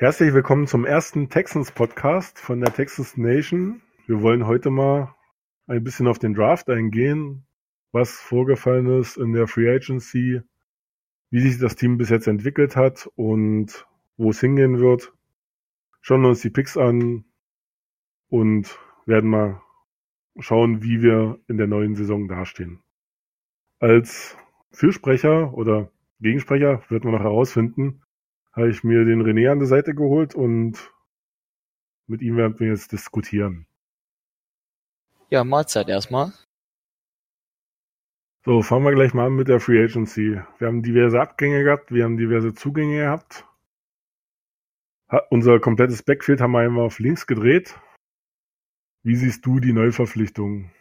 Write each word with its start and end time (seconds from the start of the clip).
Herzlich 0.00 0.32
willkommen 0.32 0.66
zum 0.66 0.86
ersten 0.86 1.28
Texans 1.28 1.72
Podcast 1.72 2.38
von 2.38 2.58
der 2.58 2.72
Texas 2.72 3.18
Nation. 3.18 3.82
Wir 4.06 4.22
wollen 4.22 4.46
heute 4.46 4.70
mal 4.70 5.14
ein 5.66 5.84
bisschen 5.84 6.08
auf 6.08 6.18
den 6.18 6.32
Draft 6.32 6.70
eingehen, 6.70 7.44
was 7.92 8.12
vorgefallen 8.12 8.98
ist 8.98 9.18
in 9.18 9.34
der 9.34 9.46
Free 9.46 9.70
Agency, 9.70 10.40
wie 11.28 11.40
sich 11.40 11.58
das 11.58 11.76
Team 11.76 11.98
bis 11.98 12.08
jetzt 12.08 12.28
entwickelt 12.28 12.76
hat 12.76 13.10
und 13.14 13.86
wo 14.16 14.30
es 14.30 14.40
hingehen 14.40 14.78
wird. 14.80 15.12
Schauen 16.00 16.24
uns 16.24 16.40
die 16.40 16.48
Picks 16.48 16.78
an 16.78 17.26
und 18.30 18.78
werden 19.04 19.28
mal 19.28 19.60
schauen, 20.38 20.82
wie 20.82 21.02
wir 21.02 21.38
in 21.46 21.58
der 21.58 21.66
neuen 21.66 21.94
Saison 21.94 22.26
dastehen. 22.26 22.82
Als 23.80 24.34
Fürsprecher 24.72 25.52
oder 25.52 25.92
Gegensprecher 26.20 26.82
wird 26.88 27.04
man 27.04 27.12
noch 27.12 27.20
herausfinden, 27.20 28.00
habe 28.52 28.70
ich 28.70 28.84
mir 28.84 29.04
den 29.04 29.22
René 29.22 29.50
an 29.50 29.58
der 29.58 29.68
Seite 29.68 29.94
geholt 29.94 30.34
und 30.34 30.92
mit 32.06 32.22
ihm 32.22 32.36
werden 32.36 32.58
wir 32.58 32.68
jetzt 32.68 32.92
diskutieren. 32.92 33.66
Ja, 35.28 35.44
Mahlzeit 35.44 35.88
erstmal. 35.88 36.32
So, 38.44 38.62
fangen 38.62 38.84
wir 38.84 38.92
gleich 38.92 39.14
mal 39.14 39.26
an 39.26 39.36
mit 39.36 39.48
der 39.48 39.60
Free 39.60 39.84
Agency. 39.84 40.40
Wir 40.58 40.66
haben 40.66 40.82
diverse 40.82 41.20
Abgänge 41.20 41.62
gehabt, 41.62 41.92
wir 41.92 42.04
haben 42.04 42.16
diverse 42.16 42.54
Zugänge 42.54 43.02
gehabt. 43.02 43.46
unser 45.28 45.60
komplettes 45.60 46.02
Backfield 46.02 46.40
haben 46.40 46.52
wir 46.52 46.60
einmal 46.60 46.86
auf 46.86 46.98
links 46.98 47.26
gedreht. 47.26 47.78
Wie 49.02 49.14
siehst 49.14 49.44
du 49.46 49.60
die 49.60 49.72
Neuverpflichtungen? 49.72 50.72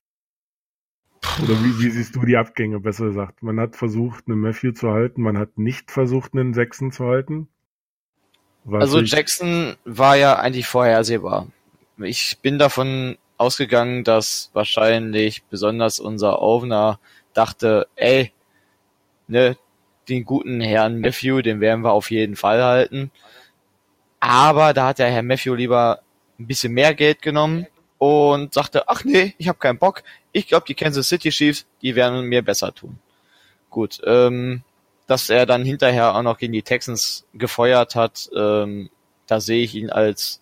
Oder 1.44 1.54
wie, 1.64 1.84
wie, 1.84 1.90
siehst 1.90 2.16
du 2.16 2.26
die 2.26 2.38
Abgänge, 2.38 2.80
besser 2.80 3.06
gesagt? 3.06 3.44
Man 3.44 3.60
hat 3.60 3.76
versucht, 3.76 4.28
einen 4.28 4.40
Matthew 4.40 4.72
zu 4.72 4.92
halten, 4.92 5.22
man 5.22 5.38
hat 5.38 5.58
nicht 5.58 5.92
versucht, 5.92 6.34
einen 6.34 6.54
Sechsen 6.54 6.92
zu 6.92 7.06
halten. 7.06 7.50
Was 8.66 8.82
also 8.82 9.00
Jackson 9.00 9.76
war 9.86 10.16
ja 10.16 10.36
eigentlich 10.36 10.68
vorhersehbar. 10.68 11.48
Ich 11.98 12.38
bin 12.42 12.60
davon 12.60 13.18
ausgegangen, 13.38 14.04
dass 14.04 14.52
wahrscheinlich 14.54 15.44
besonders 15.44 16.00
unser 16.00 16.42
Owner 16.42 17.00
dachte, 17.34 17.88
ey, 17.96 18.32
ne, 19.28 19.58
den 20.10 20.26
guten 20.26 20.60
Herrn 20.60 21.00
Matthew, 21.00 21.42
den 21.42 21.62
werden 21.62 21.84
wir 21.84 21.92
auf 21.92 22.12
jeden 22.12 22.36
Fall 22.36 22.64
halten. 22.64 23.12
Aber 24.20 24.74
da 24.74 24.88
hat 24.88 25.00
der 25.00 25.10
Herr 25.10 25.24
Matthew 25.24 25.56
lieber 25.56 26.02
ein 26.40 26.48
bisschen 26.48 26.74
mehr 26.74 26.94
Geld 26.94 27.22
genommen 27.22 27.68
und 27.98 28.54
sagte, 28.54 28.90
ach 28.90 29.04
nee, 29.04 29.36
ich 29.38 29.48
habe 29.48 29.60
keinen 29.60 29.78
Bock. 29.78 30.04
Ich 30.32 30.48
glaube, 30.48 30.66
die 30.68 30.76
Kansas 30.76 31.08
City 31.08 31.30
Chiefs, 31.30 31.66
die 31.82 31.96
werden 31.96 32.26
mir 32.26 32.42
besser 32.42 32.74
tun. 32.74 33.00
Gut, 33.70 34.02
ähm, 34.06 34.64
dass 35.10 35.32
er 35.32 35.48
dann 35.48 35.66
hinterher 35.66 36.16
auch 36.16 36.22
noch 36.22 36.38
gegen 36.38 36.54
die 36.54 36.62
Texans 36.62 37.28
gefeuert 37.34 37.96
hat, 37.96 38.30
ähm, 38.36 38.92
da 39.26 39.40
sehe 39.40 39.64
ich 39.64 39.74
ihn 39.74 39.90
als 39.90 40.40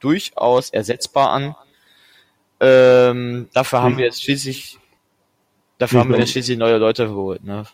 durchaus 0.00 0.70
ersetzbar 0.70 1.30
an. 1.30 1.54
Ähm, 2.60 3.48
dafür 3.52 3.82
haben 3.82 3.98
wir 3.98 4.06
jetzt 4.06 4.22
schließlich, 4.22 4.78
dafür 5.76 6.00
haben 6.00 6.10
wir 6.10 6.18
jetzt 6.18 6.32
schließlich 6.32 6.56
neue 6.56 6.78
Leute 6.78 7.08
geholt, 7.08 7.44
ne? 7.44 7.64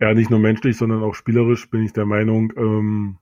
Ja, 0.00 0.12
nicht 0.14 0.30
nur 0.30 0.40
menschlich, 0.40 0.76
sondern 0.76 1.04
auch 1.04 1.14
spielerisch 1.14 1.70
bin 1.70 1.84
ich 1.84 1.92
der 1.92 2.06
Meinung, 2.06 2.52
ähm, 2.56 3.18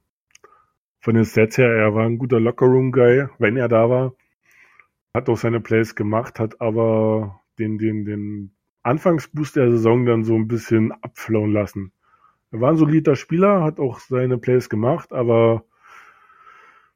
von 1.00 1.14
den 1.14 1.24
Sets 1.24 1.58
her, 1.58 1.68
er 1.68 1.94
war 1.94 2.06
ein 2.06 2.16
guter 2.16 2.40
Lockerroom-Guy, 2.40 3.28
wenn 3.38 3.58
er 3.58 3.68
da 3.68 3.90
war. 3.90 4.14
Hat 5.14 5.28
auch 5.28 5.36
seine 5.36 5.60
Plays 5.60 5.94
gemacht, 5.94 6.38
hat 6.38 6.58
aber 6.62 7.42
den, 7.58 7.76
den, 7.76 8.06
den 8.06 8.52
Anfangsboost 8.82 9.56
der 9.56 9.70
Saison 9.70 10.06
dann 10.06 10.24
so 10.24 10.34
ein 10.34 10.48
bisschen 10.48 10.92
abflauen 10.92 11.52
lassen. 11.52 11.92
Er 12.52 12.60
war 12.60 12.70
ein 12.70 12.76
solider 12.76 13.14
Spieler, 13.14 13.62
hat 13.62 13.78
auch 13.78 14.00
seine 14.00 14.36
Plays 14.36 14.68
gemacht, 14.68 15.12
aber 15.12 15.64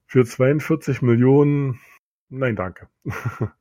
für 0.06 0.24
42 0.24 1.00
Millionen, 1.00 1.80
nein, 2.28 2.56
danke. 2.56 2.88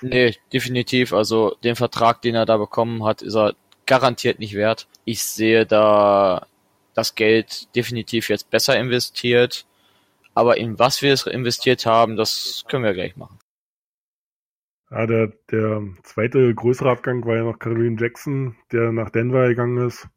nee, 0.00 0.34
definitiv. 0.52 1.12
Also 1.12 1.56
den 1.62 1.76
Vertrag, 1.76 2.22
den 2.22 2.34
er 2.34 2.46
da 2.46 2.56
bekommen 2.56 3.04
hat, 3.04 3.20
ist 3.20 3.36
er 3.36 3.54
garantiert 3.86 4.38
nicht 4.38 4.54
wert. 4.54 4.88
Ich 5.04 5.22
sehe 5.22 5.66
da 5.66 6.46
das 6.94 7.14
Geld 7.14 7.74
definitiv 7.76 8.28
jetzt 8.28 8.50
besser 8.50 8.78
investiert. 8.78 9.66
Aber 10.34 10.56
in 10.56 10.78
was 10.78 11.02
wir 11.02 11.12
es 11.12 11.26
investiert 11.26 11.84
haben, 11.84 12.16
das 12.16 12.64
können 12.68 12.84
wir 12.84 12.94
gleich 12.94 13.16
machen. 13.16 13.38
Ja, 14.90 15.06
der, 15.06 15.32
der 15.50 15.82
zweite 16.04 16.54
größere 16.54 16.90
Abgang 16.90 17.24
war 17.26 17.36
ja 17.36 17.44
noch 17.44 17.58
Kareem 17.58 17.98
Jackson, 17.98 18.56
der 18.72 18.92
nach 18.92 19.10
Denver 19.10 19.48
gegangen 19.48 19.86
ist 19.86 20.08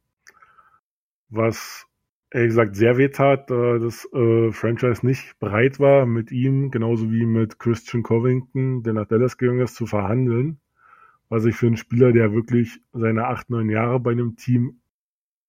was 1.31 1.87
ehrlich 2.29 2.49
gesagt 2.49 2.75
sehr 2.75 2.97
weh 2.97 3.09
tat, 3.09 3.49
da 3.49 3.77
das 3.77 4.07
äh, 4.13 4.51
Franchise 4.51 5.05
nicht 5.05 5.37
bereit 5.39 5.79
war, 5.79 6.05
mit 6.05 6.31
ihm, 6.31 6.71
genauso 6.71 7.11
wie 7.11 7.25
mit 7.25 7.59
Christian 7.59 8.03
Covington, 8.03 8.83
der 8.83 8.93
nach 8.93 9.07
Dallas 9.07 9.37
gegangen 9.37 9.61
ist, 9.61 9.75
zu 9.75 9.85
verhandeln. 9.85 10.59
Was 11.29 11.45
ich 11.45 11.55
für 11.55 11.67
einen 11.67 11.77
Spieler, 11.77 12.11
der 12.11 12.33
wirklich 12.33 12.81
seine 12.93 13.27
acht, 13.27 13.49
neun 13.49 13.69
Jahre 13.69 13.99
bei 13.99 14.11
einem 14.11 14.35
Team 14.35 14.81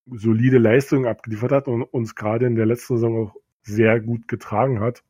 solide 0.06 0.58
Leistungen 0.58 1.06
abgeliefert 1.06 1.52
hat 1.52 1.68
und 1.68 1.82
uns 1.82 2.14
gerade 2.14 2.46
in 2.46 2.56
der 2.56 2.66
letzten 2.66 2.94
Saison 2.94 3.26
auch 3.26 3.36
sehr 3.62 4.00
gut 4.00 4.26
getragen 4.26 4.80
hat, 4.80 5.04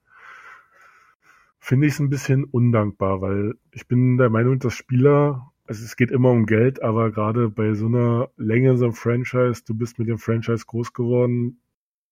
finde 1.58 1.86
ich 1.86 1.94
es 1.94 2.00
ein 2.00 2.10
bisschen 2.10 2.44
undankbar, 2.44 3.20
weil 3.20 3.54
ich 3.70 3.86
bin 3.86 4.18
der 4.18 4.30
Meinung, 4.30 4.58
dass 4.58 4.74
Spieler 4.74 5.51
also 5.72 5.86
es 5.86 5.96
geht 5.96 6.10
immer 6.10 6.30
um 6.30 6.44
Geld, 6.44 6.82
aber 6.82 7.10
gerade 7.10 7.48
bei 7.48 7.72
so 7.72 7.86
einer 7.86 8.28
Länge 8.36 8.76
so 8.76 8.84
einem 8.84 8.92
Franchise, 8.92 9.62
du 9.66 9.72
bist 9.72 9.98
mit 9.98 10.06
dem 10.06 10.18
Franchise 10.18 10.66
groß 10.66 10.92
geworden. 10.92 11.62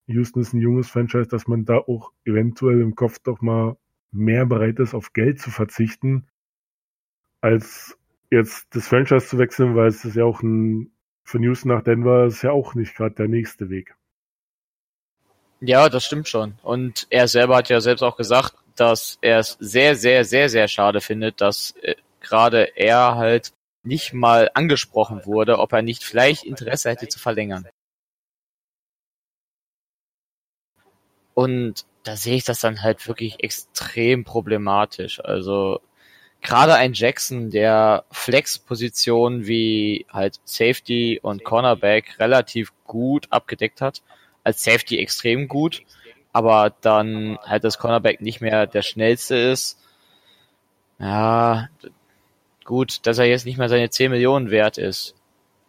Houston 0.07 0.41
ist 0.41 0.53
ein 0.53 0.61
junges 0.61 0.89
Franchise, 0.89 1.27
dass 1.27 1.47
man 1.47 1.63
da 1.63 1.77
auch 1.77 2.11
eventuell 2.25 2.81
im 2.81 2.95
Kopf 2.95 3.19
doch 3.19 3.39
mal 3.41 3.77
mehr 4.11 4.47
bereit 4.47 4.79
ist, 4.79 4.95
auf 4.95 5.13
Geld 5.13 5.39
zu 5.39 5.51
verzichten, 5.51 6.27
als 7.39 7.99
jetzt 8.31 8.75
das 8.75 8.87
Franchise 8.87 9.27
zu 9.27 9.37
wechseln, 9.37 9.75
weil 9.75 9.89
es 9.89 10.03
ist 10.05 10.15
ja 10.15 10.25
auch 10.25 10.41
ein, 10.41 10.91
von 11.23 11.43
Houston 11.43 11.69
nach 11.69 11.83
Denver 11.83 12.25
ist 12.25 12.41
ja 12.41 12.51
auch 12.51 12.73
nicht 12.73 12.95
gerade 12.95 13.13
der 13.13 13.27
nächste 13.27 13.69
Weg. 13.69 13.95
Ja, 15.59 15.87
das 15.87 16.03
stimmt 16.03 16.27
schon. 16.27 16.55
Und 16.63 17.05
er 17.11 17.27
selber 17.27 17.57
hat 17.57 17.69
ja 17.69 17.79
selbst 17.79 18.01
auch 18.01 18.17
gesagt, 18.17 18.55
dass 18.75 19.19
er 19.21 19.37
es 19.37 19.55
sehr, 19.59 19.95
sehr, 19.95 20.25
sehr, 20.25 20.49
sehr 20.49 20.67
schade 20.67 20.99
findet, 20.99 21.39
dass 21.41 21.75
äh, 21.83 21.93
gerade 22.21 22.77
er 22.77 23.15
halt 23.15 23.53
nicht 23.83 24.13
mal 24.13 24.49
angesprochen 24.53 25.25
wurde, 25.25 25.59
ob 25.59 25.73
er 25.73 25.81
nicht 25.81 26.03
vielleicht 26.03 26.43
Interesse 26.43 26.89
hätte 26.89 27.07
zu 27.07 27.19
verlängern. 27.19 27.67
Und 31.33 31.85
da 32.03 32.15
sehe 32.15 32.35
ich 32.35 32.43
das 32.43 32.59
dann 32.59 32.83
halt 32.83 33.07
wirklich 33.07 33.43
extrem 33.43 34.23
problematisch. 34.23 35.23
Also 35.23 35.81
gerade 36.41 36.75
ein 36.75 36.93
Jackson, 36.93 37.49
der 37.49 38.05
Flex-Positionen 38.11 39.47
wie 39.47 40.05
halt 40.09 40.39
Safety 40.43 41.19
und 41.21 41.43
Cornerback 41.43 42.19
relativ 42.19 42.73
gut 42.85 43.27
abgedeckt 43.29 43.81
hat, 43.81 44.01
als 44.43 44.63
Safety 44.63 44.99
extrem 44.99 45.47
gut, 45.47 45.83
aber 46.33 46.73
dann 46.81 47.37
halt 47.43 47.63
das 47.63 47.77
Cornerback 47.77 48.21
nicht 48.21 48.41
mehr 48.41 48.67
der 48.67 48.81
schnellste 48.81 49.35
ist. 49.35 49.77
Ja, 50.99 51.69
Gut, 52.71 53.05
dass 53.05 53.17
er 53.17 53.25
jetzt 53.25 53.45
nicht 53.45 53.57
mehr 53.57 53.67
seine 53.67 53.89
10 53.89 54.11
Millionen 54.11 54.49
wert 54.49 54.77
ist, 54.77 55.13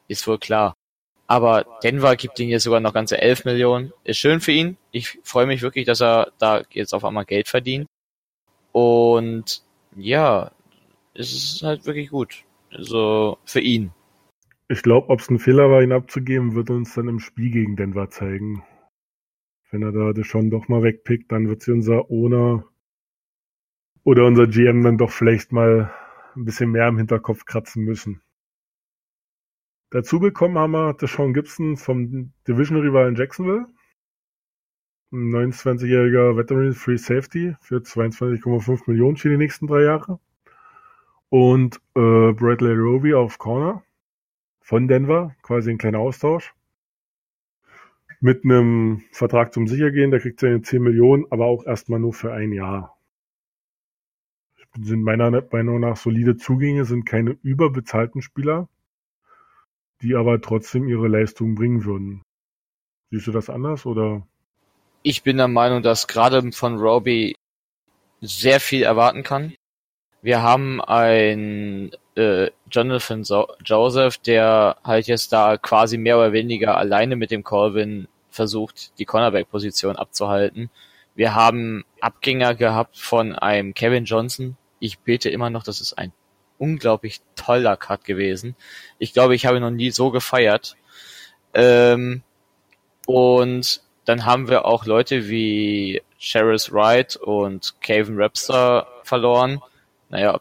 ist 0.07 0.29
wohl 0.29 0.39
klar. 0.39 0.77
Aber 1.27 1.67
Denver 1.83 2.15
gibt 2.15 2.39
ihm 2.39 2.49
jetzt 2.49 2.63
sogar 2.63 2.79
noch 2.79 2.95
ganze 2.95 3.21
11 3.21 3.45
Millionen. 3.45 3.93
Ist 4.05 4.19
schön 4.19 4.39
für 4.39 4.53
ihn. 4.53 4.77
Ich 4.93 5.19
freue 5.25 5.47
mich 5.47 5.63
wirklich, 5.63 5.85
dass 5.85 6.01
er 6.01 6.31
da 6.39 6.63
jetzt 6.71 6.95
auf 6.95 7.05
einmal 7.05 7.25
Geld 7.25 7.49
verdient. 7.49 7.89
Und 8.71 9.65
ja, 9.97 10.53
es 11.13 11.33
ist 11.33 11.65
halt 11.65 11.87
wirklich 11.87 12.11
gut. 12.11 12.45
Also 12.71 13.37
für 13.47 13.59
ihn. 13.59 13.91
Ich 14.69 14.85
glaube, 14.85 15.09
ob 15.09 15.19
es 15.19 15.29
ein 15.29 15.41
Fehler 15.41 15.73
war, 15.73 15.83
ihn 15.83 15.91
abzugeben, 15.91 16.55
wird 16.55 16.71
uns 16.71 16.95
dann 16.95 17.09
im 17.09 17.19
Spiel 17.19 17.51
gegen 17.51 17.75
Denver 17.75 18.11
zeigen. 18.11 18.63
Wenn 19.73 19.83
er 19.83 19.91
da 19.91 20.23
schon 20.23 20.51
doch 20.51 20.69
mal 20.69 20.85
wegpickt, 20.85 21.33
dann 21.33 21.49
wird 21.49 21.63
sie 21.63 21.73
unser 21.73 22.13
Owner 22.13 22.65
oder 24.05 24.25
unser 24.25 24.47
GM 24.47 24.85
dann 24.85 24.99
doch 24.99 25.11
vielleicht 25.11 25.51
mal 25.51 25.93
ein 26.37 26.45
bisschen 26.45 26.71
mehr 26.71 26.89
im 26.89 26.99
Hinterkopf 26.99 27.45
kratzen 27.45 27.85
müssen. 27.85 28.23
Dazu 29.91 30.21
bekommen 30.21 30.57
haben 30.57 30.73
wir 30.73 30.95
Deshaun 30.95 31.35
Gibson 31.35 31.77
vom 31.77 32.33
Division-Rivalen 32.49 33.15
Jacksonville. 33.15 33.67
Ein 35.13 35.31
29-jähriger 35.31 36.37
Veteran 36.37 36.73
Free 36.73 36.97
Safety 36.97 37.55
für 37.61 37.77
22,5 37.77 38.85
Millionen 38.87 39.19
für 39.19 39.29
die 39.29 39.37
nächsten 39.37 39.67
drei 39.67 39.83
Jahre. 39.83 40.19
Und 41.29 41.77
äh, 41.95 42.33
Bradley 42.33 42.75
Roby 42.75 43.13
auf 43.13 43.37
Corner 43.39 43.83
von 44.61 44.89
Denver, 44.89 45.35
quasi 45.43 45.71
ein 45.71 45.79
kleiner 45.79 45.99
Austausch. 45.99 46.55
Mit 48.21 48.45
einem 48.45 49.03
Vertrag 49.11 49.53
zum 49.53 49.67
Sichergehen, 49.67 50.11
der 50.11 50.21
kriegt 50.21 50.41
seine 50.41 50.63
10 50.63 50.83
Millionen, 50.83 51.27
aber 51.31 51.45
auch 51.45 51.67
erstmal 51.67 52.01
nur 52.01 52.15
für 52.15 52.33
ein 52.33 52.53
Jahr 52.53 52.97
sind 54.81 55.03
meiner 55.03 55.31
Meinung 55.31 55.81
nach 55.81 55.97
solide 55.97 56.37
Zugänge, 56.37 56.85
sind 56.85 57.05
keine 57.05 57.37
überbezahlten 57.43 58.23
Spieler, 58.23 58.69
die 60.03 60.15
aber 60.15 60.41
trotzdem 60.41 60.89
ihre 60.89 61.09
Leistung 61.09 61.55
bringen 61.55 61.85
würden. 61.85 62.23
Siehst 63.11 63.27
du 63.27 63.33
das 63.33 63.51
anders 63.51 63.85
oder? 63.87 64.27
ich 65.03 65.23
bin 65.23 65.37
der 65.37 65.49
Meinung, 65.49 65.83
dass 65.83 66.07
gerade 66.07 66.53
von 66.53 66.79
Roby 66.79 67.35
sehr 68.21 68.61
viel 68.61 68.83
erwarten 68.83 69.23
kann. 69.23 69.55
Wir 70.23 70.43
haben 70.43 70.81
einen 70.81 71.91
äh, 72.15 72.51
Jonathan 72.71 73.25
so 73.25 73.49
Joseph, 73.65 74.19
der 74.19 74.77
halt 74.85 75.09
jetzt 75.09 75.33
da 75.33 75.57
quasi 75.57 75.99
mehr 75.99 76.19
oder 76.19 76.33
weniger 76.33 76.77
alleine 76.77 77.17
mit 77.17 77.33
dem 77.33 77.43
Colvin 77.43 78.07
versucht, 78.31 78.99
die 78.99 79.05
Cornerback-Position 79.05 79.97
abzuhalten. 79.97 80.71
Wir 81.15 81.35
haben 81.35 81.85
Abgänger 82.01 82.55
gehabt 82.55 82.97
von 82.97 83.35
einem 83.35 83.75
Kevin 83.75 84.05
Johnson. 84.05 84.57
Ich 84.83 84.99
bete 84.99 85.31
immer 85.31 85.49
noch, 85.49 85.63
das 85.63 85.81
ist 85.81 85.93
ein 85.93 86.13
unglaublich 86.59 87.21
toller 87.37 87.77
Cut 87.77 88.05
gewesen. 88.05 88.57
Ich 88.99 89.13
glaube, 89.13 89.37
ich 89.37 89.47
habe 89.47 89.61
noch 89.61 89.71
nie 89.71 89.93
so 89.93 90.11
gefeiert. 90.11 90.77
Ähm, 91.55 92.23
und 93.07 93.81
dann 94.05 94.27
haben 94.27 94.49
wir 94.49 94.65
auch 94.65 94.85
Leute 94.85 95.29
wie 95.29 96.03
Sheris 96.19 96.73
Wright 96.73 97.15
und 97.17 97.77
Caven 97.81 98.21
Rapster 98.21 98.89
verloren. 99.05 99.63
Naja. 100.09 100.41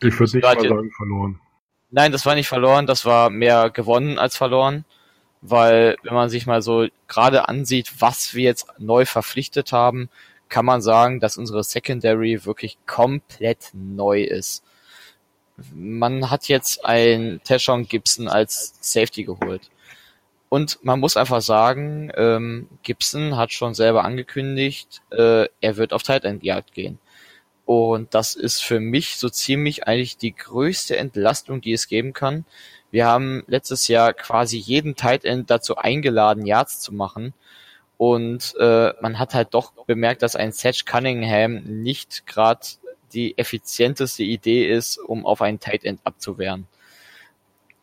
Ich 0.00 0.18
würde 0.18 0.36
nicht 0.36 0.42
mal 0.42 0.60
sagen 0.60 0.90
verloren. 0.96 1.40
Nein, 1.92 2.10
das 2.10 2.26
war 2.26 2.34
nicht 2.34 2.48
verloren, 2.48 2.88
das 2.88 3.04
war 3.04 3.30
mehr 3.30 3.70
gewonnen 3.70 4.18
als 4.18 4.36
verloren. 4.36 4.84
Weil, 5.42 5.96
wenn 6.02 6.14
man 6.14 6.28
sich 6.28 6.46
mal 6.46 6.60
so 6.60 6.88
gerade 7.06 7.48
ansieht, 7.48 8.00
was 8.00 8.34
wir 8.34 8.42
jetzt 8.42 8.66
neu 8.78 9.04
verpflichtet 9.04 9.70
haben, 9.70 10.08
kann 10.48 10.64
man 10.64 10.82
sagen, 10.82 11.20
dass 11.20 11.36
unsere 11.36 11.64
Secondary 11.64 12.44
wirklich 12.44 12.78
komplett 12.86 13.70
neu 13.72 14.22
ist. 14.22 14.62
Man 15.72 16.30
hat 16.30 16.48
jetzt 16.48 16.84
ein 16.84 17.40
Tashon 17.44 17.86
Gibson 17.86 18.28
als 18.28 18.74
Safety 18.80 19.24
geholt. 19.24 19.70
Und 20.48 20.78
man 20.84 21.00
muss 21.00 21.16
einfach 21.16 21.42
sagen, 21.42 22.12
ähm, 22.16 22.68
Gibson 22.82 23.36
hat 23.36 23.52
schon 23.52 23.74
selber 23.74 24.04
angekündigt, 24.04 25.02
äh, 25.10 25.48
er 25.60 25.76
wird 25.76 25.92
auf 25.92 26.02
Tight 26.02 26.24
End 26.24 26.44
Yard 26.44 26.72
gehen. 26.72 26.98
Und 27.64 28.14
das 28.14 28.34
ist 28.34 28.62
für 28.62 28.78
mich 28.78 29.16
so 29.16 29.28
ziemlich 29.28 29.88
eigentlich 29.88 30.16
die 30.16 30.34
größte 30.34 30.96
Entlastung, 30.96 31.60
die 31.60 31.72
es 31.72 31.88
geben 31.88 32.12
kann. 32.12 32.44
Wir 32.90 33.06
haben 33.06 33.42
letztes 33.48 33.88
Jahr 33.88 34.12
quasi 34.12 34.56
jeden 34.58 34.94
Tight 34.94 35.24
End 35.24 35.50
dazu 35.50 35.76
eingeladen, 35.76 36.46
Yards 36.46 36.80
zu 36.80 36.94
machen. 36.94 37.34
Und 37.96 38.54
äh, 38.58 38.92
man 39.00 39.18
hat 39.18 39.34
halt 39.34 39.54
doch 39.54 39.72
bemerkt, 39.86 40.22
dass 40.22 40.36
ein 40.36 40.52
Satch 40.52 40.84
Cunningham 40.84 41.62
nicht 41.64 42.26
gerade 42.26 42.66
die 43.12 43.38
effizienteste 43.38 44.24
Idee 44.24 44.66
ist, 44.66 44.98
um 44.98 45.24
auf 45.24 45.40
einen 45.40 45.60
Tight 45.60 45.84
End 45.84 46.00
abzuwehren. 46.04 46.66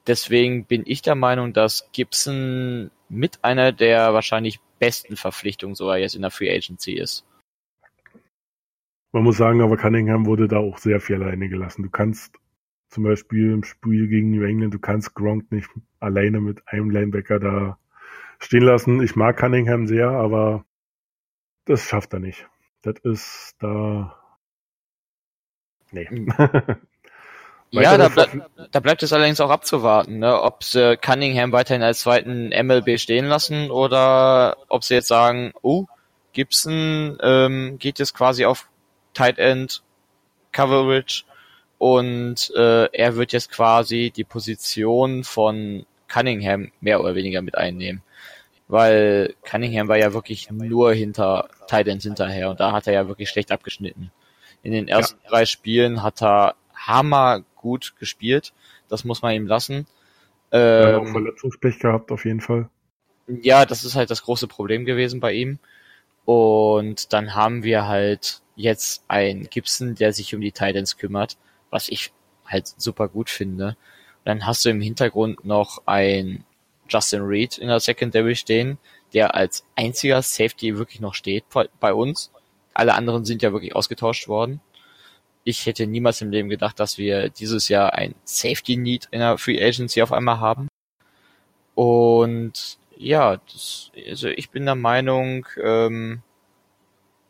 Deswegen 0.08 0.66
bin 0.66 0.84
ich 0.86 1.02
der 1.02 1.16
Meinung, 1.16 1.54
dass 1.54 1.90
Gibson 1.94 2.92
mit 3.08 3.44
einer 3.44 3.72
der 3.72 4.14
wahrscheinlich 4.14 4.60
besten 4.80 5.16
Verpflichtungen 5.16 5.76
sogar 5.76 5.98
jetzt 5.98 6.16
in 6.16 6.22
der 6.22 6.32
Free 6.32 6.54
Agency 6.54 6.94
ist. 6.94 7.26
Man 9.14 9.24
muss 9.24 9.38
sagen, 9.38 9.62
aber 9.62 9.78
Cunningham 9.78 10.26
wurde 10.26 10.48
da 10.48 10.58
auch 10.58 10.78
sehr 10.78 11.00
viel 11.00 11.22
alleine 11.22 11.50
gelassen. 11.50 11.84
Du 11.84 11.90
kannst 11.90 12.34
zum 12.90 13.04
Beispiel 13.04 13.52
im 13.52 13.64
Spiel 13.64 14.08
gegen 14.08 14.32
New 14.32 14.44
England, 14.44 14.74
du 14.74 14.80
kannst 14.80 15.14
Gronk 15.14 15.52
nicht 15.52 15.70
alleine 16.00 16.42
mit 16.42 16.68
einem 16.68 16.90
Linebacker 16.90 17.40
da 17.40 17.78
stehen 18.42 18.64
lassen. 18.64 19.02
Ich 19.02 19.16
mag 19.16 19.38
Cunningham 19.38 19.88
sehr, 19.88 20.10
aber 20.10 20.66
das 21.66 21.84
schafft 21.84 22.14
er 22.14 22.20
nicht. 22.20 22.48
Das 22.82 22.96
ist 23.04 23.56
da. 23.60 24.18
Nee. 25.92 26.08
Hm. 26.08 26.34
Ja, 27.74 27.98
da, 27.98 28.10
ble 28.10 28.28
da 28.72 28.80
bleibt 28.82 29.02
es 29.02 29.14
allerdings 29.14 29.40
auch 29.40 29.50
abzuwarten, 29.50 30.20
ne? 30.20 30.42
ob 30.42 30.62
sie 30.62 30.98
Cunningham 30.98 31.54
weiterhin 31.54 31.84
als 31.84 32.02
zweiten 32.02 32.50
MLB 32.50 33.00
stehen 33.00 33.26
lassen 33.26 33.72
oder 33.72 34.58
ob 34.68 34.84
sie 34.84 34.96
jetzt 34.96 35.08
sagen, 35.08 35.54
oh, 35.62 35.86
Gibson 36.34 37.18
ähm, 37.22 37.78
geht 37.80 38.00
jetzt 38.00 38.14
quasi 38.14 38.44
auf 38.44 38.68
Tight 39.14 39.38
End 39.40 39.84
Coverage 40.52 41.24
und 41.78 42.52
äh, 42.58 42.86
er 42.92 43.16
wird 43.16 43.32
jetzt 43.32 43.50
quasi 43.50 44.12
die 44.14 44.26
Position 44.26 45.24
von 45.24 45.86
Cunningham 46.10 46.74
mehr 46.82 47.00
oder 47.00 47.16
weniger 47.16 47.42
mit 47.42 47.58
einnehmen. 47.58 48.04
Weil 48.72 49.36
Cunningham 49.44 49.90
war 49.90 49.98
ja 49.98 50.14
wirklich 50.14 50.50
nur 50.50 50.94
hinter 50.94 51.50
Tight 51.68 51.90
Ends 51.90 52.06
hinterher 52.06 52.50
und 52.50 52.62
da 52.62 52.72
hat 52.72 52.88
er 52.88 52.94
ja 52.94 53.08
wirklich 53.10 53.28
schlecht 53.28 53.52
abgeschnitten. 53.52 54.14
In 54.64 54.72
den 54.72 54.88
ersten 54.88 55.20
ja. 55.26 55.30
drei 55.30 55.46
Spielen 55.46 56.04
hat 56.04 56.24
er 56.24 56.56
Hammer 56.74 57.44
gut 57.58 57.96
gespielt. 58.00 58.54
Das 58.88 59.04
muss 59.04 59.22
man 59.22 59.36
ihm 59.36 59.46
lassen. 59.46 59.88
Ähm, 60.54 60.84
ja, 60.84 60.98
auch 61.00 61.06
Verletzungspech 61.06 61.80
gehabt, 61.80 62.14
auf 62.14 62.24
jeden 62.24 62.40
Fall. 62.40 62.70
Ja, 63.28 63.66
das 63.66 63.84
ist 63.84 63.96
halt 63.96 64.10
das 64.10 64.24
große 64.24 64.48
Problem 64.48 64.86
gewesen 64.86 65.20
bei 65.20 65.34
ihm. 65.34 65.60
Und 66.24 67.12
dann 67.12 67.36
haben 67.36 67.64
wir 67.64 67.90
halt 67.90 68.42
jetzt 68.56 69.04
einen 69.10 69.50
Gibson, 69.50 69.96
der 69.96 70.14
sich 70.14 70.34
um 70.34 70.40
die 70.40 70.54
Titans 70.54 70.96
kümmert, 70.96 71.36
was 71.72 71.90
ich 71.90 72.14
halt 72.46 72.68
super 72.78 73.10
gut 73.10 73.30
finde. 73.30 73.76
Dann 74.24 74.48
hast 74.48 74.64
du 74.64 74.70
im 74.70 74.80
Hintergrund 74.80 75.44
noch 75.44 75.82
ein 75.88 76.46
Justin 76.92 77.22
Reed 77.22 77.58
in 77.58 77.68
der 77.68 77.80
Secondary 77.80 78.36
stehen, 78.36 78.78
der 79.14 79.36
als 79.36 79.66
einziger 79.76 80.22
Safety 80.22 80.78
wirklich 80.78 81.00
noch 81.00 81.14
steht 81.14 81.46
bei 81.80 81.94
uns. 81.94 82.32
Alle 82.74 82.96
anderen 82.96 83.26
sind 83.26 83.42
ja 83.42 83.52
wirklich 83.52 83.76
ausgetauscht 83.76 84.28
worden 84.28 84.62
ich 85.44 85.66
hätte 85.66 85.88
niemals 85.88 86.22
im 86.22 86.32
Leben 86.32 86.50
gedacht, 86.50 86.80
dass 86.80 86.98
wir 86.98 87.30
dieses 87.30 87.68
Jahr 87.68 87.94
ein 87.94 88.16
Safety 88.24 88.78
Need 88.78 89.08
in 89.12 89.20
der 89.20 89.38
Free 89.38 89.64
Agency 89.64 90.02
auf 90.02 90.12
einmal 90.12 90.40
haben. 90.40 90.68
Und 91.74 92.78
ja, 92.96 93.38
das, 93.38 93.92
also 94.08 94.28
ich 94.28 94.52
bin 94.52 94.66
der 94.66 94.76
Meinung, 94.76 95.48
ähm, 95.62 96.22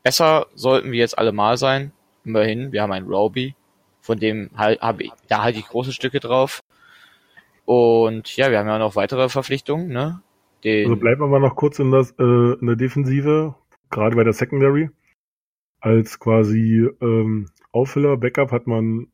besser 0.04 0.48
sollten 0.56 0.92
wir 0.92 1.00
jetzt 1.00 1.18
alle 1.18 1.32
mal 1.32 1.58
sein. 1.58 1.94
Immerhin, 2.26 2.72
wir 2.72 2.82
haben 2.82 2.92
einen 2.92 3.08
Roby, 3.08 3.56
von 4.02 4.20
dem 4.20 4.50
halt, 4.58 4.82
habe 4.82 5.04
ich, 5.04 5.12
da 5.28 5.44
halte 5.44 5.60
ich 5.60 5.68
große 5.68 5.94
Stücke 5.94 6.20
drauf. 6.20 6.62
Und 7.66 8.36
ja, 8.36 8.52
wir 8.52 8.60
haben 8.60 8.68
ja 8.68 8.80
noch 8.80 8.96
weitere 8.96 9.30
Verpflichtungen, 9.30 9.90
ne? 9.90 10.22
Den 10.64 10.86
also 10.90 11.00
bleiben 11.00 11.22
wir 11.22 11.28
mal 11.28 11.40
noch 11.40 11.56
kurz 11.56 11.80
in, 11.80 11.92
das, 11.92 12.12
äh, 12.20 12.24
in 12.24 12.68
der 12.68 12.76
Defensive, 12.76 13.56
gerade 13.90 14.16
bei 14.16 14.24
der 14.24 14.34
Secondary. 14.34 14.90
Als 15.80 16.20
quasi 16.20 16.88
ähm, 17.02 17.48
Auffüller, 17.72 18.18
Backup 18.18 18.52
hat 18.52 18.68
man 18.68 19.08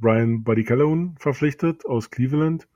Brian 0.00 0.42
Buddy 0.42 0.64
Calhoun 0.64 1.14
verpflichtet 1.18 1.86
aus 1.86 2.10
Cleveland 2.10 2.66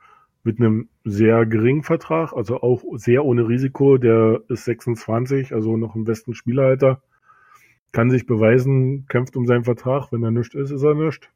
mit 0.45 0.61
einem 0.61 0.89
sehr 1.03 1.45
geringen 1.45 1.83
Vertrag, 1.83 2.33
also 2.33 2.61
auch 2.61 2.85
sehr 2.95 3.25
ohne 3.25 3.49
Risiko. 3.49 3.99
Der 3.99 4.43
ist 4.49 4.65
26, 4.65 5.53
also 5.53 5.77
noch 5.77 5.97
im 5.97 6.05
besten 6.05 6.35
Spieleralter. 6.35 7.03
Kann 7.91 8.11
sich 8.11 8.27
beweisen, 8.27 9.07
kämpft 9.09 9.37
um 9.37 9.47
seinen 9.47 9.65
Vertrag. 9.65 10.13
Wenn 10.13 10.23
er 10.23 10.31
nichts 10.31 10.55
ist, 10.55 10.71
ist 10.71 10.85
er 10.85 10.95
nichts. 10.95 11.29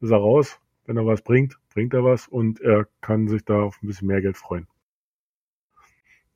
Ist 0.00 0.10
er 0.10 0.18
raus. 0.18 0.60
Wenn 0.88 0.96
er 0.96 1.04
was 1.04 1.20
bringt, 1.20 1.58
bringt 1.68 1.92
er 1.92 2.02
was 2.02 2.28
und 2.28 2.62
er 2.62 2.88
kann 3.02 3.28
sich 3.28 3.44
da 3.44 3.60
auf 3.60 3.78
ein 3.82 3.88
bisschen 3.88 4.08
mehr 4.08 4.22
Geld 4.22 4.38
freuen. 4.38 4.66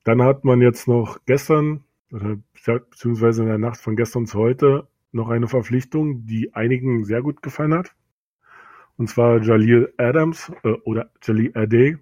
Dann 0.03 0.21
hat 0.21 0.45
man 0.45 0.61
jetzt 0.61 0.87
noch 0.87 1.17
gestern, 1.25 1.85
beziehungsweise 2.11 3.41
in 3.41 3.47
der 3.47 3.57
Nacht 3.57 3.77
von 3.77 3.95
gestern 3.95 4.27
zu 4.27 4.37
heute, 4.37 4.87
noch 5.11 5.29
eine 5.29 5.47
Verpflichtung, 5.47 6.27
die 6.27 6.53
einigen 6.53 7.03
sehr 7.03 7.23
gut 7.23 7.41
gefallen 7.41 7.73
hat. 7.73 7.95
Und 8.95 9.09
zwar 9.09 9.41
Jalil 9.41 9.91
Adams 9.97 10.51
äh, 10.63 10.73
oder 10.83 11.09
Jalil 11.23 11.51
Ade, 11.55 11.97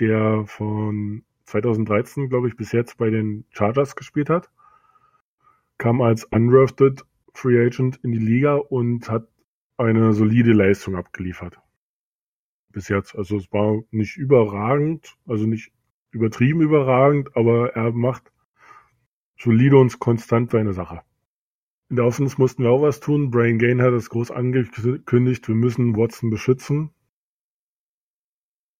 der 0.00 0.44
von 0.48 1.22
2013, 1.44 2.28
glaube 2.28 2.48
ich, 2.48 2.56
bis 2.56 2.72
jetzt 2.72 2.98
bei 2.98 3.10
den 3.10 3.44
Chargers 3.50 3.94
gespielt 3.94 4.28
hat. 4.28 4.50
Kam 5.78 6.02
als 6.02 6.24
undrafted 6.24 7.04
Free 7.32 7.64
Agent 7.64 8.00
in 8.02 8.10
die 8.10 8.18
Liga 8.18 8.56
und 8.56 9.08
hat 9.08 9.28
eine 9.76 10.14
solide 10.14 10.52
Leistung 10.52 10.96
abgeliefert. 10.96 11.60
Bis 12.76 12.88
jetzt. 12.90 13.16
Also 13.16 13.38
es 13.38 13.50
war 13.54 13.80
nicht 13.90 14.18
überragend, 14.18 15.16
also 15.26 15.46
nicht 15.46 15.72
übertrieben 16.10 16.60
überragend, 16.60 17.34
aber 17.34 17.74
er 17.74 17.90
macht 17.90 18.30
solide 19.38 19.78
und 19.78 19.98
konstant 19.98 20.50
seine 20.50 20.74
Sache. 20.74 21.00
In 21.88 21.96
der 21.96 22.04
Offense 22.04 22.36
mussten 22.36 22.64
wir 22.64 22.70
auch 22.70 22.82
was 22.82 23.00
tun. 23.00 23.30
Brian 23.30 23.58
Gain 23.58 23.80
hat 23.80 23.94
es 23.94 24.10
groß 24.10 24.30
angekündigt, 24.30 25.48
wir 25.48 25.54
müssen 25.54 25.96
Watson 25.96 26.28
beschützen. 26.28 26.90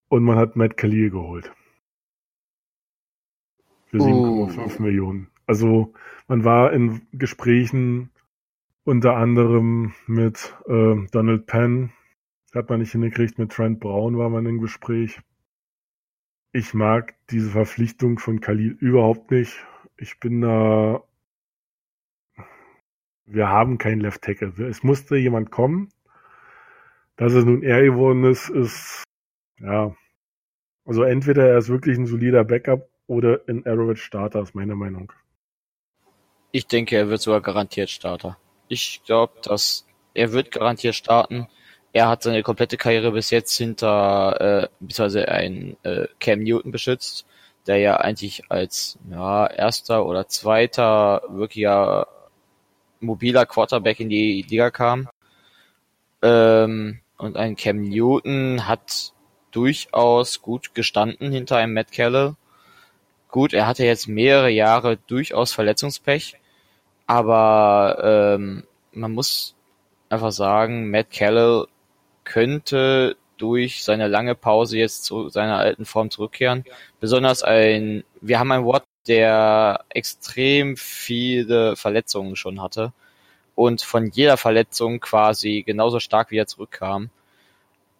Und 0.09 0.25
man 0.25 0.37
hat 0.37 0.57
Matt 0.57 0.77
Khalil 0.77 1.09
geholt. 1.09 1.51
Für 3.87 3.97
7,5 3.97 4.77
oh. 4.79 4.83
Millionen. 4.83 5.29
Also 5.47 5.95
man 6.29 6.45
war 6.45 6.75
in 6.75 7.01
Gesprächen 7.13 8.11
unter 8.85 9.17
anderem 9.17 9.95
mit 10.07 10.55
äh, 10.67 10.97
Donald 11.13 11.47
Penn, 11.47 11.95
hat 12.57 12.71
man 12.71 12.81
nicht 12.81 12.93
hingekriegt, 12.93 13.39
mit 13.39 13.53
Trent 13.53 13.81
Brown 13.81 14.19
war 14.19 14.31
man 14.31 14.47
im 14.47 14.61
Gespräch. 14.61 15.21
Ich 16.53 16.75
mag 16.75 17.15
diese 17.31 17.51
Verpflichtung 17.51 18.19
von 18.19 18.41
Khalil 18.41 18.73
überhaupt 18.81 19.31
nicht. 19.31 19.65
Ich 19.99 20.19
bin 20.21 20.41
da 20.41 21.03
wir 23.27 23.49
haben 23.49 23.79
keinen 23.79 24.01
Left 24.01 24.23
Tackle. 24.23 24.53
Es 24.67 24.83
musste 24.83 25.17
jemand 25.17 25.51
kommen. 25.51 25.89
Dass 27.17 27.33
es 27.33 27.45
nun 27.45 27.63
er 27.63 27.83
geworden 27.83 28.25
ist, 28.25 28.51
ist, 28.51 29.03
ja, 29.59 29.95
also 30.85 31.03
entweder 31.03 31.49
er 31.49 31.59
ist 31.59 31.69
wirklich 31.69 31.99
ein 31.99 32.07
solider 32.07 32.45
Backup 32.45 32.89
oder 33.07 33.41
ein 33.49 33.67
Arrowhead 33.67 33.99
Starter, 33.99 34.43
ist 34.43 34.55
meine 34.55 34.77
Meinung. 34.77 35.13
Ich 36.53 36.67
denke, 36.67 36.97
er 36.97 37.09
wird 37.09 37.23
sogar 37.23 37.41
garantiert 37.41 37.91
Starter. 37.91 38.39
Ich 38.69 39.03
glaube, 39.05 39.33
dass 39.43 39.87
er 40.13 40.33
wird 40.33 40.51
garantiert 40.51 40.95
starten. 40.95 41.49
Er 41.97 42.11
hat 42.11 42.23
seine 42.25 42.43
komplette 42.43 42.77
Karriere 42.77 43.11
bis 43.13 43.31
jetzt 43.31 43.57
hinter 43.57 44.39
äh, 44.39 44.69
beziehungsweise 44.81 45.29
ein 45.29 45.79
äh, 45.83 46.07
Cam 46.21 46.41
Newton 46.43 46.71
beschützt, 46.71 47.25
der 47.67 47.79
ja 47.79 47.97
eigentlich 47.97 48.51
als 48.51 48.99
ja, 49.11 49.47
erster 49.47 50.05
oder 50.05 50.29
zweiter 50.29 51.23
wirklicher 51.31 52.07
mobiler 53.01 53.47
Quarterback 53.47 53.99
in 53.99 54.11
die 54.11 54.43
Liga 54.43 54.71
kam. 54.71 55.09
Ähm, 56.21 57.01
und 57.17 57.39
ein 57.39 57.57
Cam 57.57 57.81
Newton 57.81 58.69
hat 58.69 59.15
durchaus 59.51 60.43
gut 60.43 60.75
gestanden 60.75 61.33
hinter 61.33 61.57
einem 61.57 61.73
Matt 61.73 61.93
Keller. 61.93 62.37
Gut, 63.31 63.55
er 63.55 63.67
hatte 63.67 63.87
jetzt 63.87 64.07
mehrere 64.07 64.51
Jahre 64.51 64.99
durchaus 64.99 65.55
Verletzungspech, 65.55 66.37
aber 67.07 68.35
ähm, 68.37 68.65
man 68.93 69.13
muss 69.13 69.55
einfach 70.11 70.33
sagen, 70.33 70.91
Matt 70.91 71.11
Keller 71.11 71.69
könnte 72.27 73.17
durch 73.39 73.85
seine 73.85 74.09
lange 74.09 74.35
Pause 74.35 74.79
jetzt 74.79 75.05
zu 75.05 75.29
seiner 75.31 75.57
alten 75.57 75.87
Form 75.87 76.11
zurückkehren. 76.11 76.65
Besonders 77.01 77.43
ein, 77.43 78.05
wir 78.21 78.39
haben 78.39 78.53
ein 78.53 78.65
Wort, 78.65 78.85
der 79.09 79.85
extrem 79.91 80.77
viele 80.77 81.77
Verletzungen 81.77 82.37
schon 82.37 82.61
hatte 82.61 82.93
und 83.55 83.83
von 83.83 84.11
jeder 84.11 84.37
Verletzung 84.37 85.01
quasi 85.01 85.63
genauso 85.65 86.01
stark 86.01 86.31
wie 86.31 86.39
er 86.39 86.47
zurückkam. 86.47 87.11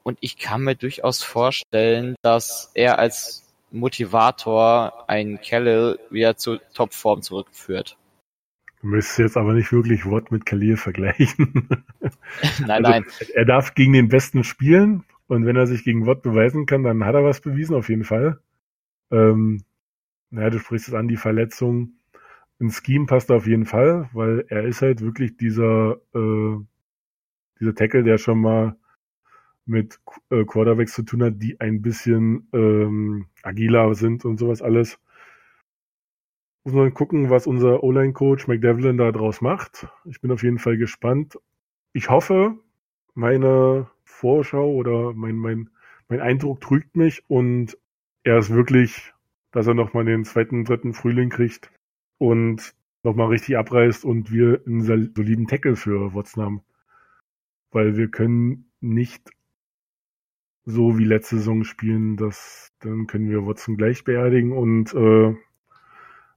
Und 0.03 0.19
ich 0.21 0.37
kann 0.39 0.63
mir 0.63 0.75
durchaus 0.75 1.23
vorstellen, 1.23 2.17
dass 2.23 2.71
er 2.75 2.99
als 2.99 3.45
Motivator 3.71 5.05
einen 5.09 5.41
Kellel 5.41 5.99
wieder 6.11 6.37
zur 6.37 6.61
Topform 6.75 7.23
zurückführt. 7.23 7.97
Du 8.87 8.93
müsstest 8.93 9.19
jetzt 9.19 9.37
aber 9.37 9.53
nicht 9.53 9.73
wirklich 9.73 10.09
Watt 10.09 10.31
mit 10.31 10.47
Khalil 10.47 10.77
vergleichen. 10.77 11.69
nein, 12.61 12.85
also, 12.85 12.89
nein. 12.89 13.05
Er 13.35 13.45
darf 13.45 13.75
gegen 13.75 13.95
den 13.95 14.07
Besten 14.07 14.45
spielen 14.45 15.03
und 15.27 15.45
wenn 15.45 15.57
er 15.57 15.67
sich 15.67 15.83
gegen 15.83 16.07
Watt 16.07 16.23
beweisen 16.23 16.67
kann, 16.67 16.85
dann 16.85 17.05
hat 17.05 17.17
er 17.17 17.25
was 17.25 17.41
bewiesen, 17.41 17.75
auf 17.75 17.89
jeden 17.89 18.05
Fall. 18.05 18.39
Ähm, 19.11 19.65
naja, 20.31 20.51
du 20.51 20.61
sprichst 20.61 20.87
es 20.87 20.95
an, 20.95 21.09
die 21.09 21.17
Verletzung. 21.17 21.95
Ein 22.61 22.71
Scheme 22.71 23.07
passt 23.07 23.33
auf 23.33 23.49
jeden 23.49 23.67
Fall, 23.67 24.09
weil 24.13 24.45
er 24.51 24.63
ist 24.63 24.83
halt 24.83 25.01
wirklich 25.01 25.37
dieser, 25.37 25.97
äh, 26.15 26.57
dieser 27.59 27.75
Tackle, 27.75 28.05
der 28.05 28.19
schon 28.19 28.41
mal 28.41 28.77
mit 29.65 29.99
äh, 30.31 30.45
Quarterbacks 30.45 30.95
zu 30.95 31.03
tun 31.03 31.25
hat, 31.25 31.43
die 31.43 31.59
ein 31.61 31.83
bisschen 31.83 32.47
ähm, 32.53 33.27
agiler 33.43 33.97
sind 33.97 34.25
und 34.25 34.39
sowas 34.39 34.63
alles. 34.63 35.01
Muss 36.67 36.75
man 36.75 36.93
gucken, 36.93 37.31
was 37.31 37.47
unser 37.47 37.85
O-Line-Coach 37.85 38.49
McDevlin 38.49 38.97
da 38.97 39.13
draus 39.13 39.41
macht. 39.41 39.87
Ich 40.05 40.21
bin 40.21 40.33
auf 40.33 40.43
jeden 40.43 40.59
Fall 40.59 40.77
gespannt. 40.77 41.39
Ich 41.93 42.11
hoffe, 42.11 42.59
meine 43.15 43.89
Vorschau 44.03 44.75
oder 44.75 45.13
mein, 45.13 45.37
mein, 45.37 45.71
mein 46.09 46.19
Eindruck 46.19 46.61
trügt 46.61 46.97
mich 46.97 47.23
und 47.29 47.79
er 48.25 48.39
ist 48.39 48.51
wirklich, 48.51 49.15
dass 49.53 49.69
er 49.69 49.75
nochmal 49.75 50.07
den 50.07 50.25
zweiten, 50.25 50.65
dritten 50.65 50.93
Frühling 50.93 51.31
kriegt 51.31 51.71
und 52.19 52.75
nochmal 53.05 53.29
richtig 53.29 53.57
abreißt 53.57 54.05
und 54.05 54.33
wir 54.33 54.61
einen 54.67 54.83
soliden 54.83 55.47
Tackle 55.47 55.77
für 55.77 56.17
Watson 56.17 56.43
haben. 56.43 56.63
Weil 57.71 57.97
wir 57.97 58.09
können 58.09 58.73
nicht 58.81 59.31
so 60.65 60.99
wie 60.99 61.05
letzte 61.05 61.37
Saison 61.37 61.63
spielen, 61.63 62.17
das, 62.17 62.73
dann 62.81 63.07
können 63.07 63.31
wir 63.31 63.47
Watson 63.47 63.77
gleich 63.77 64.03
beerdigen 64.03 64.51
und 64.51 64.93
äh, 64.95 65.37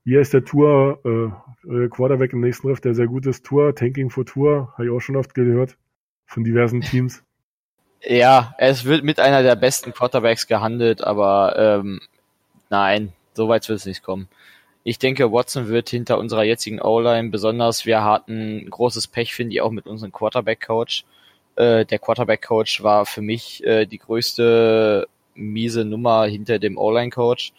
wie 0.09 0.17
heißt 0.17 0.33
der 0.33 0.43
Tour, 0.43 0.99
äh, 1.05 1.87
Quarterback 1.89 2.33
im 2.33 2.41
nächsten 2.41 2.67
Riff, 2.67 2.81
der 2.81 2.95
sehr 2.95 3.05
gut 3.05 3.27
ist, 3.27 3.45
Tour, 3.45 3.75
Tanking 3.75 4.09
for 4.09 4.25
Tour, 4.25 4.73
habe 4.73 4.85
ich 4.85 4.91
auch 4.91 4.99
schon 4.99 5.15
oft 5.15 5.35
gehört 5.35 5.77
von 6.25 6.43
diversen 6.43 6.81
Teams. 6.81 7.23
Ja, 8.01 8.55
es 8.57 8.85
wird 8.85 9.03
mit 9.03 9.19
einer 9.19 9.43
der 9.43 9.57
besten 9.57 9.91
Quarterbacks 9.91 10.47
gehandelt, 10.47 11.03
aber 11.03 11.55
ähm, 11.57 11.99
nein, 12.69 13.11
so 13.33 13.49
weit 13.49 13.67
wird 13.67 13.77
es 13.77 13.85
nicht 13.85 14.03
kommen. 14.03 14.29
Ich 14.85 14.99
denke, 14.99 15.33
Watson 15.33 15.67
wird 15.67 15.89
hinter 15.89 16.17
unserer 16.17 16.43
jetzigen 16.45 16.81
O-Line, 16.81 17.29
besonders 17.29 17.85
wir 17.85 18.05
hatten 18.05 18.69
großes 18.69 19.07
Pech, 19.07 19.33
finde 19.33 19.53
ich, 19.53 19.61
auch 19.61 19.71
mit 19.71 19.85
unserem 19.85 20.13
Quarterback-Coach. 20.13 21.03
Äh, 21.57 21.85
der 21.85 21.99
Quarterback-Coach 21.99 22.83
war 22.83 23.05
für 23.05 23.21
mich 23.21 23.65
äh, 23.65 23.85
die 23.85 23.97
größte 23.97 25.09
miese 25.35 25.83
Nummer 25.83 26.23
hinter 26.25 26.57
dem 26.57 26.77
O-Line-Coach. 26.77 27.51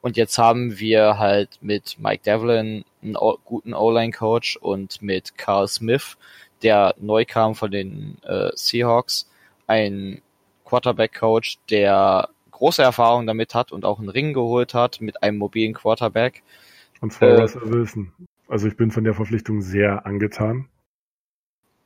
Und 0.00 0.16
jetzt 0.16 0.38
haben 0.38 0.78
wir 0.78 1.18
halt 1.18 1.58
mit 1.60 1.96
Mike 1.98 2.22
Devlin 2.24 2.84
einen 3.02 3.16
guten 3.44 3.74
O-Line-Coach 3.74 4.56
und 4.58 5.02
mit 5.02 5.36
Carl 5.36 5.66
Smith, 5.66 6.16
der 6.62 6.94
neu 6.98 7.24
kam 7.24 7.54
von 7.54 7.70
den 7.70 8.18
äh, 8.22 8.50
Seahawks, 8.54 9.28
ein 9.66 10.22
Quarterback-Coach, 10.64 11.58
der 11.70 12.28
große 12.52 12.82
Erfahrung 12.82 13.26
damit 13.26 13.54
hat 13.54 13.72
und 13.72 13.84
auch 13.84 13.98
einen 13.98 14.08
Ring 14.08 14.32
geholt 14.32 14.74
hat 14.74 15.00
mit 15.00 15.22
einem 15.22 15.38
mobilen 15.38 15.74
Quarterback. 15.74 16.42
Und 17.00 17.12
zwar 17.12 17.38
äh, 17.38 17.70
Wilson. 17.70 18.12
Also 18.48 18.66
ich 18.66 18.76
bin 18.76 18.90
von 18.90 19.04
der 19.04 19.14
Verpflichtung 19.14 19.62
sehr 19.62 20.06
angetan. 20.06 20.68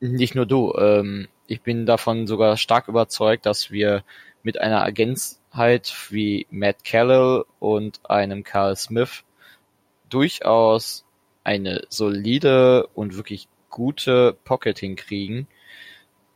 Nicht 0.00 0.34
nur 0.34 0.46
du. 0.46 0.74
Ähm, 0.76 1.28
ich 1.46 1.62
bin 1.62 1.86
davon 1.86 2.26
sogar 2.26 2.56
stark 2.56 2.88
überzeugt, 2.88 3.46
dass 3.46 3.70
wir 3.70 4.04
mit 4.42 4.60
einer 4.60 4.82
Agenzheit 5.52 5.94
wie 6.10 6.46
Matt 6.50 6.84
Callell 6.84 7.44
und 7.60 8.00
einem 8.08 8.42
Carl 8.42 8.76
Smith 8.76 9.22
durchaus 10.08 11.04
eine 11.44 11.84
solide 11.88 12.86
und 12.94 13.16
wirklich 13.16 13.48
gute 13.70 14.36
Pocket 14.44 14.78
hinkriegen, 14.78 15.46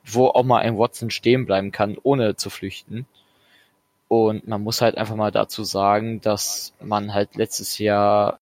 wo 0.05 0.29
auch 0.29 0.45
mal 0.45 0.61
ein 0.61 0.79
Watson 0.79 1.11
stehen 1.11 1.47
bleiben 1.47 1.73
kann, 1.73 1.97
ohne 2.03 2.37
zu 2.37 2.51
flüchten. 2.51 3.07
Und 4.09 4.47
man 4.47 4.63
muss 4.63 4.81
halt 4.81 4.97
einfach 4.97 5.17
mal 5.17 5.33
dazu 5.33 5.65
sagen, 5.65 6.21
dass 6.21 6.73
man 6.81 7.13
halt 7.13 7.37
letztes 7.37 7.79
Jahr 7.79 8.39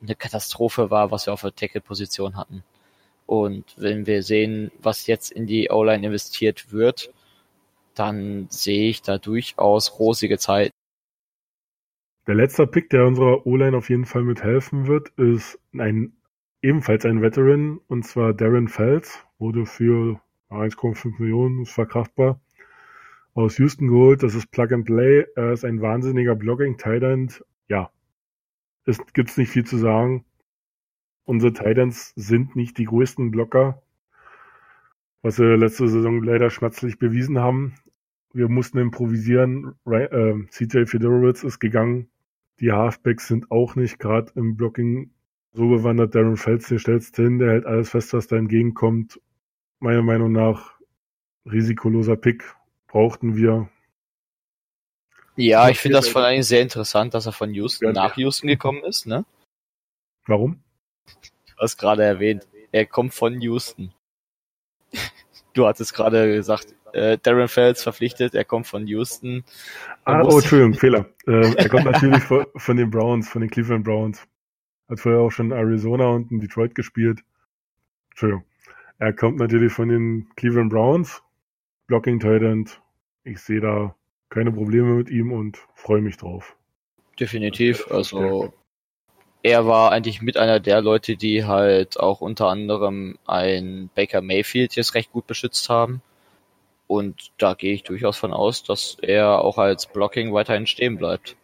eine 0.00 0.14
Katastrophe 0.14 0.90
war, 0.90 1.10
was 1.10 1.26
wir 1.26 1.32
auf 1.32 1.42
der 1.42 1.54
Tackle-Position 1.54 2.36
hatten. 2.36 2.64
Und 3.26 3.64
wenn 3.76 4.06
wir 4.06 4.22
sehen, 4.22 4.72
was 4.80 5.06
jetzt 5.06 5.30
in 5.30 5.46
die 5.46 5.70
O-Line 5.70 6.06
investiert 6.06 6.72
wird, 6.72 7.10
dann 7.94 8.46
sehe 8.50 8.90
ich 8.90 9.02
da 9.02 9.18
durchaus 9.18 9.98
rosige 9.98 10.38
Zeiten. 10.38 10.72
Der 12.26 12.34
letzte 12.34 12.66
Pick, 12.66 12.90
der 12.90 13.06
unserer 13.06 13.46
O-Line 13.46 13.76
auf 13.76 13.90
jeden 13.90 14.04
Fall 14.04 14.22
mithelfen 14.22 14.86
wird, 14.86 15.08
ist 15.16 15.58
ein 15.76 16.12
ebenfalls 16.62 17.04
ein 17.04 17.20
Veteran, 17.20 17.80
und 17.88 18.04
zwar 18.04 18.32
Darren 18.32 18.68
Fels, 18.68 19.24
wurde 19.38 19.66
für 19.66 20.20
1,5 20.48 21.20
Millionen, 21.20 21.62
ist 21.62 21.72
verkraftbar, 21.72 22.40
aus 23.34 23.58
Houston 23.58 23.88
geholt. 23.88 24.22
Das 24.22 24.34
ist 24.34 24.50
Plug 24.50 24.72
and 24.72 24.84
Play. 24.84 25.26
Er 25.34 25.52
ist 25.52 25.64
ein 25.64 25.80
wahnsinniger 25.80 26.34
Blogging 26.34 26.76
Tight 26.76 27.42
Ja, 27.68 27.90
es 28.84 28.98
gibt's 29.12 29.36
nicht 29.36 29.50
viel 29.50 29.64
zu 29.64 29.78
sagen. 29.78 30.24
Unsere 31.24 31.52
Titans 31.52 32.12
sind 32.16 32.56
nicht 32.56 32.78
die 32.78 32.84
größten 32.84 33.30
Blocker, 33.30 33.82
was 35.22 35.38
wir 35.38 35.56
letzte 35.56 35.88
Saison 35.88 36.22
leider 36.22 36.50
schmerzlich 36.50 36.98
bewiesen 36.98 37.38
haben. 37.38 37.74
Wir 38.32 38.48
mussten 38.48 38.78
improvisieren. 38.78 39.74
Äh, 39.86 40.46
CJ 40.48 40.86
Fedorowitz 40.86 41.44
ist 41.44 41.58
gegangen. 41.58 42.10
Die 42.60 42.72
Halfbacks 42.72 43.28
sind 43.28 43.50
auch 43.50 43.74
nicht 43.74 43.98
gerade 43.98 44.32
im 44.36 44.56
Blocking 44.56 45.10
so 45.52 45.68
bewandert. 45.68 46.14
Darren 46.14 46.36
Feltz, 46.36 46.68
den 46.68 46.78
stellst 46.78 47.18
du 47.18 47.24
hin, 47.24 47.38
der 47.38 47.50
hält 47.50 47.66
alles 47.66 47.90
fest, 47.90 48.12
was 48.12 48.26
da 48.26 48.36
entgegenkommt. 48.36 49.20
Meiner 49.80 50.02
Meinung 50.02 50.32
nach 50.32 50.78
risikoloser 51.44 52.16
Pick 52.16 52.44
brauchten 52.86 53.36
wir. 53.36 53.68
Ja, 55.36 55.68
ich 55.70 55.78
finde 55.78 55.96
das 55.96 56.08
von 56.08 56.22
eigentlich 56.22 56.46
sehr 56.46 56.60
interessant, 56.60 57.14
dass 57.14 57.26
er 57.26 57.32
von 57.32 57.52
Houston 57.54 57.92
nach 57.92 58.16
Houston 58.16 58.48
gekommen 58.48 58.84
ist, 58.84 59.06
ne? 59.06 59.24
Warum? 60.26 60.62
Du 61.46 61.56
hast 61.56 61.78
gerade 61.78 62.04
erwähnt, 62.04 62.46
er 62.70 62.86
kommt 62.86 63.14
von 63.14 63.40
Houston. 63.40 63.92
Du 65.54 65.66
hattest 65.66 65.92
gerade 65.92 66.32
gesagt, 66.32 66.74
äh, 66.92 67.18
Darren 67.22 67.48
Fells 67.48 67.82
verpflichtet, 67.82 68.34
er 68.34 68.44
kommt 68.44 68.66
von 68.66 68.86
Houston. 68.86 69.44
ah, 70.04 70.22
oh, 70.22 70.38
Entschuldigung, 70.38 70.74
Fehler. 70.74 71.06
Äh, 71.26 71.54
er 71.54 71.68
kommt 71.68 71.84
natürlich 71.84 72.22
von, 72.22 72.46
von, 72.56 72.76
den 72.76 72.90
Browns, 72.90 73.28
von 73.28 73.40
den 73.40 73.50
Cleveland 73.50 73.84
Browns. 73.84 74.26
Hat 74.88 75.00
vorher 75.00 75.20
auch 75.20 75.30
schon 75.30 75.46
in 75.46 75.52
Arizona 75.52 76.06
und 76.06 76.30
in 76.30 76.40
Detroit 76.40 76.74
gespielt. 76.74 77.20
Entschuldigung. 78.10 78.44
Er 78.98 79.12
kommt 79.12 79.38
natürlich 79.38 79.72
von 79.72 79.88
den 79.88 80.28
Cleveland 80.36 80.70
Browns. 80.70 81.22
Blocking 81.86 82.20
Tight 82.20 82.80
Ich 83.24 83.40
sehe 83.40 83.60
da 83.60 83.94
keine 84.28 84.52
Probleme 84.52 84.94
mit 84.94 85.10
ihm 85.10 85.32
und 85.32 85.58
freue 85.74 86.00
mich 86.00 86.16
drauf. 86.16 86.56
Definitiv. 87.18 87.90
Also 87.90 88.52
er 89.42 89.66
war 89.66 89.90
eigentlich 89.90 90.22
mit 90.22 90.36
einer 90.36 90.60
der 90.60 90.80
Leute, 90.80 91.16
die 91.16 91.44
halt 91.44 91.98
auch 91.98 92.20
unter 92.20 92.46
anderem 92.46 93.18
ein 93.26 93.90
Baker 93.94 94.22
Mayfield 94.22 94.76
jetzt 94.76 94.94
recht 94.94 95.12
gut 95.12 95.26
beschützt 95.26 95.68
haben. 95.68 96.00
Und 96.92 97.32
da 97.38 97.54
gehe 97.54 97.72
ich 97.72 97.84
durchaus 97.84 98.18
von 98.18 98.34
aus, 98.34 98.64
dass 98.64 98.98
er 99.00 99.38
auch 99.38 99.56
als 99.56 99.86
Blocking 99.86 100.34
weiterhin 100.34 100.66
stehen 100.66 100.98
bleibt. 100.98 101.38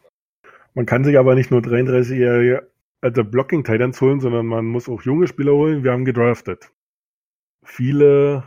Man 0.75 0.85
kann 0.85 1.05
sich 1.05 1.17
aber 1.17 1.35
nicht 1.35 1.50
nur 1.50 1.62
33-jährige 1.62 2.71
alte 3.00 3.25
Blocking 3.25 3.64
Titans 3.64 3.99
holen, 4.02 4.21
sondern 4.21 4.45
man 4.45 4.67
muss 4.67 4.90
auch 4.90 5.00
junge 5.00 5.26
Spieler 5.26 5.52
holen. 5.52 5.85
Wir 5.85 5.93
haben 5.93 6.05
gedraftet. 6.05 6.71
Viele 7.64 8.45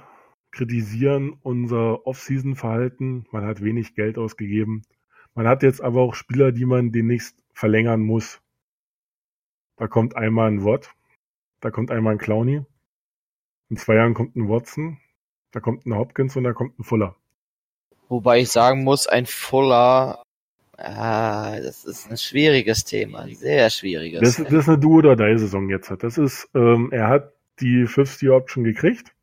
kritisieren 0.51 1.39
unser 1.41 2.05
Off-Season-Verhalten. 2.05 3.25
Man 3.31 3.48
hat 3.48 3.63
wenig 3.63 3.96
Geld 3.96 4.20
ausgegeben. 4.20 4.84
Man 5.34 5.48
hat 5.48 5.63
jetzt 5.63 5.81
aber 5.81 6.01
auch 6.01 6.13
Spieler, 6.13 6.51
die 6.51 6.65
man 6.65 6.91
demnächst 6.91 7.43
verlängern 7.51 8.01
muss. 8.01 8.43
Da 9.77 9.88
kommt 9.88 10.15
einmal 10.15 10.51
ein 10.51 10.63
Watt, 10.63 10.93
da 11.62 11.72
kommt 11.72 11.89
einmal 11.89 12.13
ein 12.13 12.20
Clowny. 12.20 12.63
In 13.70 13.77
zwei 13.77 13.96
Jahren 13.96 14.13
kommt 14.13 14.36
ein 14.36 14.48
Watson, 14.48 15.00
da 15.51 15.60
kommt 15.60 15.86
ein 15.86 15.96
Hopkins 15.96 16.36
und 16.36 16.43
da 16.43 16.53
kommt 16.53 16.79
ein 16.79 16.84
Fuller. 16.84 17.15
Wobei 18.10 18.41
ich 18.41 18.50
sagen 18.50 18.84
muss, 18.84 19.08
ein 19.08 19.25
Fuller, 19.25 20.24
ah, 20.77 21.60
das 21.60 21.86
ist 21.86 22.10
ein 22.10 22.17
schwieriges 22.17 22.84
Thema, 22.84 23.20
ein 23.20 23.36
sehr 23.36 23.70
schwieriges. 23.70 24.20
Das, 24.20 24.36
das 24.38 24.53
ist 24.53 24.70
eine 24.70 24.79
Do 24.79 24.96
oder 24.96 25.15
Die 25.15 25.38
Saison 25.38 25.70
jetzt. 25.70 25.91
Das 26.00 26.17
ist, 26.17 26.50
ähm, 26.53 26.89
er 26.91 27.08
hat 27.08 27.34
die 27.60 27.86
50 27.86 28.29
Option 28.29 28.63
gekriegt. 28.63 29.13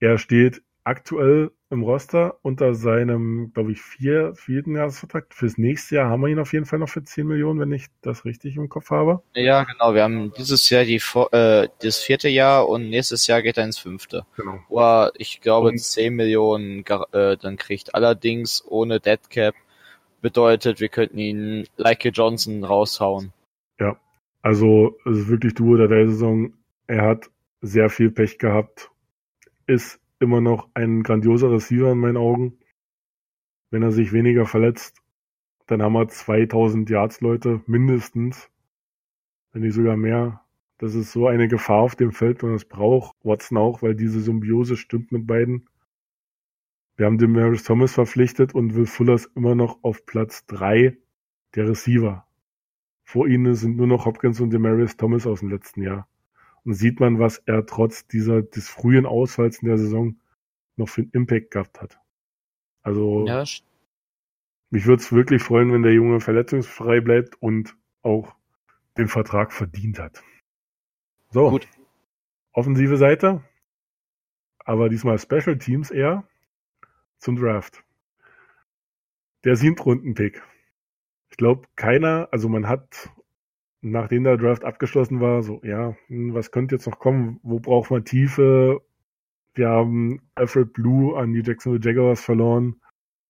Er 0.00 0.18
steht 0.18 0.62
aktuell 0.84 1.50
im 1.70 1.82
Roster 1.82 2.38
unter 2.42 2.74
seinem, 2.74 3.52
glaube 3.52 3.72
ich, 3.72 3.80
vier, 3.80 4.34
vierten 4.34 4.76
Jahresvertrag. 4.76 5.26
Fürs 5.30 5.58
nächste 5.58 5.96
Jahr 5.96 6.10
haben 6.10 6.20
wir 6.20 6.28
ihn 6.28 6.38
auf 6.38 6.52
jeden 6.52 6.66
Fall 6.66 6.78
noch 6.78 6.88
für 6.88 7.02
10 7.02 7.26
Millionen, 7.26 7.58
wenn 7.58 7.72
ich 7.72 7.86
das 8.02 8.24
richtig 8.24 8.56
im 8.56 8.68
Kopf 8.68 8.90
habe. 8.90 9.22
Ja, 9.34 9.64
genau. 9.64 9.94
Wir 9.94 10.04
haben 10.04 10.32
dieses 10.38 10.68
Jahr 10.70 10.84
die, 10.84 11.00
äh, 11.32 11.68
das 11.80 11.98
vierte 11.98 12.28
Jahr 12.28 12.68
und 12.68 12.90
nächstes 12.90 13.26
Jahr 13.26 13.42
geht 13.42 13.56
er 13.56 13.64
ins 13.64 13.78
fünfte. 13.78 14.24
Genau. 14.36 14.60
Wo 14.68 14.80
er, 14.80 15.12
ich 15.16 15.40
glaube, 15.40 15.68
und 15.68 15.80
10 15.80 16.14
Millionen 16.14 16.84
äh, 17.12 17.36
dann 17.36 17.56
kriegt. 17.56 17.94
Allerdings 17.94 18.64
ohne 18.66 19.00
Deadcap 19.00 19.54
bedeutet, 20.20 20.80
wir 20.80 20.88
könnten 20.88 21.18
ihn 21.18 21.66
like 21.76 22.04
Johnson 22.04 22.62
raushauen. 22.62 23.32
Ja, 23.80 23.96
also 24.42 24.96
es 25.06 25.18
ist 25.18 25.28
wirklich 25.28 25.54
du 25.54 25.74
oder 25.74 25.88
der 25.88 26.08
Saison. 26.08 26.52
Er 26.86 27.02
hat 27.02 27.30
sehr 27.62 27.88
viel 27.88 28.10
Pech 28.10 28.38
gehabt 28.38 28.90
ist 29.66 30.00
immer 30.24 30.40
noch 30.40 30.68
ein 30.74 31.02
grandioser 31.02 31.50
Receiver 31.50 31.92
in 31.92 31.98
meinen 31.98 32.16
Augen. 32.16 32.58
Wenn 33.70 33.82
er 33.82 33.92
sich 33.92 34.12
weniger 34.12 34.46
verletzt, 34.46 35.00
dann 35.66 35.82
haben 35.82 35.94
wir 35.94 36.08
2000 36.08 36.90
Yards 36.90 37.20
Leute 37.20 37.62
mindestens, 37.66 38.50
wenn 39.52 39.62
nicht 39.62 39.74
sogar 39.74 39.96
mehr. 39.96 40.42
Das 40.78 40.94
ist 40.94 41.12
so 41.12 41.28
eine 41.28 41.48
Gefahr 41.48 41.80
auf 41.80 41.96
dem 41.96 42.12
Feld 42.12 42.42
und 42.42 42.52
das 42.52 42.64
braucht 42.64 43.16
Watson 43.22 43.56
auch, 43.58 43.82
weil 43.82 43.94
diese 43.94 44.20
Symbiose 44.20 44.76
stimmt 44.76 45.12
mit 45.12 45.26
beiden. 45.26 45.68
Wir 46.96 47.06
haben 47.06 47.18
den 47.18 47.32
Maris 47.32 47.64
Thomas 47.64 47.94
verpflichtet 47.94 48.54
und 48.54 48.74
Will 48.74 48.86
Fuller 48.86 49.14
ist 49.14 49.30
immer 49.34 49.54
noch 49.54 49.82
auf 49.82 50.06
Platz 50.06 50.46
3 50.46 50.96
der 51.54 51.68
Receiver. 51.68 52.26
Vor 53.04 53.26
ihnen 53.26 53.54
sind 53.54 53.76
nur 53.76 53.86
noch 53.86 54.06
Hopkins 54.06 54.40
und 54.40 54.50
Demarius 54.50 54.96
Thomas 54.96 55.26
aus 55.26 55.40
dem 55.40 55.50
letzten 55.50 55.82
Jahr. 55.82 56.08
Und 56.64 56.74
sieht 56.74 57.00
man, 57.00 57.18
was 57.18 57.38
er 57.38 57.66
trotz 57.66 58.06
dieser, 58.06 58.42
des 58.42 58.68
frühen 58.68 59.06
Ausfalls 59.06 59.58
in 59.58 59.68
der 59.68 59.78
Saison 59.78 60.16
noch 60.76 60.88
für 60.88 61.02
einen 61.02 61.10
Impact 61.12 61.50
gehabt 61.50 61.80
hat. 61.80 61.98
Also, 62.82 63.26
ja. 63.26 63.44
mich 64.70 64.86
würde 64.86 65.02
es 65.02 65.12
wirklich 65.12 65.42
freuen, 65.42 65.72
wenn 65.72 65.82
der 65.82 65.92
Junge 65.92 66.20
verletzungsfrei 66.20 67.00
bleibt 67.00 67.40
und 67.40 67.76
auch 68.02 68.34
den 68.96 69.08
Vertrag 69.08 69.52
verdient 69.52 69.98
hat. 69.98 70.22
So. 71.30 71.50
Gut. 71.50 71.68
Offensive 72.52 72.96
Seite. 72.96 73.42
Aber 74.58 74.88
diesmal 74.88 75.18
Special 75.18 75.58
Teams 75.58 75.90
eher 75.90 76.26
zum 77.18 77.36
Draft. 77.36 77.84
Der 79.44 79.56
Siebtrunden-Pick. 79.56 80.42
Ich 81.30 81.36
glaube, 81.36 81.66
keiner, 81.76 82.28
also 82.30 82.48
man 82.48 82.68
hat 82.68 83.10
nachdem 83.84 84.24
der 84.24 84.38
Draft 84.38 84.64
abgeschlossen 84.64 85.20
war, 85.20 85.42
so, 85.42 85.60
ja, 85.62 85.94
hm, 86.06 86.34
was 86.34 86.50
könnte 86.50 86.74
jetzt 86.74 86.86
noch 86.86 86.98
kommen? 86.98 87.38
Wo 87.42 87.60
braucht 87.60 87.90
man 87.90 88.04
Tiefe? 88.04 88.80
Wir 89.54 89.68
haben 89.68 90.20
Alfred 90.34 90.72
Blue 90.72 91.16
an 91.16 91.32
die 91.32 91.42
Jacksonville 91.42 91.84
Jaguars 91.84 92.22
verloren. 92.22 92.76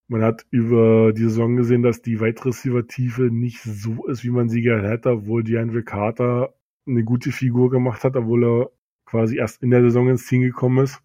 Man 0.07 0.23
hat 0.23 0.47
über 0.51 1.13
die 1.13 1.23
Saison 1.23 1.57
gesehen, 1.57 1.83
dass 1.83 2.03
die 2.03 2.21
Wide 2.21 2.45
Receiver 2.45 2.87
Tiefe 2.87 3.23
nicht 3.23 3.63
so 3.63 4.07
ist, 4.07 4.23
wie 4.23 4.31
man 4.31 4.49
sie 4.49 4.63
gerne 4.63 4.89
hätte, 4.89 5.11
obwohl 5.11 5.43
DeAndre 5.43 5.83
Carter 5.83 6.55
eine 6.87 7.03
gute 7.05 7.33
Figur 7.33 7.71
gemacht 7.71 8.05
hat, 8.05 8.15
obwohl 8.17 8.45
er 8.45 8.71
quasi 9.07 9.39
erst 9.39 9.63
in 9.63 9.71
der 9.71 9.83
Saison 9.83 10.09
ins 10.09 10.27
Team 10.27 10.43
gekommen 10.43 10.85
ist. 10.85 11.03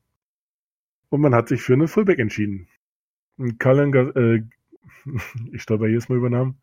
Und 1.10 1.22
man 1.22 1.34
hat 1.34 1.48
sich 1.48 1.62
für 1.62 1.74
einen 1.74 1.88
Fullback 1.88 2.20
entschieden. 2.20 2.68
Colin, 3.58 3.94
äh, 3.94 4.44
ich 5.52 5.62
stolper 5.64 5.88
jedes 5.88 6.08
Mal 6.08 6.18
über 6.18 6.30
Namen, 6.30 6.62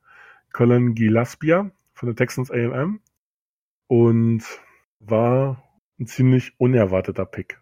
Colin 0.52 0.94
Gilaspia 0.94 1.72
von 1.96 2.08
der 2.08 2.16
Texans 2.16 2.50
A&M 2.50 3.00
und 3.88 4.44
war 5.00 5.62
ein 5.98 6.06
ziemlich 6.06 6.52
unerwarteter 6.58 7.24
Pick. 7.24 7.58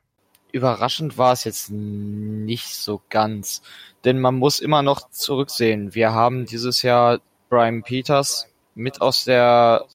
Überraschend 0.53 1.19
war 1.19 1.33
es 1.33 1.45
jetzt 1.45 1.71
nicht 1.71 2.75
so 2.75 3.01
ganz, 3.09 3.63
denn 4.05 4.21
man 4.21 4.37
muss 4.37 4.61
immer 4.61 4.83
noch 4.83 5.11
zurücksehen. 5.11 5.95
Wir 5.95 6.13
haben 6.13 6.47
dieses 6.47 6.83
Jahr 6.83 7.21
Brian 7.49 7.83
Peters 7.83 8.53
mit 8.75 9.01
aus 9.01 9.25
der 9.25 9.87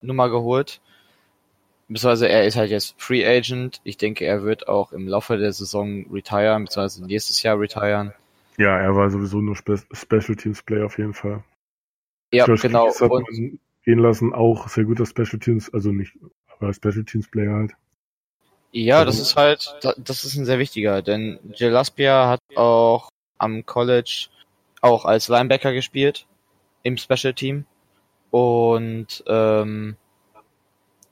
Nummer 0.00 0.30
geholt. 0.30 0.80
Beziehungsweise 1.88 2.28
er 2.28 2.46
ist 2.46 2.56
halt 2.56 2.70
jetzt 2.70 2.94
Free 2.98 3.26
Agent. 3.26 3.80
Ich 3.84 3.96
denke, 3.96 4.24
er 4.24 4.42
wird 4.42 4.68
auch 4.68 4.92
im 4.92 5.06
Laufe 5.06 5.36
der 5.36 5.52
Saison 5.52 6.06
retiren, 6.12 6.64
beziehungsweise 6.64 7.06
nächstes 7.06 7.42
Jahr 7.42 7.58
retiren. 7.58 8.12
Ja, 8.58 8.78
er 8.78 8.96
war 8.96 9.10
sowieso 9.10 9.40
nur 9.40 9.54
Spe 9.54 9.78
Special 9.92 10.34
Teams 10.36 10.62
Player 10.62 10.86
auf 10.86 10.98
jeden 10.98 11.14
Fall. 11.14 11.44
Ja, 12.32 12.46
Josh 12.46 12.62
genau. 12.62 12.90
Und 12.90 13.60
gehen 13.86 13.98
lassen, 14.00 14.34
auch 14.34 14.68
sehr 14.68 14.84
guter 14.84 15.06
Special 15.06 15.38
Teams, 15.38 15.72
also 15.72 15.92
nicht, 15.92 16.12
aber 16.48 16.74
Special 16.74 17.04
Teams 17.04 17.28
Player 17.28 17.54
halt. 17.54 17.72
Ja, 18.72 19.04
das 19.06 19.18
ist 19.18 19.36
halt, 19.36 19.74
das 19.96 20.24
ist 20.24 20.36
ein 20.36 20.44
sehr 20.44 20.58
wichtiger, 20.58 21.00
denn 21.00 21.38
Gelaspia 21.56 22.28
hat 22.28 22.40
auch 22.56 23.08
am 23.38 23.64
College 23.64 24.28
auch 24.82 25.06
als 25.06 25.28
Linebacker 25.28 25.72
gespielt 25.72 26.26
im 26.82 26.98
Special 26.98 27.32
Team 27.32 27.64
und 28.30 29.24
ähm, 29.26 29.96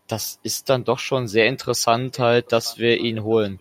das 0.06 0.38
ist 0.42 0.68
dann 0.68 0.84
doch 0.84 0.98
schon 0.98 1.28
sehr 1.28 1.46
interessant 1.46 2.18
halt, 2.18 2.52
dass 2.52 2.78
wir 2.78 2.98
ihn 2.98 3.22
holen. 3.22 3.60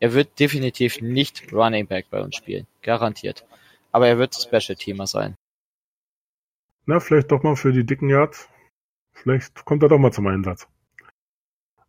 Er 0.00 0.12
wird 0.12 0.40
definitiv 0.40 1.00
nicht 1.00 1.52
Running 1.52 1.86
Back 1.86 2.06
bei 2.10 2.20
uns 2.20 2.36
spielen, 2.36 2.66
garantiert. 2.82 3.44
Aber 3.92 4.08
er 4.08 4.18
wird 4.18 4.34
Special 4.34 4.76
Teamer 4.76 5.06
sein. 5.06 5.36
Na, 6.88 7.00
vielleicht 7.00 7.32
doch 7.32 7.42
mal 7.42 7.56
für 7.56 7.72
die 7.72 7.84
dicken 7.84 8.08
Yards. 8.08 8.48
Vielleicht 9.12 9.64
kommt 9.64 9.82
er 9.82 9.88
doch 9.88 9.98
mal 9.98 10.12
zum 10.12 10.28
Einsatz. 10.28 10.68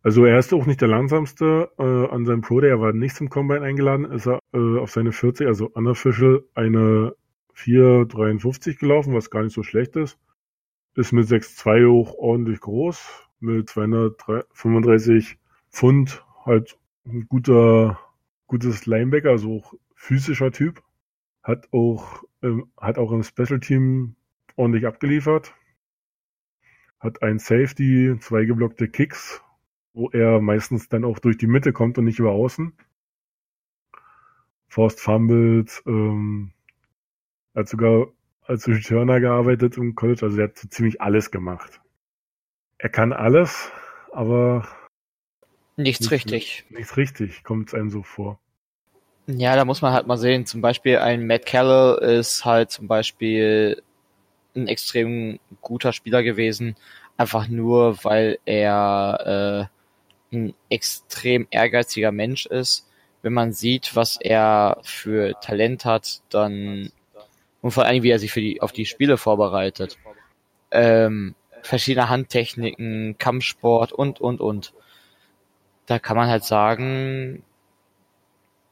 Also 0.02 0.24
er 0.24 0.38
ist 0.38 0.52
auch 0.52 0.66
nicht 0.66 0.80
der 0.80 0.88
langsamste 0.88 1.70
äh, 1.78 2.12
an 2.12 2.24
seinem 2.24 2.40
Pro 2.40 2.60
Day. 2.60 2.70
Er 2.70 2.80
war 2.80 2.92
nicht 2.92 3.14
zum 3.14 3.28
Combine 3.28 3.62
eingeladen. 3.62 4.10
Ist 4.10 4.26
er 4.26 4.40
äh, 4.52 4.78
auf 4.78 4.90
seine 4.90 5.12
40, 5.12 5.46
also 5.46 5.68
unofficial, 5.68 6.42
eine 6.54 7.14
4,53 7.54 8.78
gelaufen, 8.78 9.14
was 9.14 9.30
gar 9.30 9.44
nicht 9.44 9.54
so 9.54 9.62
schlecht 9.62 9.94
ist. 9.94 10.18
Ist 10.96 11.12
mit 11.12 11.28
6,2 11.28 11.88
hoch 11.88 12.14
ordentlich 12.14 12.60
groß. 12.60 13.28
Mit 13.38 13.68
235 13.68 15.38
Pfund 15.70 16.24
halt 16.44 16.76
ein 17.06 17.26
guter, 17.28 18.00
gutes 18.48 18.86
Linebacker, 18.86 19.30
also 19.30 19.58
auch 19.58 19.74
physischer 19.94 20.50
Typ. 20.50 20.82
Hat 21.44 21.68
auch, 21.72 22.24
ähm, 22.42 22.72
hat 22.76 22.98
auch 22.98 23.12
im 23.12 23.22
Special 23.22 23.60
Team 23.60 24.16
ordentlich 24.58 24.86
abgeliefert. 24.86 25.54
Hat 27.00 27.22
ein 27.22 27.38
Safety, 27.38 28.16
zwei 28.20 28.44
geblockte 28.44 28.88
Kicks, 28.88 29.40
wo 29.94 30.10
er 30.10 30.40
meistens 30.40 30.88
dann 30.88 31.04
auch 31.04 31.18
durch 31.20 31.38
die 31.38 31.46
Mitte 31.46 31.72
kommt 31.72 31.96
und 31.98 32.04
nicht 32.04 32.18
über 32.18 32.32
außen. 32.32 32.72
Forced 34.66 35.00
Fumbles, 35.00 35.82
ähm, 35.86 36.52
hat 37.54 37.68
sogar 37.68 38.08
als 38.42 38.66
Returner 38.66 39.20
gearbeitet 39.20 39.76
im 39.76 39.94
College, 39.94 40.24
also 40.24 40.38
er 40.38 40.48
hat 40.48 40.58
so 40.58 40.68
ziemlich 40.68 41.00
alles 41.00 41.30
gemacht. 41.30 41.80
Er 42.78 42.88
kann 42.88 43.12
alles, 43.12 43.70
aber 44.12 44.66
nichts 45.76 46.02
nicht, 46.02 46.12
richtig. 46.12 46.64
Nichts 46.70 46.96
richtig, 46.96 47.44
kommt 47.44 47.68
es 47.68 47.74
einem 47.74 47.90
so 47.90 48.02
vor. 48.02 48.40
Ja, 49.26 49.56
da 49.56 49.66
muss 49.66 49.82
man 49.82 49.92
halt 49.92 50.06
mal 50.06 50.16
sehen. 50.16 50.46
Zum 50.46 50.62
Beispiel 50.62 50.96
ein 50.98 51.26
Matt 51.26 51.44
Callell 51.44 52.18
ist 52.18 52.46
halt 52.46 52.70
zum 52.70 52.88
Beispiel 52.88 53.82
ein 54.64 54.68
extrem 54.68 55.38
guter 55.60 55.92
Spieler 55.92 56.22
gewesen, 56.22 56.76
einfach 57.16 57.48
nur, 57.48 58.04
weil 58.04 58.38
er 58.44 59.68
äh, 60.32 60.36
ein 60.36 60.54
extrem 60.68 61.46
ehrgeiziger 61.50 62.12
Mensch 62.12 62.46
ist. 62.46 62.86
Wenn 63.22 63.32
man 63.32 63.52
sieht, 63.52 63.96
was 63.96 64.18
er 64.20 64.78
für 64.82 65.34
Talent 65.40 65.84
hat, 65.84 66.22
dann 66.30 66.90
und 67.60 67.72
vor 67.72 67.84
allem, 67.84 68.02
wie 68.02 68.10
er 68.10 68.18
sich 68.18 68.32
für 68.32 68.40
die 68.40 68.62
auf 68.62 68.72
die 68.72 68.86
Spiele 68.86 69.16
vorbereitet, 69.16 69.98
ähm, 70.70 71.34
verschiedene 71.62 72.08
Handtechniken, 72.08 73.16
Kampfsport 73.18 73.92
und 73.92 74.20
und 74.20 74.40
und. 74.40 74.72
Da 75.86 75.98
kann 75.98 76.16
man 76.16 76.28
halt 76.28 76.44
sagen, 76.44 77.42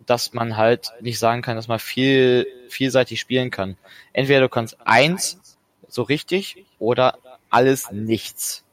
dass 0.05 0.35
man 0.35 0.57
halt 0.57 0.93
nicht 1.01 1.19
sagen 1.19 1.43
kann, 1.43 1.57
dass 1.57 1.69
man 1.69 1.79
viel 1.79 2.47
vielseitig 2.69 3.19
spielen 3.21 3.51
kann. 3.51 3.77
Entweder 4.13 4.41
du 4.41 4.49
kannst 4.49 4.79
eins 4.85 5.41
so 5.89 6.03
richtig 6.03 6.65
oder 6.79 7.19
alles 7.51 7.91
nichts. 7.91 8.65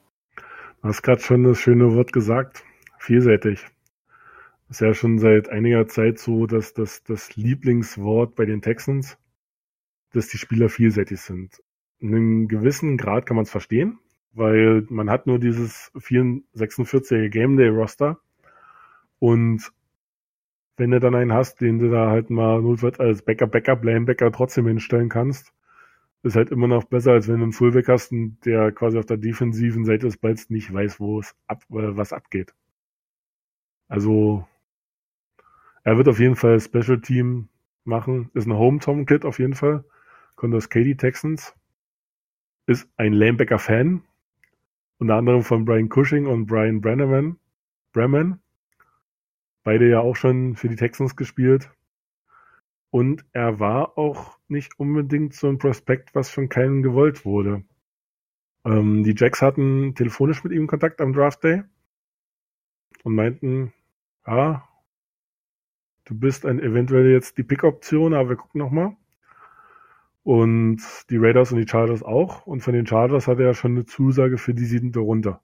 Du 0.82 0.90
hast 0.90 1.02
gerade 1.02 1.22
schon 1.22 1.44
das 1.44 1.60
schöne 1.60 1.94
Wort 1.96 2.14
gesagt. 2.14 2.64
Vielseitig. 3.00 3.66
Ist 4.70 4.82
ja 4.82 4.94
schon 4.94 5.20
seit 5.20 5.50
einiger 5.50 5.88
Zeit 5.88 6.20
so, 6.20 6.48
dass 6.48 6.74
das, 6.74 7.04
das 7.04 7.36
Lieblingswort 7.36 8.36
bei 8.36 8.46
den 8.46 8.62
Texans, 8.62 9.18
dass 10.14 10.28
die 10.28 10.38
Spieler 10.38 10.70
vielseitig 10.70 11.22
sind. 11.22 11.62
In 12.00 12.10
einem 12.10 12.48
gewissen 12.48 12.98
Grad 12.98 13.26
kann 13.26 13.36
man 13.36 13.44
es 13.44 13.52
verstehen, 13.52 14.00
weil 14.34 14.86
man 14.90 15.10
hat 15.10 15.28
nur 15.28 15.40
dieses 15.40 15.92
46er 15.96 17.30
Game 17.30 17.56
Day 17.56 17.70
Roster 17.70 18.20
und 19.20 19.72
wenn 20.76 20.92
du 20.92 21.00
dann 21.00 21.16
einen 21.16 21.34
hast, 21.34 21.62
den 21.62 21.80
du 21.80 21.90
da 21.90 22.10
halt 22.10 22.30
mal 22.30 22.62
notfalls 22.62 23.00
als 23.00 23.22
Backup, 23.22 23.52
Backup, 23.52 23.84
Lanebacker 23.84 24.32
trotzdem 24.32 24.68
hinstellen 24.68 25.10
kannst, 25.10 25.54
ist 26.24 26.36
halt 26.36 26.50
immer 26.52 26.68
noch 26.68 26.86
besser, 26.86 27.12
als 27.12 27.28
wenn 27.28 27.38
du 27.38 27.44
einen 27.44 27.52
Fullback 27.52 27.90
hast, 27.90 28.12
der 28.46 28.72
quasi 28.72 28.98
auf 28.98 29.06
der 29.06 29.18
defensiven 29.18 29.86
Seite 29.86 30.08
des 30.08 30.18
Balls 30.18 30.50
nicht 30.50 30.74
weiß, 30.74 31.00
wo 31.00 31.20
es 31.20 31.36
ab, 31.48 31.64
äh, 31.70 31.98
was 31.98 32.14
abgeht. 32.14 32.54
Also, 33.90 34.48
er 35.84 35.98
wird 35.98 36.08
auf 36.08 36.20
jeden 36.20 36.38
Fall 36.38 36.60
Special 36.62 37.02
Team 37.02 37.50
machen. 37.84 38.32
Ist 38.34 38.48
ein 38.48 38.54
Home-Tom-Kid 38.54 39.26
auf 39.26 39.40
jeden 39.40 39.54
Fall. 39.54 39.84
Kommt 40.36 40.56
aus 40.56 40.70
Katy 40.70 40.96
Texans. 40.96 41.56
Ist 42.66 42.90
ein 42.96 43.12
Lanebacker-Fan. 43.12 44.02
Unter 45.00 45.16
anderem 45.16 45.44
von 45.44 45.66
Brian 45.66 45.90
Cushing 45.90 46.26
und 46.28 46.46
Brian 46.46 46.80
Brenneman. 46.80 47.38
Bremen. 47.92 48.40
Beide 49.64 49.90
ja 49.90 50.00
auch 50.00 50.16
schon 50.16 50.56
für 50.56 50.70
die 50.70 50.78
Texans 50.78 51.18
gespielt. 51.18 51.70
Und 52.90 53.26
er 53.34 53.60
war 53.60 53.98
auch 53.98 54.38
nicht 54.54 54.80
unbedingt 54.80 55.34
so 55.34 55.50
ein 55.50 55.58
Prospekt, 55.58 56.16
was 56.16 56.30
von 56.30 56.48
keinem 56.48 56.82
gewollt 56.82 57.26
wurde. 57.26 57.64
Ähm, 58.66 59.04
die 59.04 59.16
Jacks 59.18 59.42
hatten 59.42 59.96
telefonisch 59.96 60.44
mit 60.44 60.54
ihm 60.54 60.68
Kontakt 60.68 61.02
am 61.02 61.14
Draft 61.14 61.44
Day 61.44 61.64
und 63.04 63.16
meinten, 63.16 63.74
ja, 64.26 64.68
du 66.06 66.18
bist 66.18 66.46
ein, 66.46 66.60
eventuell 66.60 67.12
jetzt 67.12 67.38
die 67.38 67.44
Pick-Option, 67.44 68.14
aber 68.14 68.30
wir 68.30 68.36
gucken 68.38 68.60
nochmal. 68.60 68.96
Und 70.24 70.82
die 71.10 71.18
Raiders 71.18 71.52
und 71.52 71.60
die 71.60 71.68
Chargers 71.68 72.02
auch. 72.02 72.48
Und 72.48 72.62
von 72.62 72.74
den 72.74 72.88
Chargers 72.88 73.28
hatte 73.28 73.44
er 73.44 73.54
schon 73.54 73.72
eine 73.72 73.86
Zusage 73.86 74.38
für 74.38 74.54
die 74.54 74.66
siebente 74.66 75.00
Runde. 75.00 75.40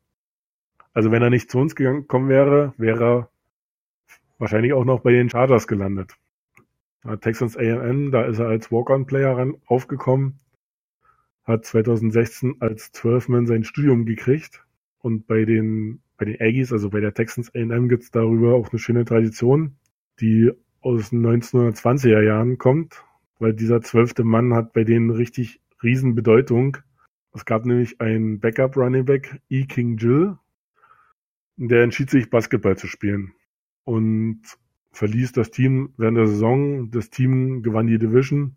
Also 0.94 1.12
wenn 1.12 1.22
er 1.22 1.30
nicht 1.30 1.52
zu 1.52 1.60
uns 1.60 1.76
gekommen 1.76 2.30
wäre, 2.30 2.74
wäre 2.78 3.04
er 3.04 3.30
wahrscheinlich 4.38 4.72
auch 4.72 4.86
noch 4.86 5.02
bei 5.02 5.12
den 5.12 5.30
Chargers 5.30 5.68
gelandet. 5.68 6.16
Texans 7.22 7.58
A&M, 7.58 8.12
da 8.12 8.26
ist 8.26 8.40
er 8.40 8.48
als 8.48 8.72
Walk-on-Player 8.72 9.54
aufgekommen, 9.66 10.40
hat 11.44 11.66
2016 11.66 12.58
als 12.60 12.94
12-Man 12.94 13.48
sein 13.48 13.64
Studium 13.64 14.06
gekriegt 14.06 14.66
und 15.00 15.26
bei 15.26 15.46
den, 15.46 16.02
bei 16.18 16.26
den 16.26 16.40
Aggies, 16.40 16.72
also 16.74 16.90
bei 16.90 17.00
der 17.00 17.14
Texans 17.14 17.54
A&M 17.56 17.88
gibt's 17.88 18.12
darüber 18.12 18.56
auch 18.56 18.70
eine 18.70 18.80
schöne 18.80 19.06
Tradition, 19.06 19.78
die 20.20 20.52
aus 20.82 21.10
den 21.10 21.26
1920er 21.26 22.22
Jahren 22.22 22.58
kommt, 22.58 23.04
weil 23.40 23.54
dieser 23.54 23.82
zwölfte 23.82 24.24
Mann 24.24 24.54
hat 24.54 24.74
bei 24.74 24.84
denen 24.84 25.10
richtig 25.10 25.62
riesen 25.82 26.16
Bedeutung. 26.16 26.78
Es 27.34 27.46
gab 27.46 27.66
nämlich 27.66 28.02
einen 28.02 28.40
Backup 28.40 28.76
Running 28.76 29.06
Back, 29.06 29.42
E. 29.50 29.66
King 29.66 29.98
Jill, 29.98 30.38
der 31.56 31.84
entschied 31.84 32.10
sich 32.10 32.30
Basketball 32.30 32.78
zu 32.78 32.88
spielen. 32.88 33.34
Und 33.84 34.42
verließ 34.92 35.32
das 35.34 35.52
Team 35.52 35.94
während 35.98 36.18
der 36.18 36.28
Saison. 36.28 36.92
Das 36.92 37.10
Team 37.10 37.64
gewann 37.64 37.88
die 37.88 38.00
Division 38.00 38.56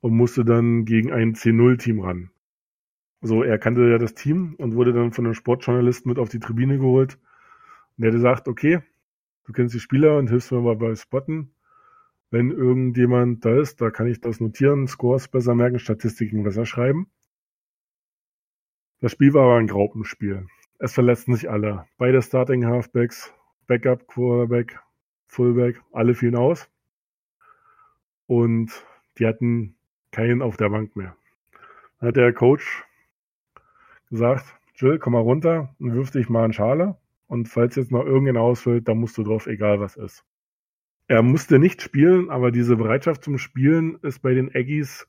und 0.00 0.14
musste 0.14 0.44
dann 0.44 0.84
gegen 0.84 1.12
ein 1.12 1.34
C0-Team 1.34 2.00
ran. 2.00 2.30
So, 3.20 3.42
er 3.42 3.58
kannte 3.58 3.88
ja 3.88 3.98
das 3.98 4.14
Team 4.14 4.56
und 4.58 4.74
wurde 4.74 4.92
dann 4.92 5.12
von 5.12 5.24
einem 5.24 5.34
Sportjournalisten 5.34 6.08
mit 6.08 6.18
auf 6.18 6.28
die 6.28 6.40
Tribüne 6.40 6.78
geholt. 6.78 7.18
Und 7.96 8.04
er 8.04 8.08
hat 8.08 8.14
gesagt, 8.14 8.48
okay, 8.48 8.80
du 9.44 9.52
kennst 9.52 9.74
die 9.74 9.80
Spieler 9.80 10.18
und 10.18 10.28
hilfst 10.28 10.50
mir 10.50 10.60
mal 10.60 10.76
bei 10.76 10.94
Spotten. 10.96 11.54
Wenn 12.30 12.50
irgendjemand 12.50 13.44
da 13.44 13.60
ist, 13.60 13.80
da 13.80 13.90
kann 13.90 14.08
ich 14.08 14.20
das 14.20 14.40
notieren, 14.40 14.88
Scores 14.88 15.28
besser 15.28 15.54
merken, 15.54 15.78
Statistiken 15.78 16.42
besser 16.42 16.66
schreiben. 16.66 17.08
Das 19.00 19.12
Spiel 19.12 19.34
war 19.34 19.44
aber 19.44 19.56
ein 19.56 19.66
Graupenspiel. 19.66 20.46
Es 20.78 20.94
verletzten 20.94 21.34
sich 21.34 21.48
alle. 21.48 21.86
Beide 21.98 22.22
Starting 22.22 22.66
Halfbacks, 22.66 23.32
Backup 23.68 24.08
Quarterback, 24.08 24.80
Fullback, 25.32 25.80
alle 25.92 26.14
fielen 26.14 26.36
aus. 26.36 26.68
Und 28.26 28.70
die 29.16 29.26
hatten 29.26 29.76
keinen 30.10 30.42
auf 30.42 30.58
der 30.58 30.68
Bank 30.68 30.94
mehr. 30.94 31.16
Dann 31.98 32.08
hat 32.08 32.16
der 32.16 32.34
Coach 32.34 32.84
gesagt, 34.10 34.44
Jill, 34.74 34.98
komm 34.98 35.14
mal 35.14 35.20
runter 35.20 35.74
und 35.78 35.94
wirf 35.94 36.10
dich 36.10 36.28
mal 36.28 36.44
in 36.44 36.52
Schale. 36.52 36.98
Und 37.28 37.48
falls 37.48 37.76
jetzt 37.76 37.90
noch 37.90 38.04
irgendein 38.04 38.36
ausfällt, 38.36 38.86
dann 38.88 38.98
musst 38.98 39.16
du 39.16 39.22
drauf, 39.22 39.46
egal 39.46 39.80
was 39.80 39.96
ist. 39.96 40.22
Er 41.08 41.22
musste 41.22 41.58
nicht 41.58 41.80
spielen, 41.80 42.28
aber 42.28 42.50
diese 42.50 42.76
Bereitschaft 42.76 43.24
zum 43.24 43.38
Spielen 43.38 43.98
ist 44.02 44.20
bei 44.20 44.34
den 44.34 44.54
Aggies, 44.54 45.08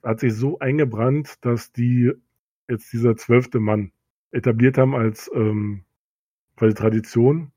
hat 0.00 0.20
sich 0.20 0.34
so 0.34 0.60
eingebrannt, 0.60 1.44
dass 1.44 1.72
die 1.72 2.12
jetzt 2.68 2.92
dieser 2.92 3.16
zwölfte 3.16 3.58
Mann 3.58 3.90
etabliert 4.30 4.78
haben 4.78 4.94
als 4.94 5.28
ähm, 5.34 5.82
quasi 6.56 6.74
Tradition 6.74 7.50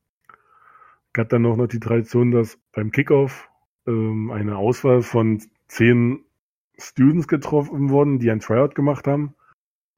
hat 1.19 1.33
dann 1.33 1.45
auch 1.45 1.57
noch 1.57 1.67
die 1.67 1.79
Tradition, 1.79 2.31
dass 2.31 2.57
beim 2.71 2.91
Kickoff 2.91 3.49
ähm, 3.87 4.31
eine 4.31 4.57
Auswahl 4.57 5.01
von 5.01 5.41
zehn 5.67 6.23
Students 6.77 7.27
getroffen 7.27 7.89
wurden, 7.89 8.19
die 8.19 8.31
ein 8.31 8.39
Tryout 8.39 8.75
gemacht 8.75 9.07
haben 9.07 9.35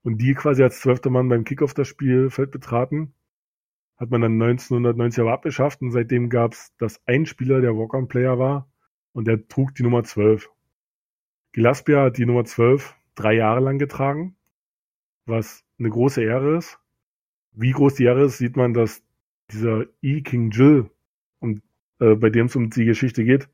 und 0.04 0.18
die 0.20 0.34
quasi 0.34 0.64
als 0.64 0.80
zwölfter 0.82 1.10
Mann 1.10 1.30
beim 1.30 1.44
Kickoff 1.44 1.74
das 1.74 1.88
Spielfeld 1.88 2.52
betraten. 2.52 3.14
Hat 3.98 4.10
man 4.10 4.22
dann 4.22 4.42
1990 4.42 5.22
aber 5.22 5.34
abgeschafft 5.34 5.82
und 5.82 5.92
seitdem 5.92 6.30
gab 6.30 6.54
es, 6.54 6.76
dass 6.78 7.02
ein 7.06 7.26
Spieler 7.26 7.62
der 7.62 7.76
Walk-on-Player 7.76 8.40
war 8.40 8.72
und 9.14 9.28
der 9.28 9.48
trug 9.48 9.76
die 9.76 9.84
Nummer 9.84 10.04
12. 10.04 10.50
Gilaspia 11.52 12.04
hat 12.04 12.18
die 12.18 12.26
Nummer 12.26 12.46
12 12.46 12.96
drei 13.16 13.34
Jahre 13.34 13.60
lang 13.60 13.78
getragen, 13.78 14.36
was 15.26 15.64
eine 15.78 15.90
große 15.90 16.24
Ehre 16.24 16.58
ist. 16.58 16.80
Wie 17.52 17.72
groß 17.72 17.96
die 17.96 18.06
Ehre 18.06 18.24
ist, 18.24 18.38
sieht 18.38 18.56
man, 18.56 18.74
dass 18.74 19.04
dieser 19.52 19.86
E. 20.02 20.22
King 20.22 20.50
Jill 20.52 20.90
und 21.42 21.62
äh, 22.00 22.16
bei 22.16 22.30
dem 22.30 22.46
es 22.46 22.56
um 22.56 22.70
die 22.70 22.86
Geschichte 22.86 23.26
geht, 23.26 23.50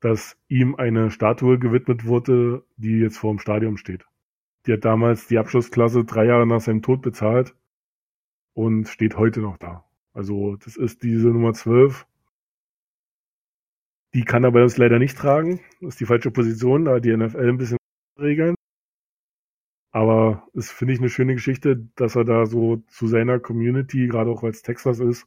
dass 0.00 0.36
ihm 0.48 0.74
eine 0.76 1.10
Statue 1.10 1.58
gewidmet 1.58 2.04
wurde, 2.04 2.64
die 2.76 2.98
jetzt 2.98 3.18
vor 3.18 3.32
dem 3.32 3.38
Stadion 3.38 3.76
steht. 3.76 4.06
Die 4.66 4.72
hat 4.72 4.84
damals 4.84 5.26
die 5.26 5.38
Abschlussklasse 5.38 6.04
drei 6.04 6.26
Jahre 6.26 6.46
nach 6.46 6.60
seinem 6.60 6.82
Tod 6.82 7.02
bezahlt 7.02 7.54
und 8.54 8.88
steht 8.88 9.16
heute 9.16 9.40
noch 9.40 9.58
da. 9.58 9.84
Also 10.12 10.56
das 10.56 10.76
ist 10.76 11.02
diese 11.02 11.28
Nummer 11.28 11.52
12. 11.52 12.06
Die 14.14 14.24
kann 14.24 14.44
er 14.44 14.52
bei 14.52 14.62
uns 14.62 14.76
leider 14.76 14.98
nicht 14.98 15.18
tragen. 15.18 15.60
Das 15.80 15.94
ist 15.94 16.00
die 16.00 16.06
falsche 16.06 16.30
Position, 16.30 16.84
da 16.84 17.00
die 17.00 17.16
NFL 17.16 17.48
ein 17.48 17.56
bisschen 17.56 17.78
regeln. 18.18 18.54
Aber 19.90 20.48
es 20.54 20.70
finde 20.70 20.94
ich 20.94 21.00
eine 21.00 21.08
schöne 21.08 21.34
Geschichte, 21.34 21.88
dass 21.96 22.16
er 22.16 22.24
da 22.24 22.46
so 22.46 22.82
zu 22.88 23.06
seiner 23.06 23.38
Community, 23.40 24.06
gerade 24.06 24.30
auch 24.30 24.42
weil 24.42 24.50
es 24.50 24.62
Texas 24.62 25.00
ist, 25.00 25.26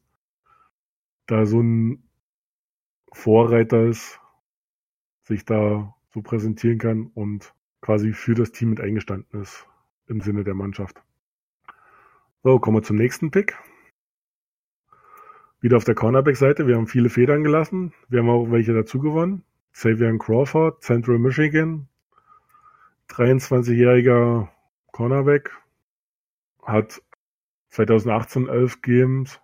da 1.27 1.45
so 1.45 1.61
ein 1.61 2.03
Vorreiter 3.13 3.85
ist, 3.85 4.19
sich 5.23 5.45
da 5.45 5.93
so 6.13 6.21
präsentieren 6.21 6.77
kann 6.79 7.11
und 7.13 7.53
quasi 7.81 8.13
für 8.13 8.33
das 8.33 8.51
Team 8.51 8.71
mit 8.71 8.81
eingestanden 8.81 9.41
ist 9.41 9.67
im 10.07 10.21
Sinne 10.21 10.43
der 10.43 10.55
Mannschaft. 10.55 11.03
So, 12.43 12.59
kommen 12.59 12.77
wir 12.77 12.83
zum 12.83 12.95
nächsten 12.95 13.29
Pick. 13.29 13.57
Wieder 15.59 15.77
auf 15.77 15.83
der 15.83 15.95
Cornerback-Seite. 15.95 16.67
Wir 16.67 16.75
haben 16.75 16.87
viele 16.87 17.09
Federn 17.09 17.43
gelassen. 17.43 17.93
Wir 18.07 18.19
haben 18.19 18.29
auch 18.29 18.51
welche 18.51 18.73
dazu 18.73 18.99
gewonnen. 18.99 19.43
Xavier 19.73 20.17
Crawford, 20.17 20.81
Central 20.81 21.17
Michigan. 21.19 21.87
23-jähriger 23.09 24.47
Cornerback. 24.91 25.51
Hat 26.63 27.01
2018 27.69 28.47
11 28.47 28.81
Games, 28.81 29.41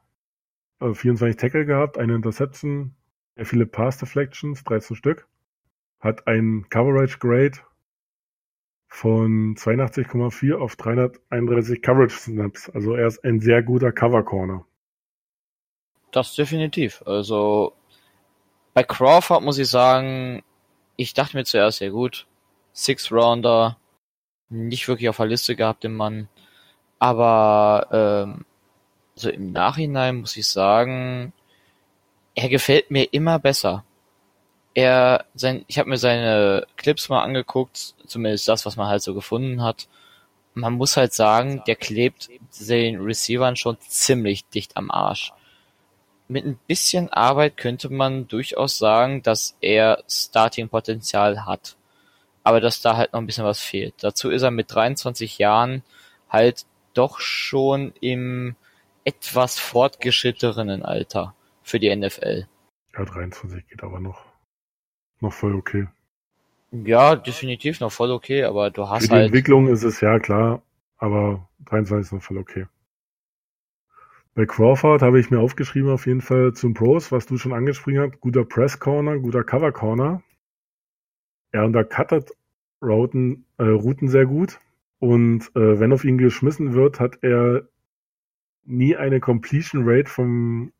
24 0.94 1.36
äh, 1.36 1.36
Tackle 1.36 1.66
gehabt, 1.66 1.98
eine 1.98 2.16
Interception, 2.16 2.96
sehr 3.36 3.46
viele 3.46 3.66
Pass 3.66 3.98
Deflections, 3.98 4.64
13 4.64 4.96
Stück. 4.96 5.28
Hat 6.00 6.28
ein 6.28 6.66
Coverage 6.70 7.18
Grade 7.20 7.60
von 8.88 9.56
82,4 9.56 10.56
auf 10.56 10.76
331 10.76 11.82
Coverage 11.82 12.16
Snaps. 12.16 12.70
Also 12.70 12.94
er 12.94 13.08
ist 13.08 13.24
ein 13.24 13.40
sehr 13.40 13.64
guter 13.64 13.92
Cover 13.92 14.24
Corner. 14.24 14.66
Das 16.12 16.36
definitiv. 16.36 17.02
Also 17.06 17.74
bei 18.74 18.84
Crawford 18.84 19.44
muss 19.44 19.58
ich 19.58 19.68
sagen, 19.68 20.44
ich 20.96 21.14
dachte 21.14 21.38
mir 21.38 21.46
zuerst 21.46 21.80
sehr 21.80 21.92
gut. 21.92 22.28
Six 22.72 23.12
Rounder, 23.12 23.78
nicht 24.50 24.88
wirklich 24.88 25.10
auf 25.10 25.18
der 25.18 25.28
Liste 25.28 25.56
gehabt, 25.56 25.84
den 25.84 25.96
Mann. 25.96 26.28
Aber 27.00 27.88
ähm, 27.92 28.46
also 29.16 29.30
im 29.30 29.52
Nachhinein 29.52 30.18
muss 30.18 30.38
ich 30.38 30.48
sagen, 30.48 31.34
er 32.36 32.50
gefällt 32.50 32.92
mir 32.92 33.14
immer 33.14 33.40
besser. 33.40 33.84
Er, 34.74 35.26
sein, 35.36 35.66
ich 35.68 35.78
habe 35.78 35.90
mir 35.90 35.98
seine 35.98 36.66
Clips 36.78 37.10
mal 37.10 37.22
angeguckt, 37.22 37.94
zumindest 38.08 38.48
das, 38.48 38.66
was 38.66 38.76
man 38.76 38.88
halt 38.88 39.04
so 39.04 39.14
gefunden 39.14 39.62
hat. 39.62 39.88
man 40.56 40.74
muss 40.74 40.98
halt 40.98 41.14
sagen, 41.14 41.64
der 41.66 41.76
klebt 41.76 42.30
den 42.60 43.02
Receivern 43.02 43.56
schon 43.56 43.78
ziemlich 43.82 44.46
dicht 44.50 44.78
am 44.78 44.92
Arsch. 44.92 45.34
Mit 46.28 46.46
ein 46.46 46.60
bisschen 46.68 47.10
Arbeit 47.10 47.58
könnte 47.58 47.90
man 47.90 48.28
durchaus 48.28 48.78
sagen, 48.78 49.24
dass 49.24 49.58
er 49.62 50.04
Starting-Potenzial 50.08 51.46
hat. 51.46 51.76
Aber 52.44 52.62
dass 52.62 52.82
da 52.82 52.98
halt 52.98 53.14
noch 53.14 53.20
ein 53.20 53.26
bisschen 53.26 53.46
was 53.46 53.62
fehlt. 53.62 53.96
Dazu 54.02 54.30
ist 54.30 54.44
er 54.44 54.52
mit 54.52 54.74
23 54.74 55.38
Jahren 55.38 55.84
halt 56.30 56.66
doch 56.94 57.20
schon 57.20 57.94
im 58.02 58.56
etwas 59.04 59.60
fortgeschrittenen 59.60 60.84
Alter 60.84 61.36
für 61.62 61.80
die 61.80 61.94
NFL. 61.96 62.48
Ja, 62.96 63.06
23 63.06 63.68
geht 63.68 63.84
aber 63.84 64.00
noch, 64.00 64.26
noch 65.20 65.34
voll 65.34 65.56
okay. 65.56 65.88
Ja, 66.72 67.16
definitiv 67.16 67.80
noch 67.80 67.92
voll 67.92 68.12
okay, 68.12 68.44
aber 68.44 68.72
du 68.72 68.90
hast 68.90 69.04
Für 69.04 69.10
die 69.10 69.14
halt. 69.16 69.26
Entwicklung 69.28 69.68
ist 69.68 69.84
es 69.84 70.02
ja 70.02 70.20
klar, 70.20 70.64
aber 70.98 71.48
23 71.66 72.08
ist 72.08 72.14
noch 72.14 72.24
voll 72.24 72.38
okay. 72.38 72.66
Bei 74.36 74.48
Crawford 74.48 75.04
habe 75.04 75.20
ich 75.20 75.30
mir 75.30 75.40
aufgeschrieben 75.40 75.92
auf 75.92 76.08
jeden 76.08 76.22
Fall 76.22 76.54
zum 76.54 76.74
Pros, 76.74 77.12
was 77.12 77.28
du 77.28 77.38
schon 77.38 77.54
angesprochen 77.54 78.00
hast. 78.00 78.20
Guter 78.20 78.46
Press 78.46 78.80
Corner, 78.80 79.20
guter 79.20 79.44
Cover 79.44 79.72
Corner. 79.72 80.24
Er 81.52 81.66
untercuttet 81.66 82.32
Routen, 82.82 83.46
äh, 83.60 83.66
Routen 83.66 84.08
sehr 84.08 84.26
gut. 84.26 84.60
Und 84.98 85.56
äh, 85.56 85.80
wenn 85.80 85.94
auf 85.94 86.04
ihn 86.04 86.18
geschmissen 86.18 86.74
wird, 86.74 87.00
hat 87.00 87.20
er 87.22 87.68
nie 88.66 88.96
eine 88.96 89.20
Completion 89.20 89.84
Rate 89.86 90.10
von 90.10 90.74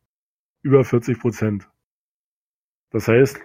über 0.62 0.84
40 0.84 1.20
Prozent. 1.20 1.70
Das 2.90 3.08
heißt, 3.08 3.40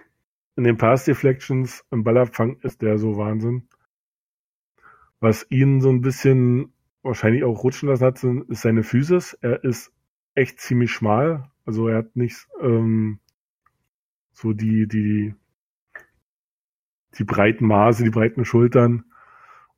in 0.55 0.63
den 0.63 0.77
Pass 0.77 1.05
Deflections 1.05 1.85
im 1.91 2.03
Ballabfang 2.03 2.57
ist 2.61 2.81
der 2.81 2.97
so 2.97 3.17
Wahnsinn. 3.17 3.67
Was 5.19 5.45
ihn 5.49 5.81
so 5.81 5.89
ein 5.89 6.01
bisschen 6.01 6.73
wahrscheinlich 7.01 7.43
auch 7.43 7.63
rutschen 7.63 7.89
lassen 7.89 8.05
hat, 8.05 8.23
ist 8.23 8.61
seine 8.61 8.83
Physis. 8.83 9.33
Er 9.41 9.63
ist 9.63 9.91
echt 10.35 10.59
ziemlich 10.59 10.91
schmal. 10.91 11.49
Also 11.65 11.87
er 11.87 11.97
hat 11.97 12.15
nicht 12.15 12.47
ähm, 12.61 13.19
so 14.31 14.53
die, 14.53 14.87
die, 14.87 15.35
die 17.17 17.23
breiten 17.23 17.67
Maße, 17.67 18.03
die 18.03 18.09
breiten 18.09 18.45
Schultern 18.45 19.05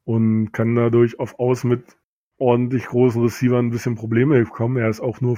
und 0.04 0.52
kann 0.52 0.76
dadurch 0.76 1.20
auf 1.20 1.40
Aus 1.40 1.64
mit 1.64 1.98
ordentlich 2.42 2.88
großen 2.88 3.22
Receivern 3.22 3.68
ein 3.68 3.70
bisschen 3.70 3.96
Probleme 3.96 4.44
bekommen. 4.44 4.78
Er 4.78 4.90
ist 4.90 5.00
auch 5.00 5.22
nur, 5.22 5.38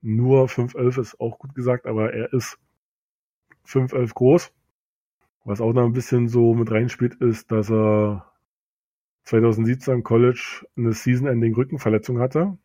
nur 0.00 0.46
5'11 0.46 1.00
ist 1.00 1.20
auch 1.20 1.38
gut 1.38 1.54
gesagt, 1.54 1.84
aber 1.84 2.14
er 2.14 2.32
ist 2.32 2.58
5'11 3.66 4.14
groß. 4.14 4.52
Was 5.44 5.60
auch 5.60 5.72
noch 5.72 5.84
ein 5.84 5.92
bisschen 5.92 6.28
so 6.28 6.54
mit 6.54 6.70
reinspielt, 6.70 7.16
ist, 7.16 7.50
dass 7.50 7.70
er 7.70 8.30
2017 9.24 9.94
im 9.94 10.02
College 10.04 10.64
eine 10.76 10.92
Season-Ending 10.92 11.54
Rückenverletzung 11.54 12.20
hatte. 12.20 12.56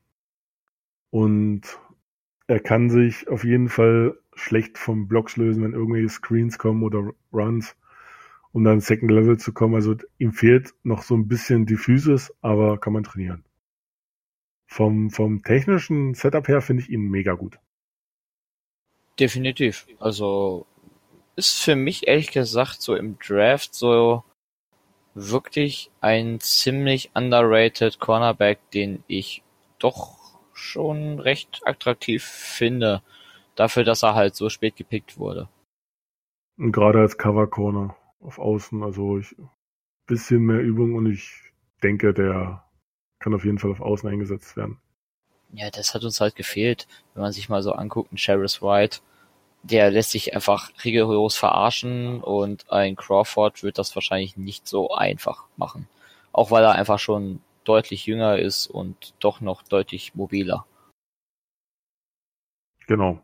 Und 1.09 1.61
er 2.45 2.59
kann 2.59 2.91
sich 2.91 3.27
auf 3.27 3.43
jeden 3.43 3.69
Fall 3.69 4.17
schlecht 4.35 4.77
vom 4.77 5.07
Blocks 5.07 5.35
lösen, 5.35 5.63
wenn 5.63 5.73
irgendwelche 5.73 6.09
Screens 6.09 6.59
kommen 6.59 6.83
oder 6.83 7.11
Runs, 7.33 7.75
um 8.51 8.63
dann 8.63 8.81
Second 8.81 9.09
Level 9.11 9.37
zu 9.37 9.51
kommen. 9.51 9.73
Also 9.73 9.95
ihm 10.19 10.31
fehlt 10.31 10.75
noch 10.83 11.01
so 11.01 11.15
ein 11.15 11.27
bisschen 11.27 11.65
Physis, 11.67 12.31
aber 12.41 12.77
kann 12.77 12.93
man 12.93 13.03
trainieren. 13.03 13.43
Vom, 14.69 15.09
vom 15.09 15.41
technischen 15.43 16.13
Setup 16.13 16.47
her 16.47 16.61
finde 16.61 16.83
ich 16.83 16.89
ihn 16.89 17.01
mega 17.01 17.33
gut. 17.33 17.59
Definitiv. 19.19 19.87
Also 19.99 20.67
ist 21.35 21.61
für 21.61 21.75
mich 21.75 22.07
ehrlich 22.07 22.31
gesagt 22.31 22.81
so 22.81 22.95
im 22.95 23.17
Draft 23.17 23.73
so 23.73 24.23
wirklich 25.15 25.89
ein 26.01 26.39
ziemlich 26.39 27.11
underrated 27.15 27.99
Cornerback, 27.99 28.59
den 28.71 29.03
ich 29.07 29.43
doch 29.79 30.39
schon 30.53 31.19
recht 31.19 31.61
attraktiv 31.65 32.23
finde, 32.23 33.01
dafür, 33.55 33.83
dass 33.83 34.03
er 34.03 34.13
halt 34.13 34.35
so 34.35 34.49
spät 34.49 34.75
gepickt 34.75 35.17
wurde. 35.17 35.49
Und 36.57 36.73
gerade 36.73 36.99
als 36.99 37.17
Cover 37.17 37.47
Corner 37.47 37.95
auf 38.19 38.37
Außen, 38.37 38.83
also 38.83 39.17
ich 39.17 39.35
bisschen 40.05 40.43
mehr 40.43 40.59
Übung 40.59 40.95
und 40.95 41.05
ich 41.05 41.31
denke, 41.81 42.13
der 42.13 42.68
kann 43.19 43.33
auf 43.33 43.45
jeden 43.45 43.59
Fall 43.59 43.71
auf 43.71 43.81
Außen 43.81 44.09
eingesetzt 44.09 44.57
werden. 44.57 44.79
Ja, 45.51 45.69
das 45.69 45.93
hat 45.93 46.03
uns 46.03 46.21
halt 46.21 46.35
gefehlt, 46.35 46.87
wenn 47.13 47.23
man 47.23 47.31
sich 47.31 47.49
mal 47.49 47.63
so 47.63 47.71
anguckt, 47.73 48.11
ein 48.11 48.17
Sheriff 48.17 48.61
White, 48.61 48.99
der 49.63 49.91
lässt 49.91 50.11
sich 50.11 50.33
einfach 50.33 50.71
rigoros 50.83 51.35
verarschen 51.35 52.21
und 52.21 52.71
ein 52.71 52.95
Crawford 52.95 53.63
wird 53.63 53.77
das 53.77 53.95
wahrscheinlich 53.95 54.37
nicht 54.37 54.67
so 54.67 54.91
einfach 54.91 55.45
machen. 55.57 55.87
Auch 56.31 56.51
weil 56.51 56.63
er 56.63 56.73
einfach 56.73 56.99
schon 56.99 57.41
deutlich 57.63 58.05
jünger 58.05 58.37
ist 58.37 58.67
und 58.67 59.13
doch 59.19 59.41
noch 59.41 59.63
deutlich 59.63 60.15
mobiler. 60.15 60.65
Genau. 62.87 63.19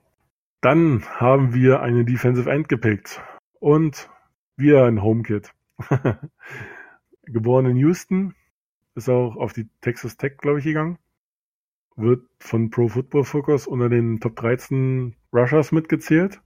Dann 0.62 1.06
haben 1.20 1.54
wir 1.54 1.82
eine 1.82 2.06
Defensive 2.06 2.52
End 2.52 2.70
gepickt 2.70 3.22
und 3.60 4.10
wir 4.58 4.84
ein 4.84 5.02
Homekit. 5.02 5.52
Geboren 7.24 7.66
in 7.66 7.78
Houston, 7.78 8.36
ist 8.96 9.10
auch 9.10 9.36
auf 9.36 9.54
die 9.54 9.68
Texas 9.82 10.18
Tech, 10.18 10.38
glaube 10.38 10.60
ich, 10.60 10.66
gegangen. 10.66 10.98
Wird 11.96 12.28
von 12.40 12.70
Pro 12.70 12.88
Football 12.88 13.24
Focus 13.24 13.68
unter 13.68 13.90
den 13.90 14.20
Top 14.20 14.36
13 14.36 15.16
Rushers 15.34 15.72
mitgezählt. 15.72 16.42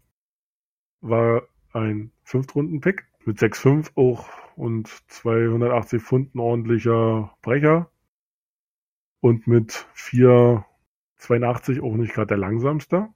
War 1.02 1.44
ein 1.74 2.12
Fünftrunden-Pick 2.24 3.06
mit 3.26 3.38
6,5 3.38 3.92
auch 3.96 4.28
und 4.56 4.88
280 5.08 6.02
Pfund 6.02 6.36
ein 6.36 6.40
ordentlicher 6.40 7.36
Brecher. 7.42 7.90
Und 9.22 9.48
mit 9.48 9.88
4,82 9.96 11.82
auch 11.82 11.96
nicht 11.96 12.14
gerade 12.14 12.28
der 12.28 12.38
langsamste. 12.38 13.10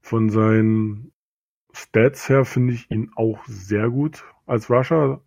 Von 0.00 0.30
seinen 0.30 1.12
Stats 1.72 2.28
her 2.28 2.44
finde 2.44 2.74
ich 2.74 2.90
ihn 2.90 3.10
auch 3.14 3.44
sehr 3.46 3.88
gut 3.88 4.24
als 4.46 4.68
Rusher. 4.68 5.22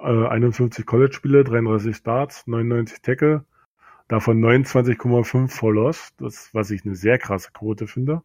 Äh, 0.00 0.26
51 0.28 0.86
College-Spiele, 0.86 1.44
33 1.44 1.96
Starts, 1.96 2.46
99 2.46 3.02
Tackle, 3.02 3.44
davon 4.06 4.40
29,5 4.40 5.48
for 5.48 5.74
Loss, 5.74 6.14
das 6.18 6.50
was 6.54 6.70
ich 6.70 6.84
eine 6.84 6.94
sehr 6.94 7.18
krasse 7.18 7.50
Quote 7.52 7.86
finde. 7.86 8.22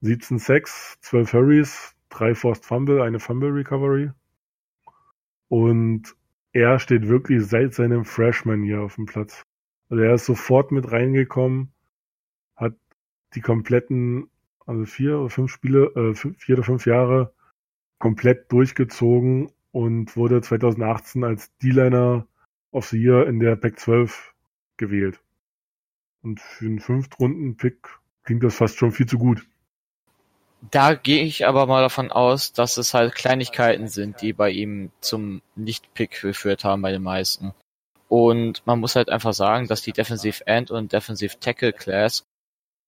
17 0.00 0.38
Sacks, 0.38 0.98
12 1.00 1.32
Hurries, 1.32 1.94
3 2.10 2.34
Forced 2.34 2.64
Fumble, 2.64 3.02
eine 3.02 3.20
Fumble 3.20 3.50
Recovery. 3.50 4.10
Und 5.48 6.16
er 6.52 6.78
steht 6.78 7.08
wirklich 7.08 7.46
seit 7.46 7.74
seinem 7.74 8.04
Freshman 8.04 8.62
hier 8.62 8.82
auf 8.82 8.96
dem 8.96 9.06
Platz. 9.06 9.42
Also 9.90 10.02
er 10.02 10.14
ist 10.14 10.26
sofort 10.26 10.72
mit 10.72 10.90
reingekommen, 10.90 11.72
hat 12.56 12.76
die 13.34 13.40
kompletten, 13.40 14.28
also 14.66 14.84
vier 14.84 15.18
oder 15.18 15.30
fünf 15.30 15.50
Spiele, 15.52 15.86
äh, 15.94 16.14
vier 16.14 16.56
oder 16.56 16.64
fünf 16.64 16.86
Jahre 16.86 17.32
komplett 17.98 18.50
durchgezogen 18.52 19.50
und 19.78 20.16
wurde 20.16 20.40
2018 20.40 21.22
als 21.22 21.56
D-Liner 21.58 22.26
of 22.72 22.88
the 22.88 23.00
Year 23.00 23.28
in 23.28 23.38
der 23.38 23.54
Pack 23.54 23.78
12 23.78 24.34
gewählt. 24.76 25.20
Und 26.20 26.40
für 26.40 26.64
einen 26.64 26.80
Fünftrunden-Pick 26.80 27.86
klingt 28.24 28.42
das 28.42 28.56
fast 28.56 28.76
schon 28.76 28.90
viel 28.90 29.06
zu 29.06 29.18
gut. 29.18 29.46
Da 30.72 30.94
gehe 30.94 31.22
ich 31.22 31.46
aber 31.46 31.66
mal 31.66 31.80
davon 31.80 32.10
aus, 32.10 32.52
dass 32.52 32.76
es 32.76 32.92
halt 32.92 33.14
Kleinigkeiten 33.14 33.86
sind, 33.86 34.20
die 34.20 34.32
bei 34.32 34.50
ihm 34.50 34.90
zum 35.00 35.42
Nicht-Pick 35.54 36.22
geführt 36.22 36.64
haben 36.64 36.82
bei 36.82 36.90
den 36.90 37.04
meisten. 37.04 37.54
Und 38.08 38.66
man 38.66 38.80
muss 38.80 38.96
halt 38.96 39.10
einfach 39.10 39.32
sagen, 39.32 39.68
dass 39.68 39.82
die 39.82 39.92
Defensive 39.92 40.44
End 40.44 40.72
und 40.72 40.92
Defensive 40.92 41.38
Tackle 41.38 41.72
Class 41.72 42.24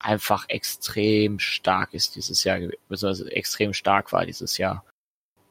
einfach 0.00 0.48
extrem 0.48 1.38
stark 1.38 1.94
ist 1.94 2.16
dieses 2.16 2.42
Jahr, 2.42 2.59
beziehungsweise 2.59 3.31
extrem 3.31 3.74
stark 3.74 4.12
war 4.12 4.26
dieses 4.26 4.59
Jahr. 4.59 4.85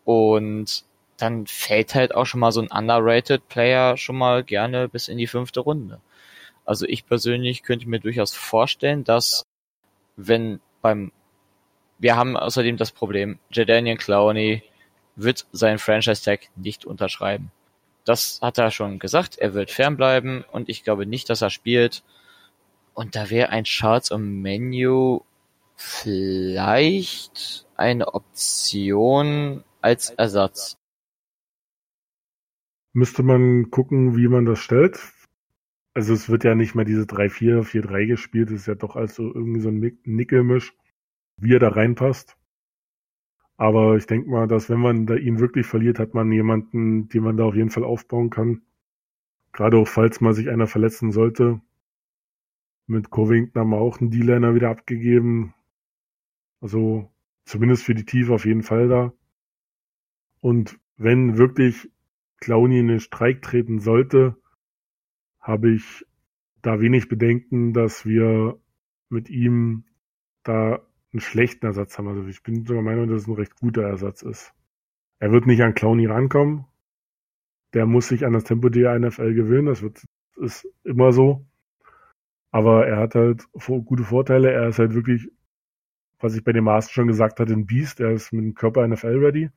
Und 0.03 0.83
dann 1.19 1.47
fällt 1.47 1.95
halt 1.95 2.15
auch 2.15 2.25
schon 2.25 2.39
mal 2.39 2.51
so 2.51 2.61
ein 2.61 2.71
underrated 2.71 3.47
Player 3.49 3.97
schon 3.97 4.17
mal 4.17 4.43
gerne 4.43 4.87
bis 4.89 5.07
in 5.07 5.17
die 5.17 5.27
fünfte 5.27 5.59
Runde. 5.59 5.99
Also 6.65 6.85
ich 6.85 7.05
persönlich 7.05 7.63
könnte 7.63 7.89
mir 7.89 7.99
durchaus 7.99 8.33
vorstellen, 8.33 9.03
dass 9.03 9.45
wenn 10.15 10.59
beim 10.81 11.11
wir 11.99 12.15
haben 12.15 12.37
außerdem 12.37 12.77
das 12.77 12.91
Problem, 12.91 13.39
Jadanian 13.51 13.97
Clowney 13.97 14.63
wird 15.17 15.45
seinen 15.51 15.79
Franchise 15.79 16.23
Tag 16.23 16.47
nicht 16.55 16.85
unterschreiben. 16.85 17.51
Das 18.05 18.39
hat 18.41 18.57
er 18.57 18.71
schon 18.71 18.99
gesagt, 18.99 19.37
er 19.37 19.53
wird 19.53 19.69
fernbleiben 19.69 20.45
und 20.49 20.69
ich 20.69 20.83
glaube 20.83 21.05
nicht, 21.05 21.29
dass 21.29 21.41
er 21.41 21.49
spielt. 21.49 22.03
Und 22.93 23.15
da 23.15 23.29
wäre 23.29 23.49
ein 23.49 23.65
Charles 23.65 24.11
im 24.11 24.41
Menu 24.41 25.21
vielleicht 25.75 27.65
eine 27.75 28.13
Option 28.13 29.63
als 29.81 30.09
Ersatz. 30.11 30.78
Müsste 32.99 33.23
man 33.23 33.71
gucken, 33.71 34.17
wie 34.17 34.27
man 34.27 34.43
das 34.43 34.59
stellt. 34.59 34.99
Also 35.93 36.13
es 36.13 36.27
wird 36.27 36.43
ja 36.43 36.53
nicht 36.53 36.75
mehr 36.75 36.83
diese 36.83 37.03
3-4, 37.03 37.61
4-3 37.63 38.07
gespielt, 38.07 38.51
es 38.51 38.63
ist 38.63 38.67
ja 38.67 38.75
doch 38.75 38.97
also 38.97 39.33
irgendwie 39.33 39.61
so 39.61 39.69
ein 39.69 39.99
Nickelmisch, 40.03 40.75
wie 41.37 41.53
er 41.53 41.59
da 41.59 41.69
reinpasst. 41.69 42.35
Aber 43.55 43.95
ich 43.95 44.05
denke 44.05 44.29
mal, 44.29 44.49
dass 44.49 44.69
wenn 44.69 44.81
man 44.81 45.05
da 45.05 45.15
ihn 45.15 45.39
wirklich 45.39 45.65
verliert, 45.65 45.97
hat 45.97 46.13
man 46.13 46.29
jemanden, 46.29 47.07
den 47.07 47.23
man 47.23 47.37
da 47.37 47.45
auf 47.45 47.55
jeden 47.55 47.69
Fall 47.69 47.85
aufbauen 47.85 48.31
kann. 48.31 48.63
Gerade 49.53 49.77
auch, 49.77 49.87
falls 49.87 50.19
mal 50.19 50.33
sich 50.33 50.49
einer 50.49 50.67
verletzen 50.67 51.13
sollte. 51.13 51.61
Mit 52.85 53.11
Covington 53.11 53.61
haben 53.61 53.69
wir 53.69 53.77
auch 53.77 54.01
einen 54.01 54.11
D-Liner 54.11 54.55
wieder 54.55 54.71
abgegeben. 54.71 55.53
Also 56.59 57.09
zumindest 57.45 57.85
für 57.85 57.95
die 57.95 58.05
Tiefe 58.05 58.33
auf 58.33 58.43
jeden 58.45 58.63
Fall 58.63 58.89
da. 58.89 59.13
Und 60.41 60.77
wenn 60.97 61.37
wirklich 61.37 61.89
Clowny 62.39 62.79
in 62.79 62.87
den 62.87 62.99
Streik 62.99 63.41
treten 63.41 63.79
sollte, 63.79 64.35
habe 65.39 65.71
ich 65.71 66.05
da 66.61 66.79
wenig 66.79 67.07
Bedenken, 67.07 67.73
dass 67.73 68.05
wir 68.05 68.59
mit 69.09 69.29
ihm 69.29 69.85
da 70.43 70.81
einen 71.11 71.21
schlechten 71.21 71.65
Ersatz 71.65 71.97
haben. 71.97 72.07
Also 72.07 72.27
ich 72.27 72.43
bin 72.43 72.65
sogar 72.65 72.83
Meinung, 72.83 73.07
dass 73.07 73.23
es 73.23 73.27
ein 73.27 73.33
recht 73.33 73.55
guter 73.55 73.83
Ersatz 73.83 74.21
ist. 74.21 74.53
Er 75.19 75.31
wird 75.31 75.47
nicht 75.47 75.61
an 75.61 75.73
Clowny 75.73 76.05
rankommen. 76.05 76.65
Der 77.73 77.85
muss 77.85 78.07
sich 78.07 78.25
an 78.25 78.33
das 78.33 78.45
Tempo 78.45 78.69
der 78.69 78.97
NFL 78.97 79.33
gewöhnen. 79.33 79.67
Das 79.67 79.81
wird, 79.81 80.03
ist 80.37 80.67
immer 80.83 81.11
so. 81.11 81.45
Aber 82.51 82.87
er 82.87 82.97
hat 82.97 83.15
halt 83.15 83.47
gute 83.51 84.03
Vorteile. 84.03 84.51
Er 84.51 84.69
ist 84.69 84.79
halt 84.79 84.93
wirklich, 84.93 85.29
was 86.19 86.35
ich 86.35 86.43
bei 86.43 86.51
dem 86.51 86.63
Maßen 86.63 86.91
schon 86.91 87.07
gesagt 87.07 87.39
hatte, 87.39 87.53
ein 87.53 87.65
Biest. 87.65 87.99
Er 87.99 88.11
ist 88.11 88.33
mit 88.33 88.43
dem 88.43 88.53
Körper 88.55 88.87
NFL 88.87 89.23
ready. 89.23 89.49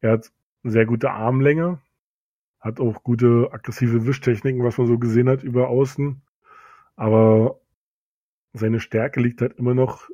Er 0.00 0.12
hat 0.12 0.32
sehr 0.70 0.86
gute 0.86 1.10
Armlänge. 1.10 1.80
Hat 2.60 2.80
auch 2.80 3.02
gute 3.02 3.48
aggressive 3.52 4.06
Wischtechniken, 4.06 4.64
was 4.64 4.78
man 4.78 4.86
so 4.86 4.98
gesehen 4.98 5.28
hat 5.28 5.42
über 5.42 5.68
außen. 5.68 6.22
Aber 6.96 7.60
seine 8.52 8.80
Stärke 8.80 9.20
liegt 9.20 9.40
halt 9.40 9.54
immer 9.58 9.74
noch 9.74 10.08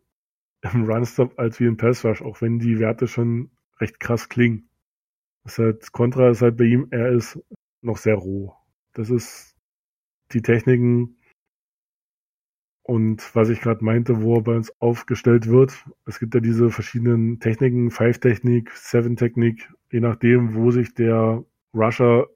im 0.63 0.85
Runstop 0.85 1.39
als 1.39 1.61
wie 1.61 1.67
im 1.67 1.77
Passrush, 1.77 2.23
auch 2.23 2.41
wenn 2.41 2.59
die 2.59 2.79
Werte 2.79 3.09
schon 3.09 3.51
recht 3.81 4.01
krass 4.01 4.29
klingen. 4.29 4.69
Das 5.45 5.59
halt, 5.59 5.93
Contra 5.93 6.31
ist 6.31 6.43
halt 6.43 6.57
bei 6.57 6.65
ihm, 6.65 6.89
er 6.91 7.11
ist 7.11 7.39
noch 7.81 7.97
sehr 7.97 8.15
roh. 8.15 8.55
Das 8.93 9.11
ist 9.11 9.57
die 10.33 10.43
Techniken 10.43 11.17
und 12.83 13.35
was 13.35 13.49
ich 13.49 13.61
gerade 13.61 13.85
meinte, 13.85 14.23
wo 14.23 14.37
er 14.37 14.43
bei 14.43 14.57
uns 14.57 14.73
aufgestellt 14.81 15.49
wird. 15.49 15.87
Es 16.05 16.19
gibt 16.19 16.35
ja 16.35 16.41
diese 16.41 16.71
verschiedenen 16.71 17.39
Techniken, 17.39 17.91
Five-Technik, 17.91 18.71
Seven-Technik, 18.73 19.73
je 19.91 20.01
nachdem, 20.01 20.55
wo 20.55 20.71
sich 20.71 20.95
der 20.95 21.45
Rusher 21.75 22.27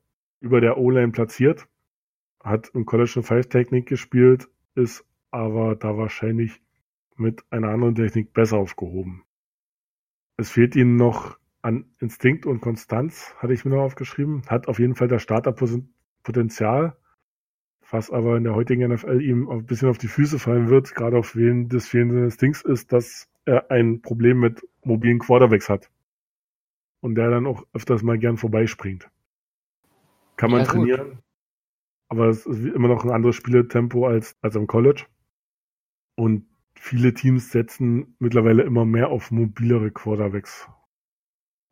über 0.41 0.61
der 0.61 0.79
O-Line 0.79 1.13
platziert. 1.13 1.67
Hat 2.43 2.71
im 2.75 2.87
College 2.87 3.13
eine 3.17 3.23
Five-Technik 3.25 3.87
gespielt, 3.87 4.49
ist 4.77 5.05
aber 5.31 5.75
da 5.75 5.97
wahrscheinlich 5.97 6.61
mit 7.17 7.45
einer 7.51 7.71
anderen 7.71 7.95
Technik 7.97 8.33
besser 8.33 8.59
aufgehoben. 8.59 9.25
Es 10.37 10.51
fehlt 10.51 10.77
ihnen 10.77 10.97
noch 10.97 11.39
an 11.63 11.87
Instinkt 11.99 12.47
und 12.47 12.61
Konstanz, 12.61 13.35
hatte 13.39 13.53
ich 13.53 13.65
mir 13.65 13.73
noch 13.73 13.83
aufgeschrieben. 13.83 14.43
Hat 14.47 14.69
auf 14.69 14.79
jeden 14.79 14.95
Fall 14.95 15.09
das 15.09 15.23
Starterpotenzial, 15.23 16.97
was 17.91 18.11
aber 18.11 18.37
in 18.37 18.45
der 18.45 18.55
heutigen 18.55 18.93
NFL 18.93 19.21
ihm 19.21 19.49
ein 19.49 19.65
bisschen 19.65 19.89
auf 19.89 19.99
die 19.99 20.09
Füße 20.09 20.39
fallen 20.39 20.69
wird, 20.69 20.95
gerade 20.95 21.19
auf 21.19 21.37
wen 21.37 21.69
des 21.69 21.87
fehlenden 21.89 22.25
Instinkts 22.25 22.63
ist, 22.63 22.93
dass 22.93 23.29
er 23.45 23.71
ein 23.71 24.03
Problem 24.03 24.41
mit 24.41 24.67
mobilen 24.83 25.19
Quarterbacks 25.19 25.69
hat. 25.69 25.91
Und 27.01 27.15
der 27.15 27.31
dann 27.31 27.47
auch 27.47 27.65
öfters 27.73 28.03
mal 28.03 28.19
gern 28.19 28.37
vorbeispringt. 28.37 29.09
Kann 30.37 30.51
man 30.51 30.61
ja, 30.61 30.67
trainieren, 30.67 31.11
gut. 31.11 31.19
aber 32.09 32.29
es 32.29 32.45
ist 32.45 32.65
immer 32.65 32.89
noch 32.89 33.05
ein 33.05 33.11
anderes 33.11 33.37
Spieletempo 33.37 34.07
als, 34.07 34.37
als 34.41 34.57
im 34.57 34.67
College. 34.67 35.05
Und 36.17 36.47
viele 36.75 37.15
Teams 37.15 37.53
setzen 37.53 38.17
mittlerweile 38.19 38.63
immer 38.63 38.85
mehr 38.85 39.09
auf 39.09 39.31
mobilere 39.31 39.91
Quarterbacks. 39.91 40.69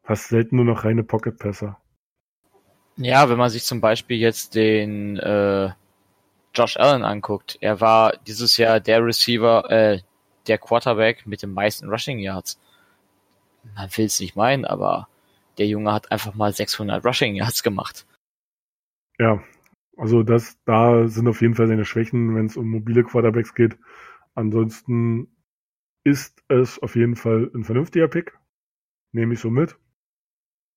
Fast 0.02 0.28
selten 0.28 0.56
nur 0.56 0.64
noch 0.64 0.84
reine 0.84 1.02
Pocket-Passer. 1.02 1.80
Ja, 2.96 3.28
wenn 3.28 3.38
man 3.38 3.50
sich 3.50 3.64
zum 3.64 3.80
Beispiel 3.80 4.18
jetzt 4.18 4.54
den 4.54 5.16
äh, 5.16 5.70
Josh 6.54 6.76
Allen 6.76 7.04
anguckt, 7.04 7.58
er 7.60 7.80
war 7.80 8.16
dieses 8.26 8.56
Jahr 8.56 8.80
der 8.80 9.04
Receiver, 9.04 9.70
äh, 9.70 10.00
der 10.46 10.58
Quarterback 10.58 11.26
mit 11.26 11.42
den 11.42 11.52
meisten 11.52 11.88
Rushing 11.88 12.18
Yards. 12.18 12.60
Man 13.74 13.88
will 13.96 14.06
es 14.06 14.20
nicht 14.20 14.36
meinen, 14.36 14.64
aber 14.64 15.08
der 15.58 15.66
Junge 15.66 15.92
hat 15.92 16.10
einfach 16.12 16.34
mal 16.34 16.52
600 16.52 17.04
Rushing 17.04 17.34
Yards 17.34 17.62
gemacht. 17.62 18.06
Ja, 19.18 19.42
also 19.96 20.22
das, 20.22 20.58
da 20.64 21.06
sind 21.08 21.28
auf 21.28 21.40
jeden 21.40 21.54
Fall 21.54 21.68
seine 21.68 21.84
Schwächen, 21.84 22.34
wenn 22.34 22.46
es 22.46 22.56
um 22.56 22.68
mobile 22.68 23.04
Quarterbacks 23.04 23.54
geht. 23.54 23.78
Ansonsten 24.34 25.28
ist 26.04 26.42
es 26.48 26.78
auf 26.82 26.96
jeden 26.96 27.16
Fall 27.16 27.50
ein 27.54 27.64
vernünftiger 27.64 28.08
Pick. 28.08 28.36
Nehme 29.12 29.34
ich 29.34 29.40
so 29.40 29.50
mit. 29.50 29.78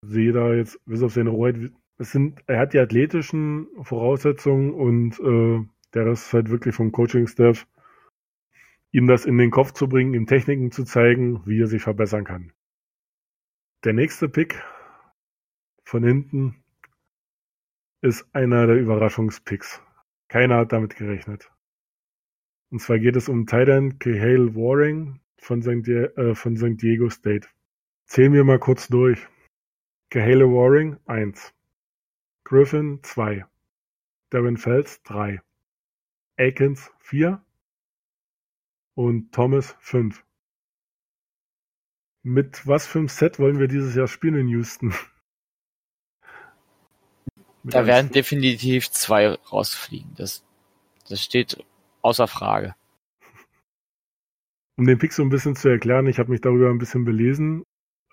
Sehe 0.05 0.31
da 0.31 0.53
jetzt, 0.53 0.79
bis 0.85 1.01
auf 1.01 1.13
seine 1.13 1.31
Rohheit, 1.31 1.71
es 1.97 2.11
sind, 2.11 2.43
er 2.47 2.59
hat 2.59 2.73
die 2.73 2.79
athletischen 2.79 3.67
Voraussetzungen 3.81 4.73
und 4.73 5.19
äh, 5.19 5.65
der 5.93 6.07
ist 6.07 6.31
halt 6.33 6.49
wirklich 6.49 6.75
vom 6.75 6.91
Coaching-Staff, 6.91 7.67
ihm 8.91 9.07
das 9.07 9.25
in 9.25 9.37
den 9.37 9.51
Kopf 9.51 9.71
zu 9.73 9.89
bringen, 9.89 10.13
ihm 10.13 10.27
Techniken 10.27 10.71
zu 10.71 10.83
zeigen, 10.83 11.45
wie 11.45 11.61
er 11.61 11.67
sich 11.67 11.81
verbessern 11.81 12.23
kann. 12.23 12.51
Der 13.83 13.93
nächste 13.93 14.29
Pick 14.29 14.63
von 15.83 16.03
hinten 16.03 16.63
ist 18.01 18.27
einer 18.33 18.67
der 18.67 18.77
Überraschungspicks. 18.77 19.81
Keiner 20.27 20.57
hat 20.57 20.71
damit 20.71 20.95
gerechnet. 20.95 21.51
Und 22.69 22.79
zwar 22.79 22.99
geht 22.99 23.15
es 23.15 23.29
um 23.29 23.45
Titan 23.45 23.97
Cahill 23.97 24.55
Waring 24.55 25.19
von 25.39 25.61
St. 25.61 25.87
Äh, 25.87 26.35
von 26.35 26.57
St. 26.57 26.81
Diego 26.81 27.09
State. 27.09 27.47
Zählen 28.05 28.33
wir 28.33 28.43
mal 28.43 28.59
kurz 28.59 28.87
durch. 28.87 29.27
Cahill 30.09 30.41
Waring 30.41 30.97
1. 31.05 31.53
Griffin 32.47 33.03
2. 33.03 33.45
Darren 34.29 34.55
Fels 34.55 35.03
3. 35.03 35.41
Akins 36.37 36.89
4. 36.99 37.43
Und 38.95 39.33
Thomas 39.33 39.75
5. 39.81 40.23
Mit 42.23 42.65
was 42.65 42.87
für 42.87 42.99
einem 42.99 43.09
Set 43.09 43.37
wollen 43.39 43.59
wir 43.59 43.67
dieses 43.67 43.95
Jahr 43.95 44.07
spielen 44.07 44.35
in 44.35 44.47
Houston? 44.47 44.93
da 47.65 47.85
werden 47.85 48.13
definitiv 48.13 48.89
zwei 48.91 49.27
rausfliegen. 49.27 50.15
Das, 50.15 50.45
das 51.09 51.21
steht 51.21 51.61
außer 52.01 52.29
Frage. 52.29 52.75
Um 54.77 54.85
den 54.85 54.99
Pick 54.99 55.11
so 55.11 55.21
ein 55.21 55.29
bisschen 55.29 55.57
zu 55.57 55.67
erklären, 55.67 56.07
ich 56.07 56.17
habe 56.17 56.31
mich 56.31 56.39
darüber 56.39 56.69
ein 56.69 56.77
bisschen 56.77 57.03
belesen. 57.03 57.63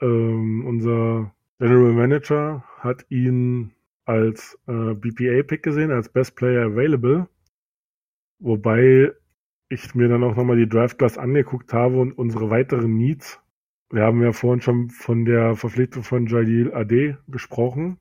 Ähm, 0.01 0.67
unser 0.67 1.33
General 1.61 1.93
Manager 1.93 2.65
hat 2.81 3.07
ihn 3.11 3.73
als 4.05 4.59
äh, 4.67 4.95
BPA-Pick 4.95 5.63
gesehen, 5.63 5.91
als 5.91 6.09
Best 6.09 6.37
Player 6.37 6.67
Available. 6.67 7.29
Wobei 8.39 9.13
ich 9.69 9.95
mir 9.95 10.09
dann 10.09 10.23
auch 10.23 10.37
nochmal 10.37 10.57
die 10.57 10.69
Draft 10.69 10.99
Class 10.99 11.19
angeguckt 11.19 11.73
habe 11.73 11.99
und 11.99 12.13
unsere 12.13 12.51
weiteren 12.51 12.97
Needs. 12.97 13.41
Wir 13.91 14.03
haben 14.03 14.23
ja 14.23 14.33
vorhin 14.33 14.61
schon 14.61 14.91
von 14.91 15.25
der 15.25 15.57
Verpflichtung 15.57 16.03
von 16.03 16.27
Jalil 16.27 16.73
Ade 16.73 17.19
gesprochen. 17.29 17.99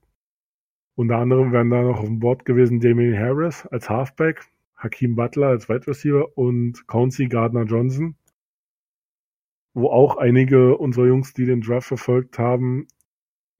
Unter 0.96 1.18
anderem 1.18 1.52
wären 1.52 1.70
da 1.70 1.82
noch 1.82 2.00
auf 2.00 2.06
dem 2.06 2.20
Board 2.20 2.46
gewesen 2.46 2.80
Damien 2.80 3.18
Harris 3.18 3.66
als 3.68 3.90
Halfback, 3.90 4.46
Hakeem 4.76 5.16
Butler 5.16 5.48
als 5.48 5.70
Wide 5.70 5.88
Receiver 5.88 6.38
und 6.38 6.88
Councey 6.88 7.28
Gardner 7.28 7.64
Johnson, 7.64 8.16
wo 9.74 9.90
auch 9.90 10.18
einige 10.18 10.78
unserer 10.78 11.08
Jungs, 11.08 11.34
die 11.34 11.46
den 11.46 11.62
Draft 11.62 11.88
verfolgt 11.88 12.38
haben, 12.38 12.88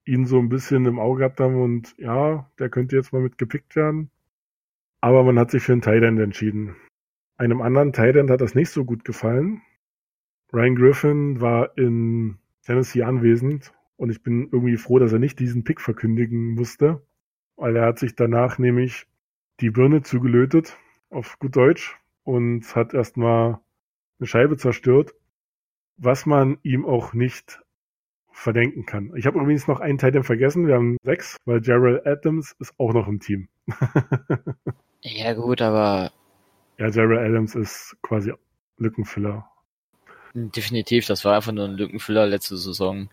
ihn 0.06 0.26
so 0.26 0.40
ein 0.40 0.50
bisschen 0.50 0.86
im 0.86 1.00
Auge 1.00 1.20
gehabt 1.20 1.40
haben 1.40 1.62
und 1.62 1.96
ja, 1.98 2.50
der 2.60 2.70
könnte 2.70 2.96
jetzt 2.96 3.14
mal 3.14 3.22
mit 3.22 3.38
gepickt 3.38 3.76
werden. 3.76 4.10
Aber 5.02 5.24
man 5.24 5.40
hat 5.40 5.52
sich 5.52 5.64
für 5.64 5.74
einen 5.74 5.82
Tight 5.82 6.04
entschieden. 6.04 6.76
Einem 7.38 7.62
anderen 7.62 7.94
Tight 7.94 8.16
hat 8.30 8.42
das 8.42 8.56
nicht 8.56 8.70
so 8.70 8.86
gut 8.86 9.04
gefallen. 9.06 9.62
Ryan 10.54 10.76
Griffin 10.76 11.42
war 11.42 11.78
in 11.78 12.38
Tennessee 12.64 13.04
anwesend 13.04 13.74
und 13.98 14.10
ich 14.10 14.22
bin 14.22 14.50
irgendwie 14.52 14.78
froh, 14.78 15.00
dass 15.00 15.12
er 15.12 15.20
nicht 15.20 15.40
diesen 15.40 15.64
Pick 15.64 15.82
verkündigen 15.82 16.54
musste, 16.54 17.02
weil 17.56 17.76
er 17.76 17.86
hat 17.86 18.00
sich 18.00 18.16
danach 18.16 18.60
nämlich 18.60 19.08
die 19.60 19.72
Birne 19.72 20.04
zugelötet 20.04 20.78
auf 21.10 21.40
gut 21.40 21.56
Deutsch 21.56 21.98
und 22.24 22.76
hat 22.76 22.94
erstmal 22.94 23.60
eine 24.20 24.28
Scheibe 24.28 24.58
zerstört, 24.58 25.14
was 25.98 26.26
man 26.26 26.58
ihm 26.64 26.86
auch 26.86 27.14
nicht 27.14 27.63
verdenken 28.34 28.86
kann. 28.86 29.12
Ich 29.16 29.26
habe 29.26 29.40
übrigens 29.40 29.68
noch 29.68 29.80
einen 29.80 29.98
Teil 29.98 30.24
vergessen. 30.24 30.68
Wir 30.68 30.76
haben 30.76 30.98
sechs, 31.04 31.38
weil 31.46 31.62
Gerald 31.62 32.06
Adams 32.06 32.56
ist 32.60 32.74
auch 32.78 32.92
noch 32.92 33.08
im 33.08 33.20
Team. 33.20 33.48
ja 35.02 35.34
gut, 35.34 35.62
aber 35.62 36.12
ja, 36.78 36.90
Gerald 36.90 37.30
Adams 37.30 37.56
ist 37.56 37.96
quasi 38.02 38.34
Lückenfüller. 38.78 39.48
Definitiv, 40.34 41.06
das 41.06 41.24
war 41.24 41.36
einfach 41.36 41.52
nur 41.52 41.66
ein 41.66 41.78
Lückenfüller 41.78 42.26
letzte 42.26 42.58
Saison. 42.58 43.10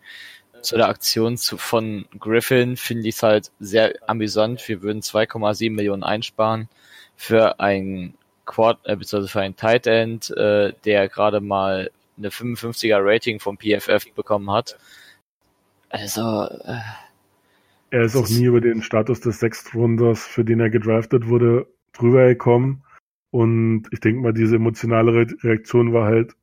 Zu 0.62 0.77
der 0.77 0.89
Aktion 0.89 1.37
zu, 1.37 1.59
von 1.59 2.07
Griffin 2.18 2.77
finde 2.77 3.09
ich 3.09 3.16
es 3.16 3.23
halt 3.23 3.53
sehr 3.61 3.95
amüsant. 4.07 4.66
Wir 4.68 4.83
würden 4.83 5.03
2,7 5.03 5.71
Millionen 5.71 6.03
einsparen 6.03 6.68
für 7.16 7.61
ein 7.61 8.14
Quad, 8.47 8.79
äh, 8.85 8.97
beziehungsweise 8.97 9.31
für 9.31 9.41
ein 9.41 9.57
Tight 9.57 9.87
End, 9.87 10.31
äh, 10.31 10.73
der 10.85 11.09
gerade 11.09 11.41
mal 11.41 11.91
eine 12.16 12.31
55er 12.31 12.99
Rating 13.01 13.41
vom 13.41 13.59
PFF 13.59 14.12
bekommen 14.14 14.51
hat. 14.51 14.77
Also, 15.91 16.49
äh, 16.64 16.80
Er 17.91 18.03
ist 18.03 18.16
auch 18.16 18.28
nie 18.28 18.45
über 18.45 18.61
den 18.61 18.82
Status 18.82 19.20
des 19.20 19.41
Sechstrunders, 19.41 20.24
für 20.24 20.45
den 20.45 20.61
er 20.61 20.70
gedraftet 20.70 21.28
wurde, 21.28 21.66
drüber 21.93 22.28
gekommen. 22.28 22.84
Und 23.30 23.88
ich 23.91 24.01
denke 24.01 24.22
mal, 24.22 24.32
diese 24.32 24.57
emotionale 24.57 25.12
Reaktion 25.43 25.93
war 25.93 26.07
halt, 26.07 26.36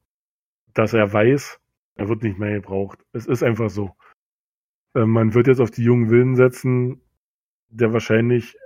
dass 0.73 0.93
er 0.93 1.11
weiß, 1.11 1.59
er 1.95 2.09
wird 2.09 2.23
nicht 2.23 2.37
mehr 2.37 2.55
gebraucht. 2.55 2.99
Es 3.13 3.25
ist 3.25 3.43
einfach 3.43 3.69
so. 3.69 3.95
Ähm, 4.95 5.09
man 5.11 5.33
wird 5.33 5.47
jetzt 5.47 5.61
auf 5.61 5.71
die 5.71 5.83
jungen 5.83 6.09
Willen 6.09 6.35
setzen. 6.35 7.01
Der 7.69 7.93
wahrscheinlich 7.93 8.57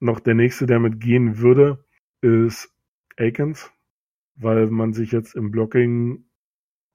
noch 0.00 0.20
der 0.20 0.34
nächste, 0.34 0.66
der 0.66 0.78
mitgehen 0.80 1.38
würde, 1.38 1.84
ist 2.20 2.74
Akins, 3.18 3.70
weil 4.36 4.68
man 4.68 4.92
sich 4.92 5.12
jetzt 5.12 5.34
im 5.34 5.50
Blocking 5.50 6.26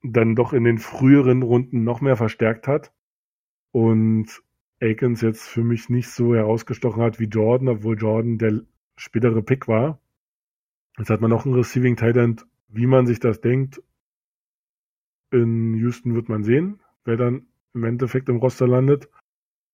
dann 0.03 0.36
doch 0.36 0.53
in 0.53 0.63
den 0.63 0.77
früheren 0.77 1.41
Runden 1.41 1.84
noch 1.84 2.01
mehr 2.01 2.17
verstärkt 2.17 2.67
hat 2.67 2.91
und 3.74 4.28
Akins 4.82 5.21
jetzt 5.21 5.49
für 5.49 5.63
mich 5.63 5.89
nicht 5.89 6.09
so 6.09 6.36
herausgestochen 6.36 7.01
hat 7.01 7.19
wie 7.19 7.26
Jordan, 7.26 7.67
obwohl 7.67 7.97
Jordan 7.97 8.38
der 8.38 8.61
spätere 8.95 9.41
Pick 9.41 9.67
war. 9.67 9.99
Jetzt 10.97 11.09
hat 11.09 11.21
man 11.21 11.32
noch 11.32 11.45
einen 11.45 11.55
Receiving 11.55 11.97
Tight 11.97 12.45
wie 12.69 12.86
man 12.86 13.07
sich 13.07 13.19
das 13.19 13.41
denkt. 13.41 13.82
In 15.32 15.74
Houston 15.74 16.13
wird 16.13 16.30
man 16.30 16.43
sehen, 16.43 16.82
wer 17.03 17.17
dann 17.17 17.47
im 17.74 17.84
Endeffekt 17.84 18.30
im 18.30 18.38
Roster 18.38 18.67
landet. 18.67 19.09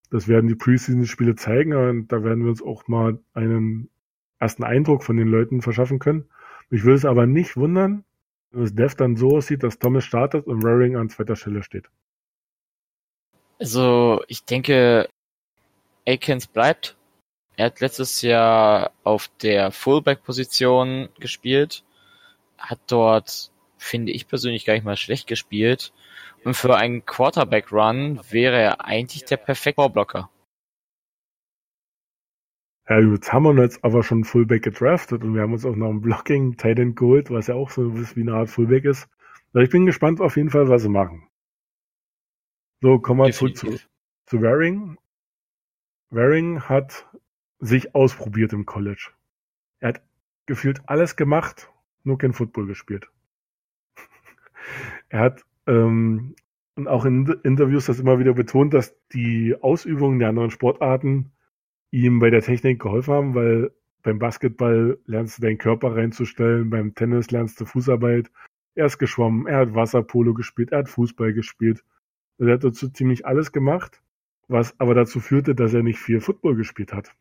Das 0.10 0.28
werden 0.28 0.48
die 0.48 0.56
Preseason-Spiele 0.56 1.36
zeigen 1.36 1.74
und 1.74 2.08
da 2.08 2.24
werden 2.24 2.44
wir 2.44 2.52
uns 2.52 2.62
auch 2.62 2.88
mal 2.88 3.20
einen 3.34 3.90
ersten 4.40 4.64
Eindruck 4.64 5.04
von 5.04 5.18
den 5.18 5.28
Leuten 5.28 5.62
verschaffen 5.62 6.00
können. 6.00 6.30
Mich 6.70 6.84
würde 6.84 6.96
es 6.96 7.06
aber 7.06 7.26
nicht 7.26 7.58
wundern, 7.58 8.06
wenn 8.52 8.62
das 8.62 8.74
Dev 8.74 8.96
dann 8.96 9.18
so 9.18 9.36
aussieht, 9.36 9.64
dass 9.64 9.80
Thomas 9.80 10.06
startet 10.06 10.48
und 10.48 10.64
Raring 10.64 10.96
an 10.96 11.10
zweiter 11.10 11.36
Stelle 11.36 11.64
steht. 11.64 11.90
Also, 13.60 14.24
ich 14.28 14.46
denke, 14.46 15.10
Akins 16.08 16.48
bleibt. 16.48 16.96
Er 17.58 17.66
hat 17.66 17.82
letztes 17.82 18.22
Jahr 18.22 18.92
auf 19.04 19.30
der 19.42 19.72
Fullback-Position 19.72 21.10
gespielt, 21.20 21.84
hat 22.58 22.80
dort, 22.88 23.52
finde 23.78 24.14
ich 24.14 24.30
persönlich, 24.30 24.64
gar 24.64 24.76
nicht 24.76 24.86
mal 24.86 24.96
schlecht 24.96 25.28
gespielt. 25.28 25.92
Und 26.46 26.56
für 26.56 26.78
einen 26.78 27.06
Quarterback-Run 27.06 28.22
wäre 28.30 28.58
er 28.58 28.86
eigentlich 28.86 29.26
der 29.26 29.36
perfekte 29.36 29.82
Vorblocker. 29.82 30.30
Ja, 32.88 33.00
jetzt 33.00 33.34
haben 33.34 33.44
wir 33.44 33.62
jetzt 33.62 33.84
aber 33.84 34.04
schon 34.04 34.24
Fullback 34.24 34.64
gedraftet 34.64 35.22
und 35.24 35.36
wir 35.36 35.42
haben 35.42 35.54
uns 35.54 35.66
auch 35.66 35.76
noch 35.76 35.90
ein 35.90 36.02
Blocking 36.02 36.56
Titan 36.56 36.96
geholt, 36.96 37.30
was 37.30 37.48
ja 37.48 37.56
auch 37.56 37.70
so 37.70 37.94
wie 38.16 38.22
eine 38.22 38.34
Art 38.34 38.50
Fullback 38.50 38.86
ist. 38.86 39.10
Also 39.54 39.66
ich 39.66 39.70
bin 39.70 39.86
gespannt 39.86 40.22
auf 40.22 40.38
jeden 40.38 40.50
Fall, 40.50 40.70
was 40.70 40.82
sie 40.82 40.90
machen. 40.90 41.28
So, 42.82 43.00
kommen 43.00 43.20
wir 43.20 43.32
zurück 43.34 43.58
zu, 43.58 43.78
zu 44.26 44.42
Waring. 44.42 44.98
Waring 46.12 46.62
hat 46.62 47.08
sich 47.60 47.94
ausprobiert 47.94 48.54
im 48.54 48.66
College. 48.66 49.12
Er 49.80 49.90
hat 49.90 50.02
gefühlt 50.46 50.82
alles 50.88 51.16
gemacht, 51.16 51.72
nur 52.04 52.18
kein 52.18 52.34
Football 52.34 52.68
gespielt. 52.68 53.10
er 55.10 55.20
hat 55.20 55.46
ähm, 55.68 56.36
und 56.80 56.88
auch 56.88 57.04
in 57.04 57.28
Interviews 57.44 57.88
das 57.88 58.00
immer 58.00 58.20
wieder 58.20 58.34
betont, 58.34 58.74
dass 58.74 58.96
die 59.10 59.56
Ausübungen 59.60 60.20
der 60.20 60.30
anderen 60.30 60.50
Sportarten 60.50 61.34
ihm 61.92 62.20
bei 62.20 62.30
der 62.30 62.42
Technik 62.42 62.82
geholfen 62.82 63.14
haben, 63.14 63.36
weil 63.36 63.72
beim 64.02 64.20
Basketball 64.20 64.98
lernst 65.06 65.38
du 65.38 65.42
deinen 65.42 65.58
Körper 65.58 65.98
reinzustellen, 65.98 66.70
beim 66.70 66.96
Tennis 66.96 67.32
lernst 67.32 67.60
du 67.60 67.66
Fußarbeit. 67.66 68.32
Er 68.76 68.86
ist 68.86 68.98
geschwommen, 68.98 69.46
er 69.46 69.58
hat 69.58 69.76
Wasserpolo 69.76 70.34
gespielt, 70.34 70.72
er 70.72 70.80
hat 70.80 70.90
Fußball 70.90 71.34
gespielt. 71.34 71.84
Er 72.40 72.54
hat 72.54 72.64
dazu 72.64 72.90
ziemlich 72.90 73.26
alles 73.26 73.52
gemacht, 73.52 74.02
was 74.48 74.80
aber 74.80 74.96
dazu 74.96 75.20
führte, 75.20 75.56
dass 75.56 75.74
er 75.74 75.84
nicht 75.84 76.00
viel 76.00 76.22
Football 76.22 76.56
gespielt 76.56 76.94
hat. 76.94 77.16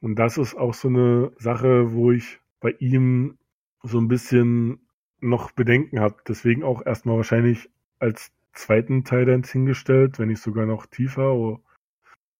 Und 0.00 0.16
das 0.16 0.38
ist 0.38 0.54
auch 0.54 0.74
so 0.74 0.88
eine 0.88 1.32
Sache, 1.38 1.92
wo 1.92 2.10
ich 2.10 2.40
bei 2.60 2.70
ihm 2.78 3.38
so 3.82 3.98
ein 3.98 4.08
bisschen 4.08 4.80
noch 5.20 5.50
Bedenken 5.52 6.00
habe. 6.00 6.16
Deswegen 6.26 6.62
auch 6.62 6.84
erstmal 6.84 7.16
wahrscheinlich 7.16 7.68
als 7.98 8.32
zweiten 8.52 9.04
Teil 9.04 9.42
hingestellt, 9.44 10.18
wenn 10.18 10.28
nicht 10.28 10.42
sogar 10.42 10.66
noch 10.66 10.86
tiefer. 10.86 11.32
Oh, 11.32 11.60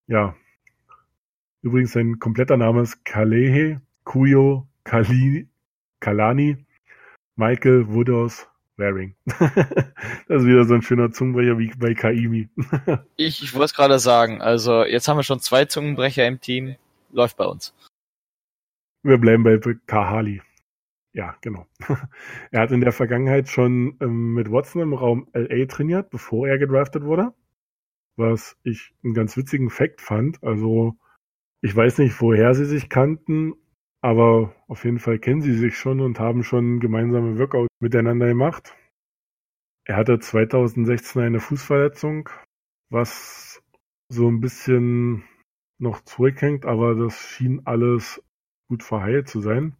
ja, 0.07 0.37
Übrigens, 1.63 1.93
sein 1.93 2.19
kompletter 2.19 2.57
Name 2.57 2.83
ist 2.83 3.05
Kalehe 3.05 3.81
Kuyo 4.03 4.67
Kali, 4.83 5.49
Kalani 6.01 6.67
Michael 7.37 7.87
Woodhouse 7.87 8.49
Waring. 8.77 9.15
das 9.27 10.43
ist 10.43 10.47
wieder 10.47 10.65
so 10.65 10.75
ein 10.75 10.83
schöner 10.83 11.11
Zungenbrecher 11.11 11.59
wie 11.59 11.73
bei 11.79 11.95
Kaimi. 11.95 12.49
ich 13.17 13.43
ich 13.43 13.55
wollte 13.55 13.67
es 13.67 13.75
gerade 13.75 13.99
sagen, 13.99 14.41
also 14.41 14.85
jetzt 14.85 15.09
haben 15.09 15.19
wir 15.19 15.23
schon 15.23 15.41
zwei 15.41 15.65
Zungenbrecher 15.65 16.27
im 16.27 16.41
Team. 16.41 16.77
Läuft 17.11 17.37
bei 17.37 17.45
uns. 17.45 17.75
Wir 19.03 19.19
bleiben 19.19 19.43
bei 19.43 19.59
Kahali. 19.87 20.41
Ja, 21.13 21.37
genau. 21.43 21.67
er 22.51 22.61
hat 22.61 22.71
in 22.71 22.81
der 22.81 22.93
Vergangenheit 22.93 23.49
schon 23.49 23.97
ähm, 24.01 24.33
mit 24.35 24.51
Watson 24.51 24.81
im 24.81 24.95
Raum 24.95 25.29
LA 25.35 25.67
trainiert, 25.67 26.11
bevor 26.11 26.49
er 26.49 26.59
gedraftet 26.59 27.05
wurde. 27.05 27.35
Was 28.17 28.57
ich 28.63 28.95
einen 29.05 29.15
ganz 29.15 29.37
witzigen 29.37 29.69
Fakt 29.69 30.01
fand. 30.01 30.43
Also 30.43 30.97
ich 31.61 31.75
weiß 31.75 31.99
nicht, 31.99 32.21
woher 32.21 32.55
sie 32.55 32.65
sich 32.65 32.89
kannten, 32.89 33.55
aber 34.03 34.55
auf 34.67 34.85
jeden 34.85 34.99
Fall 34.99 35.19
kennen 35.19 35.41
sie 35.41 35.55
sich 35.55 35.79
schon 35.79 36.01
und 36.01 36.19
haben 36.19 36.43
schon 36.43 36.81
gemeinsame 36.81 37.39
Workouts 37.39 37.69
miteinander 37.81 38.27
gemacht. 38.27 38.75
Er 39.85 39.97
hatte 39.97 40.19
2016 40.19 41.23
eine 41.23 41.41
Fußverletzung, 41.41 42.29
was 42.91 43.63
so 44.09 44.29
ein 44.29 44.41
bisschen 44.41 45.25
noch 45.79 46.03
zurückhängt, 46.03 46.67
aber 46.67 46.95
das 46.95 47.19
schien 47.19 47.63
alles 47.65 48.23
gut 48.69 48.83
verheilt 48.83 49.29
zu 49.29 49.41
sein. 49.41 49.77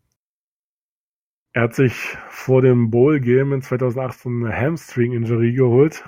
Er 1.53 1.63
hat 1.63 1.75
sich 1.75 1.93
vor 2.31 2.63
dem 2.63 2.91
Bowl-Game 2.91 3.53
in 3.53 3.63
2018 3.63 4.45
eine 4.45 4.57
Hamstring-Injury 4.57 5.53
geholt, 5.53 6.05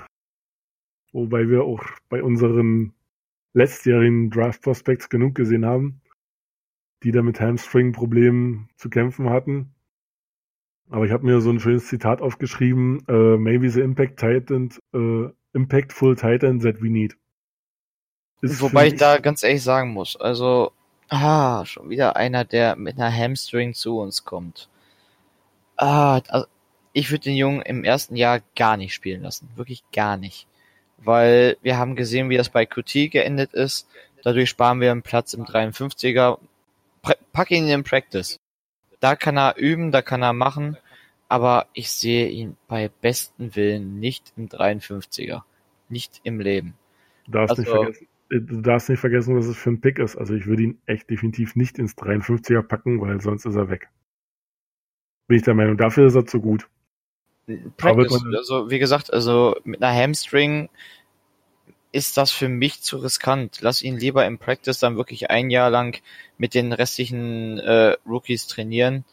wobei 1.11 1.49
wir 1.49 1.63
auch 1.63 1.83
bei 2.09 2.23
unseren 2.23 2.93
letztjährigen 3.53 4.31
Draft 4.31 4.61
Prospects 4.63 5.09
genug 5.09 5.35
gesehen 5.35 5.65
haben, 5.65 6.01
die 7.03 7.11
da 7.11 7.21
mit 7.21 7.39
Hamstring-Problemen 7.39 8.69
zu 8.75 8.89
kämpfen 8.89 9.29
hatten. 9.29 9.73
Aber 10.89 11.05
ich 11.05 11.11
habe 11.11 11.25
mir 11.25 11.41
so 11.41 11.49
ein 11.49 11.59
schönes 11.59 11.87
Zitat 11.87 12.21
aufgeschrieben, 12.21 13.03
uh, 13.09 13.37
maybe 13.37 13.69
the 13.69 13.81
impact 13.81 14.19
titan, 14.19 14.69
uh, 14.93 15.29
impactful 15.53 16.15
titan 16.15 16.59
that 16.59 16.81
we 16.81 16.89
need. 16.89 17.17
Ist 18.41 18.61
Wobei 18.61 18.87
ich 18.87 18.95
da 18.95 19.17
ganz 19.17 19.41
ehrlich 19.43 19.63
sagen 19.63 19.93
muss, 19.93 20.15
also, 20.15 20.71
ah, 21.09 21.65
schon 21.65 21.89
wieder 21.89 22.15
einer, 22.15 22.45
der 22.45 22.75
mit 22.75 22.97
einer 22.97 23.11
Hamstring 23.11 23.73
zu 23.73 23.99
uns 23.99 24.25
kommt. 24.25 24.69
Ah, 25.77 26.21
also, 26.27 26.47
ich 26.93 27.09
würde 27.11 27.23
den 27.23 27.35
Jungen 27.35 27.61
im 27.61 27.83
ersten 27.83 28.15
Jahr 28.15 28.41
gar 28.55 28.77
nicht 28.77 28.93
spielen 28.93 29.23
lassen. 29.23 29.49
Wirklich 29.55 29.83
gar 29.91 30.17
nicht 30.17 30.47
weil 30.97 31.57
wir 31.61 31.77
haben 31.77 31.95
gesehen, 31.95 32.29
wie 32.29 32.37
das 32.37 32.49
bei 32.49 32.65
QT 32.65 33.11
geendet 33.11 33.53
ist. 33.53 33.87
Dadurch 34.23 34.49
sparen 34.49 34.81
wir 34.81 34.91
einen 34.91 35.03
Platz 35.03 35.33
im 35.33 35.45
53er. 35.45 36.39
Pack 37.33 37.51
ihn 37.51 37.67
in 37.67 37.83
Practice. 37.83 38.39
Da 38.99 39.15
kann 39.15 39.37
er 39.37 39.57
üben, 39.57 39.91
da 39.91 40.01
kann 40.01 40.21
er 40.21 40.33
machen, 40.33 40.77
aber 41.27 41.67
ich 41.73 41.91
sehe 41.91 42.27
ihn 42.29 42.57
bei 42.67 42.89
besten 43.01 43.55
Willen 43.55 43.99
nicht 43.99 44.33
im 44.37 44.47
53er. 44.47 45.41
Nicht 45.89 46.21
im 46.23 46.39
Leben. 46.39 46.73
Du 47.25 47.31
darfst, 47.33 47.59
also, 47.59 47.61
nicht 47.61 47.69
vergessen, 47.69 48.07
äh, 48.29 48.39
du 48.39 48.61
darfst 48.61 48.89
nicht 48.89 48.99
vergessen, 48.99 49.37
was 49.37 49.45
es 49.45 49.57
für 49.57 49.71
ein 49.71 49.81
Pick 49.81 49.99
ist. 49.99 50.15
Also 50.15 50.33
ich 50.33 50.45
würde 50.45 50.63
ihn 50.63 50.81
echt 50.85 51.09
definitiv 51.09 51.55
nicht 51.55 51.77
ins 51.77 51.95
53er 51.97 52.61
packen, 52.63 53.01
weil 53.01 53.21
sonst 53.21 53.45
ist 53.45 53.55
er 53.55 53.69
weg. 53.69 53.89
Bin 55.27 55.37
ich 55.37 55.43
der 55.43 55.55
Meinung. 55.55 55.77
Dafür 55.77 56.07
ist 56.07 56.15
er 56.15 56.25
zu 56.25 56.39
gut. 56.39 56.67
Practice. 57.77 58.23
Also 58.35 58.71
wie 58.71 58.79
gesagt, 58.79 59.13
also 59.13 59.55
mit 59.63 59.83
einer 59.83 59.95
Hamstring 59.95 60.69
ist 61.95 62.17
das 62.17 62.31
für 62.31 62.49
mich 62.49 62.81
zu 62.81 62.97
riskant. 62.97 63.59
Lass 63.61 63.81
ihn 63.81 63.97
lieber 63.97 64.25
im 64.25 64.37
Practice 64.37 64.79
dann 64.79 64.97
wirklich 64.97 65.29
ein 65.29 65.49
Jahr 65.49 65.69
lang 65.69 66.01
mit 66.37 66.53
den 66.53 66.73
restlichen 66.73 67.57
äh, 67.57 67.95
Rookies 68.05 68.47
trainieren. 68.47 69.05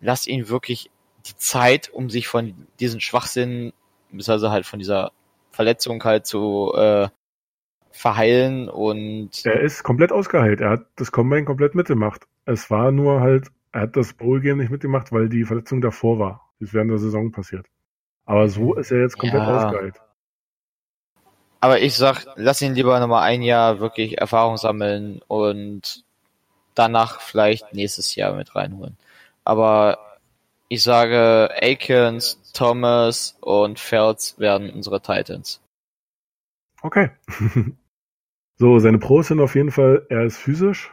Lass 0.00 0.26
ihn 0.26 0.48
wirklich 0.48 0.90
die 1.26 1.36
Zeit, 1.36 1.90
um 1.90 2.08
sich 2.08 2.28
von 2.28 2.54
diesen 2.80 3.00
Schwachsinn, 3.00 3.74
also 4.26 4.50
halt 4.50 4.64
von 4.64 4.78
dieser 4.78 5.12
Verletzung 5.50 6.02
halt 6.04 6.26
zu 6.26 6.72
äh, 6.74 7.08
verheilen 7.90 8.70
und. 8.70 9.44
Er 9.44 9.60
ist 9.60 9.82
komplett 9.82 10.10
ausgeheilt. 10.10 10.62
Er 10.62 10.70
hat 10.70 10.86
das 10.96 11.12
Combine 11.12 11.44
komplett 11.44 11.74
mitgemacht. 11.74 12.22
Es 12.46 12.70
war 12.70 12.92
nur 12.92 13.20
halt, 13.20 13.48
er 13.72 13.82
hat 13.82 13.96
das 13.96 14.14
Bowl-Game 14.14 14.56
nicht 14.56 14.70
mitgemacht, 14.70 15.12
weil 15.12 15.28
die 15.28 15.44
Verletzung 15.44 15.82
davor 15.82 16.18
war. 16.18 16.50
Das 16.58 16.70
ist 16.70 16.74
während 16.74 16.90
der 16.90 16.98
Saison 16.98 17.30
passiert. 17.30 17.66
Aber 18.24 18.48
so 18.48 18.74
ist 18.74 18.90
er 18.90 19.02
jetzt 19.02 19.18
komplett 19.18 19.42
ja. 19.42 19.66
ausgeheilt. 19.66 20.00
Aber 21.62 21.80
ich 21.80 21.96
sag, 21.96 22.26
lass 22.34 22.60
ihn 22.60 22.74
lieber 22.74 22.98
nochmal 22.98 23.22
ein 23.22 23.40
Jahr 23.40 23.78
wirklich 23.78 24.18
Erfahrung 24.18 24.56
sammeln 24.56 25.20
und 25.28 26.02
danach 26.74 27.20
vielleicht 27.20 27.72
nächstes 27.72 28.16
Jahr 28.16 28.34
mit 28.34 28.56
reinholen. 28.56 28.96
Aber 29.44 30.18
ich 30.66 30.82
sage, 30.82 31.50
Akins, 31.62 32.40
Thomas 32.52 33.36
und 33.40 33.78
Feltz 33.78 34.40
werden 34.40 34.70
unsere 34.70 35.00
Titans. 35.00 35.60
Okay. 36.82 37.10
So, 38.58 38.78
seine 38.78 38.98
Pros 38.98 39.26
sind 39.26 39.40
auf 39.40 39.56
jeden 39.56 39.72
Fall, 39.72 40.06
er 40.08 40.24
ist 40.24 40.36
physisch, 40.36 40.92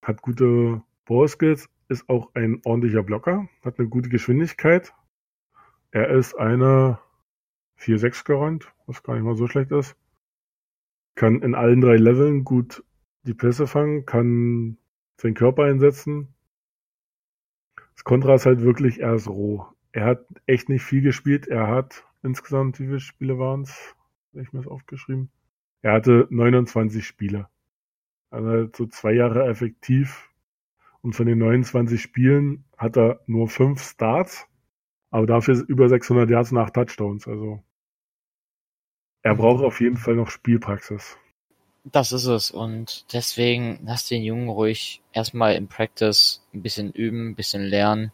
hat 0.00 0.22
gute 0.22 0.80
Ballskills, 1.04 1.68
ist 1.88 2.08
auch 2.08 2.30
ein 2.34 2.62
ordentlicher 2.64 3.02
Blocker, 3.02 3.46
hat 3.62 3.78
eine 3.78 3.88
gute 3.88 4.08
Geschwindigkeit. 4.08 4.94
Er 5.90 6.08
ist 6.08 6.34
eine 6.34 6.98
4-6 7.78 8.24
Garant, 8.24 8.72
was 8.86 9.02
gar 9.02 9.16
nicht 9.16 9.24
mal 9.24 9.36
so 9.36 9.48
schlecht 9.48 9.70
ist. 9.70 9.96
Kann 11.20 11.42
in 11.42 11.54
allen 11.54 11.82
drei 11.82 11.96
Leveln 11.96 12.44
gut 12.44 12.82
die 13.24 13.34
Pässe 13.34 13.66
fangen, 13.66 14.06
kann 14.06 14.78
seinen 15.18 15.34
Körper 15.34 15.64
einsetzen. 15.64 16.34
Das 17.94 18.04
Kontra 18.04 18.36
ist 18.36 18.46
halt 18.46 18.62
wirklich, 18.62 19.00
er 19.00 19.16
ist 19.16 19.28
roh. 19.28 19.66
Er 19.92 20.06
hat 20.06 20.24
echt 20.46 20.70
nicht 20.70 20.82
viel 20.82 21.02
gespielt. 21.02 21.46
Er 21.46 21.66
hat 21.66 22.06
insgesamt, 22.22 22.80
wie 22.80 22.86
viele 22.86 23.00
Spiele 23.00 23.38
waren 23.38 23.64
es? 23.64 23.94
Habe 24.32 24.44
ich 24.44 24.52
mir 24.54 24.60
das 24.60 24.66
aufgeschrieben? 24.66 25.30
Er 25.82 25.92
hatte 25.92 26.26
29 26.30 27.06
Spiele. 27.06 27.50
Also 28.30 28.70
so 28.74 28.86
zwei 28.86 29.12
Jahre 29.12 29.46
effektiv. 29.46 30.30
Und 31.02 31.14
von 31.14 31.26
den 31.26 31.36
29 31.36 32.00
Spielen 32.00 32.64
hat 32.78 32.96
er 32.96 33.20
nur 33.26 33.46
fünf 33.48 33.82
Starts, 33.82 34.46
aber 35.10 35.26
dafür 35.26 35.62
über 35.68 35.86
600 35.90 36.30
Yards 36.30 36.50
nach 36.50 36.70
Touchdowns. 36.70 37.28
Also 37.28 37.62
er 39.22 39.34
braucht 39.34 39.62
auf 39.64 39.80
jeden 39.80 39.96
Fall 39.96 40.14
noch 40.14 40.30
Spielpraxis. 40.30 41.16
Das 41.84 42.12
ist 42.12 42.26
es. 42.26 42.50
Und 42.50 43.12
deswegen 43.12 43.80
lass 43.84 44.06
den 44.06 44.22
Jungen 44.22 44.48
ruhig 44.48 45.02
erstmal 45.12 45.54
im 45.54 45.68
Practice 45.68 46.42
ein 46.52 46.62
bisschen 46.62 46.92
üben, 46.92 47.30
ein 47.30 47.34
bisschen 47.34 47.62
lernen. 47.62 48.12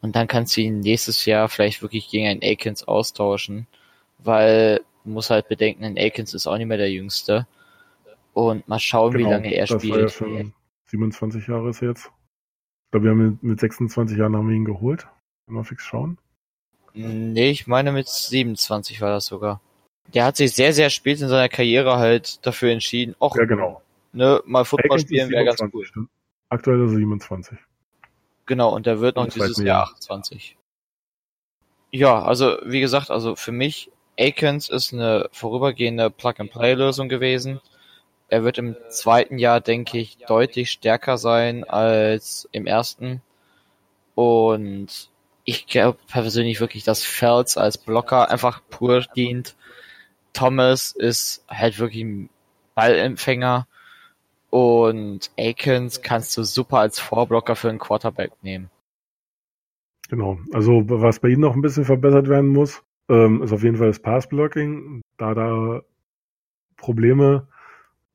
Und 0.00 0.16
dann 0.16 0.26
kannst 0.26 0.56
du 0.56 0.62
ihn 0.62 0.80
nächstes 0.80 1.24
Jahr 1.26 1.48
vielleicht 1.48 1.82
wirklich 1.82 2.08
gegen 2.08 2.26
einen 2.26 2.42
Akins 2.42 2.84
austauschen. 2.84 3.66
Weil 4.18 4.80
du 5.04 5.10
musst 5.10 5.30
halt 5.30 5.48
bedenken, 5.48 5.84
ein 5.84 5.98
Akins 5.98 6.34
ist 6.34 6.46
auch 6.46 6.56
nicht 6.56 6.66
mehr 6.66 6.78
der 6.78 6.90
Jüngste. 6.90 7.46
Und 8.32 8.66
mal 8.66 8.78
schauen, 8.78 9.12
genau, 9.12 9.28
wie 9.28 9.32
lange 9.32 9.54
er 9.54 9.66
spielt. 9.66 9.94
Ja 9.94 10.08
schon 10.08 10.54
27 10.86 11.46
Jahre 11.46 11.70
ist 11.70 11.80
jetzt. 11.80 12.06
Ich 12.06 12.90
glaube, 12.90 13.04
wir 13.04 13.10
haben 13.12 13.38
mit 13.40 13.60
26 13.60 14.18
Jahren 14.18 14.36
haben 14.36 14.48
wir 14.48 14.56
ihn 14.56 14.64
geholt. 14.64 15.06
Mal 15.46 15.64
fix 15.64 15.84
schauen. 15.84 16.18
Nee, 16.94 17.50
ich 17.50 17.66
meine 17.66 17.92
mit 17.92 18.08
27 18.08 19.00
war 19.00 19.10
das 19.10 19.26
sogar 19.26 19.60
der 20.14 20.24
hat 20.24 20.36
sich 20.36 20.52
sehr, 20.52 20.72
sehr 20.72 20.90
spät 20.90 21.20
in 21.20 21.28
seiner 21.28 21.48
Karriere 21.48 21.96
halt 21.96 22.44
dafür 22.46 22.70
entschieden, 22.70 23.14
auch 23.18 23.36
ja, 23.36 23.44
genau. 23.44 23.82
ne, 24.12 24.42
mal 24.44 24.64
Football 24.64 25.00
spielen 25.00 25.30
wäre 25.30 25.44
ganz 25.44 25.60
cool. 25.72 25.84
Stimmt. 25.84 26.08
Aktuell 26.48 26.84
ist 26.84 26.92
er 26.92 26.96
27. 26.98 27.58
Genau, 28.46 28.74
und 28.74 28.86
der 28.86 29.00
wird 29.00 29.16
noch 29.16 29.26
dieses 29.28 29.56
Jahr, 29.58 29.66
Jahr 29.66 29.82
28. 29.94 30.56
Ja, 31.90 32.22
also 32.22 32.58
wie 32.64 32.80
gesagt, 32.80 33.10
also 33.10 33.36
für 33.36 33.52
mich, 33.52 33.90
Akins 34.18 34.68
ist 34.68 34.92
eine 34.92 35.28
vorübergehende 35.32 36.10
Plug-and-Play-Lösung 36.10 37.08
gewesen. 37.08 37.60
Er 38.28 38.44
wird 38.44 38.58
im 38.58 38.76
zweiten 38.88 39.38
Jahr, 39.38 39.60
denke 39.60 39.98
ich, 39.98 40.18
deutlich 40.18 40.70
stärker 40.70 41.18
sein 41.18 41.64
als 41.64 42.48
im 42.52 42.66
ersten. 42.66 43.20
Und 44.14 45.10
ich 45.44 45.66
glaube 45.66 45.98
persönlich 46.08 46.60
wirklich, 46.60 46.84
dass 46.84 47.02
Felds 47.02 47.56
als 47.56 47.78
Blocker 47.78 48.30
einfach 48.30 48.62
pur 48.70 49.00
dient. 49.16 49.54
Thomas 50.32 50.92
ist 50.92 51.44
halt 51.48 51.78
wirklich 51.78 52.02
ein 52.04 52.30
Ballempfänger 52.74 53.66
und 54.50 55.30
Akins 55.38 56.02
kannst 56.02 56.36
du 56.36 56.42
super 56.42 56.78
als 56.78 56.98
Vorblocker 56.98 57.56
für 57.56 57.68
einen 57.68 57.78
Quarterback 57.78 58.32
nehmen. 58.42 58.70
Genau, 60.08 60.38
also 60.52 60.82
was 60.88 61.20
bei 61.20 61.28
ihm 61.28 61.40
noch 61.40 61.54
ein 61.54 61.62
bisschen 61.62 61.84
verbessert 61.84 62.28
werden 62.28 62.50
muss, 62.50 62.82
ähm, 63.08 63.42
ist 63.42 63.52
auf 63.52 63.62
jeden 63.62 63.78
Fall 63.78 63.86
das 63.88 64.00
Passblocking, 64.00 65.00
da 65.16 65.34
da 65.34 65.80
Probleme 66.76 67.48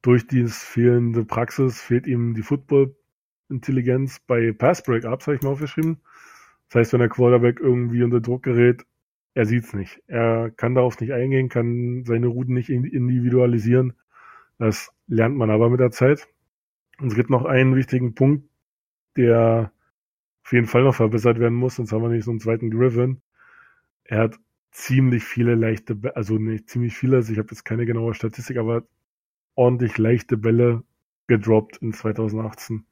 durch 0.02 0.28
dieses 0.28 0.64
fehlende 0.64 1.26
Praxis 1.26 1.82
fehlt 1.82 2.06
ihm 2.06 2.34
die 2.34 2.44
Football-Intelligenz 2.44 4.20
bei 4.28 4.52
Pass-Breakups, 4.52 5.28
habe 5.28 5.38
ich 5.38 5.42
mal 5.42 5.50
aufgeschrieben. 5.50 6.00
Das 6.70 6.82
heißt, 6.82 6.94
wenn 6.94 7.00
der 7.00 7.10
Quarterback 7.10 7.60
irgendwie 7.60 8.04
unter 8.04 8.22
Druck 8.22 8.44
gerät, 8.44 8.86
er 9.38 9.46
sieht's 9.46 9.74
nicht. 9.74 10.02
Er 10.08 10.50
kann 10.50 10.74
darauf 10.74 11.00
nicht 11.00 11.14
eingehen, 11.14 11.48
kann 11.48 12.04
seine 12.06 12.26
Routen 12.26 12.56
nicht 12.56 12.72
individualisieren. 12.72 13.94
Das 14.58 14.92
lernt 15.06 15.38
man 15.38 15.52
aber 15.52 15.70
mit 15.70 15.80
der 15.80 15.92
Zeit. 15.92 16.28
Und 17.00 17.10
es 17.10 17.16
gibt 17.16 17.30
noch 17.30 17.46
einen 17.46 17.76
wichtigen 17.76 18.16
Punkt, 18.16 18.50
der 19.16 19.72
auf 20.44 20.54
jeden 20.54 20.66
Fall 20.66 20.84
noch 20.84 20.96
verbessert 20.96 21.40
werden 21.40 21.54
muss, 21.54 21.76
sonst 21.76 21.92
haben 21.92 22.02
wir 22.02 22.10
nicht 22.10 22.24
so 22.24 22.32
einen 22.32 22.40
zweiten 22.40 22.72
Griffin. 22.72 23.22
Er 24.06 24.22
hat 24.22 24.40
ziemlich 24.72 25.24
viele 25.24 25.54
leichte, 25.54 25.96
also 26.16 26.40
nicht 26.40 26.68
ziemlich 26.68 26.98
viele, 26.98 27.18
also 27.18 27.32
ich 27.32 27.38
habe 27.38 27.50
jetzt 27.52 27.64
keine 27.64 27.86
genaue 27.86 28.16
Statistik, 28.16 28.58
aber 28.58 28.88
ordentlich 29.54 30.00
leichte 30.00 30.38
Bälle 30.38 30.82
gedroppt 31.28 31.78
in 31.78 31.94
2018. 31.94 32.88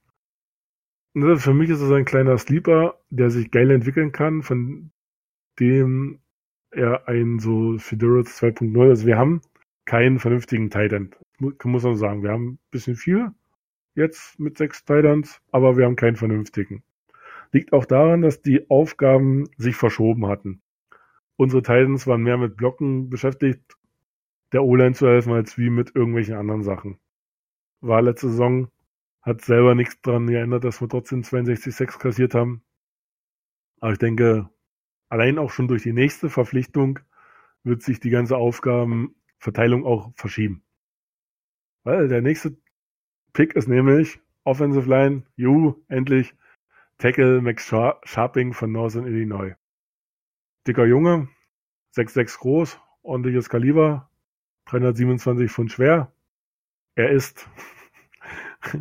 Und 1.15 1.39
für 1.39 1.55
mich 1.55 1.71
ist 1.71 1.81
es 1.81 1.91
ein 1.91 2.05
kleiner 2.05 2.37
Sleeper, 2.37 2.99
der 3.09 3.31
sich 3.31 3.49
geil 3.49 3.71
entwickeln 3.71 4.11
kann, 4.11 4.43
von 4.43 4.91
dem 5.59 6.19
eher 6.75 7.07
ein 7.07 7.39
so 7.39 7.77
Fedorus 7.77 8.41
2.0. 8.41 8.89
Also 8.89 9.05
wir 9.05 9.17
haben 9.17 9.41
keinen 9.85 10.19
vernünftigen 10.19 10.69
Titan. 10.69 11.11
Muss 11.39 11.83
man 11.83 11.95
sagen. 11.95 12.23
Wir 12.23 12.31
haben 12.31 12.47
ein 12.53 12.59
bisschen 12.71 12.95
viel 12.95 13.31
jetzt 13.95 14.39
mit 14.39 14.57
sechs 14.57 14.83
Titans, 14.83 15.41
aber 15.51 15.77
wir 15.77 15.85
haben 15.85 15.95
keinen 15.95 16.17
vernünftigen. 16.17 16.83
Liegt 17.51 17.73
auch 17.73 17.85
daran, 17.85 18.21
dass 18.21 18.41
die 18.41 18.69
Aufgaben 18.69 19.45
sich 19.57 19.75
verschoben 19.75 20.27
hatten. 20.27 20.61
Unsere 21.37 21.61
Titans 21.63 22.05
waren 22.05 22.21
mehr 22.23 22.37
mit 22.37 22.57
Blocken 22.57 23.09
beschäftigt, 23.09 23.77
der 24.51 24.63
O-Line 24.63 24.93
zu 24.93 25.07
helfen, 25.07 25.33
als 25.33 25.57
wie 25.57 25.69
mit 25.69 25.95
irgendwelchen 25.95 26.35
anderen 26.35 26.63
Sachen. 26.63 26.99
War 27.81 28.01
letzte 28.01 28.29
Saison, 28.29 28.69
hat 29.21 29.41
selber 29.41 29.75
nichts 29.75 29.99
daran 30.01 30.27
geändert, 30.27 30.63
dass 30.63 30.81
wir 30.81 30.89
trotzdem 30.89 31.21
62-6 31.21 31.99
kassiert 31.99 32.35
haben. 32.35 32.61
Aber 33.79 33.93
ich 33.93 33.99
denke, 33.99 34.49
allein 35.09 35.37
auch 35.37 35.51
schon 35.51 35.67
durch 35.67 35.83
die 35.83 35.93
nächste 35.93 36.29
Verpflichtung 36.29 36.99
wird 37.63 37.81
sich 37.81 37.99
die 37.99 38.09
ganze 38.09 38.37
Aufgabenverteilung 38.37 39.85
auch 39.85 40.11
verschieben. 40.15 40.63
Weil 41.83 42.07
der 42.07 42.21
nächste 42.21 42.57
Pick 43.33 43.55
ist 43.55 43.67
nämlich 43.67 44.19
Offensive 44.43 44.89
Line, 44.89 45.23
you, 45.35 45.75
endlich 45.87 46.35
Tackle 46.97 47.41
Max 47.41 47.67
Sharping 47.67 48.53
von 48.53 48.71
Northern 48.71 49.05
Illinois. 49.05 49.55
Dicker 50.65 50.85
Junge, 50.85 51.27
6'6 51.95 52.39
groß, 52.39 52.79
ordentliches 53.01 53.49
Kaliber, 53.49 54.09
327 54.65 55.51
Pfund 55.51 55.71
schwer. 55.71 56.11
Er 56.95 57.11
ist, 57.11 57.49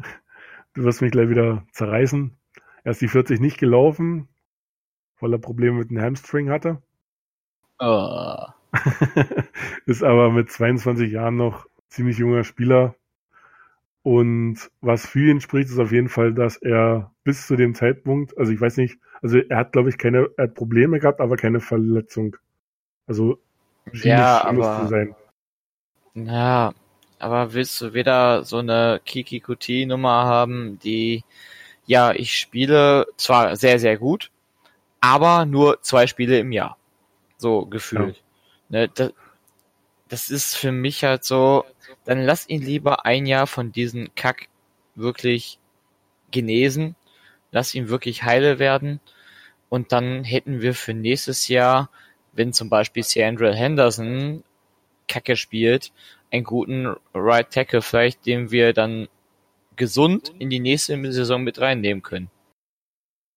du 0.75 0.85
wirst 0.85 1.03
mich 1.03 1.13
gleich 1.13 1.29
wieder 1.29 1.67
zerreißen, 1.73 2.39
er 2.85 2.93
ist 2.93 3.01
die 3.01 3.09
40 3.09 3.41
nicht 3.41 3.59
gelaufen, 3.59 4.29
weil 5.21 5.33
er 5.33 5.39
Probleme 5.39 5.79
mit 5.79 5.91
dem 5.91 6.01
Hamstring 6.01 6.51
hatte. 6.51 6.83
Oh. 7.79 8.45
ist 9.87 10.03
aber 10.03 10.31
mit 10.31 10.51
22 10.51 11.13
Jahren 11.13 11.37
noch 11.37 11.67
ziemlich 11.89 12.19
junger 12.19 12.45
Spieler. 12.45 12.95
Und 14.03 14.71
was 14.81 15.07
für 15.07 15.31
ihn 15.31 15.41
spricht, 15.41 15.71
ist 15.71 15.79
auf 15.79 15.93
jeden 15.93 16.09
Fall, 16.09 16.35
dass 16.35 16.57
er 16.57 17.11
bis 17.25 17.47
zu 17.47 17.57
dem 17.57 17.75
Zeitpunkt, 17.75 18.37
also 18.37 18.53
ich 18.53 18.61
weiß 18.61 18.77
nicht, 18.77 18.99
also 19.23 19.39
er 19.39 19.57
hat, 19.57 19.73
glaube 19.73 19.89
ich, 19.89 19.97
keine, 19.97 20.29
er 20.37 20.45
hat 20.45 20.55
Probleme 20.55 21.01
gehabt, 21.01 21.21
aber 21.21 21.37
keine 21.37 21.61
Verletzung. 21.61 22.37
Also 23.07 23.39
ja, 23.93 24.45
aber, 24.45 24.83
zu 24.83 24.89
sein. 24.89 25.15
Ja, 26.15 26.75
aber 27.19 27.55
willst 27.55 27.81
du 27.81 27.95
wieder 27.95 28.45
so 28.45 28.59
eine 28.59 29.01
Kiki-Kuti-Nummer 29.05 30.25
haben, 30.27 30.79
die, 30.81 31.25
ja, 31.87 32.13
ich 32.13 32.37
spiele 32.39 33.07
zwar 33.17 33.57
sehr, 33.57 33.79
sehr 33.79 33.97
gut, 33.97 34.31
aber 35.05 35.45
nur 35.45 35.83
zwei 35.83 36.07
Spiele 36.07 36.39
im 36.39 36.51
Jahr. 36.51 36.79
So 37.37 37.67
gefühlt. 37.67 38.17
Ja. 38.71 38.81
Ne, 38.81 38.89
das, 38.89 39.13
das 40.09 40.31
ist 40.31 40.57
für 40.57 40.73
mich 40.73 41.05
halt 41.05 41.25
so, 41.25 41.67
dann 42.07 42.23
lass 42.23 42.49
ihn 42.49 42.63
lieber 42.63 43.05
ein 43.05 43.27
Jahr 43.27 43.47
von 43.47 43.71
diesem 43.71 44.15
Kack 44.15 44.49
wirklich 44.95 45.59
genesen, 46.31 46.97
lass 47.51 47.75
ihn 47.75 47.91
wirklich 47.91 48.23
heile 48.23 48.59
werden 48.59 48.99
und 49.69 49.93
dann 49.93 50.25
hätten 50.25 50.63
wir 50.63 50.73
für 50.73 50.95
nächstes 50.95 51.49
Jahr, 51.49 51.91
wenn 52.33 52.55
zum 52.55 52.71
Beispiel 52.71 53.03
Sandra 53.03 53.53
Henderson 53.53 54.43
Kacke 55.07 55.37
spielt, 55.37 55.93
einen 56.31 56.45
guten 56.45 56.95
Right 57.13 57.51
Tackle 57.51 57.83
vielleicht, 57.83 58.25
den 58.25 58.51
wir 58.51 58.73
dann 58.73 59.09
gesund 59.77 60.33
in 60.39 60.49
die 60.49 60.61
nächste 60.61 61.13
Saison 61.13 61.43
mit 61.43 61.61
reinnehmen 61.61 62.03
können. 62.03 62.31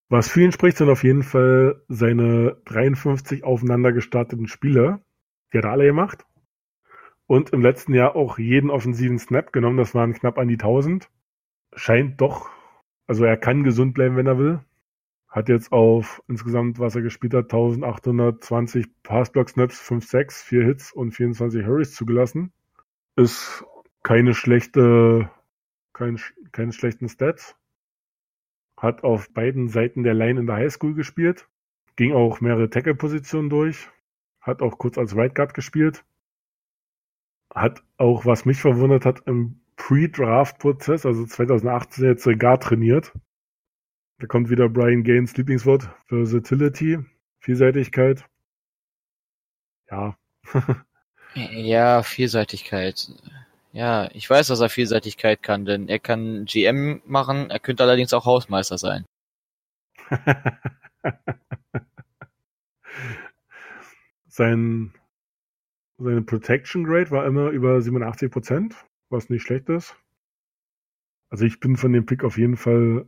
Was 0.09 0.29
für 0.29 0.41
ihn 0.41 0.53
spricht, 0.53 0.77
sind 0.77 0.89
auf 0.89 1.03
jeden 1.03 1.23
Fall 1.23 1.81
seine 1.89 2.57
53 2.65 3.43
aufeinander 3.43 3.91
gestarteten 3.91 4.47
Spiele. 4.47 5.01
Die 5.51 5.57
hat 5.57 5.65
er 5.65 5.71
alle 5.71 5.85
gemacht. 5.85 6.25
Und 7.25 7.49
im 7.49 7.61
letzten 7.61 7.93
Jahr 7.93 8.15
auch 8.15 8.37
jeden 8.37 8.69
offensiven 8.69 9.19
Snap 9.19 9.51
genommen. 9.51 9.77
Das 9.77 9.93
waren 9.93 10.13
knapp 10.13 10.37
an 10.37 10.47
die 10.47 10.55
1000. 10.55 11.09
Scheint 11.75 12.21
doch, 12.21 12.49
also 13.05 13.25
er 13.25 13.35
kann 13.35 13.63
gesund 13.63 13.93
bleiben, 13.93 14.15
wenn 14.15 14.27
er 14.27 14.37
will. 14.37 14.61
Hat 15.27 15.49
jetzt 15.49 15.73
auf 15.73 16.23
insgesamt, 16.29 16.79
was 16.79 16.95
er 16.95 17.01
gespielt 17.01 17.33
hat, 17.33 17.45
1820 17.45 18.87
Passblock-Snaps, 19.03 19.79
5 19.79 20.07
6 20.07 20.43
4 20.43 20.63
Hits 20.63 20.93
und 20.93 21.11
24 21.11 21.65
Hurries 21.65 21.93
zugelassen. 21.93 22.53
Ist 23.17 23.65
keine 24.03 24.33
schlechte, 24.33 25.29
kein, 25.91 26.17
keine 26.53 26.71
schlechten 26.71 27.09
Stats. 27.09 27.57
Hat 28.77 29.03
auf 29.03 29.33
beiden 29.33 29.67
Seiten 29.67 30.03
der 30.03 30.13
Line 30.13 30.39
in 30.39 30.47
der 30.47 30.57
Highschool 30.57 30.93
gespielt. 30.93 31.47
Ging 31.95 32.13
auch 32.13 32.41
mehrere 32.41 32.69
Tackle-Positionen 32.69 33.49
durch. 33.49 33.89
Hat 34.39 34.61
auch 34.61 34.77
kurz 34.77 34.97
als 34.97 35.15
Right 35.15 35.33
Guard 35.33 35.53
gespielt. 35.53 36.05
Hat 37.53 37.83
auch, 37.97 38.25
was 38.25 38.45
mich 38.45 38.59
verwundert 38.59 39.05
hat, 39.05 39.27
im 39.27 39.61
Pre-Draft-Prozess, 39.77 41.05
also 41.05 41.25
2018 41.25 42.05
jetzt 42.05 42.23
Guard 42.39 42.63
trainiert. 42.63 43.13
Da 44.19 44.27
kommt 44.27 44.49
wieder 44.49 44.67
Brian 44.69 45.03
Gaines 45.03 45.37
Lieblingswort, 45.37 45.89
Versatility, 46.07 46.99
Vielseitigkeit. 47.39 48.25
Ja. 49.89 50.17
ja, 51.35 52.03
Vielseitigkeit. 52.03 53.09
Ja, 53.71 54.09
ich 54.13 54.29
weiß, 54.29 54.47
dass 54.47 54.59
er 54.59 54.69
Vielseitigkeit 54.69 55.43
kann, 55.43 55.65
denn 55.65 55.87
er 55.87 55.99
kann 55.99 56.45
GM 56.45 57.01
machen, 57.05 57.49
er 57.49 57.59
könnte 57.59 57.83
allerdings 57.83 58.13
auch 58.13 58.25
Hausmeister 58.25 58.77
sein. 58.77 59.05
Sein, 64.29 64.93
seine 65.97 66.21
Protection 66.21 66.83
Grade 66.83 67.09
war 67.09 67.25
immer 67.25 67.49
über 67.49 67.81
87 67.81 68.29
Prozent, 68.31 68.75
was 69.09 69.31
nicht 69.31 69.41
schlecht 69.41 69.67
ist. 69.67 69.95
Also 71.31 71.43
ich 71.43 71.59
bin 71.59 71.75
von 71.75 71.91
dem 71.91 72.05
Pick 72.05 72.23
auf 72.23 72.37
jeden 72.37 72.55
Fall 72.55 73.07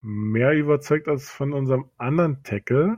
mehr 0.00 0.52
überzeugt 0.54 1.06
als 1.08 1.28
von 1.28 1.52
unserem 1.52 1.90
anderen 1.98 2.42
Tackle. 2.42 2.96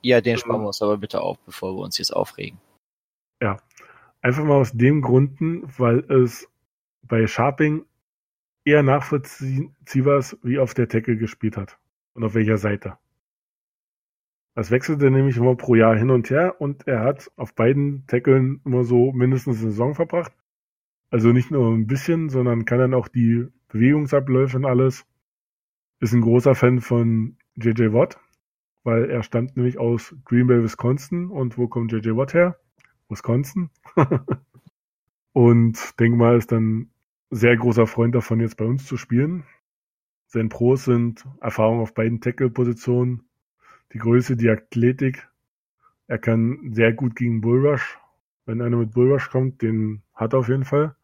Ja, 0.00 0.22
den 0.22 0.38
sparen 0.38 0.62
wir 0.62 0.68
uns 0.68 0.80
aber 0.80 0.96
bitte 0.96 1.20
auf, 1.20 1.38
bevor 1.40 1.74
wir 1.76 1.82
uns 1.82 1.98
jetzt 1.98 2.12
aufregen. 2.16 2.58
Ja, 3.42 3.58
einfach 4.24 4.44
mal 4.44 4.54
aus 4.56 4.72
dem 4.72 5.02
Gründen, 5.02 5.64
weil 5.76 5.98
es 6.10 6.48
bei 7.02 7.26
Sharping 7.26 7.84
eher 8.64 8.82
nachvollziehbar 8.82 10.18
ist, 10.18 10.38
wie 10.42 10.58
auf 10.58 10.72
der 10.72 10.88
Tackle 10.88 11.18
gespielt 11.18 11.58
hat 11.58 11.78
und 12.14 12.24
auf 12.24 12.34
welcher 12.34 12.56
Seite. 12.56 12.96
Das 14.54 14.70
wechselte 14.70 15.10
nämlich 15.10 15.36
immer 15.36 15.56
pro 15.56 15.74
Jahr 15.74 15.94
hin 15.94 16.10
und 16.10 16.30
her 16.30 16.58
und 16.58 16.86
er 16.86 17.00
hat 17.00 17.30
auf 17.36 17.54
beiden 17.54 18.06
Tackeln 18.06 18.62
immer 18.64 18.84
so 18.84 19.12
mindestens 19.12 19.58
eine 19.58 19.70
Saison 19.70 19.94
verbracht. 19.94 20.32
Also 21.10 21.32
nicht 21.32 21.50
nur 21.50 21.74
ein 21.74 21.86
bisschen, 21.86 22.30
sondern 22.30 22.64
kann 22.64 22.78
dann 22.78 22.94
auch 22.94 23.08
die 23.08 23.46
Bewegungsabläufe 23.68 24.56
und 24.56 24.64
alles. 24.64 25.04
Ist 26.00 26.14
ein 26.14 26.22
großer 26.22 26.54
Fan 26.54 26.80
von 26.80 27.36
JJ 27.56 27.92
Watt, 27.92 28.18
weil 28.84 29.10
er 29.10 29.22
stammt 29.22 29.56
nämlich 29.56 29.78
aus 29.78 30.16
Green 30.24 30.46
Bay, 30.46 30.62
Wisconsin. 30.62 31.28
Und 31.30 31.58
wo 31.58 31.68
kommt 31.68 31.92
JJ 31.92 32.16
Watt 32.16 32.32
her? 32.32 32.58
Wisconsin. 33.14 33.70
und 35.32 35.98
denke 36.00 36.16
mal, 36.16 36.36
ist 36.36 36.52
dann 36.52 36.90
sehr 37.30 37.56
großer 37.56 37.86
Freund 37.86 38.14
davon, 38.14 38.40
jetzt 38.40 38.56
bei 38.56 38.64
uns 38.64 38.86
zu 38.86 38.96
spielen. 38.96 39.44
Sein 40.26 40.48
Pros 40.48 40.84
sind 40.84 41.24
Erfahrung 41.40 41.80
auf 41.80 41.94
beiden 41.94 42.20
Tackle-Positionen, 42.20 43.22
die 43.92 43.98
Größe, 43.98 44.36
die 44.36 44.50
Athletik. 44.50 45.28
Er 46.06 46.18
kann 46.18 46.72
sehr 46.72 46.92
gut 46.92 47.16
gegen 47.16 47.40
Bullrush. 47.40 47.98
Wenn 48.46 48.60
einer 48.60 48.76
mit 48.76 48.92
Bullrush 48.92 49.30
kommt, 49.30 49.62
den 49.62 50.02
hat 50.12 50.32
er 50.32 50.40
auf 50.40 50.48
jeden 50.48 50.64
Fall. 50.64 50.96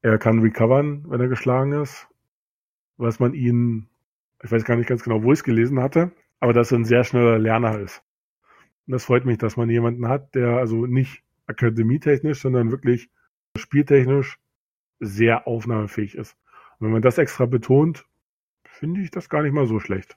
Er 0.00 0.18
kann 0.18 0.40
recovern, 0.40 1.04
wenn 1.08 1.20
er 1.20 1.28
geschlagen 1.28 1.72
ist. 1.72 2.08
Was 2.96 3.20
man 3.20 3.34
ihn, 3.34 3.88
ich 4.42 4.50
weiß 4.50 4.64
gar 4.64 4.76
nicht 4.76 4.88
ganz 4.88 5.04
genau, 5.04 5.22
wo 5.22 5.32
ich 5.32 5.38
es 5.38 5.44
gelesen 5.44 5.80
hatte, 5.80 6.12
aber 6.40 6.52
dass 6.52 6.72
er 6.72 6.78
ein 6.78 6.84
sehr 6.84 7.04
schneller 7.04 7.38
Lerner 7.38 7.78
ist. 7.78 8.02
Und 8.86 8.92
das 8.92 9.04
freut 9.04 9.24
mich, 9.24 9.38
dass 9.38 9.56
man 9.56 9.70
jemanden 9.70 10.08
hat, 10.08 10.34
der 10.34 10.56
also 10.56 10.86
nicht 10.86 11.22
akademietechnisch, 11.46 12.40
sondern 12.40 12.70
wirklich 12.70 13.10
spieltechnisch 13.56 14.38
sehr 15.00 15.46
aufnahmefähig 15.46 16.14
ist. 16.16 16.36
Und 16.78 16.86
wenn 16.86 16.92
man 16.92 17.02
das 17.02 17.18
extra 17.18 17.46
betont, 17.46 18.06
finde 18.64 19.02
ich 19.02 19.10
das 19.10 19.28
gar 19.28 19.42
nicht 19.42 19.52
mal 19.52 19.66
so 19.66 19.78
schlecht. 19.78 20.16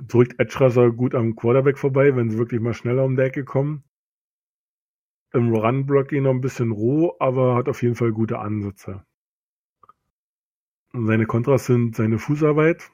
Drückt 0.00 0.38
Edge 0.38 0.58
Rusher 0.60 0.90
gut 0.92 1.14
am 1.14 1.34
Quarterback 1.34 1.78
vorbei, 1.78 2.14
wenn 2.14 2.30
sie 2.30 2.38
wirklich 2.38 2.60
mal 2.60 2.74
schneller 2.74 3.04
um 3.04 3.16
die 3.16 3.22
Ecke 3.22 3.44
kommen. 3.44 3.84
Im 5.32 5.54
Run-Block 5.54 6.12
noch 6.12 6.30
ein 6.30 6.40
bisschen 6.40 6.72
roh, 6.72 7.16
aber 7.18 7.54
hat 7.54 7.68
auf 7.68 7.82
jeden 7.82 7.96
Fall 7.96 8.12
gute 8.12 8.38
Ansätze. 8.38 9.04
Seine 10.92 11.26
Kontras 11.26 11.66
sind 11.66 11.96
seine 11.96 12.18
Fußarbeit 12.18 12.90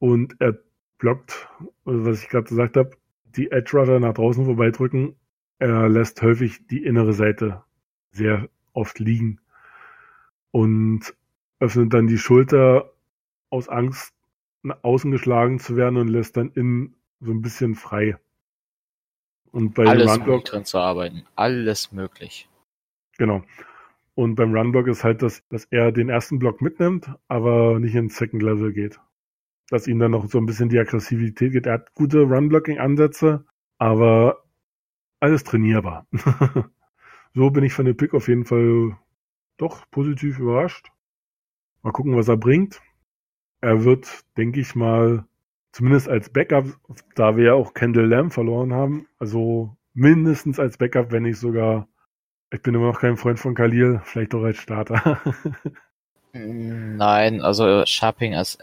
und 0.00 0.36
er 0.40 0.58
blockt, 0.98 1.48
was 1.84 2.22
ich 2.22 2.28
gerade 2.28 2.48
gesagt 2.48 2.76
habe, 2.76 2.96
die 3.36 3.50
Edge 3.50 3.76
Rusher 3.76 4.00
nach 4.00 4.14
draußen 4.14 4.44
vorbeidrücken. 4.44 5.16
Er 5.58 5.88
lässt 5.88 6.20
häufig 6.22 6.66
die 6.66 6.84
innere 6.84 7.12
Seite 7.12 7.62
sehr 8.10 8.48
oft 8.72 8.98
liegen 8.98 9.40
und 10.50 11.14
öffnet 11.60 11.92
dann 11.92 12.06
die 12.06 12.18
Schulter 12.18 12.92
aus 13.50 13.68
Angst, 13.68 14.14
nach 14.62 14.82
außen 14.82 15.10
geschlagen 15.10 15.58
zu 15.58 15.76
werden 15.76 15.96
und 15.96 16.08
lässt 16.08 16.36
dann 16.36 16.50
innen 16.52 16.94
so 17.20 17.32
ein 17.32 17.42
bisschen 17.42 17.74
frei. 17.74 18.16
Und 19.50 19.74
bei 19.74 19.86
Alles 19.86 20.10
Runblock 20.10 20.44
drin 20.44 20.64
zu 20.64 20.78
arbeiten. 20.78 21.24
Alles 21.34 21.92
möglich. 21.92 22.48
Genau. 23.16 23.42
Und 24.14 24.34
beim 24.34 24.54
Runblock 24.54 24.88
ist 24.88 25.04
halt, 25.04 25.22
dass, 25.22 25.46
dass 25.48 25.64
er 25.66 25.92
den 25.92 26.08
ersten 26.08 26.38
Block 26.38 26.60
mitnimmt, 26.60 27.10
aber 27.28 27.78
nicht 27.78 27.94
ins 27.94 28.16
Second 28.16 28.42
Level 28.42 28.72
geht. 28.72 29.00
Dass 29.70 29.86
ihm 29.86 29.98
dann 29.98 30.12
noch 30.12 30.28
so 30.28 30.38
ein 30.38 30.46
bisschen 30.46 30.68
die 30.68 30.78
Aggressivität 30.78 31.52
geht. 31.52 31.66
Er 31.66 31.74
hat 31.74 31.94
gute 31.94 32.22
Runblocking-Ansätze, 32.22 33.44
aber 33.78 34.44
alles 35.20 35.44
trainierbar. 35.44 36.06
so 37.34 37.50
bin 37.50 37.64
ich 37.64 37.74
von 37.74 37.84
dem 37.84 37.96
Pick 37.96 38.14
auf 38.14 38.28
jeden 38.28 38.44
Fall 38.44 38.96
doch 39.56 39.90
positiv 39.90 40.38
überrascht. 40.38 40.88
Mal 41.82 41.92
gucken, 41.92 42.16
was 42.16 42.28
er 42.28 42.36
bringt. 42.36 42.80
Er 43.60 43.84
wird, 43.84 44.24
denke 44.36 44.60
ich 44.60 44.74
mal, 44.74 45.24
zumindest 45.72 46.08
als 46.08 46.30
Backup, 46.30 46.66
da 47.14 47.36
wir 47.36 47.44
ja 47.44 47.54
auch 47.54 47.74
Kendall 47.74 48.06
Lamb 48.06 48.32
verloren 48.32 48.72
haben, 48.72 49.06
also 49.18 49.76
mindestens 49.94 50.58
als 50.58 50.78
Backup, 50.78 51.10
wenn 51.10 51.24
nicht 51.24 51.38
sogar, 51.38 51.88
ich 52.50 52.62
bin 52.62 52.74
immer 52.74 52.86
noch 52.86 53.00
kein 53.00 53.16
Freund 53.16 53.38
von 53.38 53.54
Khalil, 53.54 54.00
vielleicht 54.04 54.34
auch 54.34 54.44
als 54.44 54.58
Starter. 54.58 55.20
Nein, 56.32 57.40
also 57.40 57.84
Sharping 57.84 58.34
als 58.34 58.58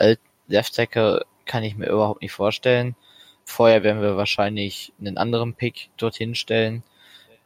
Left 0.48 0.76
Tackle 0.76 1.26
kann 1.46 1.64
ich 1.64 1.76
mir 1.76 1.89
überhaupt 1.89 2.22
nicht 2.22 2.32
vorstellen. 2.32 2.96
Vorher 3.43 3.84
werden 3.84 4.02
wir 4.02 4.18
wahrscheinlich 4.18 4.93
einen 5.00 5.18
anderen 5.18 5.54
Pick 5.54 5.89
dorthin 5.98 6.36
stellen. 6.36 6.84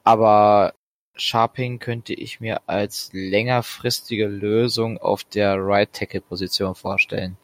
Aber 0.04 0.74
Sharping 1.16 1.80
könnte 1.80 2.14
ich 2.14 2.40
mir 2.40 2.62
als 2.68 3.10
längerfristige 3.12 4.28
Lösung 4.28 4.98
auf 4.98 5.24
der 5.24 5.58
Right 5.58 5.92
Tackle 5.92 6.22
Position 6.22 6.76
vorstellen. 6.76 7.38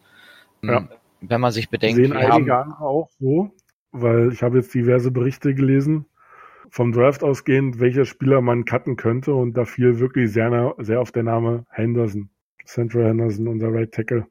Ja 0.64 0.88
wenn 1.30 1.42
man 1.42 1.52
sich 1.52 1.70
bedenkt, 1.70 1.98
sehen 1.98 2.14
einige 2.14 2.54
haben... 2.54 2.74
auch 2.74 3.10
so, 3.20 3.52
weil 3.92 4.32
ich 4.32 4.44
habe 4.44 4.58
jetzt 4.58 4.74
diverse 4.74 5.12
Berichte 5.12 5.54
gelesen, 5.54 6.06
vom 6.70 6.92
Draft 6.92 7.24
ausgehend, 7.24 7.80
welcher 7.80 8.06
Spieler 8.06 8.42
man 8.42 8.66
cutten 8.66 8.96
könnte 8.96 9.34
und 9.34 9.54
da 9.54 9.66
fiel 9.66 10.00
wirklich 10.00 10.32
sehr, 10.32 10.76
sehr 10.80 11.02
auf 11.02 11.12
der 11.12 11.24
Name 11.24 11.66
Henderson. 11.70 12.30
Central 12.66 13.06
Henderson, 13.06 13.48
unser 13.48 13.72
Right 13.72 13.92
Tackle. 13.92 14.26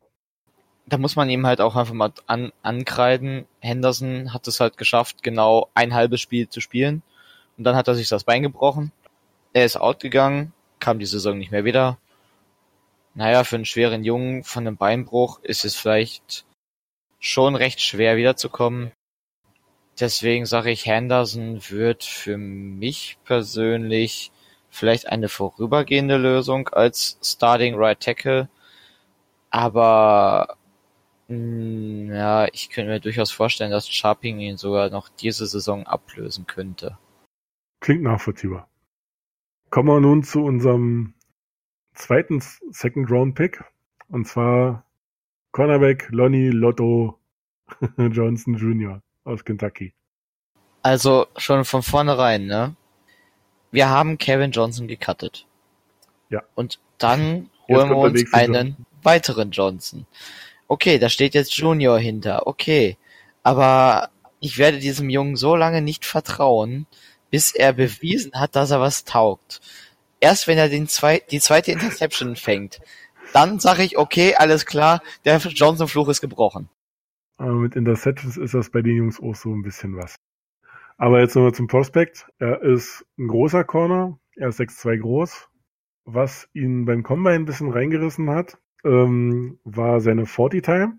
Da 0.86 0.98
muss 0.98 1.16
man 1.16 1.30
ihm 1.30 1.46
halt 1.46 1.60
auch 1.60 1.76
einfach 1.76 1.94
mal 1.94 2.12
an, 2.26 2.52
ankreiden. 2.62 3.46
Henderson 3.60 4.34
hat 4.34 4.46
es 4.48 4.60
halt 4.60 4.76
geschafft, 4.76 5.22
genau 5.22 5.70
ein 5.74 5.94
halbes 5.94 6.20
Spiel 6.20 6.48
zu 6.48 6.60
spielen. 6.60 7.02
Und 7.56 7.64
dann 7.64 7.76
hat 7.76 7.88
er 7.88 7.94
sich 7.94 8.08
das 8.08 8.24
Bein 8.24 8.42
gebrochen. 8.42 8.92
Er 9.52 9.64
ist 9.64 9.76
outgegangen, 9.76 10.52
kam 10.80 10.98
die 10.98 11.06
Saison 11.06 11.38
nicht 11.38 11.52
mehr 11.52 11.64
wieder. 11.64 11.98
Naja, 13.14 13.44
für 13.44 13.56
einen 13.56 13.64
schweren 13.64 14.04
Jungen 14.04 14.42
von 14.42 14.66
einem 14.66 14.76
Beinbruch 14.76 15.40
ist 15.42 15.64
es 15.64 15.76
vielleicht 15.76 16.44
schon 17.20 17.54
recht 17.54 17.80
schwer 17.80 18.16
wiederzukommen. 18.16 18.92
Deswegen 20.00 20.44
sage 20.44 20.72
ich, 20.72 20.86
Henderson 20.86 21.60
wird 21.70 22.02
für 22.02 22.36
mich 22.36 23.16
persönlich 23.24 24.32
vielleicht 24.68 25.06
eine 25.06 25.28
vorübergehende 25.28 26.16
Lösung 26.16 26.68
als 26.68 27.16
Starting 27.22 27.76
Right 27.76 28.00
Tackle. 28.00 28.48
Aber 29.50 30.56
ja, 31.28 32.46
ich 32.52 32.70
könnte 32.70 32.90
mir 32.90 33.00
durchaus 33.00 33.30
vorstellen, 33.30 33.70
dass 33.70 33.88
Sharping 33.88 34.40
ihn 34.40 34.56
sogar 34.56 34.90
noch 34.90 35.08
diese 35.08 35.46
Saison 35.46 35.86
ablösen 35.86 36.46
könnte. 36.46 36.98
Klingt 37.80 38.02
nachvollziehbar. 38.02 38.68
Kommen 39.70 39.88
wir 39.88 40.00
nun 40.00 40.22
zu 40.22 40.44
unserem 40.44 41.14
zweiten 41.94 42.42
Second 42.70 43.10
Round 43.10 43.34
Pick. 43.34 43.64
Und 44.08 44.26
zwar 44.28 44.84
Cornerback 45.52 46.08
Lonnie 46.10 46.50
Lotto 46.50 47.18
Johnson 47.96 48.54
Jr. 48.54 49.02
aus 49.24 49.44
Kentucky. 49.44 49.94
Also 50.82 51.26
schon 51.36 51.64
von 51.64 51.82
vornherein, 51.82 52.46
ne? 52.46 52.76
Wir 53.70 53.88
haben 53.88 54.18
Kevin 54.18 54.50
Johnson 54.50 54.86
gecuttet. 54.86 55.46
Ja. 56.28 56.42
Und 56.54 56.78
dann 56.98 57.50
holen 57.68 57.88
wir 57.88 57.96
uns 57.96 58.32
einen 58.32 58.54
Johnson. 58.54 58.86
weiteren 59.02 59.50
Johnson. 59.50 60.06
Okay, 60.74 60.98
da 60.98 61.08
steht 61.08 61.34
jetzt 61.34 61.56
Junior 61.56 62.00
hinter. 62.00 62.48
Okay. 62.48 62.98
Aber 63.44 64.10
ich 64.40 64.58
werde 64.58 64.80
diesem 64.80 65.08
Jungen 65.08 65.36
so 65.36 65.54
lange 65.54 65.82
nicht 65.82 66.04
vertrauen, 66.04 66.88
bis 67.30 67.54
er 67.54 67.72
bewiesen 67.72 68.32
hat, 68.34 68.56
dass 68.56 68.72
er 68.72 68.80
was 68.80 69.04
taugt. 69.04 69.60
erst 70.18 70.48
wenn 70.48 70.58
er 70.58 70.68
den 70.68 70.88
zwei, 70.88 71.22
die 71.30 71.38
zweite 71.38 71.70
Interception 71.70 72.34
fängt, 72.34 72.80
dann 73.32 73.60
sage 73.60 73.84
ich, 73.84 73.98
okay, 73.98 74.34
alles 74.34 74.66
klar, 74.66 75.00
der 75.24 75.36
Johnson-Fluch 75.36 76.08
ist 76.08 76.20
gebrochen. 76.20 76.68
Aber 77.36 77.52
mit 77.52 77.76
Interceptions 77.76 78.36
ist 78.36 78.54
das 78.54 78.70
bei 78.70 78.82
den 78.82 78.96
Jungs 78.96 79.20
auch 79.20 79.34
so 79.34 79.50
ein 79.50 79.62
bisschen 79.62 79.96
was. 79.96 80.16
Aber 80.96 81.20
jetzt 81.20 81.36
nochmal 81.36 81.54
zum 81.54 81.66
Prospect. 81.68 82.26
Er 82.38 82.62
ist 82.62 83.04
ein 83.16 83.28
großer 83.28 83.64
Corner, 83.64 84.18
er 84.34 84.48
ist 84.48 84.60
6'2 84.60 84.98
groß. 84.98 85.48
Was 86.04 86.48
ihn 86.52 86.84
beim 86.84 87.02
Combine 87.02 87.36
ein 87.36 87.44
bisschen 87.44 87.70
reingerissen 87.70 88.30
hat, 88.30 88.58
ähm, 88.84 89.58
war 89.64 90.00
seine 90.00 90.26
40 90.26 90.64
Time. 90.64 90.98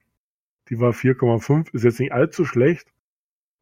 Die 0.69 0.79
war 0.79 0.91
4,5, 0.91 1.73
ist 1.73 1.83
jetzt 1.83 1.99
nicht 1.99 2.11
allzu 2.11 2.45
schlecht. 2.45 2.91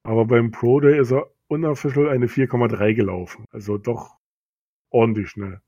Aber 0.04 0.26
beim 0.26 0.52
Pro 0.52 0.80
Day 0.80 1.00
ist 1.00 1.12
er 1.12 1.28
unofficial 1.48 2.10
eine 2.10 2.28
4,3 2.28 2.94
gelaufen. 2.94 3.46
Also 3.52 3.78
doch 3.78 4.18
ordentlich 4.90 5.30
schnell. 5.30 5.62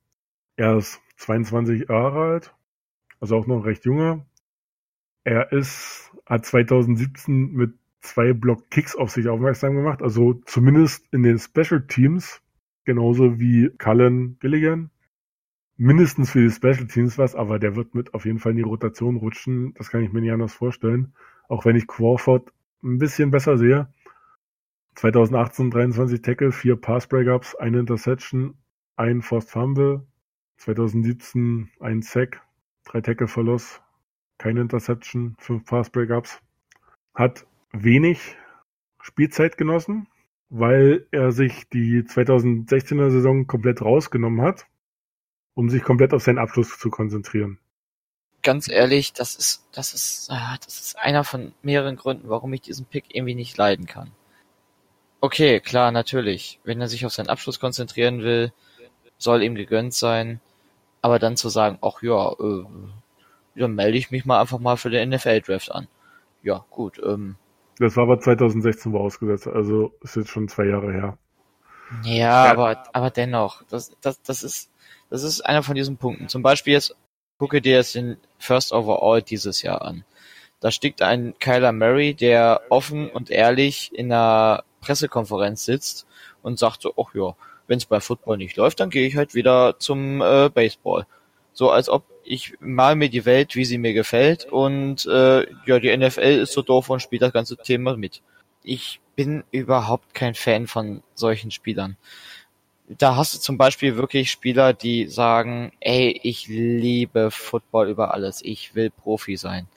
Er 0.58 0.78
ist 0.78 1.02
22 1.18 1.90
Jahre 1.90 2.34
alt, 2.34 2.56
also 3.20 3.38
auch 3.38 3.48
noch 3.48 3.66
recht 3.66 3.86
junger. 3.86 4.26
Er 5.24 5.52
ist, 5.52 6.12
hat 6.26 6.46
2017 6.46 7.52
mit 7.52 7.74
zwei 8.02 8.34
Block 8.34 8.70
Kicks 8.70 8.96
auf 8.96 9.12
sich 9.12 9.28
aufmerksam 9.28 9.76
gemacht, 9.76 10.02
also 10.02 10.36
zumindest 10.46 11.12
in 11.12 11.24
den 11.24 11.40
Special 11.40 11.86
Teams, 11.88 12.42
genauso 12.86 13.40
wie 13.40 13.70
Cullen 13.78 14.38
Gilligan. 14.40 14.92
Mindestens 15.78 16.32
für 16.32 16.42
die 16.42 16.52
Special 16.52 16.88
Teams 16.88 17.18
was, 17.18 17.36
aber 17.36 17.60
der 17.60 17.76
wird 17.76 17.96
mit 17.96 18.14
auf 18.14 18.26
jeden 18.26 18.40
Fall 18.40 18.52
in 18.52 18.58
die 18.58 18.64
Rotation 18.64 19.18
rutschen. 19.18 19.74
Das 19.74 19.90
kann 19.90 20.04
ich 20.04 20.14
mir 20.14 20.22
nicht 20.22 20.32
anders 20.32 20.54
vorstellen. 20.54 21.14
Auch 21.50 21.66
wenn 21.66 21.76
ich 21.76 21.88
Crawford 21.88 22.54
ein 22.84 22.98
bisschen 22.98 23.32
besser 23.32 23.58
sehe. 23.58 23.88
2018 24.96 25.72
23 25.72 26.22
Tackle, 26.22 26.52
4 26.52 26.78
Pass 26.78 27.08
Breakups, 27.08 27.56
eine 27.56 27.80
Interception, 27.80 28.56
ein 28.96 29.22
Forced 29.22 29.50
Fumble. 29.50 30.06
2017 30.58 31.70
ein 31.80 32.02
Sack, 32.02 32.42
3 32.86 33.02
Tackle 33.02 33.28
Verlust, 33.28 33.82
keine 34.38 34.62
Interception, 34.62 35.36
5 35.40 35.66
Pass 35.66 35.90
Breakups. 35.90 36.42
Hat 37.14 37.46
wenig 37.72 38.38
Spielzeit 39.02 39.58
genossen, 39.58 40.08
weil 40.50 41.08
er 41.12 41.32
sich 41.32 41.68
die 41.70 42.04
2016er 42.04 43.10
Saison 43.10 43.48
komplett 43.48 43.82
rausgenommen 43.82 44.42
hat, 44.42 44.66
um 45.56 45.70
sich 45.70 45.84
komplett 45.84 46.14
auf 46.14 46.24
seinen 46.24 46.38
Abschluss 46.38 46.78
zu 46.78 46.90
konzentrieren. 46.90 47.58
Ganz 48.44 48.70
ehrlich, 48.70 49.14
das 49.14 49.36
ist, 49.36 49.68
das 49.72 49.94
ist, 49.94 50.30
ah, 50.30 50.58
das 50.64 50.80
ist 50.80 51.00
einer 51.00 51.24
von 51.24 51.54
mehreren 51.64 51.96
Gründen, 51.96 52.30
warum 52.30 52.54
ich 52.54 52.62
diesen 52.62 52.86
Pick 52.86 53.16
irgendwie 53.16 53.34
nicht 53.34 53.58
leiden 53.58 53.88
kann. 53.88 54.12
Okay, 55.20 55.60
klar, 55.60 55.92
natürlich. 55.92 56.60
Wenn 56.64 56.80
er 56.80 56.88
sich 56.88 57.06
auf 57.06 57.14
seinen 57.14 57.30
Abschluss 57.30 57.60
konzentrieren 57.60 58.22
will, 58.22 58.54
soll 59.18 59.42
ihm 59.42 59.56
gegönnt 59.56 59.96
sein. 59.96 60.40
Aber 61.02 61.18
dann 61.18 61.38
zu 61.38 61.50
sagen, 61.50 61.80
ach 61.82 62.04
ja, 62.04 62.32
äh, 62.34 62.66
dann 63.56 63.74
melde 63.74 63.98
ich 63.98 64.12
mich 64.12 64.26
mal 64.26 64.40
einfach 64.40 64.60
mal 64.60 64.78
für 64.78 64.92
den 64.92 65.10
NFL-Draft 65.10 65.72
an. 65.72 65.88
Ja, 66.44 66.64
gut, 66.70 67.02
ähm, 67.04 67.38
das 67.80 67.98
war 67.98 68.04
aber 68.04 68.20
2016 68.20 68.92
vorausgesetzt, 68.92 69.48
also 69.48 69.94
ist 70.02 70.16
jetzt 70.16 70.30
schon 70.30 70.48
zwei 70.48 70.66
Jahre 70.66 70.94
her. 70.94 71.18
Ja, 72.04 72.14
ja, 72.14 72.52
aber, 72.52 72.84
aber 72.94 73.10
dennoch, 73.10 73.64
das, 73.64 73.96
das, 74.02 74.22
das 74.22 74.44
ist, 74.44 74.72
das 75.10 75.24
ist 75.24 75.42
einer 75.42 75.64
von 75.64 75.76
diesen 75.76 75.98
Punkten. 75.98 76.30
Zum 76.30 76.42
Beispiel 76.42 76.74
jetzt, 76.74 76.96
gucke 77.38 77.62
dir 77.62 77.76
jetzt 77.76 77.96
den 77.96 78.18
First 78.38 78.72
Overall 78.72 79.22
dieses 79.22 79.62
Jahr 79.62 79.82
an. 79.82 80.04
Da 80.60 80.72
steckt 80.72 81.02
ein 81.02 81.36
Kyler 81.40 81.72
Murray, 81.72 82.14
der 82.14 82.62
offen 82.70 83.10
und 83.10 83.30
ehrlich 83.30 83.92
in 83.94 84.12
einer 84.12 84.64
Pressekonferenz 84.82 85.66
sitzt 85.66 86.08
und 86.42 86.60
sagt 86.60 86.82
so, 86.82 86.94
ach 86.98 87.14
ja, 87.14 87.36
wenn 87.68 87.78
es 87.78 87.86
bei 87.86 88.00
Football 88.00 88.38
nicht 88.38 88.56
läuft, 88.56 88.80
dann 88.80 88.90
gehe 88.90 89.08
ich 89.08 89.16
halt 89.16 89.36
wieder 89.36 89.80
zum 89.80 90.22
äh, 90.22 90.50
Baseball. 90.50 91.06
So 91.54 91.72
als 91.72 91.90
ob 91.90 92.04
ich 92.24 92.56
mal 92.60 92.96
mir 92.96 93.10
die 93.10 93.26
Welt, 93.26 93.56
wie 93.56 93.66
sie 93.66 93.78
mir 93.78 93.94
gefällt 93.94 94.46
und 94.46 95.06
äh, 95.06 95.46
ja, 95.66 95.80
die 95.80 95.96
NFL 95.96 96.42
ist 96.42 96.54
so 96.54 96.62
doof 96.62 96.90
und 96.90 97.02
spielt 97.02 97.22
das 97.22 97.34
ganze 97.34 97.58
Thema 97.58 97.96
mit. 97.98 98.22
Ich 98.64 99.00
bin 99.16 99.44
überhaupt 99.52 100.14
kein 100.14 100.36
Fan 100.36 100.68
von 100.68 101.02
solchen 101.14 101.52
Spielern. 101.52 101.98
Da 102.88 103.16
hast 103.16 103.34
du 103.34 103.40
zum 103.40 103.58
Beispiel 103.58 103.96
wirklich 103.96 104.30
Spieler, 104.30 104.74
die 104.74 105.08
sagen, 105.08 105.72
ey, 105.80 106.20
ich 106.24 106.48
liebe 106.48 107.32
Football 107.32 107.90
über 107.90 108.14
alles, 108.14 108.42
ich 108.44 108.76
will 108.76 108.92
Profi 108.92 109.38
sein. 109.38 109.68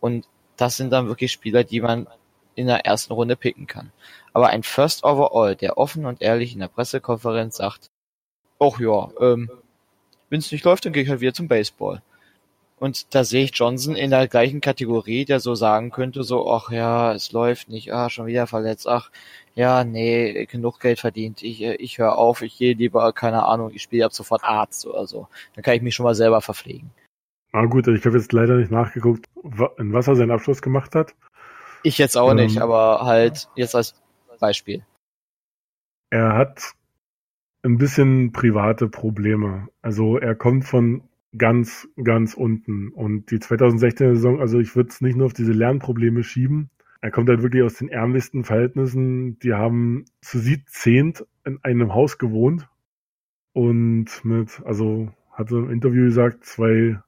Und 0.00 0.26
das 0.56 0.76
sind 0.76 0.90
dann 0.90 1.06
wirklich 1.06 1.30
Spieler, 1.30 1.62
die 1.62 1.80
man 1.80 2.08
in 2.56 2.66
der 2.66 2.84
ersten 2.86 3.12
Runde 3.12 3.36
picken 3.36 3.66
kann. 3.66 3.92
Aber 4.32 4.48
ein 4.48 4.62
First 4.62 5.04
Overall, 5.04 5.54
der 5.54 5.78
offen 5.78 6.06
und 6.06 6.22
ehrlich 6.22 6.52
in 6.52 6.60
der 6.60 6.68
Pressekonferenz 6.68 7.56
sagt, 7.56 7.90
ach 8.58 8.80
ja, 8.80 9.10
ähm, 9.20 9.50
wenn 10.28 10.40
es 10.40 10.52
nicht 10.52 10.64
läuft, 10.64 10.84
dann 10.84 10.92
gehe 10.92 11.02
ich 11.02 11.08
halt 11.08 11.20
wieder 11.20 11.34
zum 11.34 11.48
Baseball. 11.48 12.02
Und 12.80 13.14
da 13.14 13.24
sehe 13.24 13.44
ich 13.44 13.54
Johnson 13.54 13.94
in 13.94 14.08
der 14.08 14.26
gleichen 14.26 14.62
Kategorie, 14.62 15.26
der 15.26 15.38
so 15.38 15.54
sagen 15.54 15.90
könnte, 15.90 16.22
so, 16.22 16.50
ach 16.50 16.70
ja, 16.70 17.12
es 17.12 17.30
läuft 17.30 17.68
nicht, 17.68 17.92
ah, 17.92 18.08
schon 18.08 18.24
wieder 18.24 18.46
verletzt, 18.46 18.88
ach, 18.88 19.10
ja, 19.54 19.84
nee, 19.84 20.46
genug 20.46 20.80
Geld 20.80 20.98
verdient, 20.98 21.42
ich, 21.42 21.60
äh, 21.60 21.74
ich 21.74 21.98
höre 21.98 22.16
auf, 22.16 22.40
ich 22.40 22.56
gehe 22.56 22.72
lieber, 22.72 23.12
keine 23.12 23.44
Ahnung, 23.44 23.70
ich 23.74 23.82
spiele 23.82 24.06
ab 24.06 24.14
sofort 24.14 24.44
Arzt 24.44 24.86
oder 24.86 25.06
so. 25.06 25.28
Dann 25.54 25.62
kann 25.62 25.74
ich 25.74 25.82
mich 25.82 25.94
schon 25.94 26.04
mal 26.04 26.14
selber 26.14 26.40
verpflegen. 26.40 26.90
Ah 27.52 27.66
gut, 27.66 27.86
ich 27.86 28.06
habe 28.06 28.16
jetzt 28.16 28.32
leider 28.32 28.56
nicht 28.56 28.70
nachgeguckt, 28.70 29.26
in 29.76 29.92
was 29.92 30.08
er 30.08 30.16
seinen 30.16 30.30
Abschluss 30.30 30.62
gemacht 30.62 30.94
hat. 30.94 31.14
Ich 31.82 31.98
jetzt 31.98 32.16
auch 32.16 32.30
ähm, 32.30 32.36
nicht, 32.36 32.62
aber 32.62 33.00
halt 33.02 33.48
jetzt 33.56 33.74
als 33.74 33.94
Beispiel. 34.38 34.86
Er 36.08 36.34
hat 36.34 36.72
ein 37.62 37.76
bisschen 37.76 38.32
private 38.32 38.88
Probleme. 38.88 39.68
Also 39.82 40.16
er 40.16 40.34
kommt 40.34 40.64
von 40.64 41.02
ganz, 41.36 41.88
ganz 42.02 42.34
unten. 42.34 42.88
Und 42.88 43.30
die 43.30 43.38
2016er 43.38 44.14
Saison, 44.14 44.40
also 44.40 44.58
ich 44.58 44.74
würde 44.76 44.90
es 44.90 45.00
nicht 45.00 45.16
nur 45.16 45.26
auf 45.26 45.32
diese 45.32 45.52
Lernprobleme 45.52 46.22
schieben. 46.22 46.70
Er 47.00 47.10
kommt 47.10 47.28
halt 47.28 47.42
wirklich 47.42 47.62
aus 47.62 47.74
den 47.74 47.88
ärmlichsten 47.88 48.44
Verhältnissen. 48.44 49.38
Die 49.38 49.54
haben 49.54 50.04
zu 50.20 50.38
siebzehnt 50.38 51.24
in 51.44 51.58
einem 51.62 51.94
Haus 51.94 52.18
gewohnt 52.18 52.68
und 53.52 54.24
mit, 54.24 54.62
also 54.64 55.12
hatte 55.30 55.56
im 55.56 55.70
Interview 55.70 56.04
gesagt, 56.04 56.44
zwei 56.44 57.00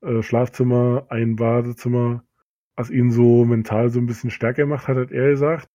äh, 0.00 0.22
Schlafzimmer, 0.22 1.06
ein 1.10 1.36
Badezimmer, 1.36 2.24
was 2.76 2.90
ihn 2.90 3.10
so 3.10 3.44
mental 3.44 3.90
so 3.90 4.00
ein 4.00 4.06
bisschen 4.06 4.30
stärker 4.30 4.62
gemacht 4.62 4.88
hat, 4.88 4.96
hat 4.96 5.12
er 5.12 5.30
gesagt 5.30 5.68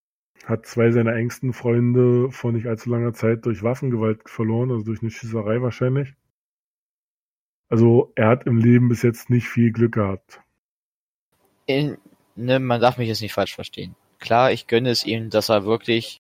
hat 0.45 0.65
zwei 0.65 0.91
seiner 0.91 1.15
engsten 1.15 1.53
Freunde 1.53 2.31
vor 2.31 2.51
nicht 2.51 2.67
allzu 2.67 2.89
langer 2.89 3.13
Zeit 3.13 3.45
durch 3.45 3.63
Waffengewalt 3.63 4.29
verloren, 4.29 4.71
also 4.71 4.83
durch 4.83 5.01
eine 5.01 5.11
Schießerei 5.11 5.61
wahrscheinlich. 5.61 6.15
Also 7.71 8.11
er 8.15 8.27
hat 8.27 8.45
im 8.47 8.57
Leben 8.57 8.89
bis 8.89 9.01
jetzt 9.01 9.29
nicht 9.29 9.47
viel 9.47 9.71
Glück 9.71 9.93
gehabt. 9.93 10.41
In, 11.67 11.97
ne, 12.35 12.59
man 12.59 12.81
darf 12.81 12.97
mich 12.97 13.07
jetzt 13.07 13.21
nicht 13.21 13.31
falsch 13.31 13.55
verstehen. 13.55 13.95
Klar, 14.19 14.51
ich 14.51 14.67
gönne 14.67 14.89
es 14.89 15.05
ihm, 15.05 15.29
dass 15.29 15.47
er 15.47 15.63
wirklich 15.63 16.19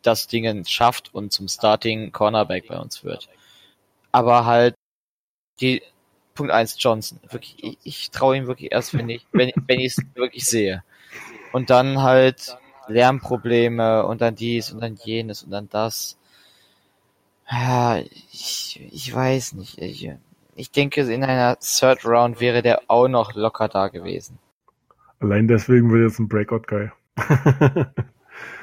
das 0.00 0.26
Ding 0.26 0.64
schafft 0.64 1.14
und 1.14 1.32
zum 1.32 1.48
Starting 1.48 2.12
Cornerback 2.12 2.68
bei 2.68 2.78
uns 2.78 3.04
wird. 3.04 3.28
Aber 4.10 4.46
halt 4.46 4.74
die 5.60 5.82
Punkt 6.34 6.50
1 6.50 6.76
Johnson, 6.78 7.20
wirklich, 7.28 7.62
ich, 7.62 7.78
ich 7.82 8.10
traue 8.10 8.38
ihm 8.38 8.46
wirklich 8.46 8.72
erst, 8.72 8.94
wenn 8.94 9.10
ich, 9.10 9.26
wenn, 9.32 9.52
wenn 9.66 9.80
ich 9.80 9.98
es 9.98 10.04
wirklich 10.14 10.46
sehe. 10.46 10.82
Und 11.52 11.68
dann 11.68 12.02
halt 12.02 12.56
Lärmprobleme 12.88 14.06
und 14.06 14.22
dann 14.22 14.34
dies 14.34 14.72
und 14.72 14.80
dann 14.80 14.96
jenes 14.96 15.42
und 15.42 15.50
dann 15.50 15.68
das. 15.68 16.16
Ja, 17.50 17.98
ich, 17.98 18.80
ich 18.90 19.14
weiß 19.14 19.52
nicht. 19.54 19.76
Ich, 19.76 20.10
ich 20.56 20.70
denke, 20.70 21.02
in 21.02 21.22
einer 21.22 21.58
Third 21.60 22.04
Round 22.04 22.40
wäre 22.40 22.62
der 22.62 22.82
auch 22.88 23.08
noch 23.08 23.34
locker 23.34 23.68
da 23.68 23.88
gewesen. 23.88 24.38
Allein 25.20 25.48
deswegen 25.48 25.90
wird 25.92 26.10
jetzt 26.10 26.18
ein 26.18 26.28
Breakout-Guy. 26.28 26.90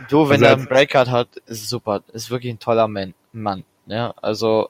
du, 0.09 0.29
wenn 0.29 0.43
also 0.43 0.45
er 0.45 0.53
einen 0.53 0.67
Breakout 0.67 1.09
hat, 1.09 1.37
ist 1.47 1.69
super. 1.69 2.03
Ist 2.13 2.29
wirklich 2.29 2.53
ein 2.53 2.59
toller 2.59 2.87
Man. 2.87 3.13
Mann 3.31 3.63
ja, 3.85 4.13
also 4.21 4.69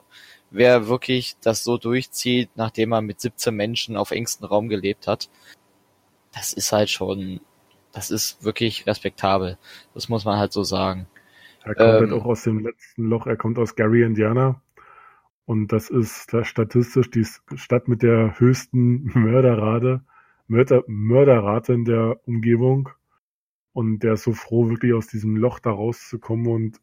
wer 0.50 0.88
wirklich 0.88 1.36
das 1.42 1.64
so 1.64 1.78
durchzieht, 1.78 2.50
nachdem 2.54 2.92
er 2.92 3.02
mit 3.02 3.20
17 3.20 3.54
Menschen 3.54 3.96
auf 3.96 4.10
engstem 4.10 4.46
Raum 4.46 4.68
gelebt 4.68 5.06
hat, 5.06 5.28
das 6.32 6.52
ist 6.52 6.72
halt 6.72 6.90
schon 6.90 7.40
das 7.92 8.10
ist 8.10 8.44
wirklich 8.44 8.88
respektabel. 8.88 9.56
Das 9.94 10.08
muss 10.08 10.24
man 10.24 10.36
halt 10.36 10.52
so 10.52 10.64
sagen. 10.64 11.06
Er 11.62 11.74
kommt 11.74 11.78
halt 11.78 12.02
ähm, 12.02 12.10
halt 12.10 12.20
auch 12.20 12.26
aus 12.26 12.42
dem 12.42 12.58
letzten 12.58 13.08
Loch, 13.08 13.26
er 13.26 13.36
kommt 13.36 13.58
aus 13.58 13.76
Gary, 13.76 14.02
Indiana. 14.02 14.60
Und 15.46 15.72
das 15.72 15.90
ist 15.90 16.34
statistisch 16.42 17.10
die 17.10 17.26
Stadt 17.56 17.88
mit 17.88 18.02
der 18.02 18.38
höchsten 18.38 19.04
Mörderrate, 19.18 20.02
Mörder, 20.46 20.84
Mörderrate 20.86 21.72
in 21.72 21.84
der 21.84 22.20
Umgebung. 22.26 22.88
Und 23.72 24.00
der 24.02 24.14
ist 24.14 24.22
so 24.22 24.32
froh, 24.32 24.68
wirklich 24.68 24.94
aus 24.94 25.08
diesem 25.08 25.36
Loch 25.36 25.58
da 25.58 25.70
rauszukommen. 25.70 26.46
Und 26.46 26.80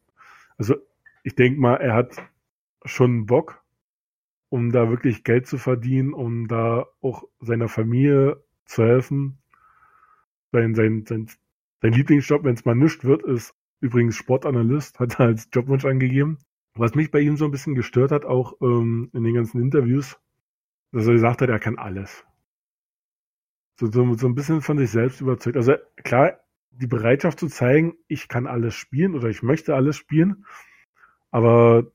also 0.57 0.75
ich 1.23 1.35
denke 1.35 1.59
mal, 1.59 1.75
er 1.75 1.95
hat 1.95 2.29
schon 2.85 3.25
Bock, 3.25 3.63
um 4.49 4.71
da 4.71 4.89
wirklich 4.89 5.23
Geld 5.23 5.47
zu 5.47 5.57
verdienen, 5.57 6.13
um 6.13 6.47
da 6.47 6.85
auch 7.01 7.23
seiner 7.39 7.69
Familie 7.69 8.43
zu 8.65 8.83
helfen 8.83 9.41
sein, 10.51 10.75
sein, 10.75 11.05
sein, 11.05 11.27
sein 11.81 11.93
Lieblingsjob, 11.93 12.43
wenn 12.43 12.55
es 12.55 12.65
mal 12.65 12.75
nischt 12.75 13.03
wird, 13.03 13.23
ist 13.23 13.55
übrigens 13.79 14.15
Sportanalyst, 14.15 14.99
hat 14.99 15.19
er 15.19 15.27
als 15.27 15.49
Jobwunsch 15.51 15.85
angegeben. 15.85 16.37
Was 16.75 16.95
mich 16.95 17.11
bei 17.11 17.19
ihm 17.19 17.37
so 17.37 17.45
ein 17.45 17.51
bisschen 17.51 17.75
gestört 17.75 18.11
hat, 18.11 18.25
auch 18.25 18.53
ähm, 18.61 19.09
in 19.13 19.23
den 19.23 19.33
ganzen 19.33 19.61
Interviews, 19.61 20.19
dass 20.91 21.07
er 21.07 21.13
gesagt 21.13 21.41
hat, 21.41 21.49
er 21.49 21.59
kann 21.59 21.77
alles. 21.77 22.25
So, 23.79 23.91
so, 23.91 24.13
so 24.13 24.27
ein 24.27 24.35
bisschen 24.35 24.61
von 24.61 24.77
sich 24.77 24.91
selbst 24.91 25.21
überzeugt. 25.21 25.57
Also 25.57 25.75
klar, 25.97 26.39
die 26.71 26.87
Bereitschaft 26.87 27.39
zu 27.39 27.47
zeigen, 27.47 27.95
ich 28.07 28.27
kann 28.27 28.47
alles 28.47 28.75
spielen 28.75 29.15
oder 29.15 29.27
ich 29.27 29.43
möchte 29.43 29.75
alles 29.75 29.97
spielen, 29.97 30.45
aber 31.29 31.91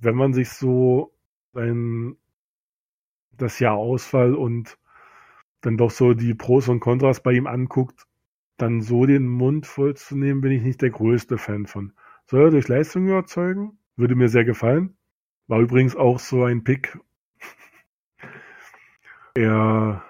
wenn 0.00 0.16
man 0.16 0.32
sich 0.32 0.50
so 0.50 1.14
sein, 1.52 2.16
das 3.32 3.58
Jahr 3.58 3.76
Ausfall 3.76 4.34
und 4.34 4.78
dann 5.60 5.76
doch 5.76 5.90
so 5.90 6.14
die 6.14 6.34
Pros 6.34 6.68
und 6.68 6.80
Kontras 6.80 7.22
bei 7.22 7.32
ihm 7.32 7.46
anguckt, 7.46 8.06
dann 8.56 8.80
so 8.80 9.06
den 9.06 9.28
Mund 9.28 9.66
voll 9.66 9.96
zu 9.96 10.16
nehmen, 10.16 10.40
bin 10.40 10.52
ich 10.52 10.62
nicht 10.62 10.82
der 10.82 10.90
größte 10.90 11.38
Fan 11.38 11.66
von. 11.66 11.92
Soll 12.26 12.44
er 12.44 12.50
durch 12.50 12.68
Leistung 12.68 13.06
überzeugen? 13.06 13.78
Würde 13.98 14.14
mir 14.14 14.28
sehr 14.28 14.44
gefallen. 14.44 14.96
War 15.48 15.58
übrigens 15.58 15.96
auch 15.96 16.20
so 16.20 16.44
ein 16.44 16.62
Pick. 16.62 16.96
er 19.34 20.04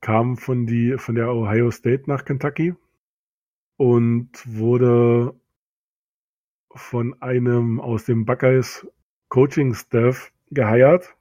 kam 0.00 0.36
von, 0.36 0.66
die, 0.66 0.96
von 0.98 1.16
der 1.16 1.34
Ohio 1.34 1.72
State 1.72 2.04
nach 2.06 2.24
Kentucky 2.24 2.76
und 3.76 4.30
wurde 4.46 5.34
von 6.76 7.20
einem 7.20 7.80
aus 7.80 8.04
dem 8.04 8.24
Buckeyes 8.24 8.86
Coaching 9.30 9.74
Staff 9.74 10.32
geheiert, 10.52 11.16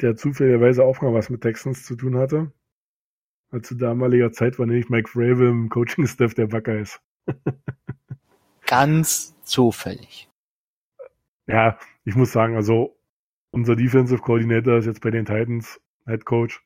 der 0.00 0.16
zufälligerweise 0.16 0.82
auch 0.82 1.02
mal 1.02 1.12
was 1.12 1.28
mit 1.28 1.42
Texans 1.42 1.84
zu 1.84 1.96
tun 1.96 2.16
hatte. 2.16 2.52
Zu 3.60 3.74
damaliger 3.74 4.32
Zeit 4.32 4.58
war 4.58 4.64
nämlich 4.64 4.88
Mike 4.88 5.10
Vrabel 5.10 5.48
im 5.48 5.68
Coaching 5.68 6.06
Staff 6.06 6.32
der 6.32 6.46
Buckeyes. 6.46 7.00
Ganz 8.66 9.38
zufällig. 9.42 10.30
Ja, 11.46 11.78
ich 12.04 12.16
muss 12.16 12.32
sagen, 12.32 12.56
also 12.56 12.98
unser 13.50 13.76
Defensive 13.76 14.20
Coordinator 14.20 14.78
ist 14.78 14.86
jetzt 14.86 15.00
bei 15.00 15.10
den 15.10 15.24
Titans 15.24 15.80
Head 16.06 16.24
Coach. 16.24 16.62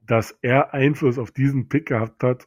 Dass 0.00 0.38
er 0.42 0.74
Einfluss 0.74 1.18
auf 1.18 1.30
diesen 1.30 1.68
Pick 1.68 1.86
gehabt 1.86 2.22
hat, 2.22 2.46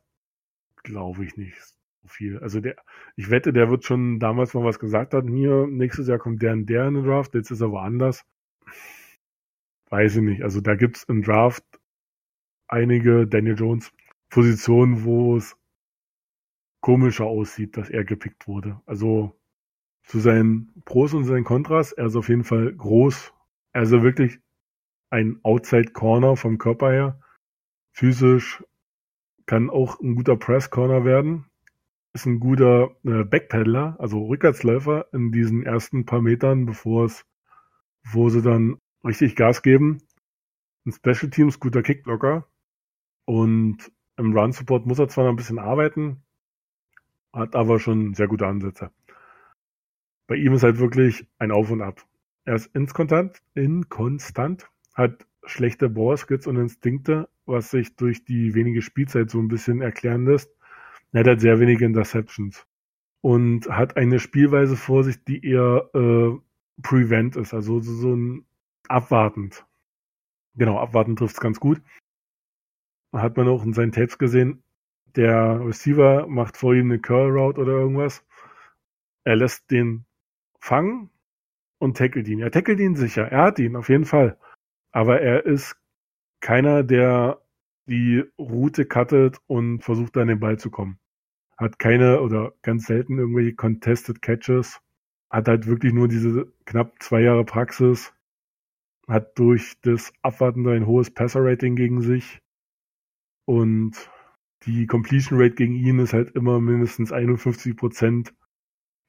glaube 0.83 1.25
ich 1.25 1.35
nicht 1.37 1.59
so 1.59 2.07
viel. 2.07 2.39
Also 2.39 2.61
der, 2.61 2.75
ich 3.15 3.29
wette, 3.31 3.51
der 3.51 3.69
wird 3.69 3.83
schon 3.83 4.19
damals 4.19 4.53
mal 4.53 4.63
was 4.63 4.79
gesagt 4.79 5.13
haben, 5.13 5.27
hier, 5.29 5.67
nächstes 5.67 6.07
Jahr 6.07 6.19
kommt 6.19 6.41
der 6.41 6.53
und 6.53 6.67
der 6.67 6.87
in 6.87 6.93
den 6.95 7.03
Draft, 7.03 7.33
jetzt 7.33 7.51
ist 7.51 7.61
er 7.61 7.71
woanders. 7.71 8.25
Weiß 9.89 10.17
ich 10.17 10.21
nicht. 10.21 10.43
Also 10.43 10.61
da 10.61 10.75
gibt 10.75 10.97
es 10.97 11.03
im 11.05 11.23
Draft 11.23 11.63
einige 12.67 13.27
Daniel 13.27 13.57
Jones 13.57 13.91
Positionen, 14.29 15.03
wo 15.03 15.37
es 15.37 15.57
komischer 16.81 17.25
aussieht, 17.25 17.77
dass 17.77 17.89
er 17.89 18.03
gepickt 18.03 18.47
wurde. 18.47 18.81
Also 18.85 19.36
zu 20.07 20.19
seinen 20.19 20.73
Pros 20.85 21.13
und 21.13 21.25
seinen 21.25 21.43
Kontras, 21.43 21.91
er 21.91 22.05
ist 22.05 22.15
auf 22.15 22.29
jeden 22.29 22.45
Fall 22.45 22.73
groß. 22.73 23.33
Er 23.73 23.83
ist 23.83 23.91
wirklich 23.91 24.39
ein 25.09 25.39
Outside 25.43 25.91
Corner 25.91 26.37
vom 26.37 26.57
Körper 26.57 26.91
her. 26.91 27.19
Physisch 27.91 28.63
kann 29.45 29.69
auch 29.69 29.99
ein 29.99 30.15
guter 30.15 30.37
Press 30.37 30.69
Corner 30.69 31.03
werden. 31.03 31.45
Ist 32.13 32.25
ein 32.25 32.39
guter 32.39 32.95
äh, 33.03 33.25
Backpedaler, 33.25 33.97
also 33.99 34.25
Rückwärtsläufer 34.25 35.07
in 35.13 35.31
diesen 35.31 35.63
ersten 35.63 36.05
paar 36.05 36.21
Metern, 36.21 36.65
bevor 36.65 37.05
es, 37.05 37.25
wo 38.03 38.29
sie 38.29 38.41
dann 38.41 38.77
richtig 39.03 39.35
Gas 39.35 39.61
geben. 39.61 39.99
Ein 40.85 40.93
Special 40.93 41.29
Teams 41.29 41.59
guter 41.59 41.83
Kickblocker. 41.83 42.47
Und 43.25 43.91
im 44.15 44.35
Run 44.35 44.53
Support 44.53 44.85
muss 44.85 44.99
er 44.99 45.09
zwar 45.09 45.25
noch 45.25 45.31
ein 45.31 45.35
bisschen 45.35 45.59
arbeiten, 45.59 46.23
hat 47.33 47.55
aber 47.57 47.77
schon 47.77 48.13
sehr 48.13 48.27
gute 48.27 48.47
Ansätze. 48.47 48.89
Bei 50.27 50.35
ihm 50.35 50.53
ist 50.53 50.63
halt 50.63 50.79
wirklich 50.79 51.25
ein 51.39 51.51
Auf 51.51 51.71
und 51.71 51.81
Ab. 51.81 52.05
Er 52.45 52.55
ist 52.55 52.73
inkonstant, 52.75 53.41
inkonstant 53.55 54.69
hat 54.93 55.25
schlechte 55.45 55.89
Ballskills 55.89 56.47
und 56.47 56.57
Instinkte, 56.57 57.29
was 57.45 57.71
sich 57.71 57.95
durch 57.95 58.25
die 58.25 58.53
wenige 58.53 58.81
Spielzeit 58.81 59.29
so 59.29 59.39
ein 59.39 59.47
bisschen 59.47 59.81
erklären 59.81 60.25
lässt. 60.25 60.51
Er 61.11 61.21
hat 61.21 61.27
halt 61.27 61.41
sehr 61.41 61.59
wenige 61.59 61.85
Interceptions 61.85 62.67
und 63.21 63.69
hat 63.69 63.97
eine 63.97 64.19
Spielweise 64.19 64.75
vor 64.75 65.03
sich, 65.03 65.23
die 65.23 65.45
eher 65.45 65.89
äh, 65.93 66.37
prevent 66.81 67.35
ist, 67.35 67.53
also 67.53 67.79
so, 67.79 67.93
so 67.93 68.15
ein 68.15 68.45
abwartend. 68.87 69.65
Genau, 70.55 70.77
abwartend 70.77 71.19
trifft 71.19 71.35
es 71.35 71.41
ganz 71.41 71.59
gut. 71.59 71.81
Hat 73.13 73.37
man 73.37 73.47
auch 73.47 73.63
in 73.63 73.73
seinen 73.73 73.91
Tapes 73.91 74.17
gesehen, 74.17 74.63
der 75.15 75.65
Receiver 75.65 76.27
macht 76.27 76.57
vor 76.57 76.75
ihm 76.75 76.91
eine 76.91 76.99
Curl 76.99 77.31
Route 77.31 77.61
oder 77.61 77.73
irgendwas. 77.73 78.25
Er 79.23 79.35
lässt 79.35 79.71
den 79.71 80.06
fangen 80.59 81.09
und 81.79 81.97
tackelt 81.97 82.27
ihn. 82.27 82.39
Er 82.39 82.51
tackelt 82.51 82.79
ihn 82.79 82.95
sicher. 82.95 83.31
Er 83.31 83.43
hat 83.43 83.59
ihn, 83.59 83.75
auf 83.75 83.89
jeden 83.89 84.05
Fall. 84.05 84.37
Aber 84.91 85.21
er 85.21 85.45
ist 85.45 85.75
keiner, 86.39 86.83
der 86.83 87.41
die 87.87 88.23
Route 88.37 88.85
cuttet 88.85 89.39
und 89.47 89.81
versucht 89.81 90.17
an 90.17 90.27
den 90.27 90.39
Ball 90.39 90.57
zu 90.59 90.69
kommen. 90.69 90.99
Hat 91.57 91.79
keine 91.79 92.21
oder 92.21 92.53
ganz 92.61 92.85
selten 92.85 93.17
irgendwelche 93.17 93.55
Contested 93.55 94.21
Catches. 94.21 94.81
Hat 95.29 95.47
halt 95.47 95.67
wirklich 95.67 95.93
nur 95.93 96.07
diese 96.07 96.51
knapp 96.65 97.01
zwei 97.01 97.21
Jahre 97.21 97.45
Praxis. 97.45 98.13
Hat 99.07 99.37
durch 99.39 99.79
das 99.81 100.13
Abwarten 100.21 100.67
ein 100.67 100.85
hohes 100.85 101.11
Passer-Rating 101.11 101.75
gegen 101.75 102.01
sich. 102.01 102.41
Und 103.45 104.09
die 104.65 104.85
Completion 104.85 105.39
Rate 105.39 105.55
gegen 105.55 105.75
ihn 105.75 105.99
ist 105.99 106.13
halt 106.13 106.31
immer 106.31 106.59
mindestens 106.59 107.11
51 107.11 107.77
Prozent. 107.77 108.33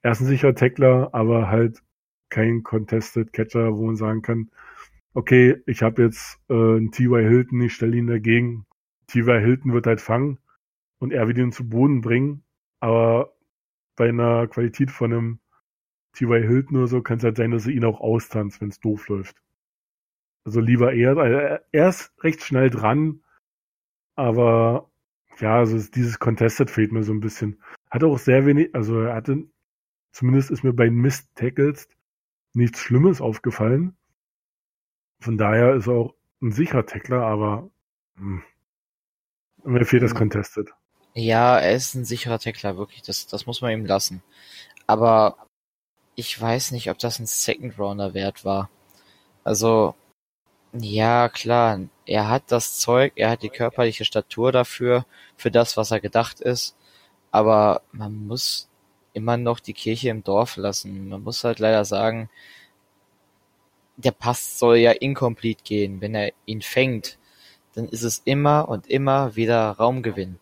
Er 0.03 0.13
ist 0.13 0.21
ein 0.21 0.27
sicherer 0.27 0.55
Tackler, 0.55 1.11
aber 1.13 1.49
halt 1.49 1.83
kein 2.29 2.63
Contested 2.63 3.33
Catcher, 3.33 3.77
wo 3.77 3.87
man 3.87 3.97
sagen 3.97 4.23
kann, 4.23 4.51
okay, 5.15 5.63
ich 5.67 5.83
habe 5.83 6.03
jetzt 6.03 6.39
äh, 6.49 6.55
einen 6.55 6.93
T.Y. 6.93 7.27
Hilton, 7.29 7.61
ich 7.63 7.75
stelle 7.75 7.97
ihn 7.97 8.07
dagegen. 8.07 8.67
T.Y. 9.09 9.41
Hilton 9.41 9.73
wird 9.73 9.87
halt 9.87 10.01
fangen 10.01 10.39
und 10.99 11.13
er 11.13 11.27
wird 11.27 11.39
ihn 11.39 11.53
zu 11.53 11.69
Boden 11.69 12.01
bringen, 12.01 12.45
aber 12.81 13.35
bei 13.97 14.09
einer 14.11 14.47
Qualität 14.47 14.91
von 14.91 15.13
einem 15.13 15.39
T.Y. 16.13 16.47
Hilton 16.47 16.77
oder 16.77 16.87
so 16.87 17.03
kann 17.03 17.19
es 17.19 17.25
halt 17.25 17.37
sein, 17.37 17.51
dass 17.51 17.67
er 17.67 17.73
ihn 17.73 17.85
auch 17.85 18.01
austanzt, 18.01 18.61
wenn 18.61 18.69
es 18.69 18.81
doof 18.81 19.09
läuft. 19.09 19.43
Also 20.45 20.61
lieber 20.61 20.93
er, 20.95 21.17
also 21.17 21.61
er 21.73 21.89
ist 21.89 22.13
recht 22.23 22.43
schnell 22.43 22.71
dran, 22.71 23.23
aber 24.17 24.91
ja, 25.41 25.59
also 25.59 25.79
dieses 25.91 26.19
Contested 26.19 26.71
fehlt 26.71 26.93
mir 26.93 27.03
so 27.03 27.13
ein 27.13 27.21
bisschen. 27.21 27.63
Hat 27.91 28.05
auch 28.05 28.19
sehr 28.19 28.47
wenig, 28.47 28.75
also 28.75 29.01
er 29.01 29.15
hatte, 29.15 29.45
zumindest 30.19 30.51
ist 30.51 30.65
mir 30.65 30.73
bei 30.73 30.91
Mist 30.91 31.29
Tackles 31.37 31.89
nichts 32.53 32.81
Schlimmes 32.81 33.21
aufgefallen. 33.21 33.97
Von 35.21 35.39
daher 35.39 35.75
ist 35.75 35.87
er 35.87 35.95
auch 35.95 36.15
ein 36.43 36.51
sicherer 36.51 36.87
Tackler, 36.87 37.23
aber 37.23 37.71
hm, 38.17 38.43
mir 39.65 39.85
fehlt 39.85 40.03
das 40.03 40.11
hm. 40.11 40.19
Contested. 40.19 40.71
Ja, 41.15 41.59
er 41.59 41.75
ist 41.75 41.95
ein 41.95 42.05
sicherer 42.05 42.39
Tackler, 42.41 42.77
wirklich. 42.77 43.03
Das, 43.03 43.27
das 43.27 43.47
muss 43.47 43.61
man 43.61 43.73
ihm 43.73 43.87
lassen. 43.87 44.23
Aber 44.87 45.37
ich 46.17 46.41
weiß 46.41 46.73
nicht, 46.73 46.91
ob 46.91 46.99
das 46.99 47.21
ein 47.21 47.27
Second 47.27 47.79
Rounder 47.79 48.13
wert 48.13 48.45
war. 48.45 48.71
Also, 49.45 49.95
ja, 50.73 51.29
klar, 51.29 51.81
er 52.07 52.29
hat 52.29 52.51
das 52.51 52.79
Zeug, 52.79 53.13
er 53.17 53.31
hat 53.31 53.43
die 53.43 53.51
körperliche 53.51 54.05
Statur 54.05 54.53
dafür, 54.53 55.07
für 55.37 55.51
das, 55.51 55.77
was 55.77 55.93
er 55.93 56.01
gedacht 56.01 56.41
ist. 56.41 56.77
Aber 57.31 57.83
man 57.93 58.27
muss 58.27 58.69
immer 59.13 59.37
noch 59.37 59.61
die 59.61 59.75
Kirche 59.75 60.11
im 60.11 60.25
Dorf 60.25 60.57
lassen. 60.57 61.09
Man 61.09 61.23
muss 61.23 61.45
halt 61.45 61.59
leider 61.59 61.85
sagen, 61.85 62.29
der 63.97 64.13
Pass 64.13 64.59
soll 64.59 64.77
ja 64.77 64.93
incomplete 64.93 65.63
gehen. 65.65 66.01
Wenn 66.01 66.15
er 66.15 66.33
ihn 66.47 66.63
fängt, 66.63 67.19
dann 67.75 67.89
ist 67.89 68.03
es 68.03 68.23
immer 68.25 68.69
und 68.69 68.87
immer 68.87 69.37
wieder 69.37 69.71
Raumgewinn. 69.73 70.39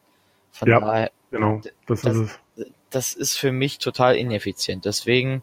Von 0.50 0.68
ja, 0.68 0.80
daher, 0.80 1.10
genau, 1.30 1.60
das, 1.86 2.02
das, 2.02 2.16
ist 2.16 2.38
es. 2.56 2.66
Das 2.90 3.12
ist 3.14 3.36
für 3.36 3.52
mich 3.52 3.78
total 3.78 4.16
ineffizient. 4.16 4.84
Deswegen 4.84 5.42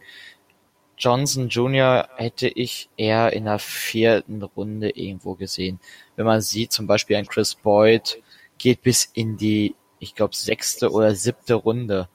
Johnson 0.98 1.50
Jr. 1.50 2.08
hätte 2.16 2.48
ich 2.48 2.90
eher 2.98 3.34
in 3.34 3.46
der 3.46 3.60
vierten 3.60 4.42
Runde 4.42 4.90
irgendwo 4.92 5.36
gesehen. 5.36 5.80
Wenn 6.16 6.26
man 6.26 6.42
sieht, 6.42 6.72
zum 6.72 6.88
Beispiel 6.88 7.16
ein 7.18 7.28
Chris 7.28 7.56
Boyd 7.56 8.22
geht 8.58 8.82
bis 8.84 9.10
in 9.14 9.38
die, 9.38 9.76
ich 10.00 10.16
glaube, 10.16 10.36
sechste 10.36 10.92
oder 10.92 11.16
siebte 11.16 11.56
Runde. 11.56 12.10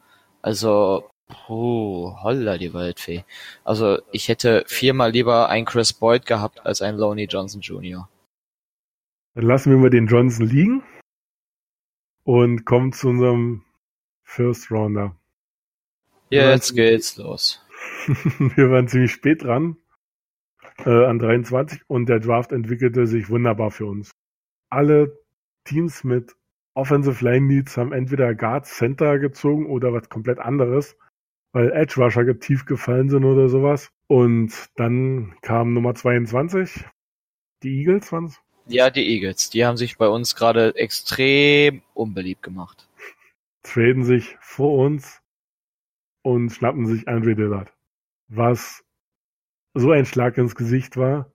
Also 0.49 1.11
Puh, 1.28 2.14
holla 2.22 2.57
die 2.57 2.72
Waldfee. 2.72 3.22
Also 3.62 4.01
ich 4.12 4.28
hätte 4.28 4.64
viermal 4.66 5.11
lieber 5.11 5.51
einen 5.51 5.66
Chris 5.66 5.92
Boyd 5.92 6.24
gehabt 6.24 6.64
als 6.64 6.80
einen 6.80 6.96
Loney 6.96 7.24
Johnson 7.24 7.61
Jr. 7.61 8.09
Dann 9.34 9.44
lassen 9.44 9.70
wir 9.70 9.76
mal 9.76 9.90
den 9.90 10.07
Johnson 10.07 10.46
liegen 10.46 10.82
und 12.24 12.64
kommen 12.64 12.94
zu 12.94 13.09
unserem 13.09 13.62
First 14.24 14.70
Rounder. 14.70 15.14
Jetzt 16.30 16.74
geht's 16.74 17.18
los. 17.18 17.62
wir 18.07 18.70
waren 18.70 18.88
ziemlich 18.88 19.12
spät 19.12 19.42
dran, 19.42 19.76
äh, 20.78 21.05
an 21.05 21.18
23, 21.18 21.82
und 21.88 22.09
der 22.09 22.20
Draft 22.20 22.53
entwickelte 22.53 23.07
sich 23.07 23.28
wunderbar 23.28 23.70
für 23.70 23.84
uns. 23.84 24.12
Alle 24.70 25.14
Teams 25.64 26.05
mit 26.05 26.38
Offensive 26.79 27.22
Line 27.24 27.47
Needs 27.47 27.76
haben 27.76 27.93
entweder 27.93 28.35
Guard 28.35 28.66
Center 28.66 29.18
gezogen 29.18 29.66
oder 29.66 29.93
was 29.93 30.09
komplett 30.09 30.39
anderes 30.39 30.97
weil 31.53 31.72
Edge 31.72 32.01
Rusher 32.01 32.39
tief 32.39 32.66
gefallen 32.66 33.09
sind 33.09 33.24
oder 33.24 33.49
sowas. 33.49 33.91
Und 34.07 34.53
dann 34.76 35.35
kam 35.43 35.74
Nummer 35.74 35.95
22, 35.95 36.85
die 37.62 37.81
Eagles 37.81 38.12
waren's? 38.12 38.41
Ja, 38.66 38.91
die 38.91 39.07
Eagles. 39.09 39.51
Die 39.51 39.64
haben 39.64 39.76
sich 39.76 39.97
bei 39.97 40.09
uns 40.09 40.35
gerade 40.35 40.76
extrem 40.76 41.83
unbeliebt 41.95 42.43
gemacht. 42.43 42.89
Traden 43.62 44.05
sich 44.05 44.37
vor 44.41 44.85
uns 44.85 45.22
und 46.22 46.51
schnappen 46.51 46.87
sich 46.87 47.09
Andre 47.09 47.35
Dillard. 47.35 47.72
Was 48.29 48.85
so 49.74 49.91
ein 49.91 50.05
Schlag 50.05 50.37
ins 50.37 50.55
Gesicht 50.55 50.97
war, 50.97 51.33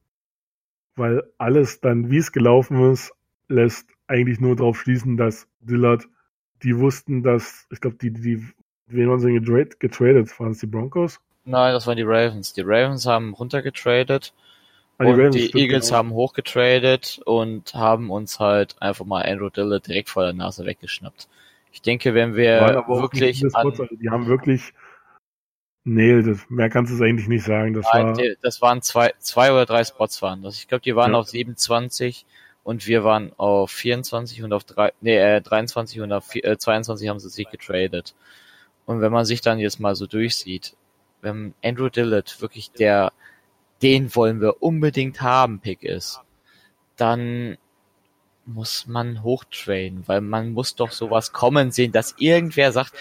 weil 0.96 1.24
alles 1.40 1.82
dann, 1.82 2.12
wie 2.12 2.18
es 2.18 2.32
gelaufen 2.32 2.92
ist, 2.92 3.14
lässt 3.48 3.90
eigentlich 4.14 4.40
nur 4.40 4.56
darauf 4.56 4.80
schließen, 4.80 5.18
dass 5.18 5.48
Dillard, 5.62 6.08
die 6.62 6.78
wussten, 6.78 7.24
dass, 7.24 7.68
ich 7.72 7.82
glaube, 7.82 7.98
die, 8.00 8.12
die, 8.12 8.48
wen 8.88 9.10
haben 9.10 9.20
sie 9.20 9.34
getradet? 9.34 9.80
getradet? 9.80 10.40
Waren 10.40 10.52
es 10.52 10.60
die 10.60 10.68
Broncos? 10.68 11.20
Nein, 11.46 11.74
das 11.74 11.88
waren 11.88 11.98
die 11.98 12.04
Ravens. 12.04 12.54
Die 12.54 12.62
Ravens 12.62 13.06
haben 13.06 13.34
runtergetradet 13.34 14.34
ah, 14.98 15.04
die, 15.04 15.10
und 15.10 15.20
Ravens, 15.20 15.36
die 15.36 15.60
Eagles 15.60 15.88
genau. 15.88 15.98
haben 15.98 16.12
hochgetradet 16.12 17.22
und 17.26 17.74
haben 17.74 18.12
uns 18.12 18.40
halt 18.40 18.82
einfach 18.82 19.06
mal 19.06 19.26
Andrew 19.26 19.50
Dillard 19.50 19.88
direkt 19.88 20.10
vor 20.10 20.24
der 20.24 20.34
Nase 20.34 20.66
weggeschnappt. 20.66 21.28
Ich 21.72 21.82
denke, 21.82 22.14
wenn 22.14 22.36
wir 22.36 22.86
wirklich 22.88 23.44
an, 23.56 23.66
also 23.66 23.86
die 23.86 24.10
haben 24.10 24.28
wirklich 24.28 24.74
Nee, 25.86 26.22
das, 26.22 26.50
mehr 26.50 26.70
kannst 26.70 26.92
du 26.92 26.96
es 26.96 27.02
eigentlich 27.02 27.28
nicht 27.28 27.44
sagen. 27.44 27.74
Das, 27.74 27.86
Nein, 27.92 28.16
war, 28.16 28.24
das 28.42 28.62
waren 28.62 28.82
zwei, 28.82 29.12
zwei 29.20 29.52
oder 29.52 29.66
drei 29.66 29.84
Spots 29.84 30.22
waren 30.22 30.42
das. 30.42 30.58
Ich 30.58 30.70
glaube, 30.70 30.82
die 30.82 30.96
waren 30.96 31.12
ja. 31.12 31.18
auf 31.18 31.28
27 31.28 32.26
und 32.64 32.88
wir 32.88 33.04
waren 33.04 33.34
auf 33.38 33.72
24 33.72 34.44
und 34.44 34.54
auf 34.54 34.64
drei, 34.64 34.94
nee, 35.02 35.18
äh, 35.18 35.42
23 35.42 36.02
und 36.02 36.12
auf 36.12 36.34
äh, 36.36 36.58
22 36.58 37.10
haben 37.10 37.20
sie 37.20 37.30
sich 37.30 37.50
getradet. 37.50 38.16
Und 38.86 39.02
wenn 39.02 39.12
man 39.12 39.26
sich 39.26 39.42
dann 39.42 39.60
jetzt 39.60 39.80
mal 39.80 39.96
so 39.96 40.08
durchsieht, 40.08 40.76
wenn 41.22 41.54
Andrew 41.64 41.90
Dillard 41.90 42.42
wirklich 42.42 42.72
der, 42.72 43.12
den 43.82 44.14
wollen 44.16 44.42
wir 44.42 44.62
unbedingt 44.62 45.22
haben, 45.22 45.60
Pick 45.60 45.84
ist, 45.84 46.22
dann 46.96 47.58
muss 48.46 48.88
man 48.88 49.24
hochtrainen, 49.24 50.08
weil 50.08 50.22
man 50.22 50.52
muss 50.52 50.76
doch 50.76 50.92
sowas 50.92 51.32
kommen 51.32 51.72
sehen, 51.72 51.92
dass 51.92 52.16
irgendwer 52.18 52.72
sagt, 52.72 52.94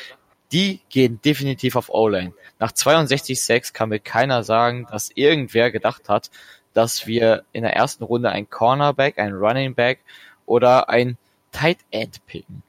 die 0.52 0.80
gehen 0.88 1.20
definitiv 1.24 1.76
auf 1.76 1.88
O-Line. 1.88 2.32
Nach 2.58 2.72
62,6 2.72 3.72
kann 3.72 3.88
mir 3.88 3.98
keiner 4.00 4.44
sagen, 4.44 4.86
dass 4.90 5.10
irgendwer 5.14 5.70
gedacht 5.70 6.08
hat, 6.08 6.30
dass 6.74 7.06
wir 7.06 7.44
in 7.52 7.62
der 7.62 7.74
ersten 7.74 8.04
Runde 8.04 8.30
ein 8.30 8.48
Cornerback, 8.48 9.18
ein 9.18 9.32
Running 9.32 9.74
Back 9.74 10.00
oder 10.46 10.88
ein 10.88 11.16
Tight 11.52 11.78
End 11.90 12.24
picken. 12.26 12.62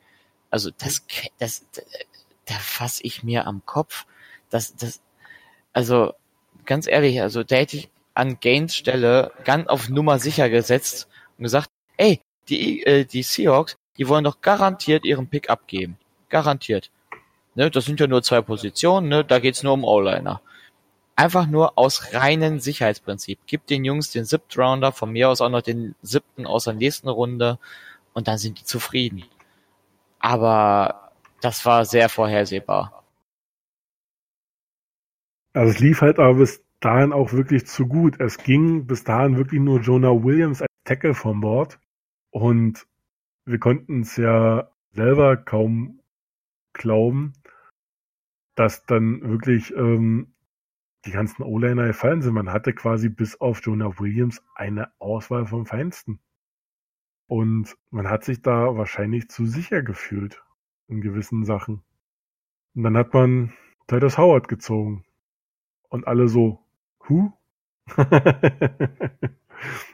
Also 0.50 0.70
das, 0.78 1.06
das, 1.40 1.66
da 2.46 2.54
fasse 2.56 3.04
ich 3.04 3.24
mir 3.24 3.48
am 3.48 3.62
Kopf. 3.66 4.06
Das, 4.50 4.76
das, 4.76 5.02
also 5.72 6.14
ganz 6.66 6.88
ehrlich, 6.88 7.22
also 7.22 7.44
da 7.44 7.56
hätte 7.56 7.78
ich 7.78 7.90
an 8.14 8.40
Gaines 8.40 8.76
Stelle 8.76 9.32
ganz 9.44 9.68
auf 9.68 9.90
Nummer 9.90 10.20
sicher 10.20 10.50
gesetzt 10.50 11.08
und 11.38 11.44
gesagt, 11.44 11.70
ey, 11.98 12.22
die, 12.50 12.86
äh, 12.86 13.06
die 13.06 13.24
Seahawks, 13.24 13.76
die 13.98 14.08
wollen 14.08 14.24
doch 14.24 14.42
garantiert 14.42 15.06
ihren 15.06 15.28
Pick 15.28 15.50
abgeben. 15.50 15.98
Garantiert. 16.30 16.92
Ne, 17.56 17.70
das 17.70 17.86
sind 17.86 18.00
ja 18.00 18.08
nur 18.08 18.24
zwei 18.24 18.42
Positionen, 18.42 19.10
ne, 19.10 19.24
da 19.24 19.40
geht's 19.40 19.64
nur 19.64 19.74
um 19.74 19.84
O-Liner. 19.84 20.42
Einfach 21.16 21.46
nur 21.46 21.78
aus 21.78 22.14
reinem 22.14 22.60
Sicherheitsprinzip. 22.60 23.40
Gib 23.46 23.68
den 23.68 23.86
Jungs 23.86 24.12
den 24.12 24.26
siebten 24.26 24.60
Rounder, 24.60 24.92
von 24.92 25.12
mir 25.12 25.30
aus 25.30 25.42
auch 25.42 25.50
noch 25.50 25.62
den 25.62 25.96
siebten 26.02 26.48
aus 26.48 26.64
der 26.64 26.74
nächsten 26.74 27.10
Runde 27.10 27.60
und 28.14 28.28
dann 28.28 28.38
sind 28.38 28.60
die 28.60 28.64
zufrieden. 28.64 29.24
Aber 30.20 31.12
das 31.42 31.66
war 31.66 31.86
sehr 31.86 32.10
vorhersehbar. 32.10 33.04
Also 35.54 35.72
es 35.72 35.80
lief 35.80 36.02
halt 36.02 36.18
aber 36.18 36.36
bis 36.36 36.64
dahin 36.80 37.14
auch 37.14 37.32
wirklich 37.32 37.68
zu 37.68 37.88
gut. 37.88 38.20
Es 38.20 38.38
ging 38.38 38.88
bis 38.88 39.04
dahin 39.04 39.38
wirklich 39.38 39.62
nur 39.62 39.82
Jonah 39.82 40.24
Williams 40.24 40.62
als 40.62 40.72
Tackle 40.84 41.14
vom 41.14 41.42
Bord 41.42 41.80
und 42.32 42.88
wir 43.46 43.60
konnten 43.60 44.02
es 44.02 44.18
ja 44.18 44.70
selber 44.92 45.38
kaum 45.38 46.00
glauben, 46.74 47.34
dass 48.56 48.86
dann 48.86 49.22
wirklich 49.22 49.74
ähm, 49.76 50.33
die 51.06 51.12
ganzen 51.12 51.44
O-Liner 51.44 51.88
gefallen 51.88 52.22
sind. 52.22 52.34
Man 52.34 52.52
hatte 52.52 52.74
quasi 52.74 53.10
bis 53.10 53.40
auf 53.40 53.62
Jonah 53.66 54.00
Williams 54.00 54.42
eine 54.56 54.92
Auswahl 55.00 55.46
vom 55.46 55.66
Feinsten. 55.66 56.20
Und 57.28 57.76
man 57.90 58.10
hat 58.10 58.24
sich 58.24 58.42
da 58.42 58.76
wahrscheinlich 58.76 59.30
zu 59.30 59.46
sicher 59.46 59.82
gefühlt 59.82 60.44
in 60.88 61.02
gewissen 61.02 61.46
Sachen. 61.46 61.84
Und 62.76 62.84
dann 62.84 62.98
hat 62.98 63.14
man 63.14 63.54
Titus 63.88 64.18
Howard 64.18 64.48
gezogen. 64.48 65.06
Und 65.90 66.08
alle 66.08 66.28
so, 66.28 66.60
hu? 67.08 67.32
man 67.98 68.10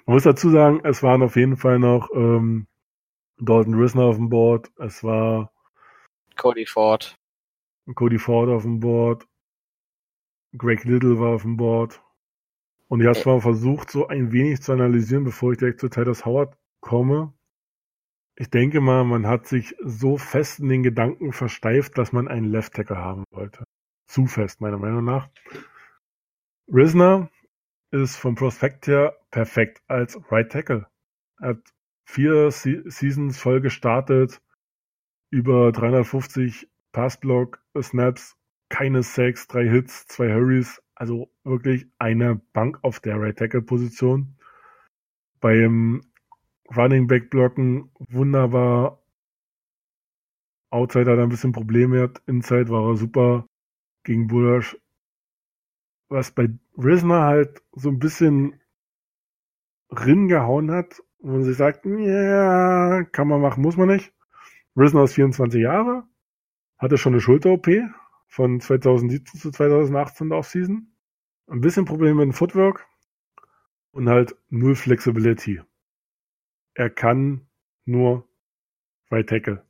muss 0.05 0.23
dazu 0.23 0.49
sagen, 0.49 0.81
es 0.83 1.01
waren 1.03 1.23
auf 1.23 1.35
jeden 1.35 1.57
Fall 1.57 1.79
noch 1.79 2.09
ähm, 2.13 2.67
Dalton 3.37 3.73
Risner 3.73 4.03
auf 4.03 4.15
dem 4.15 4.29
Board. 4.29 4.71
Es 4.77 5.03
war 5.03 5.51
Cody 6.35 6.65
Ford. 6.65 7.17
Cody 7.95 8.19
Ford 8.19 8.49
auf 8.49 8.63
dem 8.63 8.79
Board. 8.79 9.27
Greg 10.57 10.83
Little 10.83 11.19
war 11.19 11.35
auf 11.35 11.43
dem 11.43 11.57
Board. 11.57 12.01
Und 12.87 13.01
ich 13.01 13.07
habe 13.07 13.19
zwar 13.19 13.39
versucht, 13.39 13.91
so 13.91 14.07
ein 14.07 14.31
wenig 14.31 14.61
zu 14.61 14.73
analysieren, 14.73 15.23
bevor 15.23 15.51
ich 15.51 15.59
direkt 15.59 15.79
zu 15.79 15.89
Titus 15.89 16.25
Howard 16.25 16.57
komme. 16.81 17.33
Ich 18.35 18.49
denke 18.49 18.81
mal, 18.81 19.03
man 19.03 19.27
hat 19.27 19.47
sich 19.47 19.75
so 19.83 20.17
fest 20.17 20.59
in 20.59 20.69
den 20.69 20.81
Gedanken 20.83 21.33
versteift, 21.33 21.97
dass 21.97 22.13
man 22.13 22.27
einen 22.27 22.45
Left 22.45 22.73
Tackle 22.73 22.97
haben 22.97 23.25
wollte. 23.31 23.65
Zu 24.07 24.25
fest, 24.25 24.61
meiner 24.61 24.77
Meinung 24.77 25.03
nach. 25.03 25.29
Risner 26.67 27.29
ist 27.91 28.15
vom 28.15 28.35
Prospekt 28.35 28.87
her 28.87 29.17
perfekt 29.29 29.81
als 29.87 30.19
Right 30.31 30.51
Tackle. 30.51 30.87
Er 31.39 31.49
hat 31.49 31.73
vier 32.05 32.49
Se 32.51 32.83
Seasons 32.85 33.37
voll 33.37 33.61
gestartet, 33.61 34.41
über 35.31 35.71
350 35.71 36.69
Passblock, 36.91 37.63
Snaps, 37.79 38.38
keine 38.69 39.03
Sacks, 39.03 39.47
drei 39.47 39.67
Hits, 39.67 40.07
zwei 40.07 40.33
Hurries, 40.33 40.81
also 40.95 41.29
wirklich 41.43 41.87
eine 41.97 42.35
Bank 42.53 42.79
auf 42.83 42.99
der 42.99 43.19
Right 43.19 43.37
Tackle 43.37 43.61
Position. 43.61 44.35
Beim 45.39 46.01
Running 46.75 47.07
Back 47.07 47.29
Blocken 47.29 47.89
wunderbar. 47.97 49.03
Outside 50.71 51.09
hat 51.09 51.17
er 51.17 51.23
ein 51.23 51.29
bisschen 51.29 51.51
Probleme 51.51 52.13
Inside 52.27 52.69
war 52.69 52.91
er 52.91 52.97
super 52.97 53.47
gegen 54.03 54.27
Bullash. 54.27 54.77
Was 56.09 56.31
bei 56.31 56.49
Risner 56.77 57.23
halt 57.23 57.63
so 57.71 57.89
ein 57.89 57.99
bisschen 57.99 58.59
Rinn 59.91 60.27
gehauen 60.27 60.71
hat, 60.71 61.01
wo 61.19 61.31
man 61.31 61.43
sich 61.43 61.57
sagt, 61.57 61.85
ja, 61.85 63.03
kann 63.05 63.27
man 63.27 63.41
machen, 63.41 63.63
muss 63.63 63.77
man 63.77 63.87
nicht. 63.87 64.13
Risner 64.75 65.03
ist 65.03 65.13
24 65.13 65.61
Jahre, 65.61 66.03
hatte 66.77 66.97
schon 66.97 67.13
eine 67.13 67.21
Schulter-OP 67.21 67.67
von 68.29 68.61
2017 68.61 69.41
zu 69.41 69.51
2018 69.51 70.31
Offseason. 70.31 70.87
Ein 71.47 71.61
bisschen 71.61 71.85
Probleme 71.85 72.15
mit 72.15 72.25
dem 72.25 72.33
Footwork 72.33 72.87
und 73.91 74.07
halt 74.07 74.37
null 74.49 74.75
Flexibility. 74.75 75.61
Er 76.75 76.89
kann 76.89 77.47
nur 77.85 78.29
Right 79.11 79.27
Tackle. 79.27 79.65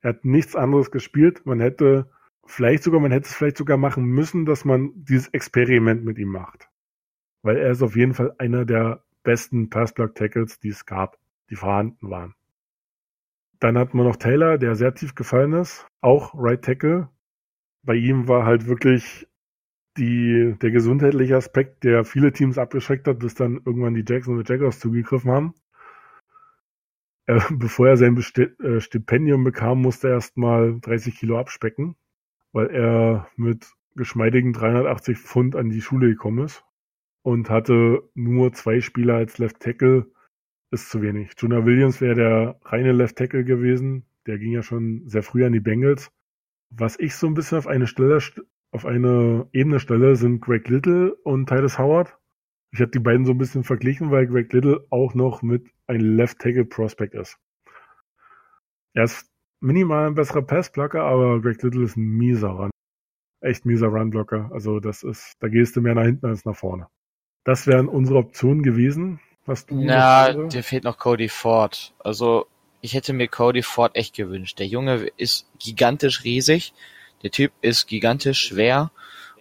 Er 0.00 0.10
hat 0.10 0.24
nichts 0.24 0.56
anderes 0.56 0.90
gespielt. 0.90 1.44
Man 1.44 1.60
hätte 1.60 2.10
vielleicht 2.46 2.82
sogar, 2.82 3.00
man 3.00 3.12
hätte 3.12 3.28
es 3.28 3.34
vielleicht 3.34 3.58
sogar 3.58 3.76
machen 3.76 4.04
müssen, 4.04 4.46
dass 4.46 4.64
man 4.64 4.92
dieses 4.94 5.28
Experiment 5.28 6.04
mit 6.04 6.18
ihm 6.18 6.30
macht. 6.30 6.68
Weil 7.42 7.58
er 7.58 7.70
ist 7.70 7.82
auf 7.82 7.94
jeden 7.94 8.14
Fall 8.14 8.34
einer 8.38 8.64
der 8.64 9.04
besten 9.22 9.68
Pass-Block-Tackles, 9.68 10.58
die 10.60 10.70
es 10.70 10.86
gab, 10.86 11.18
die 11.50 11.56
vorhanden 11.56 12.10
waren. 12.10 12.34
Dann 13.60 13.76
hat 13.76 13.92
man 13.92 14.06
noch 14.06 14.16
Taylor, 14.16 14.56
der 14.56 14.74
sehr 14.76 14.94
tief 14.94 15.14
gefallen 15.14 15.52
ist, 15.52 15.86
auch 16.00 16.32
Right 16.34 16.64
Tackle. 16.64 17.10
Bei 17.88 17.94
ihm 17.94 18.28
war 18.28 18.44
halt 18.44 18.66
wirklich 18.66 19.26
die, 19.96 20.54
der 20.60 20.70
gesundheitliche 20.70 21.38
Aspekt, 21.38 21.84
der 21.84 22.04
viele 22.04 22.34
Teams 22.34 22.58
abgeschreckt 22.58 23.08
hat, 23.08 23.18
bis 23.18 23.34
dann 23.34 23.62
irgendwann 23.64 23.94
die 23.94 24.04
Jackson 24.06 24.36
und 24.36 24.46
Jaguars 24.46 24.78
zugegriffen 24.78 25.30
haben. 25.30 25.54
Er, 27.24 27.42
bevor 27.50 27.88
er 27.88 27.96
sein 27.96 28.14
Besti 28.14 28.42
äh, 28.42 28.82
Stipendium 28.82 29.42
bekam, 29.42 29.80
musste 29.80 30.08
er 30.08 30.16
erstmal 30.16 30.78
30 30.78 31.16
Kilo 31.16 31.38
abspecken, 31.38 31.96
weil 32.52 32.66
er 32.66 33.30
mit 33.36 33.72
geschmeidigen 33.96 34.52
380 34.52 35.16
Pfund 35.16 35.56
an 35.56 35.70
die 35.70 35.80
Schule 35.80 36.08
gekommen 36.08 36.44
ist 36.44 36.66
und 37.22 37.48
hatte 37.48 38.02
nur 38.12 38.52
zwei 38.52 38.82
Spieler 38.82 39.14
als 39.14 39.38
Left 39.38 39.60
Tackle 39.60 40.10
ist 40.70 40.90
zu 40.90 41.00
wenig. 41.00 41.30
Jonah 41.38 41.64
Williams 41.64 42.02
wäre 42.02 42.14
der 42.14 42.60
reine 42.66 42.92
Left 42.92 43.16
Tackle 43.16 43.44
gewesen. 43.44 44.04
Der 44.26 44.36
ging 44.36 44.52
ja 44.52 44.62
schon 44.62 45.08
sehr 45.08 45.22
früh 45.22 45.46
an 45.46 45.54
die 45.54 45.60
Bengals. 45.60 46.12
Was 46.70 46.98
ich 46.98 47.14
so 47.16 47.26
ein 47.26 47.34
bisschen 47.34 47.58
auf 47.58 47.66
eine 47.66 47.86
Stelle, 47.86 48.20
auf 48.70 48.84
eine 48.86 49.48
Ebene 49.52 49.80
stelle, 49.80 50.16
sind 50.16 50.40
Greg 50.40 50.68
Little 50.68 51.14
und 51.24 51.48
Titus 51.48 51.78
Howard. 51.78 52.16
Ich 52.70 52.80
habe 52.80 52.90
die 52.90 52.98
beiden 52.98 53.24
so 53.24 53.32
ein 53.32 53.38
bisschen 53.38 53.64
verglichen, 53.64 54.10
weil 54.10 54.26
Greg 54.26 54.52
Little 54.52 54.86
auch 54.90 55.14
noch 55.14 55.42
mit 55.42 55.66
einem 55.86 56.16
Left 56.16 56.38
Tackle 56.38 56.66
Prospect 56.66 57.14
ist. 57.14 57.38
Er 58.94 59.04
ist 59.04 59.30
minimal 59.60 60.08
ein 60.08 60.14
besserer 60.14 60.42
Passblocker, 60.42 61.02
aber 61.02 61.40
Greg 61.40 61.62
Little 61.62 61.84
ist 61.84 61.96
ein 61.96 62.02
mieser 62.16 62.48
Run. 62.50 62.70
echt 63.40 63.64
mieser 63.64 63.88
Runblocker. 63.88 64.50
Also 64.52 64.80
das 64.80 65.02
ist, 65.02 65.36
da 65.40 65.48
gehst 65.48 65.76
du 65.76 65.80
mehr 65.80 65.94
nach 65.94 66.04
hinten 66.04 66.26
als 66.26 66.44
nach 66.44 66.56
vorne. 66.56 66.88
Das 67.44 67.66
wären 67.66 67.88
unsere 67.88 68.18
Optionen 68.18 68.62
gewesen. 68.62 69.20
Was 69.46 69.64
du 69.64 69.76
Na, 69.82 70.32
dir 70.32 70.62
fehlt 70.62 70.84
noch 70.84 70.98
Cody 70.98 71.28
Ford. 71.28 71.94
Also 72.00 72.46
ich 72.80 72.94
hätte 72.94 73.12
mir 73.12 73.28
Cody 73.28 73.62
Ford 73.62 73.96
echt 73.96 74.14
gewünscht. 74.14 74.58
Der 74.58 74.66
Junge 74.66 75.10
ist 75.16 75.48
gigantisch 75.58 76.24
riesig. 76.24 76.72
Der 77.22 77.30
Typ 77.30 77.52
ist 77.60 77.86
gigantisch 77.86 78.40
schwer. 78.40 78.90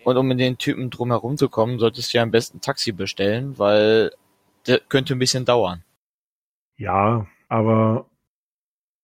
Und 0.03 0.17
um 0.17 0.31
in 0.31 0.38
den 0.38 0.57
Typen 0.57 0.89
drumherum 0.89 1.38
zu 1.38 1.49
kommen, 1.49 1.79
solltest 1.79 2.13
du 2.13 2.17
ja 2.17 2.23
am 2.23 2.31
besten 2.31 2.61
Taxi 2.61 2.91
bestellen, 2.91 3.59
weil 3.59 4.11
der 4.65 4.79
könnte 4.79 5.13
ein 5.15 5.19
bisschen 5.19 5.45
dauern. 5.45 5.83
Ja, 6.77 7.27
aber 7.49 8.09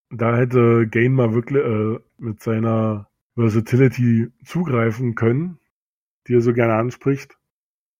da 0.09 0.37
hätte 0.37 0.87
Gain 0.87 1.13
mal 1.13 1.33
wirklich 1.33 1.63
äh, 1.63 1.99
mit 2.17 2.41
seiner 2.41 3.09
Versatility 3.35 4.31
zugreifen 4.45 5.15
können, 5.15 5.59
die 6.27 6.35
er 6.35 6.41
so 6.41 6.53
gerne 6.53 6.75
anspricht, 6.75 7.37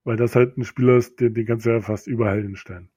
weil 0.03 0.15
das 0.15 0.35
halt 0.35 0.57
ein 0.57 0.63
Spieler 0.63 0.95
ist, 0.95 1.19
der 1.19 1.31
den 1.31 1.45
kannst 1.45 1.65
du 1.65 1.71
ja 1.71 1.81
fast 1.81 2.07
überall 2.07 2.41
hinstellen. 2.41 2.89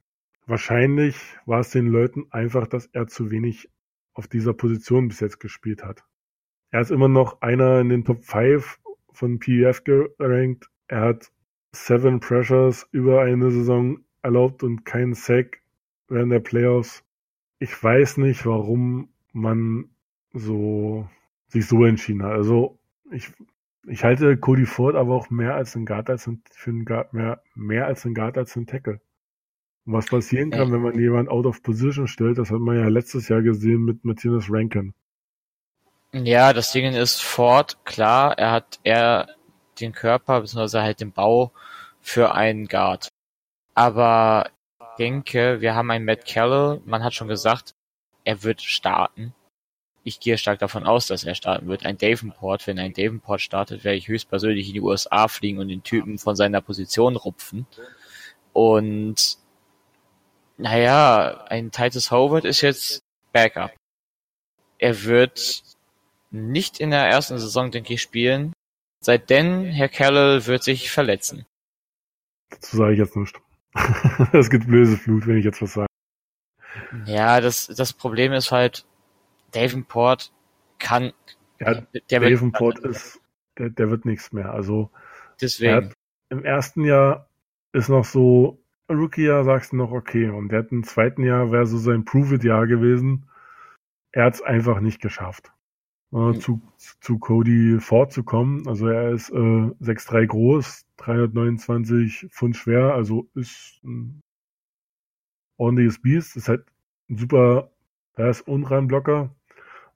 Wahrscheinlich 0.47 1.17
war 1.45 1.61
es 1.61 1.71
den 1.71 1.89
Leuten 1.89 2.27
einfach, 2.31 2.69
dass 2.69 2.87
er 2.87 3.09
zu 3.09 3.31
wenig 3.33 3.69
auf 4.15 4.29
dieser 4.29 4.55
Position 4.55 5.09
bis 5.09 5.21
jetzt 5.21 5.41
gespielt 5.41 5.85
hat. 5.85 6.05
Er 6.71 6.81
ist 6.81 6.91
immer 6.91 7.09
noch 7.09 7.43
einer 7.43 7.81
in 7.81 7.89
den 7.89 8.05
Top 8.05 8.25
5 8.25 8.79
von 9.13 9.39
PEF 9.41 9.83
gerankt. 9.85 10.71
Er 10.89 11.01
hat 11.01 11.33
seven 11.73 12.21
Pressures 12.21 12.89
über 12.93 13.23
eine 13.23 13.51
Saison 13.51 13.99
erlaubt 14.23 14.63
und 14.63 14.85
keinen 14.85 15.15
Sack 15.15 15.61
während 16.09 16.33
der 16.33 16.41
Playoffs. 16.41 17.05
Ich 17.59 17.83
weiß 17.83 18.19
nicht, 18.19 18.47
warum 18.47 19.09
man 19.33 19.91
so 20.33 21.09
sich 21.49 21.67
so 21.67 21.85
entschieden 21.85 22.23
hat. 22.23 22.33
Also 22.33 22.79
ich, 23.11 23.33
ich 23.87 24.05
halte 24.05 24.37
Cody 24.37 24.67
Ford 24.67 24.95
aber 24.95 25.15
auch 25.15 25.31
mehr 25.31 25.55
als 25.55 25.77
ein 25.77 25.87
Guard 25.87 26.11
als 26.11 26.27
ein, 26.27 26.43
für 26.51 26.71
einen 26.71 26.85
Guard, 26.85 27.13
mehr, 27.13 27.43
mehr 27.55 27.87
als 27.87 28.05
ein 28.05 28.15
Guard 28.15 28.39
als 28.39 28.57
ein 28.57 28.67
Tackle. 28.67 29.01
Und 29.87 29.93
was 29.93 30.07
passieren 30.07 30.51
kann, 30.51 30.73
wenn 30.73 30.83
man 30.83 30.99
jemanden 30.99 31.31
out 31.31 31.47
of 31.47 31.63
position 31.63 32.09
stellt, 32.09 32.39
das 32.39 32.51
hat 32.51 32.59
man 32.59 32.77
ja 32.77 32.89
letztes 32.89 33.29
Jahr 33.29 33.43
gesehen 33.43 33.85
mit 33.85 34.05
Matthias 34.05 34.47
Rankin. 34.51 34.95
Ja, 36.13 36.53
das 36.53 36.73
Ding 36.73 36.93
ist 36.93 37.23
Ford, 37.23 37.79
klar, 37.85 38.37
er 38.37 38.51
hat 38.51 38.81
eher 38.83 39.29
den 39.81 39.93
Körper, 39.93 40.41
beziehungsweise 40.41 40.83
halt 40.83 41.01
den 41.01 41.13
Bau 41.13 41.53
für 42.01 42.35
einen 42.35 42.67
Guard. 42.67 43.09
Aber 43.75 44.51
ich 44.81 44.87
denke, 44.99 45.61
wir 45.61 45.75
haben 45.75 45.91
einen 45.91 46.05
Matt 46.05 46.27
Carroll, 46.27 46.81
man 46.85 47.05
hat 47.05 47.15
schon 47.15 47.29
gesagt, 47.29 47.75
er 48.25 48.43
wird 48.43 48.63
starten. 48.63 49.35
Ich 50.03 50.19
gehe 50.21 50.39
stark 50.39 50.59
davon 50.59 50.85
aus, 50.85 51.09
dass 51.09 51.25
er 51.25 51.35
starten 51.35 51.69
wird. 51.69 51.85
Ein 51.85 51.99
Davenport, 51.99 52.67
wenn 52.67 52.79
ein 52.79 52.93
Davenport 52.93 53.41
startet, 53.41 53.85
werde 53.85 53.99
ich 53.99 54.09
höchstpersönlich 54.09 54.69
in 54.69 54.75
die 54.75 54.81
USA 54.81 55.29
fliegen 55.29 55.59
und 55.59 55.69
den 55.69 55.83
Typen 55.83 56.19
von 56.19 56.35
seiner 56.35 56.61
Position 56.61 57.17
rupfen. 57.17 57.67
Und 58.53 59.39
naja, 60.57 61.45
ein 61.49 61.71
Titus 61.71 62.11
Howard 62.11 62.45
ist 62.45 62.61
jetzt 62.61 63.01
Backup. 63.33 63.73
Er 64.79 65.05
wird 65.05 65.63
nicht 66.31 66.81
in 66.81 66.91
der 66.91 67.07
ersten 67.07 67.39
Saison, 67.39 67.71
denke 67.71 67.95
ich, 67.95 68.03
spielen. 68.03 68.53
Seitdem, 69.01 69.65
Herr 69.65 69.89
Carroll 69.89 70.47
wird 70.47 70.63
sich 70.63 70.91
verletzen. 70.91 71.47
Dazu 72.51 72.77
sage 72.77 72.93
ich 72.95 72.99
jetzt 72.99 73.17
nicht. 73.17 73.39
Es 74.33 74.51
gibt 74.51 74.67
böse 74.67 74.97
Flut, 74.97 75.27
wenn 75.27 75.39
ich 75.39 75.45
jetzt 75.45 75.61
was 75.61 75.75
sage. 75.75 75.87
Ja, 77.05 77.41
das, 77.41 77.67
das 77.67 77.93
Problem 77.93 78.33
ist 78.33 78.51
halt, 78.51 78.87
Davenport 79.53 80.33
kann. 80.79 81.13
Ja, 81.61 81.81
der 81.81 82.21
Davenport 82.21 82.83
wird, 82.83 82.97
ist, 82.97 83.21
der, 83.59 83.71
der 83.71 83.91
wird 83.91 84.05
nichts 84.05 84.33
mehr. 84.33 84.53
Also 84.53 84.91
deswegen. 85.41 85.93
Im 86.29 86.45
ersten 86.45 86.85
Jahr 86.85 87.29
ist 87.73 87.89
noch 87.89 88.05
so, 88.05 88.59
Rookie-Jahr 88.91 89.45
sagst 89.45 89.73
du 89.73 89.77
noch 89.77 89.93
okay. 89.93 90.29
Und 90.29 90.51
der 90.51 90.61
hat 90.61 90.73
im 90.73 90.85
zweiten 90.85 91.23
Jahr 91.25 91.53
wäre 91.53 91.67
so 91.67 91.79
sein 91.79 92.05
Prove-It-Jahr 92.05 92.67
gewesen. 92.67 93.29
Er 94.13 94.27
hat 94.27 94.35
es 94.35 94.43
einfach 94.43 94.81
nicht 94.81 95.01
geschafft 95.01 95.53
äh, 96.13 96.39
zu, 96.39 96.61
zu 97.01 97.19
Cody 97.19 97.79
vorzukommen. 97.81 98.67
Also 98.67 98.89
er 98.89 99.13
ist 99.13 99.31
äh, 99.31 99.35
6'3 99.35 100.27
groß, 100.27 100.87
329 100.97 102.29
Pfund 102.31 102.57
schwer, 102.57 102.95
also 102.95 103.29
ist 103.35 103.81
ein 103.85 104.23
ordentliches 105.59 106.01
Biest. 106.01 106.37
Ist 106.37 106.49
halt 106.49 106.65
ein 107.11 107.19
super, 107.19 107.71
er 108.15 108.31
ist 108.31 108.43
Unreinblocker. 108.43 109.35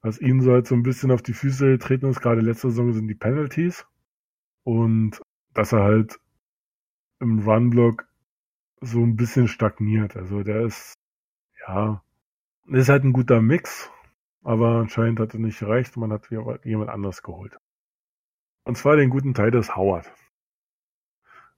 Was 0.02 0.20
ihn 0.20 0.40
so 0.40 0.52
halt 0.52 0.66
so 0.66 0.74
ein 0.74 0.82
bisschen 0.82 1.10
auf 1.10 1.22
die 1.22 1.34
Füße 1.34 1.78
treten 1.78 2.06
ist, 2.06 2.20
gerade 2.22 2.40
letzte 2.40 2.70
Saison 2.70 2.92
sind 2.92 3.08
die 3.08 3.14
Penalties. 3.14 3.86
Und 4.64 5.20
dass 5.54 5.72
er 5.72 5.82
halt 5.82 6.18
im 7.20 7.40
Runblock 7.40 8.06
so 8.80 9.00
ein 9.00 9.16
bisschen 9.16 9.48
stagniert. 9.48 10.16
Also 10.16 10.42
der 10.42 10.62
ist, 10.66 10.94
ja, 11.66 12.02
ist 12.66 12.88
halt 12.88 13.04
ein 13.04 13.12
guter 13.12 13.40
Mix 13.42 13.90
aber 14.42 14.76
anscheinend 14.76 15.20
hat 15.20 15.34
er 15.34 15.40
nicht 15.40 15.58
gereicht. 15.58 15.96
Man 15.96 16.12
hat 16.12 16.30
jemand 16.64 16.90
anderes 16.90 17.22
geholt. 17.22 17.58
Und 18.64 18.76
zwar 18.76 18.96
den 18.96 19.10
guten 19.10 19.34
Teil 19.34 19.50
des 19.50 19.76
Howard. 19.76 20.10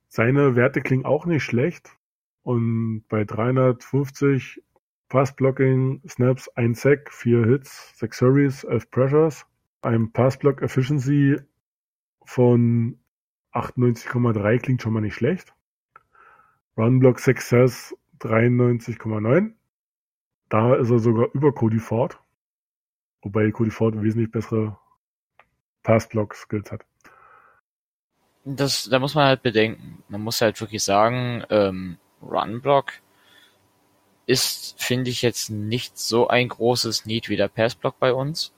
Seine 0.09 0.57
Werte 0.57 0.81
klingen 0.81 1.05
auch 1.05 1.27
nicht 1.27 1.45
schlecht. 1.45 1.97
Und 2.43 3.05
bei 3.09 3.25
350 3.25 4.63
Passblocking 5.09 6.03
Snaps, 6.09 6.49
1 6.49 6.81
Sack, 6.81 7.13
4 7.13 7.47
Hits, 7.47 7.99
6 7.99 8.21
Hurries, 8.23 8.65
11 8.65 8.91
Pressures, 8.91 9.47
ein 9.83 10.13
Passblock 10.13 10.63
Efficiency 10.63 11.39
von 12.25 12.99
98,3 13.53 14.59
klingt 14.59 14.83
schon 14.83 14.93
mal 14.93 15.01
nicht 15.01 15.15
schlecht. 15.15 15.55
Runblock 16.77 17.19
Success 17.19 17.95
93,9. 18.21 19.53
Da 20.49 20.75
ist 20.75 20.91
er 20.91 20.99
sogar 20.99 21.29
über 21.35 21.53
Cody 21.53 21.79
Ford. 21.79 22.19
Wobei 23.23 23.51
Cody 23.51 23.71
Ford 23.71 24.01
wesentlich 24.03 24.31
bessere 24.31 24.79
Pass-Block-Skills 25.83 26.73
hat. 26.73 26.85
Das, 28.45 28.89
da 28.91 28.99
muss 28.99 29.15
man 29.15 29.27
halt 29.27 29.43
bedenken. 29.43 30.03
Man 30.09 30.23
muss 30.23 30.41
halt 30.41 30.61
wirklich 30.61 30.83
sagen, 30.83 31.45
ähm, 31.51 31.99
Run-Block 32.23 32.93
ist, 34.27 34.81
finde 34.81 35.11
ich, 35.11 35.23
jetzt 35.23 35.51
nicht 35.51 35.99
so 35.99 36.29
ein 36.29 36.49
großes 36.49 37.07
Need 37.07 37.29
wie 37.29 37.37
der 37.37 37.49
Pass-Block 37.49 37.99
bei 37.99 38.13
uns. 38.13 38.53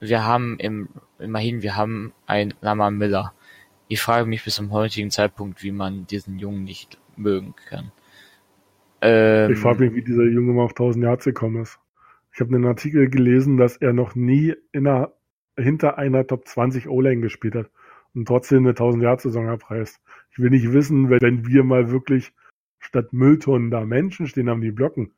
Wir 0.00 0.24
haben 0.24 0.58
im, 0.58 0.88
immerhin, 1.18 1.62
wir 1.62 1.76
haben 1.76 2.12
ein 2.26 2.54
Lama 2.60 2.90
Miller. 2.90 3.32
Ich 3.88 4.00
frage 4.00 4.26
mich 4.26 4.44
bis 4.44 4.56
zum 4.56 4.72
heutigen 4.72 5.10
Zeitpunkt, 5.10 5.62
wie 5.62 5.72
man 5.72 6.06
diesen 6.06 6.38
Jungen 6.38 6.64
nicht 6.64 6.98
mögen 7.18 7.54
kann. 7.68 7.92
Ähm, 9.00 9.52
ich 9.52 9.58
frage 9.58 9.84
mich, 9.84 9.94
wie 9.94 10.02
dieser 10.02 10.24
Junge 10.24 10.52
mal 10.52 10.64
auf 10.64 10.72
1000 10.72 11.04
Yards 11.04 11.24
gekommen 11.24 11.62
ist. 11.62 11.78
Ich 12.32 12.40
habe 12.40 12.54
einen 12.54 12.66
Artikel 12.66 13.08
gelesen, 13.08 13.58
dass 13.58 13.76
er 13.76 13.92
noch 13.92 14.14
nie 14.14 14.54
in 14.72 14.86
einer, 14.86 15.12
hinter 15.56 15.98
einer 15.98 16.26
Top 16.26 16.48
20 16.48 16.88
O-Line 16.88 17.20
gespielt 17.20 17.54
hat 17.54 17.70
und 18.14 18.26
trotzdem 18.26 18.60
eine 18.60 18.70
1000 18.70 19.02
Jahr 19.02 19.18
Saison 19.18 19.48
abreißt. 19.48 20.00
Ich 20.32 20.38
will 20.38 20.50
nicht 20.50 20.72
wissen, 20.72 21.10
wenn 21.10 21.46
wir 21.46 21.64
mal 21.64 21.90
wirklich 21.90 22.32
statt 22.78 23.12
Mülltonnen 23.12 23.70
da 23.70 23.84
Menschen 23.84 24.26
stehen 24.26 24.50
haben, 24.50 24.60
die 24.60 24.70
blocken, 24.70 25.12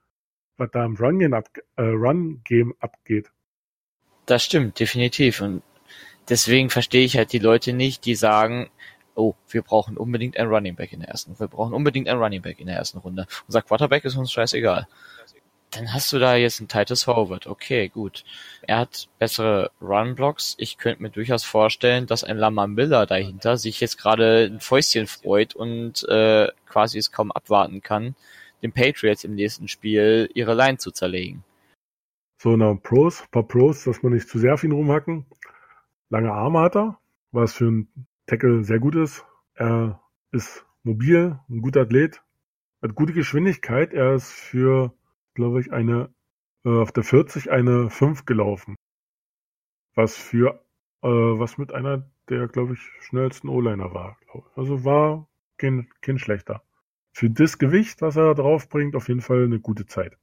was 0.57 0.71
da 0.73 0.85
im 0.85 0.97
Run-Game 0.97 1.35
ab, 1.35 1.49
äh, 1.77 1.83
Run 1.83 2.43
abgeht. 2.81 3.31
Das 4.27 4.45
stimmt, 4.45 4.81
definitiv. 4.81 5.41
Und 5.41 5.63
deswegen 6.29 6.71
verstehe 6.71 7.05
ich 7.05 7.17
halt 7.17 7.33
die 7.33 7.39
Leute 7.39 7.73
nicht, 7.73 8.05
die 8.05 8.15
sagen, 8.15 8.69
oh, 9.17 9.35
wir 9.49 9.63
brauchen 9.63 9.97
unbedingt 9.97 10.37
ein 10.37 10.47
Running 10.47 10.77
Back 10.77 10.93
in 10.93 11.01
der 11.01 11.09
ersten, 11.09 11.39
wir 11.39 11.49
brauchen 11.49 11.75
unbedingt 11.75 12.09
ein 12.09 12.19
Running 12.19 12.43
Back 12.43 12.61
in 12.61 12.67
der 12.67 12.77
ersten 12.77 12.99
Runde. 12.99 13.27
Unser 13.47 13.63
Quarterback 13.63 14.05
ist 14.05 14.17
uns 14.17 14.33
scheißegal. 14.33 14.87
Dann 15.71 15.93
hast 15.93 16.13
du 16.13 16.19
da 16.19 16.37
jetzt 16.37 16.61
einen 16.61 16.69
Titus 16.69 17.07
Howard. 17.07 17.47
Okay, 17.47 17.89
gut. 17.89 18.25
Er 18.63 18.79
hat 18.79 19.09
bessere 19.19 19.73
Run-Blocks. 19.81 20.55
Ich 20.59 20.79
könnte 20.79 21.03
mir 21.03 21.11
durchaus 21.11 21.45
vorstellen, 21.45 22.07
dass 22.07 22.25
ein 22.25 22.39
Lamar 22.39 22.69
Miller 22.69 23.05
dahinter 23.05 23.57
sich 23.57 23.81
jetzt 23.81 23.99
gerade 23.99 24.49
ein 24.51 24.61
Fäustchen 24.61 25.07
freut 25.07 25.55
und 25.55 26.09
äh, 26.09 26.49
quasi 26.67 26.99
es 26.99 27.11
kaum 27.11 27.33
abwarten 27.33 27.83
kann, 27.83 28.15
den 28.63 28.73
Patriots 28.73 29.25
im 29.25 29.35
nächsten 29.35 29.69
Spiel 29.69 30.31
ihre 30.35 30.55
Line 30.55 30.79
zu 30.79 30.93
zerlegen. 30.93 31.45
So, 32.39 32.57
na, 32.57 32.75
Pros, 32.75 33.25
paar 33.31 33.43
Pros, 33.43 33.85
dass 33.85 34.03
man 34.03 34.13
nicht 34.13 34.29
zu 34.29 34.39
sehr 34.39 34.55
auf 34.55 34.63
ihn 34.63 34.73
rumhacken. 34.73 35.27
Lange 36.11 36.33
Arme 36.33 36.61
hat 36.61 36.77
er, 36.77 36.99
was 37.33 37.55
für 37.55 37.67
einen 37.67 38.07
Tackle 38.27 38.65
sehr 38.65 38.79
gut 38.79 38.95
ist. 38.95 39.25
Er 39.55 40.01
ist 40.33 40.67
mobil, 40.83 41.39
ein 41.49 41.63
guter 41.63 41.83
Athlet, 41.83 42.23
hat 42.83 42.95
gute 42.95 43.13
Geschwindigkeit. 43.13 43.93
Er 43.95 44.15
ist 44.15 44.31
für 44.31 44.93
glaube 45.37 45.61
ich, 45.61 45.73
eine 45.73 46.13
äh, 46.65 46.81
auf 46.81 46.91
der 46.91 47.05
40 47.05 47.53
eine 47.53 47.89
5 47.91 48.25
gelaufen. 48.25 48.75
Was 49.95 50.17
für 50.17 50.61
äh, 51.03 51.09
was 51.09 51.59
mit 51.59 51.73
einer 51.73 52.11
der, 52.29 52.49
glaube 52.49 52.75
ich, 52.75 52.81
schnellsten 53.07 53.49
O-Liner 53.49 53.95
war. 53.95 54.19
Also 54.57 54.85
war 54.85 55.29
kein, 55.59 55.89
kein 56.01 56.19
schlechter. 56.19 56.63
Für 57.13 57.31
das 57.31 57.59
Gewicht, 57.59 58.03
was 58.03 58.17
er 58.17 58.35
drauf 58.35 58.69
bringt, 58.69 58.97
auf 58.97 59.09
jeden 59.09 59.21
Fall 59.21 59.45
eine 59.45 59.61
gute 59.61 59.87
Zeit. 59.87 60.19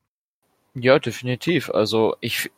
Ja, 0.73 0.99
definitiv. 0.99 1.69
Also 1.69 2.17
ich, 2.19 2.51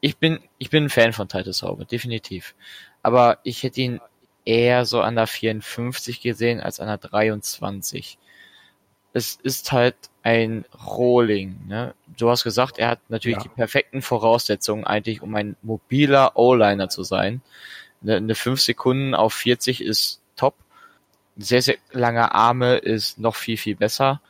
ich 0.00 0.18
bin, 0.18 0.38
ich 0.58 0.70
bin 0.70 0.84
ein 0.84 0.90
Fan 0.90 1.12
von 1.12 1.28
Titus 1.28 1.62
Howard, 1.62 1.90
definitiv. 1.90 2.54
Aber 3.02 3.38
ich 3.42 3.64
hätte 3.64 3.80
ihn 3.80 4.00
eher 4.46 4.86
so 4.86 5.02
an 5.02 5.16
der 5.16 5.26
54 5.26 6.22
gesehen 6.22 6.60
als 6.60 6.80
an 6.80 6.86
der 6.86 6.98
23. 6.98 8.16
Es 9.12 9.38
ist 9.42 9.72
halt 9.72 9.96
ein 10.22 10.64
Rohling. 10.86 11.58
Ne? 11.66 11.94
Du 12.16 12.30
hast 12.30 12.44
gesagt, 12.44 12.78
er 12.78 12.88
hat 12.88 13.00
natürlich 13.08 13.38
ja. 13.38 13.42
die 13.42 13.48
perfekten 13.50 14.02
Voraussetzungen 14.02 14.84
eigentlich, 14.84 15.20
um 15.20 15.34
ein 15.34 15.56
mobiler 15.62 16.36
O-Liner 16.36 16.88
zu 16.88 17.02
sein. 17.02 17.42
Eine, 18.02 18.16
eine 18.16 18.34
5 18.34 18.60
Sekunden 18.60 19.14
auf 19.14 19.34
40 19.34 19.82
ist 19.82 20.20
top. 20.36 20.54
Sehr, 21.36 21.62
sehr 21.62 21.76
lange 21.92 22.34
Arme 22.34 22.76
ist 22.76 23.18
noch 23.18 23.34
viel, 23.34 23.56
viel 23.56 23.76
besser. 23.76 24.20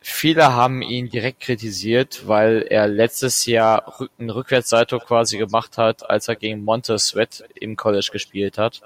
Viele 0.00 0.52
haben 0.52 0.82
ihn 0.82 1.08
direkt 1.08 1.40
kritisiert, 1.40 2.26
weil 2.26 2.66
er 2.68 2.88
letztes 2.88 3.46
Jahr 3.46 3.94
einen 4.18 4.30
Rückwärtssalto 4.30 4.98
quasi 4.98 5.38
gemacht 5.38 5.78
hat, 5.78 6.08
als 6.08 6.26
er 6.26 6.36
gegen 6.36 6.64
Montez 6.64 7.08
Sweat 7.08 7.44
im 7.54 7.76
College 7.76 8.08
gespielt 8.12 8.58
hat. 8.58 8.82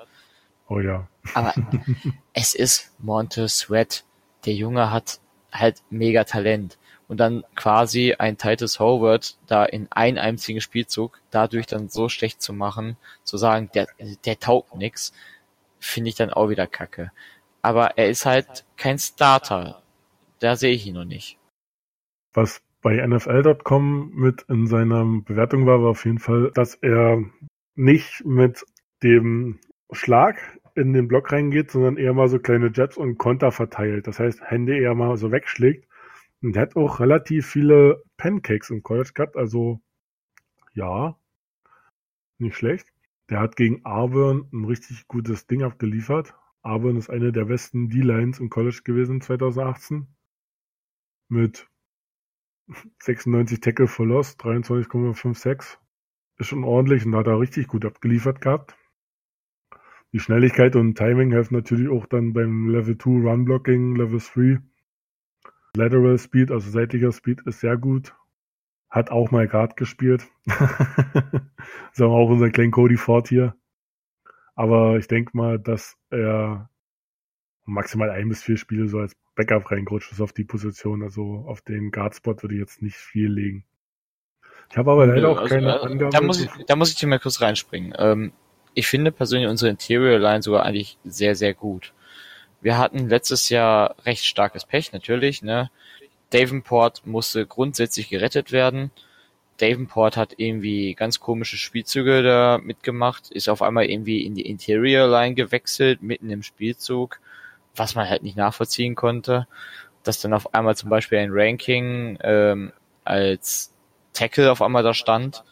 Oh 0.68 0.80
ja. 0.80 1.06
Aber 1.34 1.54
es 2.32 2.54
ist 2.54 2.92
Montez 2.98 3.58
Sweat. 3.58 4.04
Der 4.44 4.54
Junge 4.54 4.90
hat 4.90 5.20
halt 5.52 5.82
mega 5.90 6.24
Talent. 6.24 6.78
Und 7.08 7.18
dann 7.18 7.44
quasi 7.54 8.14
ein 8.18 8.36
Titus 8.36 8.80
Howard 8.80 9.36
da 9.46 9.64
in 9.64 9.86
einem 9.92 10.18
einzigen 10.18 10.60
Spielzug 10.60 11.20
dadurch 11.30 11.66
dann 11.66 11.88
so 11.88 12.08
schlecht 12.08 12.42
zu 12.42 12.52
machen, 12.52 12.96
zu 13.22 13.36
sagen, 13.36 13.70
der, 13.74 13.86
der 14.24 14.40
taugt 14.40 14.74
nix, 14.74 15.12
finde 15.78 16.08
ich 16.08 16.16
dann 16.16 16.30
auch 16.30 16.48
wieder 16.48 16.66
kacke. 16.66 17.12
Aber 17.62 17.96
er 17.96 18.08
ist 18.08 18.26
halt 18.26 18.64
kein 18.76 18.98
Starter. 18.98 19.82
Da 20.40 20.56
sehe 20.56 20.72
ich 20.74 20.86
ihn 20.86 20.94
noch 20.94 21.04
nicht. 21.04 21.38
Was 22.34 22.60
bei 22.82 23.04
NFL.com 23.04 24.10
mit 24.14 24.42
in 24.48 24.66
seiner 24.66 25.04
Bewertung 25.04 25.66
war, 25.66 25.82
war 25.82 25.90
auf 25.90 26.04
jeden 26.04 26.18
Fall, 26.18 26.50
dass 26.54 26.74
er 26.74 27.22
nicht 27.76 28.24
mit 28.24 28.64
dem 29.02 29.60
Schlag 29.92 30.60
in 30.74 30.92
den 30.92 31.08
Block 31.08 31.32
reingeht, 31.32 31.70
sondern 31.70 31.96
eher 31.96 32.12
mal 32.12 32.28
so 32.28 32.38
kleine 32.38 32.70
Jabs 32.72 32.96
und 32.96 33.18
Konter 33.18 33.52
verteilt. 33.52 34.06
Das 34.06 34.18
heißt, 34.18 34.42
Hände 34.42 34.76
eher 34.76 34.94
mal 34.94 35.16
so 35.16 35.32
wegschlägt. 35.32 35.88
Und 36.42 36.54
der 36.54 36.62
hat 36.62 36.76
auch 36.76 37.00
relativ 37.00 37.46
viele 37.46 38.02
Pancakes 38.16 38.70
im 38.70 38.82
College 38.82 39.12
gehabt, 39.14 39.36
also 39.36 39.80
ja, 40.74 41.18
nicht 42.38 42.56
schlecht. 42.56 42.92
Der 43.30 43.40
hat 43.40 43.56
gegen 43.56 43.84
Auburn 43.84 44.48
ein 44.52 44.64
richtig 44.66 45.08
gutes 45.08 45.46
Ding 45.46 45.62
abgeliefert. 45.62 46.34
Auburn 46.62 46.96
ist 46.96 47.10
eine 47.10 47.32
der 47.32 47.46
besten 47.46 47.88
D-Lines 47.88 48.38
im 48.38 48.50
College 48.50 48.82
gewesen 48.84 49.20
2018. 49.20 50.06
Mit 51.28 51.68
96 53.02 53.60
Tackle 53.60 53.86
for 53.88 54.06
Loss, 54.06 54.38
23,56. 54.38 55.78
Ist 56.38 56.46
schon 56.48 56.64
ordentlich 56.64 57.06
und 57.06 57.16
hat 57.16 57.26
er 57.26 57.40
richtig 57.40 57.68
gut 57.68 57.84
abgeliefert 57.84 58.40
gehabt. 58.40 58.76
Die 60.16 60.20
Schnelligkeit 60.20 60.76
und 60.76 60.94
Timing 60.94 61.30
helfen 61.30 61.56
natürlich 61.56 61.90
auch 61.90 62.06
dann 62.06 62.32
beim 62.32 62.70
Level 62.70 62.96
2 62.96 63.10
Run 63.28 63.44
Blocking, 63.44 63.96
Level 63.96 64.18
3. 64.18 64.62
Lateral 65.76 66.18
Speed, 66.18 66.50
also 66.50 66.70
seitlicher 66.70 67.12
Speed, 67.12 67.42
ist 67.42 67.60
sehr 67.60 67.76
gut. 67.76 68.14
Hat 68.88 69.10
auch 69.10 69.30
mal 69.30 69.46
Guard 69.46 69.76
gespielt. 69.76 70.26
Sagen 70.46 71.50
wir 71.98 72.08
auch 72.08 72.30
unser 72.30 72.48
kleinen 72.48 72.70
Cody 72.70 72.96
Ford 72.96 73.28
hier. 73.28 73.56
Aber 74.54 74.96
ich 74.96 75.06
denke 75.06 75.36
mal, 75.36 75.58
dass 75.58 75.98
er 76.08 76.70
maximal 77.66 78.08
ein 78.08 78.30
bis 78.30 78.42
vier 78.42 78.56
Spiele 78.56 78.88
so 78.88 79.00
als 79.00 79.14
Backup 79.34 79.70
reingerutscht 79.70 80.12
ist 80.12 80.22
auf 80.22 80.32
die 80.32 80.44
Position. 80.44 81.02
Also 81.02 81.44
auf 81.46 81.60
den 81.60 81.90
Guard-Spot 81.90 82.40
würde 82.40 82.54
ich 82.54 82.60
jetzt 82.60 82.80
nicht 82.80 82.96
viel 82.96 83.30
legen. 83.30 83.66
Ich 84.70 84.78
habe 84.78 84.92
aber 84.92 85.08
leider 85.08 85.28
auch 85.28 85.40
also, 85.40 85.54
keine 85.54 85.74
also, 85.74 85.84
Angabe. 85.84 86.10
Da 86.10 86.22
muss, 86.22 86.40
ich, 86.40 86.50
da 86.66 86.74
muss 86.74 86.88
ich 86.88 86.96
dir 86.96 87.06
mal 87.06 87.20
kurz 87.20 87.42
reinspringen. 87.42 87.92
Ähm, 87.98 88.32
ich 88.76 88.86
finde 88.86 89.10
persönlich 89.10 89.48
unsere 89.48 89.70
Interior 89.70 90.18
Line 90.18 90.42
sogar 90.42 90.64
eigentlich 90.64 90.98
sehr, 91.02 91.34
sehr 91.34 91.54
gut. 91.54 91.94
Wir 92.60 92.76
hatten 92.76 93.08
letztes 93.08 93.48
Jahr 93.48 93.96
recht 94.04 94.24
starkes 94.24 94.66
Pech, 94.66 94.92
natürlich, 94.92 95.40
ne. 95.42 95.70
Davenport 96.28 97.06
musste 97.06 97.46
grundsätzlich 97.46 98.10
gerettet 98.10 98.52
werden. 98.52 98.90
Davenport 99.56 100.18
hat 100.18 100.34
irgendwie 100.36 100.94
ganz 100.94 101.20
komische 101.20 101.56
Spielzüge 101.56 102.22
da 102.22 102.58
mitgemacht, 102.62 103.30
ist 103.30 103.48
auf 103.48 103.62
einmal 103.62 103.86
irgendwie 103.86 104.26
in 104.26 104.34
die 104.34 104.46
Interior 104.46 105.08
Line 105.08 105.34
gewechselt, 105.34 106.02
mitten 106.02 106.28
im 106.28 106.42
Spielzug, 106.42 107.18
was 107.74 107.94
man 107.94 108.10
halt 108.10 108.22
nicht 108.22 108.36
nachvollziehen 108.36 108.94
konnte. 108.94 109.46
Dass 110.02 110.20
dann 110.20 110.34
auf 110.34 110.52
einmal 110.52 110.76
zum 110.76 110.90
Beispiel 110.90 111.18
ein 111.18 111.30
Ranking 111.32 112.18
ähm, 112.20 112.72
als 113.04 113.72
Tackle 114.12 114.52
auf 114.52 114.60
einmal 114.60 114.82
da 114.82 114.92
stand. 114.92 115.44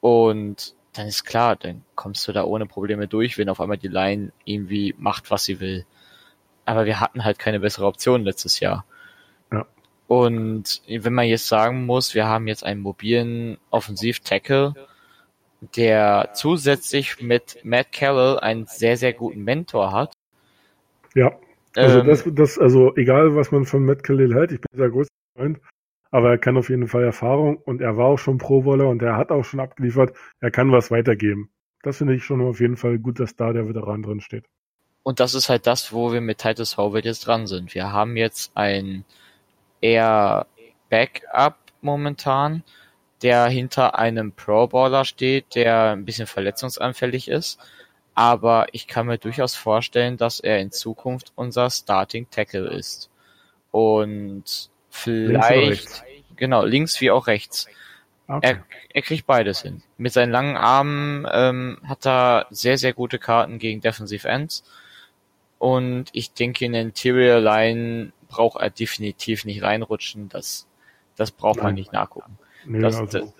Und 0.00 0.74
dann 0.94 1.06
ist 1.08 1.24
klar, 1.24 1.56
dann 1.56 1.84
kommst 1.94 2.26
du 2.26 2.32
da 2.32 2.44
ohne 2.44 2.66
Probleme 2.66 3.08
durch, 3.08 3.36
wenn 3.36 3.48
auf 3.48 3.60
einmal 3.60 3.78
die 3.78 3.88
Line 3.88 4.32
irgendwie 4.44 4.94
macht, 4.96 5.30
was 5.30 5.44
sie 5.44 5.60
will. 5.60 5.84
Aber 6.64 6.86
wir 6.86 7.00
hatten 7.00 7.24
halt 7.24 7.38
keine 7.38 7.60
bessere 7.60 7.86
Option 7.86 8.24
letztes 8.24 8.60
Jahr. 8.60 8.86
Ja. 9.52 9.66
Und 10.06 10.82
wenn 10.88 11.12
man 11.12 11.26
jetzt 11.26 11.48
sagen 11.48 11.84
muss, 11.84 12.14
wir 12.14 12.26
haben 12.26 12.46
jetzt 12.46 12.64
einen 12.64 12.80
mobilen 12.80 13.58
Offensiv-Tackle, 13.70 14.74
der 15.76 16.30
zusätzlich 16.34 17.20
mit 17.20 17.58
Matt 17.64 17.92
Carroll 17.92 18.38
einen 18.38 18.66
sehr, 18.66 18.96
sehr 18.96 19.12
guten 19.12 19.42
Mentor 19.42 19.92
hat. 19.92 20.12
Ja. 21.14 21.32
Also 21.76 22.00
ähm, 22.00 22.06
das, 22.06 22.24
das, 22.26 22.58
also 22.58 22.94
egal 22.96 23.34
was 23.34 23.50
man 23.50 23.64
von 23.64 23.84
Matt 23.84 24.04
Carroll 24.04 24.32
hält, 24.32 24.52
ich 24.52 24.60
bin 24.60 24.78
sehr 24.78 24.90
großer 24.90 25.10
Freund, 25.36 25.58
aber 26.14 26.30
er 26.30 26.38
kann 26.38 26.56
auf 26.56 26.68
jeden 26.68 26.86
Fall 26.86 27.02
Erfahrung 27.02 27.56
und 27.56 27.80
er 27.80 27.96
war 27.96 28.06
auch 28.06 28.20
schon 28.20 28.38
Pro-Bowler 28.38 28.88
und 28.88 29.02
er 29.02 29.16
hat 29.16 29.32
auch 29.32 29.42
schon 29.42 29.58
abgeliefert. 29.58 30.16
Er 30.38 30.52
kann 30.52 30.70
was 30.70 30.92
weitergeben. 30.92 31.50
Das 31.82 31.96
finde 31.96 32.14
ich 32.14 32.22
schon 32.22 32.40
auf 32.40 32.60
jeden 32.60 32.76
Fall 32.76 33.00
gut, 33.00 33.18
dass 33.18 33.34
da 33.34 33.52
der 33.52 33.68
Veteran 33.68 34.04
drin 34.04 34.20
steht. 34.20 34.44
Und 35.02 35.18
das 35.18 35.34
ist 35.34 35.48
halt 35.48 35.66
das, 35.66 35.92
wo 35.92 36.12
wir 36.12 36.20
mit 36.20 36.38
Titus 36.38 36.76
Howard 36.76 37.04
jetzt 37.04 37.26
dran 37.26 37.48
sind. 37.48 37.74
Wir 37.74 37.90
haben 37.90 38.16
jetzt 38.16 38.52
ein 38.56 39.04
eher 39.80 40.46
Backup 40.88 41.56
momentan, 41.80 42.62
der 43.22 43.46
hinter 43.46 43.98
einem 43.98 44.30
Pro-Bowler 44.30 45.04
steht, 45.04 45.56
der 45.56 45.90
ein 45.94 46.04
bisschen 46.04 46.28
verletzungsanfällig 46.28 47.26
ist. 47.26 47.58
Aber 48.14 48.66
ich 48.70 48.86
kann 48.86 49.06
mir 49.06 49.18
durchaus 49.18 49.56
vorstellen, 49.56 50.16
dass 50.16 50.38
er 50.38 50.60
in 50.60 50.70
Zukunft 50.70 51.32
unser 51.34 51.70
Starting 51.70 52.30
Tackle 52.30 52.68
ist. 52.68 53.10
Und 53.72 54.70
Vielleicht, 54.96 56.04
genau, 56.36 56.64
links 56.64 57.00
wie 57.00 57.10
auch 57.10 57.26
rechts. 57.26 57.66
Okay. 58.28 58.38
Er, 58.42 58.64
er 58.90 59.02
kriegt 59.02 59.26
beides 59.26 59.60
hin. 59.60 59.82
Mit 59.98 60.12
seinen 60.12 60.30
langen 60.30 60.56
Armen 60.56 61.26
ähm, 61.30 61.78
hat 61.84 62.06
er 62.06 62.46
sehr, 62.50 62.78
sehr 62.78 62.92
gute 62.92 63.18
Karten 63.18 63.58
gegen 63.58 63.80
Defensive 63.80 64.26
Ends. 64.26 64.62
Und 65.58 66.10
ich 66.12 66.32
denke, 66.32 66.64
in 66.64 66.72
der 66.72 66.82
Interior 66.82 67.40
Line 67.40 68.12
braucht 68.28 68.62
er 68.62 68.70
definitiv 68.70 69.44
nicht 69.44 69.62
reinrutschen. 69.62 70.28
Das, 70.28 70.68
das 71.16 71.32
braucht 71.32 71.56
Nein. 71.56 71.64
man 71.66 71.74
nicht 71.74 71.92
nachgucken. 71.92 72.38
Nee, 72.64 72.78
das, 72.78 72.96
also, 72.96 73.18
das, 73.18 73.34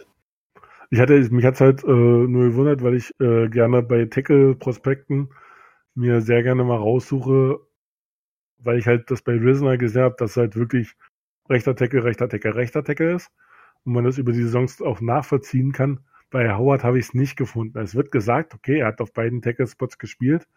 ich 0.90 0.98
hatte, 0.98 1.14
mich 1.30 1.44
hat's 1.44 1.60
halt 1.60 1.84
äh, 1.84 1.86
nur 1.86 2.50
gewundert, 2.50 2.82
weil 2.82 2.96
ich 2.96 3.12
äh, 3.20 3.48
gerne 3.48 3.82
bei 3.82 4.06
Tackle-Prospekten 4.06 5.30
mir 5.94 6.20
sehr 6.20 6.42
gerne 6.42 6.64
mal 6.64 6.78
raussuche, 6.78 7.60
weil 8.58 8.78
ich 8.78 8.86
halt 8.86 9.10
das 9.10 9.22
bei 9.22 9.32
Risner 9.32 9.78
gesehen 9.78 10.02
habe, 10.02 10.16
dass 10.18 10.36
halt 10.36 10.56
wirklich 10.56 10.94
rechter 11.48 11.76
Tackle, 11.76 12.04
rechter 12.04 12.28
Tackle, 12.28 12.54
rechter 12.54 12.84
Tackle 12.84 13.14
ist 13.14 13.30
und 13.84 13.92
man 13.92 14.04
das 14.04 14.18
über 14.18 14.32
die 14.32 14.42
Saisons 14.42 14.80
auch 14.82 15.00
nachvollziehen 15.00 15.72
kann. 15.72 16.00
Bei 16.30 16.52
Howard 16.54 16.84
habe 16.84 16.98
ich 16.98 17.06
es 17.06 17.14
nicht 17.14 17.36
gefunden. 17.36 17.78
Es 17.78 17.94
wird 17.94 18.10
gesagt, 18.10 18.54
okay, 18.54 18.78
er 18.78 18.88
hat 18.88 19.00
auf 19.00 19.12
beiden 19.12 19.42
Tackle-Spots 19.42 19.98
gespielt, 19.98 20.48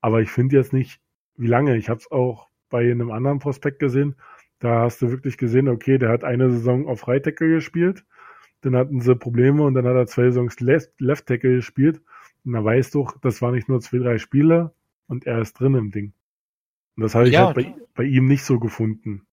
aber 0.00 0.20
ich 0.20 0.30
finde 0.30 0.56
jetzt 0.56 0.72
nicht, 0.72 1.00
wie 1.36 1.46
lange. 1.46 1.76
Ich 1.76 1.88
habe 1.88 2.00
es 2.00 2.10
auch 2.10 2.48
bei 2.68 2.90
einem 2.90 3.10
anderen 3.10 3.38
Prospekt 3.38 3.78
gesehen. 3.78 4.14
Da 4.60 4.82
hast 4.82 5.00
du 5.02 5.10
wirklich 5.10 5.38
gesehen, 5.38 5.68
okay, 5.68 5.98
der 5.98 6.10
hat 6.10 6.22
eine 6.22 6.50
Saison 6.50 6.86
auf 6.86 7.08
Right 7.08 7.24
Tackle 7.24 7.48
gespielt, 7.48 8.04
dann 8.60 8.76
hatten 8.76 9.00
sie 9.00 9.16
Probleme 9.16 9.62
und 9.62 9.74
dann 9.74 9.86
hat 9.86 9.96
er 9.96 10.06
zwei 10.06 10.24
Saisons 10.24 10.60
Left, 10.60 11.00
Left 11.00 11.26
Tackle 11.26 11.56
gespielt. 11.56 12.02
Und 12.44 12.52
da 12.52 12.62
weißt 12.62 12.94
du, 12.94 13.08
das 13.22 13.42
war 13.42 13.52
nicht 13.52 13.68
nur 13.68 13.80
zwei, 13.80 13.98
drei 13.98 14.18
Spiele 14.18 14.74
und 15.06 15.26
er 15.26 15.40
ist 15.40 15.54
drin 15.54 15.74
im 15.74 15.90
Ding. 15.90 16.12
Und 16.96 17.02
das 17.02 17.14
habe 17.14 17.26
ich 17.28 17.34
ja. 17.34 17.46
halt 17.46 17.56
bei, 17.56 17.74
bei 17.94 18.04
ihm 18.04 18.26
nicht 18.26 18.44
so 18.44 18.58
gefunden. 18.58 19.26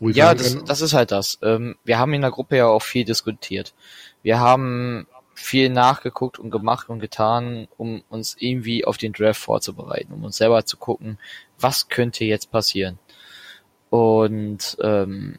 Ja, 0.00 0.34
das, 0.34 0.62
das 0.64 0.80
ist 0.80 0.92
halt 0.92 1.10
das. 1.10 1.38
Ähm, 1.42 1.76
wir 1.84 1.98
haben 1.98 2.12
in 2.12 2.20
der 2.20 2.30
Gruppe 2.30 2.56
ja 2.56 2.66
auch 2.66 2.82
viel 2.82 3.04
diskutiert. 3.04 3.74
Wir 4.22 4.40
haben 4.40 5.06
viel 5.34 5.68
nachgeguckt 5.68 6.38
und 6.38 6.50
gemacht 6.50 6.88
und 6.88 6.98
getan, 6.98 7.68
um 7.76 8.02
uns 8.08 8.36
irgendwie 8.38 8.84
auf 8.84 8.96
den 8.96 9.12
Draft 9.12 9.40
vorzubereiten, 9.40 10.12
um 10.12 10.24
uns 10.24 10.38
selber 10.38 10.64
zu 10.64 10.76
gucken, 10.76 11.18
was 11.58 11.88
könnte 11.88 12.24
jetzt 12.24 12.50
passieren. 12.50 12.98
Und 13.90 14.76
ähm, 14.82 15.38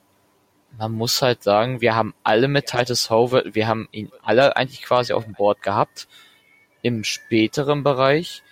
man 0.78 0.92
muss 0.92 1.22
halt 1.22 1.44
sagen, 1.44 1.82
wir 1.82 1.96
haben 1.96 2.14
alle 2.24 2.48
mit 2.48 2.68
Titus 2.68 3.10
Howard, 3.10 3.56
wir 3.56 3.68
haben 3.68 3.88
ihn 3.92 4.12
alle 4.22 4.56
eigentlich 4.56 4.84
quasi 4.84 5.14
auf 5.14 5.26
dem 5.26 5.34
Board 5.34 5.62
gehabt. 5.62 6.08
Im 6.84 7.04
späteren 7.04 7.84
Bereich, 7.84 8.44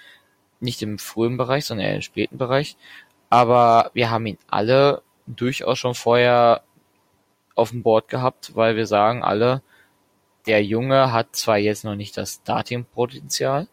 nicht 0.59 0.81
im 0.81 0.97
frühen 0.97 1.37
Bereich, 1.37 1.65
sondern 1.65 1.87
eher 1.87 1.95
im 1.95 2.01
späten 2.01 2.37
Bereich. 2.37 2.75
Aber 3.29 3.91
wir 3.93 4.09
haben 4.09 4.25
ihn 4.25 4.39
alle 4.47 5.03
durchaus 5.27 5.79
schon 5.79 5.95
vorher 5.95 6.63
auf 7.55 7.71
dem 7.71 7.83
Board 7.83 8.09
gehabt, 8.09 8.55
weil 8.55 8.75
wir 8.75 8.85
sagen 8.85 9.23
alle, 9.23 9.61
der 10.45 10.63
Junge 10.63 11.11
hat 11.11 11.35
zwar 11.35 11.57
jetzt 11.57 11.83
noch 11.83 11.95
nicht 11.95 12.17
das 12.17 12.35
Starting-Potenzial, 12.35 13.67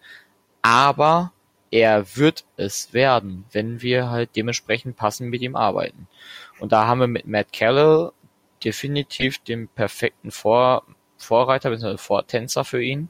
aber 0.63 1.33
er 1.71 2.17
wird 2.17 2.45
es 2.57 2.93
werden, 2.93 3.45
wenn 3.53 3.83
wir 3.83 4.11
halt 4.11 4.31
dementsprechend 4.37 4.97
passend 4.97 5.31
mit 5.31 5.43
ihm 5.43 5.57
arbeiten. 5.57 6.07
Und 6.61 6.73
da 6.73 6.87
haben 6.87 7.01
wir 7.01 7.07
mit 7.07 7.27
Matt 7.27 7.53
Callell 7.53 8.13
definitiv 8.63 9.39
den 9.39 9.69
perfekten 9.69 10.31
Vor 10.31 10.85
Vorreiter 11.17 11.71
bzw. 11.71 11.97
Vortänzer 11.97 12.65
für 12.65 12.83
ihn. 12.83 13.09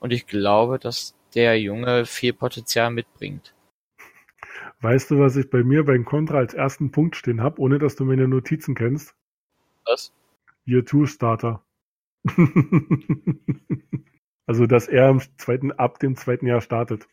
Und 0.00 0.12
ich 0.12 0.26
glaube, 0.26 0.78
dass 0.78 1.14
der 1.34 1.58
Junge 1.60 2.04
viel 2.04 2.32
Potenzial 2.32 2.90
mitbringt. 2.90 3.54
Weißt 4.84 5.10
du, 5.10 5.18
was 5.18 5.34
ich 5.36 5.48
bei 5.48 5.64
mir 5.64 5.82
beim 5.82 6.04
Kontra 6.04 6.36
als 6.36 6.52
ersten 6.52 6.90
Punkt 6.90 7.16
stehen 7.16 7.40
habe, 7.40 7.58
ohne 7.58 7.78
dass 7.78 7.96
du 7.96 8.04
meine 8.04 8.28
Notizen 8.28 8.74
kennst? 8.74 9.14
Was? 9.86 10.12
Year 10.66 10.84
2 10.84 11.06
Starter. 11.06 11.64
also, 14.46 14.66
dass 14.66 14.86
er 14.86 15.08
im 15.08 15.22
zweiten, 15.38 15.72
ab 15.72 16.00
dem 16.00 16.16
zweiten 16.16 16.46
Jahr 16.46 16.60
startet. 16.60 17.08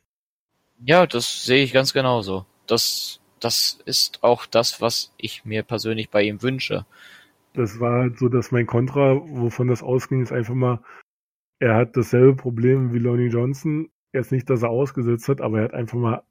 Ja, 0.84 1.08
das 1.08 1.46
sehe 1.46 1.64
ich 1.64 1.72
ganz 1.72 1.94
genauso. 1.94 2.46
Das, 2.68 3.22
das 3.40 3.80
ist 3.86 4.22
auch 4.22 4.46
das, 4.46 4.82
was 4.82 5.14
ich 5.16 5.46
mir 5.46 5.64
persönlich 5.64 6.10
bei 6.10 6.24
ihm 6.24 6.42
wünsche. 6.42 6.86
Das 7.54 7.80
war 7.80 8.02
halt 8.02 8.20
so, 8.20 8.28
dass 8.28 8.52
mein 8.52 8.68
Kontra, 8.68 9.16
wovon 9.16 9.70
das 9.70 9.82
ausging, 9.82 10.22
ist 10.22 10.34
einfach 10.34 10.56
mal, 10.56 10.84
er 11.60 11.76
hat 11.76 11.96
dasselbe 11.96 12.36
Problem 12.36 12.94
wie 12.94 13.00
Lonnie 13.00 13.30
Johnson. 13.30 13.90
Jetzt 14.12 14.34
nicht, 14.34 14.50
dass 14.50 14.62
er 14.62 14.72
ausgesetzt 14.72 15.30
hat, 15.30 15.40
aber 15.40 15.60
er 15.60 15.64
hat 15.64 15.74
einfach 15.74 15.98
mal 15.98 16.24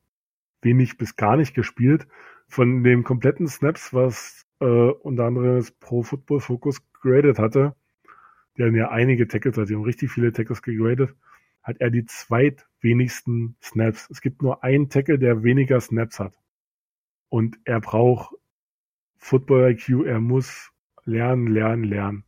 wenig 0.62 0.98
bis 0.98 1.16
gar 1.16 1.36
nicht 1.36 1.54
gespielt. 1.54 2.06
Von 2.48 2.82
dem 2.82 3.04
kompletten 3.04 3.46
Snaps, 3.46 3.94
was 3.94 4.46
äh, 4.60 4.64
unter 4.64 5.24
anderem 5.24 5.56
das 5.56 5.70
Pro 5.70 6.02
Football 6.02 6.40
Focus 6.40 6.80
graded 7.00 7.38
hatte, 7.38 7.74
der 8.58 8.72
ja 8.72 8.90
einige 8.90 9.28
Tackles 9.28 9.56
hat, 9.56 9.68
die 9.68 9.74
haben 9.74 9.84
richtig 9.84 10.10
viele 10.10 10.32
Tackles 10.32 10.62
gegradet, 10.62 11.14
hat 11.62 11.80
er 11.80 11.90
die 11.90 12.04
zweitwenigsten 12.04 13.56
Snaps. 13.62 14.08
Es 14.10 14.20
gibt 14.20 14.42
nur 14.42 14.64
einen 14.64 14.88
Tackle, 14.88 15.18
der 15.18 15.42
weniger 15.42 15.80
Snaps 15.80 16.18
hat. 16.18 16.34
Und 17.28 17.58
er 17.64 17.80
braucht 17.80 18.34
Football 19.18 19.72
IQ, 19.72 20.06
er 20.06 20.20
muss 20.20 20.72
lernen, 21.04 21.46
lernen, 21.46 21.84
lernen. 21.84 22.24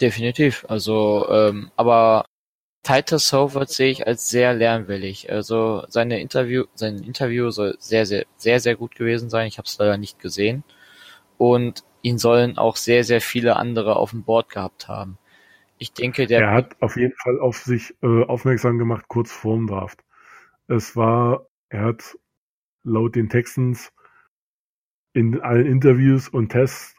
Definitiv. 0.00 0.64
Also, 0.68 1.26
ähm, 1.30 1.70
aber 1.76 2.24
Titus 2.82 3.32
Howard 3.32 3.68
sehe 3.68 3.90
ich 3.90 4.06
als 4.06 4.28
sehr 4.28 4.54
lernwillig. 4.54 5.30
Also 5.30 5.84
seine 5.88 6.20
Interview, 6.20 6.64
sein 6.74 6.98
Interview 6.98 7.50
soll 7.50 7.76
sehr, 7.78 8.06
sehr, 8.06 8.26
sehr, 8.36 8.60
sehr 8.60 8.76
gut 8.76 8.94
gewesen 8.94 9.28
sein. 9.28 9.46
Ich 9.46 9.58
habe 9.58 9.66
es 9.66 9.78
leider 9.78 9.98
nicht 9.98 10.18
gesehen. 10.18 10.64
Und 11.36 11.84
ihn 12.02 12.18
sollen 12.18 12.56
auch 12.58 12.76
sehr, 12.76 13.04
sehr 13.04 13.20
viele 13.20 13.56
andere 13.56 13.96
auf 13.96 14.10
dem 14.10 14.24
Board 14.24 14.48
gehabt 14.48 14.88
haben. 14.88 15.18
Ich 15.78 15.92
denke, 15.92 16.26
der. 16.26 16.40
Er 16.40 16.52
hat 16.52 16.76
auf 16.80 16.96
jeden 16.96 17.14
Fall 17.16 17.38
auf 17.40 17.58
sich 17.58 17.94
äh, 18.02 18.24
aufmerksam 18.24 18.78
gemacht, 18.78 19.06
kurz 19.08 19.30
vorm 19.32 19.66
Draft. 19.66 20.04
Es 20.66 20.96
war, 20.96 21.46
er 21.68 21.84
hat 21.84 22.18
laut 22.82 23.16
den 23.16 23.28
Texans 23.28 23.92
in 25.12 25.40
allen 25.40 25.66
Interviews 25.66 26.28
und 26.28 26.50
Tests 26.50 26.94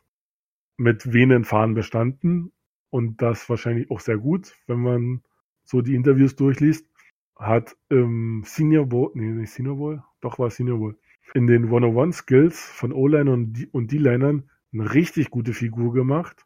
mit 0.78 1.14
wenigen 1.14 1.46
Fahnen 1.46 1.76
bestanden 1.76 2.52
und 2.90 3.22
das 3.22 3.48
wahrscheinlich 3.50 3.90
auch 3.92 4.00
sehr 4.00 4.18
gut, 4.18 4.54
wenn 4.68 4.80
man 4.80 5.24
so 5.72 5.82
die 5.82 5.96
Interviews 5.96 6.36
durchliest. 6.36 6.86
Hat 7.36 7.76
im 7.90 8.44
Senior 8.46 8.86
Bowl, 8.86 9.12
nee, 9.16 9.32
nicht 9.32 9.52
Senior 9.52 9.78
Bowl, 9.78 10.04
doch 10.20 10.38
war 10.38 10.52
Senior 10.52 10.78
Bowl, 10.78 11.00
in 11.34 11.48
den 11.48 11.64
101 11.64 12.18
Skills 12.18 12.60
von 12.60 12.92
O-Line 12.92 13.32
und 13.32 13.92
D-Linern 13.92 14.50
eine 14.74 14.94
richtig 14.94 15.32
gute 15.32 15.54
Figur 15.54 15.94
gemacht 15.94 16.46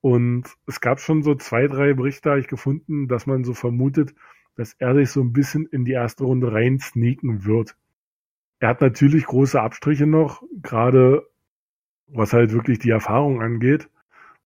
und 0.00 0.44
es 0.66 0.80
gab 0.80 1.00
schon 1.00 1.22
so 1.22 1.34
zwei, 1.34 1.66
drei 1.66 1.94
Berichte, 1.94 2.30
habe 2.30 2.40
ich 2.40 2.48
gefunden, 2.48 3.08
dass 3.08 3.26
man 3.26 3.44
so 3.44 3.54
vermutet, 3.54 4.14
dass 4.54 4.74
er 4.74 4.94
sich 4.94 5.10
so 5.10 5.20
ein 5.20 5.32
bisschen 5.32 5.66
in 5.66 5.84
die 5.84 5.92
erste 5.92 6.24
Runde 6.24 6.52
rein 6.52 6.78
sneaken 6.78 7.44
wird. 7.44 7.76
Er 8.60 8.68
hat 8.68 8.80
natürlich 8.80 9.24
große 9.24 9.60
Abstriche 9.60 10.06
noch, 10.06 10.42
gerade 10.62 11.26
was 12.06 12.32
halt 12.32 12.52
wirklich 12.52 12.78
die 12.78 12.90
Erfahrung 12.90 13.42
angeht, 13.42 13.90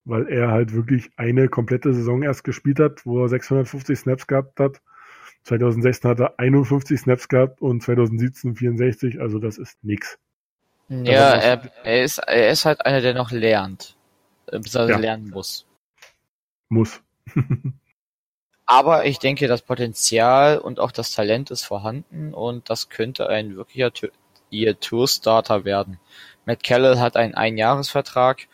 weil 0.05 0.29
er 0.29 0.49
halt 0.49 0.75
wirklich 0.75 1.11
eine 1.17 1.49
komplette 1.49 1.93
Saison 1.93 2.23
erst 2.23 2.45
gespielt 2.45 2.81
hat, 2.81 3.05
wo 3.07 3.23
er 3.23 3.29
650 3.29 3.99
Snaps 3.99 4.27
gehabt 4.27 4.59
hat. 4.61 4.81
2016 5.45 6.11
hat 6.11 6.21
er 6.21 6.39
51 6.39 7.01
Snaps 7.01 7.29
gehabt 7.29 7.61
und 7.63 7.83
2017 7.83 8.57
64, 8.57 9.21
also 9.21 9.39
das 9.39 9.59
ist 9.59 9.83
nix. 9.83 10.19
Ja, 10.89 11.35
er, 11.35 11.71
er, 11.85 12.03
ist, 12.03 12.19
er 12.19 12.51
ist 12.51 12.65
halt 12.65 12.85
einer, 12.85 13.01
der 13.01 13.15
noch 13.15 13.31
lernt 13.31 13.97
beziehungsweise 14.51 14.93
ja. 14.93 14.99
lernen 14.99 15.31
muss. 15.31 15.67
Muss. 16.69 17.01
Aber 18.67 19.05
ich 19.05 19.19
denke, 19.19 19.49
das 19.49 19.63
Potenzial 19.63 20.59
und 20.59 20.79
auch 20.79 20.93
das 20.93 21.13
Talent 21.13 21.51
ist 21.51 21.65
vorhanden 21.65 22.33
und 22.33 22.71
das 22.71 22.89
könnte 22.89 23.29
ein 23.29 23.57
wirklicher 23.57 23.91
ihr 24.51 24.79
Tour-Starter 24.79 25.65
werden. 25.65 25.99
Matt 26.45 26.63
Kellel 26.63 27.01
hat 27.01 27.17
einen 27.17 27.35
Einjahresvertrag. 27.35 28.49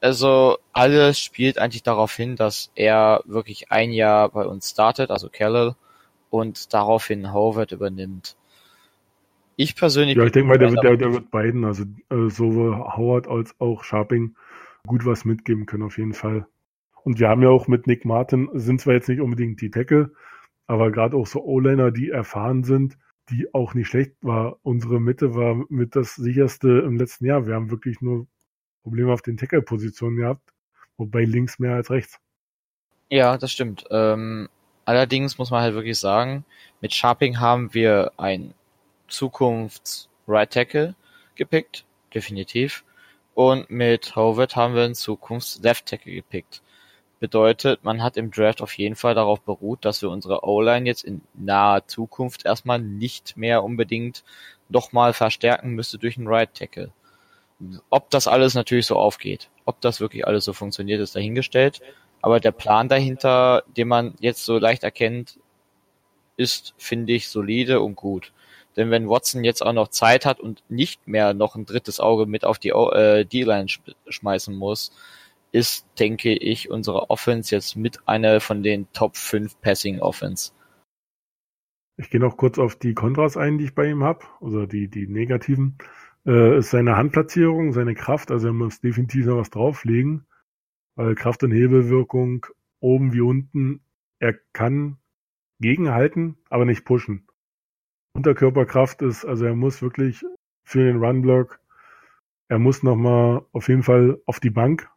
Also 0.00 0.58
alles 0.72 1.18
spielt 1.18 1.58
eigentlich 1.58 1.82
darauf 1.82 2.14
hin, 2.14 2.36
dass 2.36 2.70
er 2.74 3.22
wirklich 3.26 3.72
ein 3.72 3.90
Jahr 3.90 4.28
bei 4.28 4.46
uns 4.46 4.70
startet, 4.70 5.10
also 5.10 5.28
Kellel, 5.28 5.74
und 6.30 6.72
daraufhin 6.72 7.32
Howard 7.32 7.72
übernimmt. 7.72 8.36
Ich 9.56 9.74
persönlich. 9.74 10.16
Ja, 10.16 10.24
ich 10.24 10.32
denke 10.32 10.48
mal, 10.48 10.58
der 10.58 10.70
wird, 10.70 10.84
der, 10.84 10.96
der 10.96 11.12
wird 11.12 11.30
beiden, 11.32 11.64
also 11.64 11.82
äh, 12.10 12.28
sowohl 12.28 12.76
Howard 12.76 13.26
als 13.26 13.56
auch 13.58 13.82
Sharping 13.82 14.36
gut 14.86 15.04
was 15.04 15.24
mitgeben 15.24 15.66
können, 15.66 15.82
auf 15.82 15.98
jeden 15.98 16.14
Fall. 16.14 16.46
Und 17.02 17.18
wir 17.18 17.28
haben 17.28 17.42
ja 17.42 17.48
auch 17.48 17.66
mit 17.66 17.86
Nick 17.86 18.04
Martin, 18.04 18.48
sind 18.52 18.80
zwar 18.80 18.94
jetzt 18.94 19.08
nicht 19.08 19.20
unbedingt 19.20 19.60
die 19.60 19.70
Tackle, 19.70 20.12
aber 20.68 20.92
gerade 20.92 21.16
auch 21.16 21.26
so 21.26 21.42
O-Liner, 21.42 21.90
die 21.90 22.10
erfahren 22.10 22.62
sind, 22.62 22.98
die 23.30 23.52
auch 23.52 23.74
nicht 23.74 23.88
schlecht 23.88 24.12
war. 24.20 24.58
Unsere 24.62 25.00
Mitte 25.00 25.34
war 25.34 25.64
mit 25.68 25.96
das 25.96 26.14
sicherste 26.14 26.68
im 26.86 26.96
letzten 26.96 27.26
Jahr. 27.26 27.46
Wir 27.46 27.54
haben 27.54 27.70
wirklich 27.70 28.00
nur 28.00 28.26
Probleme 28.88 29.12
auf 29.12 29.20
den 29.20 29.36
Tackle-Positionen 29.36 30.16
gehabt, 30.16 30.50
wobei 30.96 31.24
links 31.24 31.58
mehr 31.58 31.74
als 31.74 31.90
rechts. 31.90 32.18
Ja, 33.10 33.36
das 33.36 33.52
stimmt. 33.52 33.84
Ähm, 33.90 34.48
allerdings 34.86 35.36
muss 35.36 35.50
man 35.50 35.60
halt 35.60 35.74
wirklich 35.74 35.98
sagen, 35.98 36.46
mit 36.80 36.94
Sharping 36.94 37.38
haben 37.38 37.74
wir 37.74 38.12
ein 38.16 38.54
Zukunfts-Right 39.08 40.50
Tackle 40.50 40.94
gepickt, 41.34 41.84
definitiv. 42.14 42.82
Und 43.34 43.68
mit 43.68 44.16
Howard 44.16 44.56
haben 44.56 44.74
wir 44.74 44.86
in 44.86 44.94
Zukunft 44.94 45.62
Left 45.62 45.84
Tackle 45.84 46.14
gepickt. 46.14 46.62
Bedeutet, 47.20 47.84
man 47.84 48.02
hat 48.02 48.16
im 48.16 48.30
Draft 48.30 48.62
auf 48.62 48.72
jeden 48.78 48.96
Fall 48.96 49.14
darauf 49.14 49.42
beruht, 49.42 49.84
dass 49.84 50.00
wir 50.00 50.08
unsere 50.08 50.44
O-Line 50.44 50.86
jetzt 50.86 51.04
in 51.04 51.20
naher 51.34 51.86
Zukunft 51.86 52.46
erstmal 52.46 52.78
nicht 52.78 53.36
mehr 53.36 53.62
unbedingt 53.64 54.24
nochmal 54.70 55.12
verstärken 55.12 55.74
müsste 55.74 55.98
durch 55.98 56.16
einen 56.16 56.26
Right 56.28 56.54
Tackle. 56.54 56.90
Ob 57.90 58.10
das 58.10 58.28
alles 58.28 58.54
natürlich 58.54 58.86
so 58.86 58.96
aufgeht, 58.96 59.50
ob 59.64 59.80
das 59.80 60.00
wirklich 60.00 60.26
alles 60.26 60.44
so 60.44 60.52
funktioniert, 60.52 61.00
ist 61.00 61.16
dahingestellt. 61.16 61.80
Aber 62.20 62.40
der 62.40 62.52
Plan 62.52 62.88
dahinter, 62.88 63.62
den 63.76 63.88
man 63.88 64.14
jetzt 64.20 64.44
so 64.44 64.58
leicht 64.58 64.82
erkennt, 64.84 65.38
ist, 66.36 66.74
finde 66.78 67.12
ich, 67.12 67.28
solide 67.28 67.80
und 67.80 67.96
gut. 67.96 68.32
Denn 68.76 68.90
wenn 68.90 69.08
Watson 69.08 69.42
jetzt 69.42 69.64
auch 69.64 69.72
noch 69.72 69.88
Zeit 69.88 70.24
hat 70.24 70.38
und 70.38 70.62
nicht 70.68 71.06
mehr 71.08 71.34
noch 71.34 71.56
ein 71.56 71.66
drittes 71.66 71.98
Auge 71.98 72.26
mit 72.26 72.44
auf 72.44 72.60
die 72.60 72.70
äh, 72.70 73.24
D-Line 73.24 73.68
sch 73.68 73.80
schmeißen 74.08 74.54
muss, 74.54 74.92
ist, 75.50 75.86
denke 75.98 76.32
ich, 76.32 76.70
unsere 76.70 77.10
Offense 77.10 77.54
jetzt 77.54 77.76
mit 77.76 78.06
einer 78.06 78.40
von 78.40 78.62
den 78.62 78.86
Top 78.92 79.16
5 79.16 79.60
Passing 79.60 80.00
Offense. 80.00 80.52
Ich 81.96 82.10
gehe 82.10 82.20
noch 82.20 82.36
kurz 82.36 82.58
auf 82.58 82.76
die 82.76 82.94
Kontras 82.94 83.36
ein, 83.36 83.58
die 83.58 83.64
ich 83.64 83.74
bei 83.74 83.90
ihm 83.90 84.04
habe, 84.04 84.24
also 84.40 84.66
die, 84.66 84.86
die 84.86 85.08
negativen. 85.08 85.76
Äh, 86.26 86.58
ist 86.58 86.70
seine 86.70 86.96
Handplatzierung, 86.96 87.72
seine 87.72 87.94
Kraft, 87.94 88.30
also 88.30 88.48
er 88.48 88.52
muss 88.52 88.80
definitiv 88.80 89.26
noch 89.26 89.38
was 89.38 89.50
drauflegen, 89.50 90.26
weil 90.94 91.14
Kraft- 91.14 91.42
und 91.42 91.52
Hebelwirkung 91.52 92.46
oben 92.80 93.12
wie 93.12 93.20
unten, 93.20 93.80
er 94.18 94.34
kann 94.52 94.98
gegenhalten, 95.60 96.36
aber 96.50 96.64
nicht 96.64 96.84
pushen. 96.84 97.26
Unterkörperkraft 98.14 99.02
ist, 99.02 99.24
also 99.24 99.44
er 99.44 99.54
muss 99.54 99.80
wirklich 99.82 100.24
für 100.64 100.84
den 100.84 101.02
Runblock, 101.02 101.60
er 102.48 102.58
muss 102.58 102.82
nochmal 102.82 103.42
auf 103.52 103.68
jeden 103.68 103.82
Fall 103.82 104.20
auf 104.26 104.40
die 104.40 104.50
Bank 104.50 104.90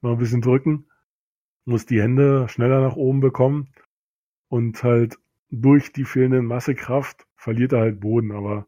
noch 0.00 0.12
ein 0.12 0.18
bisschen 0.18 0.42
drücken, 0.42 0.86
muss 1.64 1.86
die 1.86 2.00
Hände 2.00 2.48
schneller 2.48 2.80
nach 2.80 2.96
oben 2.96 3.20
bekommen 3.20 3.68
und 4.48 4.82
halt 4.82 5.18
durch 5.50 5.92
die 5.92 6.04
fehlende 6.04 6.42
Massekraft 6.42 7.26
verliert 7.36 7.72
er 7.72 7.80
halt 7.80 8.00
Boden, 8.00 8.32
aber 8.32 8.66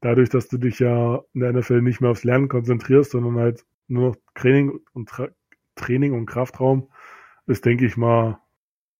dadurch, 0.00 0.28
dass 0.28 0.48
du 0.48 0.58
dich 0.58 0.78
ja 0.78 1.22
in 1.32 1.40
der 1.40 1.52
NFL 1.52 1.82
nicht 1.82 2.00
mehr 2.00 2.10
aufs 2.10 2.24
Lernen 2.24 2.48
konzentrierst, 2.48 3.12
sondern 3.12 3.36
halt 3.36 3.64
nur 3.88 4.10
noch 4.10 4.16
Training 4.34 4.80
und 4.92 5.08
Tra 5.08 5.28
Training 5.74 6.12
und 6.12 6.26
Kraftraum, 6.26 6.90
ist, 7.46 7.64
denke 7.64 7.86
ich 7.86 7.96
mal, 7.96 8.40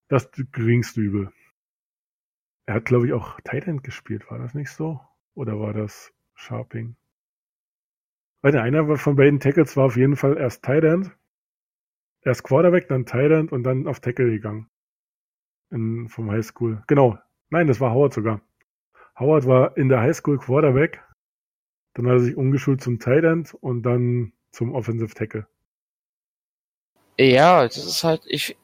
das 0.09 0.31
geringste 0.53 1.01
Übel. 1.01 1.33
Er 2.67 2.77
hat, 2.77 2.85
glaube 2.85 3.07
ich, 3.07 3.13
auch 3.13 3.41
Thailand 3.41 3.83
gespielt, 3.83 4.31
war 4.31 4.39
das 4.39 4.55
nicht 4.55 4.71
so? 4.71 5.01
Oder 5.35 5.59
war 5.59 5.73
das 5.73 6.13
Sharping? 6.35 6.97
Weil 8.43 8.53
der 8.53 8.63
einer 8.63 8.97
von 8.97 9.17
beiden 9.17 9.41
Tackles 9.41 9.77
war 9.77 9.87
auf 9.87 9.97
jeden 9.97 10.17
Fall 10.17 10.37
erst 10.37 10.65
Thailand, 10.65 11.17
erst 12.23 12.45
Quarterback, 12.45 12.89
dann 12.89 13.07
Thailand 13.07 13.51
und 13.53 13.65
dann 13.65 13.87
auf 13.87 14.01
Tackle 14.01 14.31
gegangen. 14.31 14.71
In, 15.71 16.09
vom 16.09 16.31
Highschool. 16.31 16.83
Genau. 16.87 17.19
Nein, 17.51 17.67
das 17.67 17.81
war 17.81 17.93
Howard 17.93 18.15
sogar. 18.15 18.41
Howard 19.19 19.47
war 19.47 19.77
in 19.77 19.89
der 19.89 20.01
Highschool 20.01 20.39
Quarterback. 20.39 21.03
Dann 21.95 22.07
hat 22.07 22.15
er 22.15 22.21
sich 22.21 22.37
umgeschult 22.37 22.81
zum 22.81 23.01
Tight 23.01 23.25
End 23.25 23.55
und 23.55 23.83
dann 23.83 24.33
zum 24.53 24.75
Offensive 24.75 25.15
Tackle. 25.15 25.47
Ja, 27.19 27.65
das 27.65 27.77
ist 27.79 28.05
halt, 28.05 28.23
ich, 28.27 28.57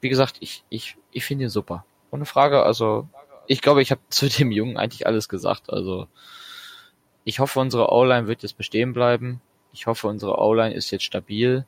wie 0.00 0.08
gesagt, 0.08 0.38
ich, 0.40 0.64
ich, 0.70 0.96
ich 1.12 1.24
finde 1.24 1.44
ihn 1.44 1.50
super. 1.50 1.84
Ohne 2.10 2.24
Frage, 2.24 2.62
also, 2.62 3.08
ich 3.46 3.60
glaube, 3.60 3.82
ich 3.82 3.90
habe 3.90 4.00
zu 4.08 4.28
dem 4.28 4.50
Jungen 4.50 4.78
eigentlich 4.78 5.06
alles 5.06 5.28
gesagt. 5.28 5.70
Also, 5.70 6.08
ich 7.24 7.40
hoffe, 7.40 7.60
unsere 7.60 7.92
O-Line 7.92 8.26
wird 8.26 8.42
jetzt 8.42 8.56
bestehen 8.56 8.94
bleiben. 8.94 9.42
Ich 9.72 9.86
hoffe, 9.86 10.08
unsere 10.08 10.38
O-Line 10.38 10.74
ist 10.74 10.90
jetzt 10.90 11.04
stabil. 11.04 11.66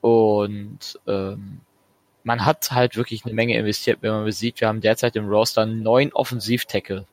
Und 0.00 0.98
ähm, 1.06 1.60
man 2.24 2.46
hat 2.46 2.72
halt 2.72 2.96
wirklich 2.96 3.26
eine 3.26 3.34
Menge 3.34 3.56
investiert, 3.58 3.98
wenn 4.00 4.12
man 4.12 4.32
sieht, 4.32 4.60
wir 4.60 4.68
haben 4.68 4.80
derzeit 4.80 5.16
im 5.16 5.28
Roster 5.28 5.66
neun 5.66 6.12
Offensiv-Tackle. 6.12 7.06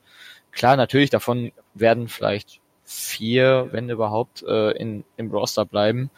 Klar, 0.52 0.76
natürlich, 0.76 1.10
davon 1.10 1.52
werden 1.74 2.08
vielleicht 2.08 2.60
vier, 2.84 3.68
wenn 3.72 3.88
überhaupt, 3.88 4.42
äh, 4.42 4.72
in, 4.72 5.04
im 5.16 5.30
Roster 5.30 5.64
bleiben. 5.64 6.10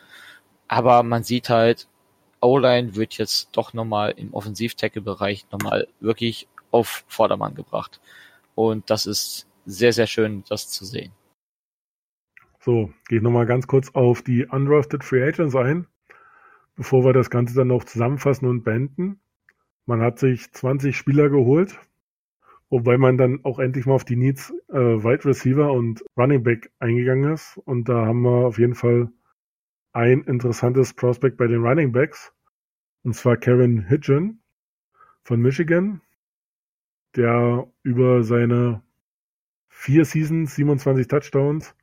Aber 0.69 1.03
man 1.03 1.23
sieht 1.23 1.49
halt, 1.49 1.89
O-Line 2.41 2.97
wird 2.97 3.19
jetzt 3.19 3.51
doch 3.53 3.73
nochmal 3.73 4.15
im 4.17 4.33
Offensiv-Tackle-Bereich 4.35 5.47
nochmal 5.53 5.87
wirklich 6.01 6.49
auf 6.71 7.05
Vordermann 7.09 7.55
gebracht. 7.55 8.01
Und 8.55 8.91
das 8.91 9.07
ist 9.07 9.47
sehr, 9.67 9.93
sehr 9.93 10.07
schön, 10.07 10.45
das 10.49 10.69
zu 10.69 10.85
sehen. 10.85 11.13
So, 12.61 12.93
gehe 13.09 13.19
ich 13.19 13.23
nochmal 13.23 13.47
ganz 13.47 13.67
kurz 13.67 13.91
auf 13.95 14.23
die 14.23 14.47
Undrafted 14.47 15.05
Free 15.05 15.23
Agents 15.23 15.55
ein 15.55 15.87
bevor 16.77 17.05
wir 17.05 17.13
das 17.13 17.31
Ganze 17.31 17.55
dann 17.55 17.69
noch 17.69 17.85
zusammenfassen 17.85 18.49
und 18.49 18.63
beenden. 18.63 19.21
Man 19.87 20.01
hat 20.01 20.19
sich 20.19 20.51
20 20.53 20.97
Spieler 20.97 21.29
geholt, 21.29 21.79
wobei 22.73 22.97
man 22.97 23.19
dann 23.19 23.45
auch 23.45 23.59
endlich 23.59 23.85
mal 23.85 23.93
auf 23.93 24.07
die 24.07 24.17
Needs 24.17 24.51
äh, 24.71 24.75
Wide 24.75 25.27
Receiver 25.27 25.71
und 25.71 26.03
Running 26.17 26.43
Back 26.43 26.73
eingegangen 26.79 27.31
ist. 27.35 27.59
Und 27.59 27.87
da 27.91 28.07
haben 28.07 28.23
wir 28.23 28.47
auf 28.47 28.59
jeden 28.59 28.75
Fall 28.75 29.13
ein 29.93 30.23
interessantes 30.23 30.95
Prospect 30.95 31.37
bei 31.37 31.47
den 31.47 31.63
Running 31.63 31.93
Backs. 31.93 32.33
Und 33.05 33.15
zwar 33.15 33.37
Kevin 33.37 33.83
Hitchen 33.89 34.43
von 35.23 35.43
Michigan, 35.43 36.01
der 37.15 37.71
über 37.83 38.23
seine 38.25 38.83
vier 39.69 40.07
Seasons, 40.07 40.55
27 40.55 41.09
Touchdowns 41.09 41.75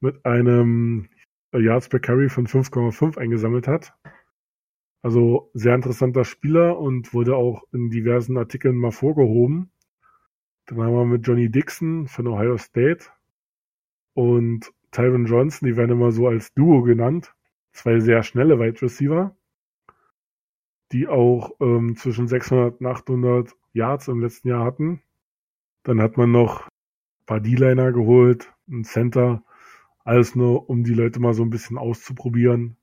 mit 0.00 0.22
einem 0.26 1.08
Yards 1.54 1.88
per 1.88 2.00
Carry 2.00 2.28
von 2.28 2.46
5,5 2.46 3.16
eingesammelt 3.16 3.66
hat. 3.66 3.94
Also 5.00 5.50
sehr 5.54 5.74
interessanter 5.74 6.26
Spieler 6.26 6.78
und 6.78 7.14
wurde 7.14 7.36
auch 7.36 7.62
in 7.72 7.88
diversen 7.88 8.36
Artikeln 8.36 8.76
mal 8.76 8.92
vorgehoben. 8.92 9.70
Dann 10.68 10.82
haben 10.82 10.92
wir 10.92 11.04
mit 11.06 11.26
Johnny 11.26 11.50
Dixon 11.50 12.06
von 12.08 12.26
Ohio 12.26 12.58
State 12.58 13.06
und 14.12 14.70
Tyron 14.90 15.24
Johnson, 15.24 15.66
die 15.66 15.78
werden 15.78 15.92
immer 15.92 16.12
so 16.12 16.28
als 16.28 16.52
Duo 16.52 16.82
genannt. 16.82 17.34
Zwei 17.72 18.00
sehr 18.00 18.22
schnelle 18.22 18.58
Wide 18.60 18.82
Receiver, 18.82 19.34
die 20.92 21.08
auch 21.08 21.52
ähm, 21.60 21.96
zwischen 21.96 22.28
600 22.28 22.80
und 22.80 22.86
800 22.86 23.56
Yards 23.72 24.08
im 24.08 24.20
letzten 24.20 24.48
Jahr 24.48 24.62
hatten. 24.62 25.00
Dann 25.84 26.02
hat 26.02 26.18
man 26.18 26.32
noch 26.32 26.66
ein 26.66 27.26
paar 27.26 27.40
D-Liner 27.40 27.92
geholt, 27.92 28.52
ein 28.68 28.84
Center, 28.84 29.42
alles 30.04 30.34
nur, 30.34 30.68
um 30.68 30.84
die 30.84 30.94
Leute 30.94 31.18
mal 31.18 31.32
so 31.32 31.44
ein 31.44 31.50
bisschen 31.50 31.78
auszuprobieren. 31.78 32.76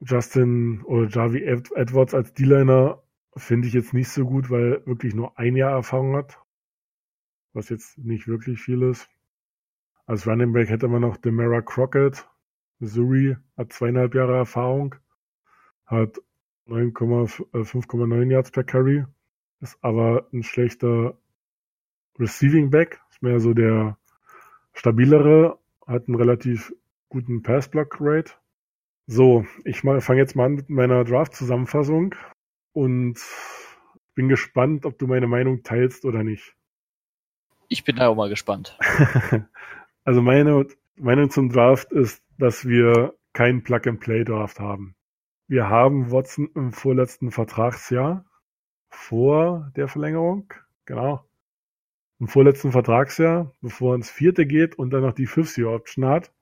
Justin 0.00 0.82
oder 0.82 1.08
Javi 1.08 1.44
Edwards 1.44 2.12
als 2.12 2.34
D-Liner 2.34 3.02
finde 3.36 3.68
ich 3.68 3.74
jetzt 3.74 3.94
nicht 3.94 4.10
so 4.10 4.26
gut, 4.26 4.50
weil 4.50 4.84
wirklich 4.84 5.14
nur 5.14 5.38
ein 5.38 5.56
Jahr 5.56 5.72
Erfahrung 5.72 6.14
hat. 6.14 6.38
Was 7.58 7.70
jetzt 7.70 7.98
nicht 7.98 8.28
wirklich 8.28 8.60
viel 8.60 8.82
ist. 8.82 9.10
Als 10.06 10.28
Running 10.28 10.52
Back 10.52 10.68
hätte 10.68 10.86
man 10.86 11.00
noch 11.00 11.16
Demara 11.16 11.60
Crockett, 11.60 12.24
Missouri, 12.78 13.36
hat 13.56 13.72
zweieinhalb 13.72 14.14
Jahre 14.14 14.36
Erfahrung, 14.36 14.94
hat 15.84 16.20
5,9 16.68 18.22
äh, 18.22 18.32
Yards 18.32 18.52
per 18.52 18.62
Carry, 18.62 19.04
ist 19.58 19.76
aber 19.82 20.28
ein 20.32 20.44
schlechter 20.44 21.18
Receiving 22.16 22.70
Back, 22.70 23.00
ist 23.10 23.22
mehr 23.22 23.40
so 23.40 23.52
der 23.52 23.98
stabilere 24.72 25.58
hat 25.84 26.06
einen 26.06 26.14
relativ 26.14 26.72
guten 27.08 27.42
Pass-Block-Rate. 27.42 28.34
So, 29.08 29.44
ich 29.64 29.80
fange 29.80 30.20
jetzt 30.20 30.36
mal 30.36 30.44
an 30.44 30.54
mit 30.54 30.70
meiner 30.70 31.02
Draft-Zusammenfassung 31.02 32.14
und 32.72 33.18
bin 34.14 34.28
gespannt, 34.28 34.86
ob 34.86 34.96
du 34.96 35.08
meine 35.08 35.26
Meinung 35.26 35.64
teilst 35.64 36.04
oder 36.04 36.22
nicht. 36.22 36.54
Ich 37.68 37.84
bin 37.84 37.96
da 37.96 38.08
auch 38.08 38.16
mal 38.16 38.28
gespannt. 38.28 38.78
also 40.04 40.22
meine 40.22 40.66
Meinung 40.96 41.30
zum 41.30 41.50
Draft 41.50 41.92
ist, 41.92 42.22
dass 42.38 42.66
wir 42.66 43.14
keinen 43.32 43.62
Plug-and-Play-Draft 43.62 44.58
haben. 44.58 44.96
Wir 45.46 45.68
haben 45.68 46.10
Watson 46.10 46.50
im 46.54 46.72
vorletzten 46.72 47.30
Vertragsjahr 47.30 48.24
vor 48.90 49.70
der 49.76 49.88
Verlängerung, 49.88 50.52
genau, 50.84 51.24
im 52.20 52.28
vorletzten 52.28 52.72
Vertragsjahr, 52.72 53.54
bevor 53.60 53.92
er 53.92 53.96
ins 53.96 54.10
vierte 54.10 54.46
geht 54.46 54.76
und 54.76 54.90
dann 54.90 55.02
noch 55.02 55.14
die 55.14 55.26
Fifth-Year-Option 55.26 56.06
hat. 56.06 56.32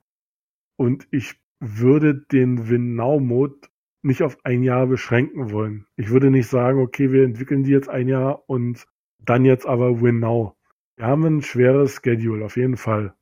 Und 0.75 1.07
ich 1.11 1.35
würde 1.59 2.15
den 2.15 2.69
Win-Now-Mode 2.69 3.67
nicht 4.01 4.23
auf 4.23 4.37
ein 4.43 4.63
Jahr 4.63 4.87
beschränken 4.87 5.51
wollen. 5.51 5.85
Ich 5.95 6.09
würde 6.09 6.31
nicht 6.31 6.47
sagen, 6.47 6.79
okay, 6.79 7.11
wir 7.11 7.23
entwickeln 7.23 7.63
die 7.63 7.71
jetzt 7.71 7.89
ein 7.89 8.07
Jahr 8.07 8.43
und 8.49 8.87
dann 9.19 9.45
jetzt 9.45 9.65
aber 9.65 10.01
Win-Now. 10.01 10.56
Wir 10.97 11.05
haben 11.05 11.23
ein 11.25 11.41
schweres 11.43 12.01
Schedule, 12.03 12.43
auf 12.43 12.57
jeden 12.57 12.75
Fall. 12.75 13.15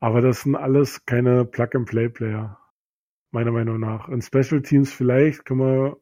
Aber 0.00 0.22
das 0.22 0.40
sind 0.40 0.56
alles 0.56 1.04
keine 1.04 1.44
Plug-and-Play-Player. 1.44 2.58
Meiner 3.30 3.52
Meinung 3.52 3.78
nach. 3.78 4.08
In 4.08 4.22
Special 4.22 4.62
Teams 4.62 4.90
vielleicht 4.90 5.44
können 5.44 5.60
wir, 5.60 6.00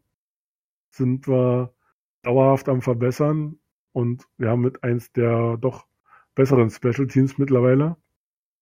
sind 0.90 1.26
wir 1.26 1.74
dauerhaft 2.22 2.68
am 2.68 2.82
Verbessern. 2.82 3.58
Und 3.90 4.28
wir 4.36 4.50
haben 4.50 4.60
mit 4.60 4.84
eins 4.84 5.10
der 5.10 5.56
doch 5.56 5.88
besseren 6.36 6.70
Special 6.70 7.08
Teams 7.08 7.36
mittlerweile. 7.36 7.96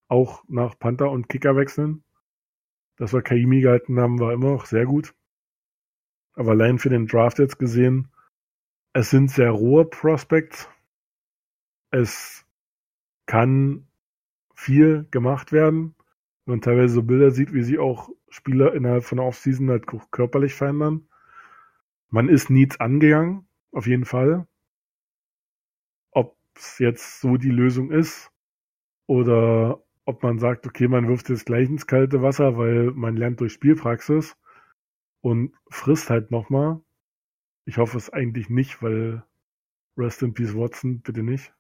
Auch 0.08 0.42
nach 0.48 0.78
Panther 0.78 1.10
und 1.10 1.28
Kicker 1.28 1.56
wechseln. 1.56 2.04
Dass 2.96 3.12
wir 3.12 3.20
Kaimi 3.20 3.60
gehalten 3.60 4.00
haben, 4.00 4.18
war 4.18 4.32
immer 4.32 4.52
noch 4.52 4.64
sehr 4.64 4.86
gut. 4.86 5.14
Aber 6.32 6.52
allein 6.52 6.78
für 6.78 6.88
den 6.88 7.06
Draft 7.06 7.38
jetzt 7.38 7.58
gesehen, 7.58 8.08
es 8.94 9.10
sind 9.10 9.30
sehr 9.30 9.50
rohe 9.50 9.84
Prospects. 9.84 10.70
Es 11.90 12.45
kann 13.26 13.86
viel 14.54 15.06
gemacht 15.10 15.52
werden. 15.52 15.94
Wenn 16.44 16.54
man 16.54 16.60
teilweise 16.62 16.94
so 16.94 17.02
Bilder 17.02 17.30
sieht, 17.30 17.52
wie 17.52 17.62
sie 17.62 17.78
auch 17.78 18.08
Spieler 18.28 18.74
innerhalb 18.74 19.04
von 19.04 19.18
der 19.18 19.26
Offseason 19.26 19.70
halt 19.70 19.86
körperlich 20.10 20.54
verändern. 20.54 21.08
Man 22.08 22.28
ist 22.28 22.50
Needs 22.50 22.80
angegangen, 22.80 23.46
auf 23.72 23.86
jeden 23.86 24.04
Fall 24.04 24.46
es 26.58 26.78
jetzt 26.78 27.20
so 27.20 27.36
die 27.36 27.50
Lösung 27.50 27.90
ist 27.90 28.30
oder 29.06 29.82
ob 30.04 30.22
man 30.22 30.38
sagt, 30.38 30.66
okay, 30.66 30.88
man 30.88 31.08
wirft 31.08 31.28
jetzt 31.28 31.46
gleich 31.46 31.68
ins 31.68 31.86
kalte 31.86 32.22
Wasser, 32.22 32.56
weil 32.56 32.92
man 32.92 33.16
lernt 33.16 33.40
durch 33.40 33.52
Spielpraxis 33.52 34.36
und 35.20 35.54
frisst 35.68 36.10
halt 36.10 36.30
nochmal. 36.30 36.80
Ich 37.64 37.78
hoffe 37.78 37.98
es 37.98 38.10
eigentlich 38.10 38.48
nicht, 38.48 38.82
weil 38.82 39.24
Rest 39.96 40.22
in 40.22 40.34
Peace 40.34 40.54
Watson, 40.54 41.00
bitte 41.00 41.22
nicht. 41.22 41.52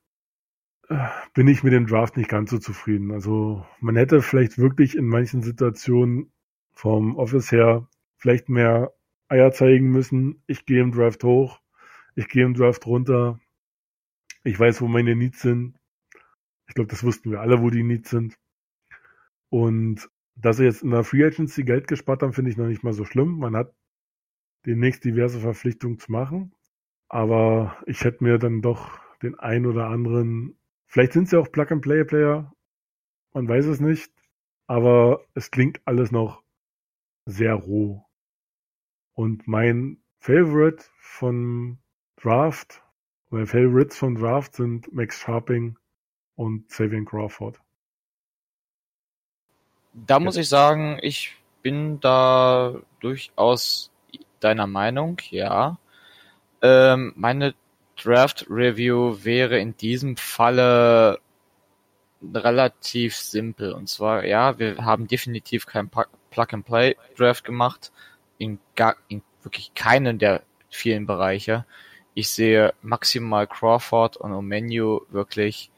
Bin 1.34 1.48
ich 1.48 1.64
mit 1.64 1.72
dem 1.72 1.86
Draft 1.86 2.16
nicht 2.16 2.28
ganz 2.28 2.50
so 2.50 2.58
zufrieden. 2.58 3.10
Also 3.10 3.66
man 3.80 3.96
hätte 3.96 4.22
vielleicht 4.22 4.58
wirklich 4.58 4.96
in 4.96 5.06
manchen 5.06 5.42
Situationen 5.42 6.32
vom 6.72 7.16
Office 7.16 7.50
her 7.50 7.88
vielleicht 8.16 8.48
mehr 8.48 8.92
Eier 9.28 9.52
zeigen 9.52 9.90
müssen. 9.90 10.42
Ich 10.46 10.64
gehe 10.64 10.80
im 10.80 10.92
Draft 10.92 11.24
hoch, 11.24 11.60
ich 12.14 12.28
gehe 12.28 12.44
im 12.44 12.54
Draft 12.54 12.86
runter, 12.86 13.40
ich 14.44 14.58
weiß, 14.58 14.80
wo 14.80 14.86
meine 14.86 15.16
Needs 15.16 15.42
sind. 15.42 15.76
Ich 16.68 16.74
glaube, 16.74 16.88
das 16.88 17.02
wussten 17.02 17.30
wir 17.30 17.40
alle, 17.40 17.62
wo 17.62 17.70
die 17.70 17.82
Needs 17.82 18.10
sind. 18.10 18.38
Und 19.48 20.08
dass 20.36 20.58
sie 20.58 20.64
jetzt 20.64 20.82
in 20.82 20.90
der 20.90 21.04
Free 21.04 21.24
Agency 21.24 21.64
Geld 21.64 21.88
gespart 21.88 22.22
haben, 22.22 22.32
finde 22.32 22.50
ich 22.50 22.56
noch 22.56 22.66
nicht 22.66 22.84
mal 22.84 22.92
so 22.92 23.04
schlimm. 23.04 23.38
Man 23.38 23.56
hat 23.56 23.74
demnächst 24.66 25.04
diverse 25.04 25.40
Verpflichtungen 25.40 25.98
zu 25.98 26.12
machen. 26.12 26.52
Aber 27.08 27.76
ich 27.86 28.04
hätte 28.04 28.22
mir 28.22 28.38
dann 28.38 28.62
doch 28.62 29.00
den 29.22 29.38
ein 29.38 29.66
oder 29.66 29.88
anderen, 29.88 30.58
vielleicht 30.86 31.12
sind 31.12 31.28
sie 31.28 31.38
auch 31.38 31.50
Plug-and-Play-Player, 31.50 32.52
man 33.32 33.48
weiß 33.48 33.66
es 33.66 33.80
nicht, 33.80 34.12
aber 34.66 35.24
es 35.34 35.50
klingt 35.50 35.80
alles 35.84 36.10
noch 36.10 36.42
sehr 37.26 37.54
roh. 37.54 38.04
Und 39.14 39.46
mein 39.46 40.02
Favorite 40.18 40.84
von 40.98 41.78
Draft 42.16 42.82
meine 43.30 43.46
Favorites 43.46 43.96
vom 43.96 44.14
Draft 44.14 44.54
sind 44.54 44.92
Max 44.92 45.18
Sharping 45.18 45.76
und 46.36 46.70
Savian 46.70 47.04
Crawford. 47.04 47.60
Da 49.92 50.20
muss 50.20 50.36
ich 50.36 50.48
sagen, 50.48 50.98
ich 51.02 51.34
bin 51.62 51.98
da 52.00 52.74
durchaus 53.00 53.90
deiner 54.40 54.66
Meinung, 54.66 55.20
ja. 55.30 55.78
Ähm, 56.62 57.12
meine 57.16 57.54
Draft 58.02 58.46
Review 58.50 59.24
wäre 59.24 59.58
in 59.58 59.76
diesem 59.76 60.16
Falle 60.16 61.18
relativ 62.34 63.16
simpel. 63.16 63.72
Und 63.72 63.88
zwar, 63.88 64.24
ja, 64.24 64.58
wir 64.58 64.76
haben 64.78 65.08
definitiv 65.08 65.66
kein 65.66 65.90
Plug-and-Play-Draft 66.30 67.44
gemacht. 67.44 67.92
In, 68.38 68.58
gar, 68.74 68.96
in 69.08 69.22
wirklich 69.42 69.74
keinen 69.74 70.18
der 70.18 70.42
vielen 70.68 71.06
Bereiche. 71.06 71.64
Ich 72.14 72.28
sehe 72.30 72.74
maximal 72.82 73.46
Crawford 73.46 74.16
und 74.16 74.32
Omenu 74.32 75.00
wirklich 75.10 75.70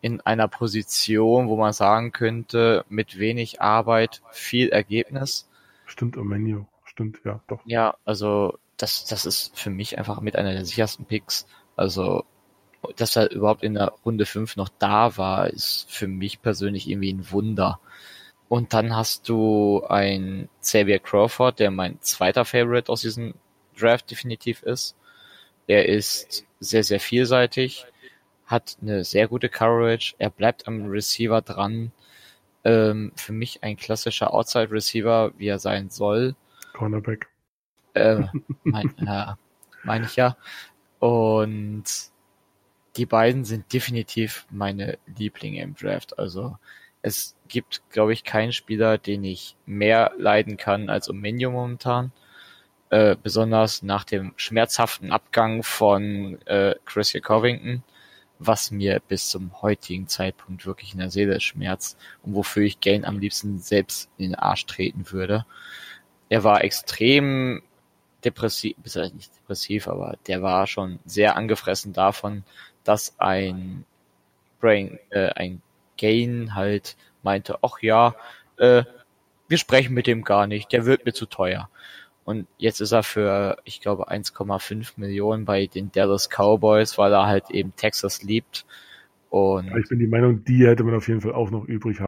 in 0.00 0.20
einer 0.20 0.48
Position, 0.48 1.48
wo 1.48 1.56
man 1.56 1.72
sagen 1.72 2.12
könnte, 2.12 2.84
mit 2.88 3.18
wenig 3.18 3.60
Arbeit 3.60 4.22
viel 4.30 4.68
Ergebnis. 4.68 5.48
Stimmt, 5.86 6.16
Omenu. 6.16 6.66
Stimmt, 6.84 7.20
ja, 7.24 7.40
doch. 7.48 7.60
Ja, 7.64 7.96
also 8.04 8.58
das, 8.76 9.06
das 9.06 9.26
ist 9.26 9.58
für 9.58 9.70
mich 9.70 9.98
einfach 9.98 10.20
mit 10.20 10.36
einer 10.36 10.52
der 10.52 10.64
sichersten 10.64 11.04
Picks. 11.04 11.46
Also 11.78 12.24
dass 12.96 13.16
er 13.16 13.30
überhaupt 13.30 13.62
in 13.62 13.74
der 13.74 13.92
Runde 14.04 14.26
5 14.26 14.56
noch 14.56 14.68
da 14.78 15.16
war, 15.16 15.48
ist 15.48 15.90
für 15.90 16.08
mich 16.08 16.42
persönlich 16.42 16.88
irgendwie 16.88 17.12
ein 17.12 17.30
Wunder. 17.30 17.80
Und 18.48 18.72
dann 18.72 18.96
hast 18.96 19.28
du 19.28 19.84
ein 19.88 20.48
Xavier 20.62 20.98
Crawford, 21.00 21.58
der 21.58 21.70
mein 21.70 22.00
zweiter 22.00 22.44
Favorite 22.44 22.90
aus 22.90 23.02
diesem 23.02 23.34
Draft 23.78 24.10
definitiv 24.10 24.62
ist. 24.62 24.96
Er 25.66 25.86
ist 25.86 26.46
sehr, 26.60 26.82
sehr 26.82 27.00
vielseitig, 27.00 27.84
hat 28.46 28.78
eine 28.80 29.04
sehr 29.04 29.28
gute 29.28 29.48
Coverage, 29.48 30.14
er 30.18 30.30
bleibt 30.30 30.66
am 30.66 30.86
Receiver 30.86 31.42
dran. 31.42 31.92
Ähm, 32.64 33.12
für 33.16 33.32
mich 33.32 33.62
ein 33.62 33.76
klassischer 33.76 34.32
Outside 34.32 34.70
Receiver, 34.70 35.32
wie 35.36 35.48
er 35.48 35.58
sein 35.58 35.90
soll. 35.90 36.34
Cornerback. 36.72 37.28
Äh, 37.94 38.24
mein, 38.64 38.94
äh, 39.06 39.34
meine 39.84 40.06
ich 40.06 40.16
ja. 40.16 40.36
Und 40.98 41.84
die 42.96 43.06
beiden 43.06 43.44
sind 43.44 43.72
definitiv 43.72 44.46
meine 44.50 44.98
Lieblinge 45.16 45.62
im 45.62 45.74
Draft. 45.74 46.18
Also 46.18 46.56
es 47.02 47.36
gibt, 47.46 47.82
glaube 47.90 48.12
ich, 48.12 48.24
keinen 48.24 48.52
Spieler, 48.52 48.98
den 48.98 49.24
ich 49.24 49.56
mehr 49.66 50.12
leiden 50.18 50.56
kann 50.56 50.90
als 50.90 51.08
Omenium 51.08 51.52
momentan. 51.52 52.12
Äh, 52.90 53.16
besonders 53.22 53.82
nach 53.82 54.04
dem 54.04 54.32
schmerzhaften 54.36 55.12
Abgang 55.12 55.62
von 55.62 56.40
äh, 56.46 56.74
Chris 56.86 57.12
Covington, 57.22 57.82
was 58.38 58.70
mir 58.70 59.00
bis 59.06 59.28
zum 59.28 59.60
heutigen 59.60 60.08
Zeitpunkt 60.08 60.64
wirklich 60.64 60.94
in 60.94 61.00
der 61.00 61.10
Seele 61.10 61.40
schmerzt 61.40 61.98
und 62.22 62.34
wofür 62.34 62.62
ich 62.62 62.80
Gain 62.80 63.04
am 63.04 63.18
liebsten 63.18 63.58
selbst 63.58 64.08
in 64.16 64.30
den 64.30 64.34
Arsch 64.36 64.64
treten 64.64 65.12
würde. 65.12 65.44
Er 66.30 66.44
war 66.44 66.64
extrem 66.64 67.62
depressiv, 68.30 68.76
nicht 69.14 69.36
depressiv, 69.36 69.88
aber 69.88 70.16
der 70.26 70.42
war 70.42 70.66
schon 70.66 70.98
sehr 71.04 71.36
angefressen 71.36 71.92
davon, 71.92 72.44
dass 72.84 73.18
ein 73.18 73.84
Brain, 74.60 74.98
äh, 75.10 75.30
ein 75.34 75.62
Gain 75.96 76.54
halt 76.54 76.96
meinte, 77.22 77.58
ach 77.62 77.80
ja, 77.80 78.14
äh, 78.56 78.84
wir 79.48 79.58
sprechen 79.58 79.94
mit 79.94 80.06
dem 80.06 80.24
gar 80.24 80.46
nicht, 80.46 80.72
der 80.72 80.86
wird 80.86 81.04
mir 81.04 81.12
zu 81.12 81.26
teuer. 81.26 81.68
Und 82.24 82.46
jetzt 82.58 82.80
ist 82.80 82.92
er 82.92 83.02
für, 83.02 83.56
ich 83.64 83.80
glaube, 83.80 84.10
1,5 84.10 84.92
Millionen 84.96 85.46
bei 85.46 85.66
den 85.66 85.90
Dallas 85.90 86.28
Cowboys, 86.28 86.98
weil 86.98 87.12
er 87.12 87.26
halt 87.26 87.50
eben 87.50 87.74
Texas 87.74 88.22
liebt. 88.22 88.66
Und 89.30 89.74
ich 89.78 89.88
bin 89.88 89.98
die 89.98 90.06
Meinung, 90.06 90.44
die 90.44 90.66
hätte 90.66 90.84
man 90.84 90.94
auf 90.94 91.08
jeden 91.08 91.22
Fall 91.22 91.32
auch 91.32 91.50
noch 91.50 91.64
übrig 91.64 92.00
haben. 92.00 92.06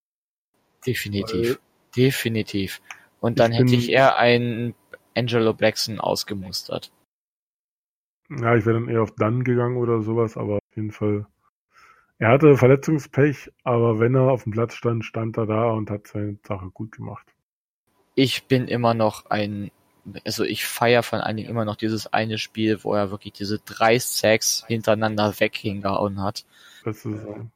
Definitiv. 0.87 1.49
Weil 1.49 1.59
definitiv. 1.97 2.83
Und 3.21 3.39
dann 3.39 3.53
ich 3.53 3.59
hätte 3.59 3.75
ich 3.75 3.91
eher 3.91 4.19
einen 4.19 4.75
Angelo 5.15 5.55
Blackson 5.55 6.01
ausgemustert. 6.01 6.93
Ja, 8.31 8.55
ich 8.55 8.65
wäre 8.65 8.79
dann 8.79 8.89
eher 8.89 9.03
auf 9.03 9.15
Dunn 9.17 9.43
gegangen 9.43 9.77
oder 9.77 10.03
sowas, 10.03 10.37
aber 10.37 10.57
auf 10.57 10.77
jeden 10.77 10.93
Fall. 10.93 11.27
Er 12.19 12.29
hatte 12.29 12.57
Verletzungspech, 12.57 13.51
aber 13.65 13.99
wenn 13.99 14.15
er 14.15 14.31
auf 14.31 14.45
dem 14.45 14.53
Platz 14.53 14.75
stand, 14.75 15.05
stand 15.05 15.37
er 15.37 15.47
da 15.47 15.71
und 15.71 15.91
hat 15.91 16.07
seine 16.07 16.39
Sache 16.47 16.71
gut 16.71 16.93
gemacht. 16.93 17.27
Ich 18.15 18.45
bin 18.45 18.69
immer 18.69 18.95
noch 18.95 19.27
ein, 19.31 19.71
also 20.25 20.45
ich 20.45 20.67
feiere 20.67 21.03
von 21.03 21.21
einigen 21.21 21.49
immer 21.49 21.65
noch 21.65 21.77
dieses 21.77 22.13
eine 22.13 22.39
Spiel, 22.39 22.85
wo 22.85 22.95
er 22.95 23.11
wirklich 23.11 23.33
diese 23.33 23.59
drei 23.59 23.99
Sacks 23.99 24.65
hintereinander 24.69 25.41
weghingehauen 25.41 26.23
hat. 26.23 26.45
Das 26.85 27.05
ist 27.05 27.23
so. 27.23 27.49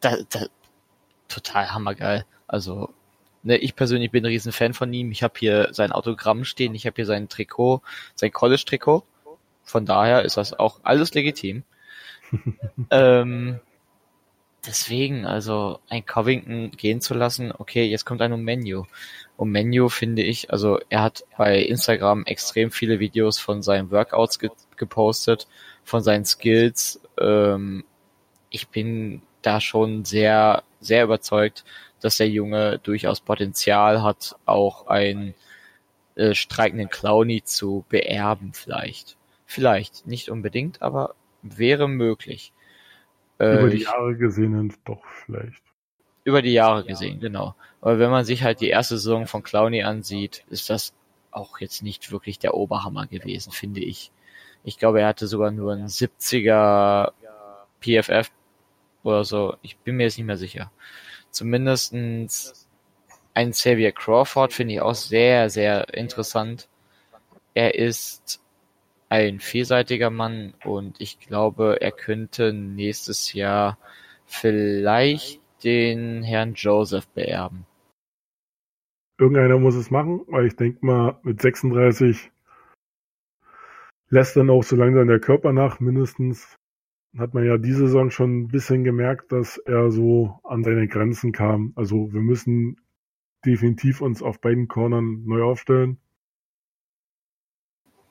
Da, 0.00 0.16
da, 0.30 0.46
total 1.26 1.72
hammergeil. 1.72 2.24
Also, 2.46 2.94
ne, 3.42 3.56
ich 3.58 3.76
persönlich 3.76 4.10
bin 4.10 4.24
ein 4.24 4.28
riesen 4.28 4.52
Fan 4.52 4.74
von 4.74 4.92
ihm. 4.92 5.10
Ich 5.12 5.22
habe 5.22 5.34
hier 5.38 5.68
sein 5.72 5.92
Autogramm 5.92 6.44
stehen, 6.44 6.74
ich 6.74 6.86
habe 6.86 6.96
hier 6.96 7.06
sein 7.06 7.28
Trikot, 7.28 7.82
sein 8.14 8.32
College-Trikot. 8.32 9.04
Von 9.64 9.86
daher 9.86 10.24
ist 10.24 10.36
das 10.36 10.58
auch 10.58 10.80
alles 10.82 11.14
legitim. 11.14 11.62
ähm, 12.90 13.60
deswegen, 14.66 15.26
also 15.26 15.80
ein 15.88 16.04
Covington 16.04 16.70
gehen 16.72 17.00
zu 17.00 17.14
lassen, 17.14 17.52
okay, 17.56 17.84
jetzt 17.84 18.04
kommt 18.04 18.22
ein 18.22 18.40
Menu. 18.42 18.84
Und 19.36 19.50
Menu 19.50 19.88
finde 19.88 20.22
ich, 20.22 20.50
also 20.50 20.80
er 20.88 21.02
hat 21.02 21.24
bei 21.36 21.60
Instagram 21.60 22.24
extrem 22.24 22.70
viele 22.70 22.98
Videos 22.98 23.38
von 23.38 23.62
seinen 23.62 23.90
Workouts 23.90 24.38
ge 24.38 24.50
gepostet, 24.76 25.48
von 25.84 26.02
seinen 26.02 26.24
Skills. 26.24 27.00
Ähm, 27.18 27.84
ich 28.50 28.68
bin 28.68 29.22
da 29.42 29.60
schon 29.60 30.04
sehr, 30.04 30.62
sehr 30.80 31.04
überzeugt, 31.04 31.64
dass 32.00 32.16
der 32.16 32.28
Junge 32.28 32.78
durchaus 32.78 33.20
Potenzial 33.20 34.02
hat, 34.02 34.36
auch 34.46 34.86
einen 34.86 35.34
äh, 36.14 36.34
streikenden 36.34 36.88
Clowny 36.88 37.42
zu 37.42 37.84
beerben 37.88 38.52
vielleicht. 38.52 39.16
Vielleicht, 39.46 40.06
nicht 40.06 40.28
unbedingt, 40.28 40.82
aber 40.82 41.14
wäre 41.42 41.88
möglich. 41.88 42.52
Äh, 43.38 43.58
über 43.58 43.70
die 43.70 43.82
Jahre 43.82 44.16
gesehen 44.16 44.74
doch 44.84 45.02
vielleicht. 45.24 45.62
Über 46.24 46.42
die 46.42 46.52
Jahre 46.52 46.84
gesehen, 46.84 47.20
genau. 47.20 47.54
Aber 47.80 47.98
wenn 47.98 48.10
man 48.10 48.24
sich 48.24 48.42
halt 48.42 48.60
die 48.60 48.68
erste 48.68 48.98
Saison 48.98 49.26
von 49.26 49.42
Clowny 49.42 49.82
ansieht, 49.82 50.44
ist 50.50 50.68
das 50.68 50.92
auch 51.30 51.60
jetzt 51.60 51.82
nicht 51.82 52.10
wirklich 52.10 52.38
der 52.38 52.54
Oberhammer 52.54 53.06
gewesen, 53.06 53.52
finde 53.52 53.80
ich. 53.80 54.10
Ich 54.64 54.78
glaube, 54.78 55.00
er 55.00 55.08
hatte 55.08 55.26
sogar 55.26 55.50
nur 55.50 55.72
einen 55.72 55.86
70er 55.86 57.12
PFF 57.80 58.30
oder 59.02 59.24
so. 59.24 59.56
Ich 59.62 59.78
bin 59.78 59.96
mir 59.96 60.04
jetzt 60.04 60.18
nicht 60.18 60.26
mehr 60.26 60.36
sicher. 60.36 60.70
Zumindestens 61.30 62.66
ein 63.34 63.52
Xavier 63.52 63.92
Crawford 63.92 64.52
finde 64.52 64.74
ich 64.74 64.80
auch 64.80 64.94
sehr, 64.94 65.48
sehr 65.50 65.94
interessant. 65.94 66.68
Er 67.54 67.74
ist 67.74 68.42
ein 69.08 69.40
vielseitiger 69.40 70.10
Mann 70.10 70.54
und 70.64 71.00
ich 71.00 71.20
glaube, 71.20 71.78
er 71.80 71.92
könnte 71.92 72.52
nächstes 72.52 73.32
Jahr 73.32 73.78
vielleicht 74.26 75.40
den 75.64 76.22
Herrn 76.22 76.54
Joseph 76.54 77.08
beerben. 77.08 77.64
Irgendeiner 79.18 79.58
muss 79.58 79.74
es 79.74 79.90
machen, 79.90 80.20
weil 80.28 80.46
ich 80.46 80.56
denke 80.56 80.84
mal, 80.84 81.18
mit 81.22 81.40
36 81.40 82.30
lässt 84.10 84.36
dann 84.36 84.50
auch 84.50 84.62
so 84.62 84.76
langsam 84.76 85.08
der 85.08 85.20
Körper 85.20 85.52
nach, 85.52 85.80
mindestens. 85.80 86.57
Hat 87.18 87.34
man 87.34 87.44
ja 87.44 87.58
diese 87.58 87.80
Saison 87.80 88.10
schon 88.10 88.42
ein 88.42 88.48
bisschen 88.48 88.84
gemerkt, 88.84 89.32
dass 89.32 89.58
er 89.58 89.90
so 89.90 90.38
an 90.44 90.62
seine 90.62 90.86
Grenzen 90.86 91.32
kam. 91.32 91.72
Also 91.74 92.12
wir 92.12 92.20
müssen 92.20 92.80
definitiv 93.44 94.00
uns 94.00 94.22
auf 94.22 94.40
beiden 94.40 94.68
Cornern 94.68 95.24
neu 95.24 95.42
aufstellen. 95.42 95.98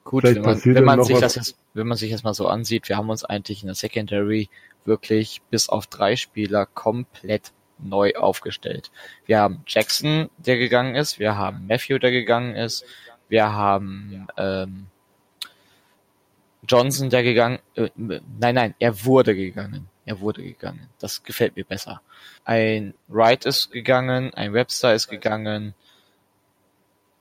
Gut, 0.03 0.23
wenn 0.23 0.41
man, 0.41 0.63
wenn 0.63 0.83
man 0.85 1.03
sich 1.03 1.19
das 1.19 1.35
jetzt, 1.35 1.57
wenn 1.73 1.87
man 1.87 1.97
sich 1.97 2.11
das 2.11 2.23
mal 2.23 2.33
so 2.33 2.47
ansieht, 2.47 2.87
wir 2.87 2.95
haben 2.95 3.09
uns 3.09 3.25
eigentlich 3.25 3.61
in 3.61 3.67
der 3.67 3.75
Secondary 3.75 4.49
wirklich 4.85 5.41
bis 5.49 5.67
auf 5.67 5.87
drei 5.87 6.15
Spieler 6.15 6.65
komplett 6.65 7.51
neu 7.77 8.13
aufgestellt. 8.15 8.91
Wir 9.25 9.39
haben 9.39 9.63
Jackson, 9.67 10.29
der 10.37 10.57
gegangen 10.57 10.95
ist, 10.95 11.19
wir 11.19 11.37
haben 11.37 11.67
Matthew, 11.67 11.99
der 11.99 12.11
gegangen 12.11 12.55
ist, 12.55 12.85
wir 13.27 13.53
haben 13.53 14.27
ähm, 14.37 14.87
Johnson, 16.67 17.09
der 17.09 17.23
gegangen, 17.23 17.59
äh, 17.75 17.89
nein, 17.95 18.55
nein, 18.55 18.75
er 18.79 19.05
wurde 19.05 19.35
gegangen. 19.35 19.89
Er 20.05 20.21
wurde 20.21 20.41
gegangen. 20.41 20.89
Das 20.99 21.23
gefällt 21.23 21.57
mir 21.57 21.65
besser. 21.65 22.01
Ein 22.45 22.93
Wright 23.09 23.45
ist 23.45 23.71
gegangen, 23.71 24.33
ein 24.33 24.53
Webster 24.53 24.93
ist 24.93 25.09
gegangen, 25.09 25.73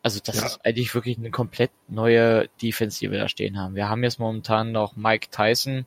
also 0.07 0.21
das 0.23 0.37
ja. 0.37 0.47
ist 0.47 0.65
eigentlich 0.65 0.95
wirklich 0.95 1.19
eine 1.19 1.33
komplett 1.33 1.73
neue 1.89 2.49
Defense, 2.63 3.01
die 3.01 3.11
wir 3.11 3.19
da 3.19 3.29
stehen 3.29 3.59
haben. 3.59 3.75
Wir 3.75 3.89
haben 3.89 4.05
jetzt 4.05 4.21
momentan 4.21 4.71
noch 4.71 4.95
Mike 4.95 5.31
Tyson, 5.33 5.85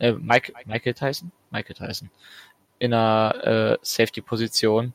äh, 0.00 0.10
Mike, 0.10 0.54
Michael 0.64 0.94
Tyson? 0.94 1.30
Michael 1.52 1.76
Tyson. 1.76 2.10
In 2.80 2.92
einer 2.92 3.44
äh, 3.44 3.78
Safety-Position. 3.80 4.92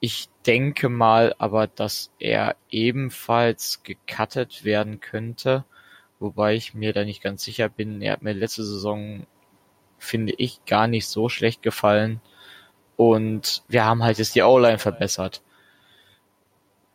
Ich 0.00 0.28
denke 0.44 0.90
mal 0.90 1.34
aber, 1.38 1.66
dass 1.66 2.12
er 2.18 2.56
ebenfalls 2.68 3.82
gecuttet 3.82 4.64
werden 4.64 5.00
könnte, 5.00 5.64
wobei 6.22 6.54
ich 6.54 6.74
mir 6.74 6.92
da 6.92 7.04
nicht 7.04 7.22
ganz 7.22 7.44
sicher 7.44 7.68
bin. 7.68 8.00
Er 8.02 8.14
hat 8.14 8.22
mir 8.22 8.32
letzte 8.32 8.64
Saison, 8.64 9.26
finde 9.98 10.34
ich, 10.38 10.64
gar 10.64 10.86
nicht 10.86 11.06
so 11.06 11.28
schlecht 11.28 11.62
gefallen. 11.62 12.20
Und 12.96 13.62
wir 13.68 13.84
haben 13.84 14.02
halt 14.02 14.18
jetzt 14.18 14.34
die 14.34 14.42
O-Line 14.42 14.78
verbessert 14.78 15.42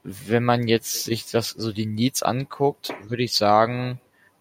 wenn 0.10 0.46
man 0.46 0.70
jetzt 0.70 1.04
sich 1.04 1.30
das 1.30 1.50
so 1.50 1.74
die 1.74 1.86
Needs 1.86 2.24
anguckt, 2.24 2.94
würde 3.04 3.24
ich 3.24 3.34
sagen, 3.36 4.00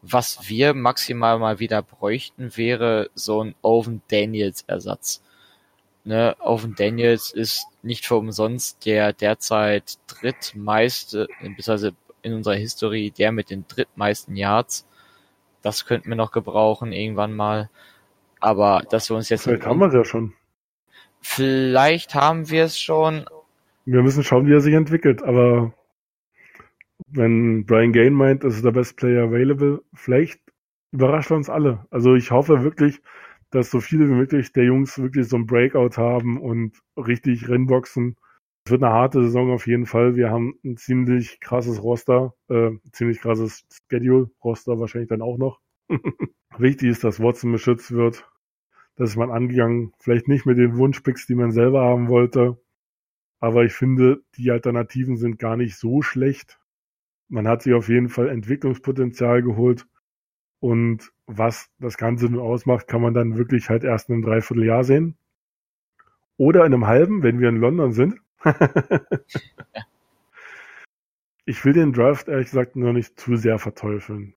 Was 0.09 0.49
wir 0.49 0.73
maximal 0.75 1.39
mal 1.41 1.59
wieder 1.59 1.83
bräuchten, 1.83 2.57
wäre 2.57 3.11
so 3.17 3.43
ein 3.43 3.57
Owen 3.63 4.03
Daniels 4.09 4.63
Ersatz. 4.69 5.21
Ne, 6.05 6.37
Owen 6.39 6.77
Daniels 6.77 7.33
ist 7.33 7.67
nicht 7.83 8.07
für 8.07 8.15
umsonst 8.15 8.87
der 8.87 9.13
derzeit 9.13 9.99
drittmeiste, 10.07 11.27
beziehungsweise 11.41 11.97
in 12.27 12.35
unserer 12.35 12.57
Historie 12.57 13.11
der 13.11 13.33
mit 13.33 13.51
den 13.51 13.67
drittmeisten 13.69 14.37
Yards. 14.37 14.87
Das 15.63 15.87
könnten 15.87 16.09
wir 16.09 16.17
noch 16.17 16.33
gebrauchen 16.33 16.93
irgendwann 16.93 17.35
mal. 17.35 17.71
Aber 18.41 18.83
dass 18.91 19.09
wir 19.09 19.17
uns 19.17 19.29
jetzt. 19.29 19.45
Vielleicht 19.45 19.65
haben 19.65 19.81
wir 19.81 19.87
es 19.87 19.95
ja 19.95 20.05
schon. 20.05 20.35
Vielleicht 21.21 22.15
haben 22.15 22.51
wir 22.51 22.65
es 22.65 22.79
schon. 22.79 23.27
Wir 23.85 24.03
müssen 24.03 24.25
schauen, 24.25 24.47
wie 24.47 24.53
er 24.53 24.61
sich 24.61 24.75
entwickelt, 24.75 25.23
aber 25.23 25.73
wenn 27.07 27.65
Brian 27.67 27.93
Gain 27.93 28.13
meint, 28.13 28.43
es 28.45 28.57
ist 28.57 28.65
der 28.65 28.73
Best 28.73 28.97
Player 28.97 29.25
available, 29.25 29.83
vielleicht 29.95 30.41
überrascht 30.91 31.31
er 31.31 31.37
uns 31.37 31.49
alle. 31.49 31.87
Also 31.91 32.15
ich 32.15 32.31
hoffe 32.33 32.65
wirklich, 32.65 33.01
dass 33.51 33.71
so 33.71 33.81
viele 33.81 34.09
wie 34.09 34.15
möglich 34.15 34.53
der 34.53 34.65
Jungs 34.65 34.99
wirklich 34.99 35.29
so 35.29 35.37
ein 35.37 35.47
Breakout 35.47 35.97
haben 35.97 36.41
und 36.41 36.73
richtig 36.97 37.49
Rennboxen. 37.49 38.17
Es 38.67 38.73
wird 38.73 38.83
eine 38.83 38.93
harte 38.93 39.23
Saison 39.23 39.53
auf 39.53 39.69
jeden 39.69 39.87
Fall. 39.87 40.17
Wir 40.17 40.29
haben 40.29 40.59
ein 40.65 40.77
ziemlich 40.77 41.39
krasses 41.39 41.81
Roster, 41.81 42.35
äh, 42.49 42.73
ziemlich 42.91 43.21
krasses 43.21 43.65
Schedule-Roster 43.89 44.81
wahrscheinlich 44.81 45.09
dann 45.09 45.23
auch 45.23 45.39
noch. 45.39 45.61
Wichtig 46.59 46.89
ist, 46.89 47.05
dass 47.05 47.21
Watson 47.21 47.53
beschützt 47.53 47.93
wird. 47.93 48.29
Das 48.97 49.11
ist 49.11 49.17
man 49.17 49.31
angegangen. 49.31 49.93
Vielleicht 50.01 50.27
nicht 50.27 50.47
mit 50.47 50.59
den 50.59 50.77
Wunschpicks, 50.77 51.29
die 51.29 51.37
man 51.37 51.53
selber 51.53 51.83
haben 51.83 52.09
wollte. 52.09 52.61
Aber 53.39 53.65
ich 53.65 53.73
finde, 53.73 54.25
die 54.37 54.51
Alternativen 54.51 55.17
sind 55.17 55.39
gar 55.39 55.57
nicht 55.57 55.77
so 55.77 56.03
schlecht. 56.03 56.59
Man 57.29 57.47
hat 57.47 57.63
sich 57.63 57.73
auf 57.73 57.89
jeden 57.89 58.09
Fall 58.09 58.29
Entwicklungspotenzial 58.29 59.43
geholt. 59.43 59.87
Und 60.59 61.13
was 61.27 61.71
das 61.79 61.97
Ganze 61.97 62.27
nun 62.27 62.41
ausmacht, 62.41 62.89
kann 62.89 63.01
man 63.01 63.15
dann 63.15 63.37
wirklich 63.37 63.71
halt 63.71 63.85
erst 63.85 64.09
in 64.09 64.17
einem 64.17 64.25
Dreivierteljahr 64.25 64.83
sehen. 64.83 65.17
Oder 66.37 66.67
in 66.67 66.75
einem 66.75 66.89
halben, 66.89 67.23
wenn 67.23 67.39
wir 67.39 67.49
in 67.49 67.61
London 67.61 67.93
sind. 67.93 68.21
ich 71.45 71.65
will 71.65 71.73
den 71.73 71.93
Draft 71.93 72.29
ehrlich 72.29 72.47
gesagt 72.47 72.77
noch 72.77 72.93
nicht 72.93 73.19
zu 73.19 73.37
sehr 73.37 73.59
verteufeln. 73.59 74.35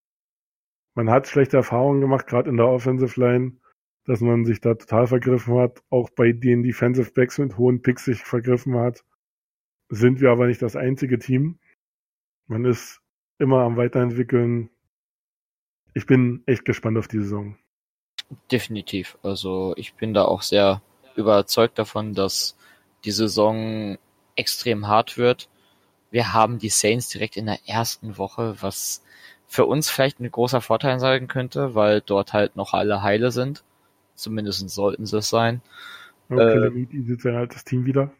Man 0.95 1.09
hat 1.09 1.27
schlechte 1.27 1.57
Erfahrungen 1.57 2.01
gemacht, 2.01 2.27
gerade 2.27 2.49
in 2.49 2.57
der 2.57 2.67
Offensive 2.67 3.19
Line, 3.19 3.57
dass 4.05 4.21
man 4.21 4.45
sich 4.45 4.59
da 4.59 4.73
total 4.73 5.07
vergriffen 5.07 5.57
hat. 5.57 5.83
Auch 5.89 6.09
bei 6.09 6.31
den 6.31 6.63
Defensive 6.63 7.11
Backs 7.11 7.37
mit 7.37 7.57
hohen 7.57 7.81
Picks 7.81 8.05
sich 8.05 8.23
vergriffen 8.23 8.75
hat. 8.75 9.03
Sind 9.89 10.21
wir 10.21 10.31
aber 10.31 10.47
nicht 10.47 10.61
das 10.61 10.75
einzige 10.75 11.19
Team. 11.19 11.59
Man 12.47 12.65
ist 12.65 13.01
immer 13.37 13.61
am 13.61 13.77
Weiterentwickeln. 13.77 14.69
Ich 15.93 16.05
bin 16.05 16.43
echt 16.45 16.65
gespannt 16.65 16.97
auf 16.97 17.07
die 17.07 17.19
Saison. 17.19 17.57
Definitiv. 18.51 19.17
Also 19.23 19.73
ich 19.77 19.93
bin 19.95 20.13
da 20.13 20.25
auch 20.25 20.41
sehr 20.41 20.81
überzeugt 21.15 21.79
davon, 21.79 22.13
dass 22.13 22.57
die 23.05 23.11
Saison 23.11 23.97
extrem 24.35 24.87
hart 24.87 25.17
wird. 25.17 25.49
Wir 26.11 26.33
haben 26.33 26.59
die 26.59 26.69
Saints 26.69 27.09
direkt 27.09 27.37
in 27.37 27.45
der 27.45 27.59
ersten 27.67 28.17
Woche, 28.17 28.55
was 28.61 29.03
für 29.47 29.65
uns 29.65 29.89
vielleicht 29.89 30.19
ein 30.19 30.31
großer 30.31 30.61
Vorteil 30.61 30.99
sein 30.99 31.27
könnte, 31.27 31.75
weil 31.75 32.01
dort 32.01 32.33
halt 32.33 32.55
noch 32.55 32.73
alle 32.73 33.01
heile 33.01 33.31
sind. 33.31 33.63
Zumindest 34.15 34.69
sollten 34.69 35.05
sie 35.05 35.17
es 35.17 35.29
sein. 35.29 35.61
Und 36.29 36.39
äh, 36.39 36.53
Calamity 36.53 37.01
sieht 37.01 37.21
sein 37.21 37.35
altes 37.35 37.63
Team 37.63 37.85
wieder. 37.85 38.11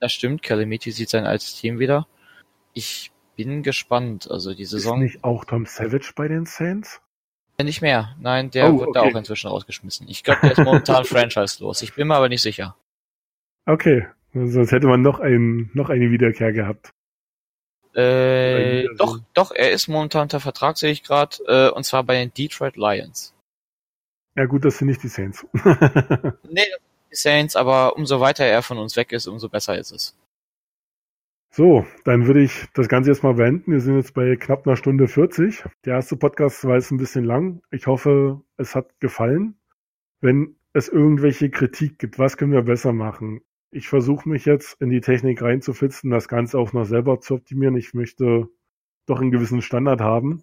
Das 0.00 0.12
stimmt, 0.12 0.42
Calamity 0.42 0.92
sieht 0.92 1.10
sein 1.10 1.26
altes 1.26 1.54
Team 1.54 1.78
wieder. 1.78 2.06
Ich 2.72 3.12
bin 3.36 3.62
gespannt. 3.62 4.30
Also 4.30 4.54
die 4.54 4.64
Saison. 4.64 5.02
Ist 5.02 5.14
nicht 5.14 5.24
auch 5.24 5.44
Tom 5.44 5.66
Savage 5.66 6.12
bei 6.16 6.28
den 6.28 6.46
Saints? 6.46 7.00
Nicht 7.62 7.82
mehr. 7.82 8.16
Nein, 8.18 8.50
der 8.50 8.72
oh, 8.72 8.80
wird 8.80 8.88
okay. 8.88 9.00
da 9.00 9.02
auch 9.02 9.18
inzwischen 9.18 9.48
rausgeschmissen. 9.48 10.08
Ich 10.08 10.24
glaube, 10.24 10.40
der 10.42 10.52
ist 10.52 10.64
momentan 10.64 11.04
franchise-los. 11.06 11.82
Ich 11.82 11.94
bin 11.94 12.08
mir 12.08 12.16
aber 12.16 12.28
nicht 12.28 12.42
sicher. 12.42 12.76
Okay, 13.66 14.06
sonst 14.32 14.72
hätte 14.72 14.86
man 14.86 15.02
noch 15.02 15.20
einen, 15.20 15.70
noch 15.74 15.90
eine 15.90 16.10
Wiederkehr 16.10 16.52
gehabt. 16.52 16.92
Äh, 17.94 18.86
doch, 18.96 19.18
doch, 19.34 19.50
er 19.50 19.72
ist 19.72 19.88
momentan 19.88 20.22
unter 20.22 20.40
Vertrag, 20.40 20.78
sehe 20.78 20.92
ich 20.92 21.02
gerade, 21.02 21.36
äh, 21.46 21.70
und 21.70 21.84
zwar 21.84 22.04
bei 22.04 22.14
den 22.14 22.32
Detroit 22.32 22.76
Lions. 22.76 23.34
Ja 24.36 24.46
gut, 24.46 24.64
das 24.64 24.78
sind 24.78 24.88
nicht 24.88 25.02
die 25.02 25.08
Saints. 25.08 25.44
nee, 26.48 26.62
die 27.10 27.16
Saints, 27.16 27.56
aber 27.56 27.96
umso 27.96 28.20
weiter 28.20 28.44
er 28.44 28.62
von 28.62 28.78
uns 28.78 28.96
weg 28.96 29.12
ist, 29.12 29.26
umso 29.26 29.48
besser 29.48 29.76
ist 29.76 29.90
es. 29.90 30.16
So, 31.52 31.84
dann 32.04 32.28
würde 32.28 32.42
ich 32.42 32.66
das 32.74 32.88
Ganze 32.88 33.10
jetzt 33.10 33.24
mal 33.24 33.34
beenden. 33.34 33.72
Wir 33.72 33.80
sind 33.80 33.96
jetzt 33.96 34.14
bei 34.14 34.36
knapp 34.36 34.66
einer 34.66 34.76
Stunde 34.76 35.08
40. 35.08 35.64
Der 35.84 35.94
erste 35.94 36.16
Podcast 36.16 36.64
war 36.64 36.76
jetzt 36.76 36.92
ein 36.92 36.96
bisschen 36.96 37.24
lang. 37.24 37.60
Ich 37.72 37.88
hoffe, 37.88 38.40
es 38.56 38.76
hat 38.76 39.00
gefallen. 39.00 39.56
Wenn 40.20 40.54
es 40.74 40.88
irgendwelche 40.88 41.50
Kritik 41.50 41.98
gibt, 41.98 42.20
was 42.20 42.36
können 42.36 42.52
wir 42.52 42.62
besser 42.62 42.92
machen? 42.92 43.42
Ich 43.70 43.88
versuche 43.88 44.28
mich 44.28 44.44
jetzt 44.44 44.80
in 44.80 44.90
die 44.90 45.00
Technik 45.00 45.42
reinzufitzen, 45.42 46.10
das 46.10 46.28
Ganze 46.28 46.58
auch 46.58 46.72
noch 46.72 46.84
selber 46.84 47.20
zu 47.20 47.34
optimieren. 47.34 47.76
Ich 47.76 47.94
möchte 47.94 48.48
doch 49.06 49.20
einen 49.20 49.30
gewissen 49.30 49.62
Standard 49.62 50.00
haben. 50.00 50.42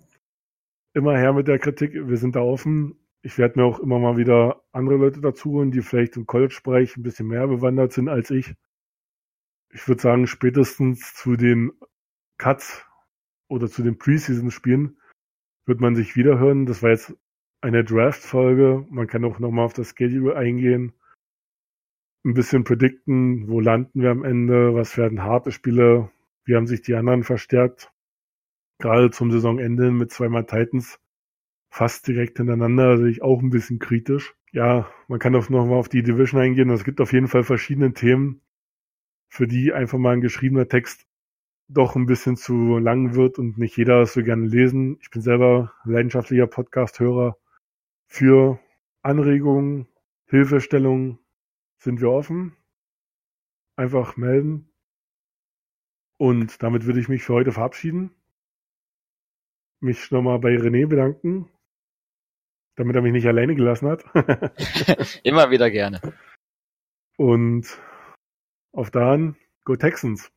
Immer 0.93 1.17
her 1.17 1.33
mit 1.33 1.47
der 1.47 1.59
Kritik. 1.59 1.93
Wir 1.93 2.17
sind 2.17 2.35
da 2.35 2.41
offen. 2.41 2.97
Ich 3.21 3.37
werde 3.37 3.59
mir 3.59 3.65
auch 3.65 3.79
immer 3.79 3.99
mal 3.99 4.17
wieder 4.17 4.63
andere 4.71 4.97
Leute 4.97 5.21
dazu 5.21 5.51
holen, 5.51 5.71
die 5.71 5.81
vielleicht 5.81 6.15
im 6.15 6.25
College-Bereich 6.25 6.95
ein 6.97 7.03
bisschen 7.03 7.27
mehr 7.27 7.47
bewandert 7.47 7.91
sind 7.91 8.09
als 8.09 8.29
ich 8.31 8.55
ich 9.69 9.87
würde 9.87 10.01
sagen, 10.01 10.27
spätestens 10.27 11.13
zu 11.13 11.35
den 11.35 11.71
Cuts 12.37 12.85
oder 13.47 13.69
zu 13.69 13.83
den 13.83 13.97
Preseason-Spielen 13.97 14.97
wird 15.65 15.81
man 15.81 15.95
sich 15.95 16.15
wiederhören. 16.15 16.65
Das 16.65 16.83
war 16.83 16.91
jetzt 16.91 17.15
eine 17.61 17.83
Draft-Folge. 17.83 18.85
Man 18.89 19.07
kann 19.07 19.25
auch 19.25 19.39
nochmal 19.39 19.65
auf 19.65 19.73
das 19.73 19.93
Schedule 19.95 20.35
eingehen. 20.35 20.93
Ein 22.27 22.33
bisschen 22.33 22.65
predikten, 22.65 23.47
wo 23.47 23.61
landen 23.61 24.01
wir 24.01 24.11
am 24.11 24.25
Ende, 24.25 24.75
was 24.75 24.97
werden 24.97 25.23
harte 25.23 25.53
Spiele, 25.53 26.11
wie 26.43 26.57
haben 26.57 26.67
sich 26.67 26.81
die 26.81 26.93
anderen 26.93 27.23
verstärkt. 27.23 27.89
Gerade 28.79 29.11
zum 29.11 29.31
Saisonende 29.31 29.91
mit 29.91 30.11
zweimal 30.11 30.45
Titans 30.45 30.99
fast 31.69 32.05
direkt 32.05 32.35
hintereinander 32.37 32.97
sehe 32.97 33.11
ich 33.11 33.21
auch 33.21 33.41
ein 33.41 33.49
bisschen 33.49 33.79
kritisch. 33.79 34.35
Ja, 34.51 34.91
man 35.07 35.19
kann 35.19 35.37
auch 35.37 35.47
nochmal 35.47 35.77
auf 35.77 35.87
die 35.87 36.03
Division 36.03 36.41
eingehen. 36.41 36.69
Es 36.69 36.83
gibt 36.83 36.99
auf 36.99 37.13
jeden 37.13 37.29
Fall 37.29 37.45
verschiedene 37.45 37.93
Themen, 37.93 38.41
für 39.29 39.47
die 39.47 39.71
einfach 39.71 39.97
mal 39.97 40.11
ein 40.11 40.19
geschriebener 40.19 40.67
Text 40.67 41.07
doch 41.69 41.95
ein 41.95 42.07
bisschen 42.07 42.35
zu 42.35 42.77
lang 42.77 43.15
wird 43.15 43.39
und 43.39 43.57
nicht 43.57 43.77
jeder 43.77 44.01
es 44.01 44.11
so 44.11 44.21
gerne 44.21 44.47
lesen. 44.47 44.97
Ich 44.99 45.11
bin 45.11 45.21
selber 45.21 45.71
leidenschaftlicher 45.85 46.47
Podcast-Hörer. 46.47 47.37
Für 48.05 48.59
Anregungen, 49.01 49.87
Hilfestellungen 50.25 51.19
sind 51.79 52.01
wir 52.01 52.09
offen. 52.09 52.55
Einfach 53.75 54.17
melden. 54.17 54.69
Und 56.17 56.63
damit 56.63 56.85
würde 56.85 56.99
ich 56.99 57.09
mich 57.09 57.23
für 57.23 57.33
heute 57.33 57.51
verabschieden. 57.51 58.11
Mich 59.79 60.09
nochmal 60.09 60.39
bei 60.39 60.55
René 60.55 60.87
bedanken, 60.87 61.51
damit 62.75 62.95
er 62.95 63.03
mich 63.03 63.11
nicht 63.11 63.27
alleine 63.27 63.53
gelassen 63.53 63.87
hat. 63.87 64.03
Immer 65.23 65.51
wieder 65.51 65.69
gerne. 65.69 66.01
Und 67.17 67.79
auf 68.71 68.89
dahin, 68.89 69.35
go 69.63 69.75
Texans! 69.75 70.31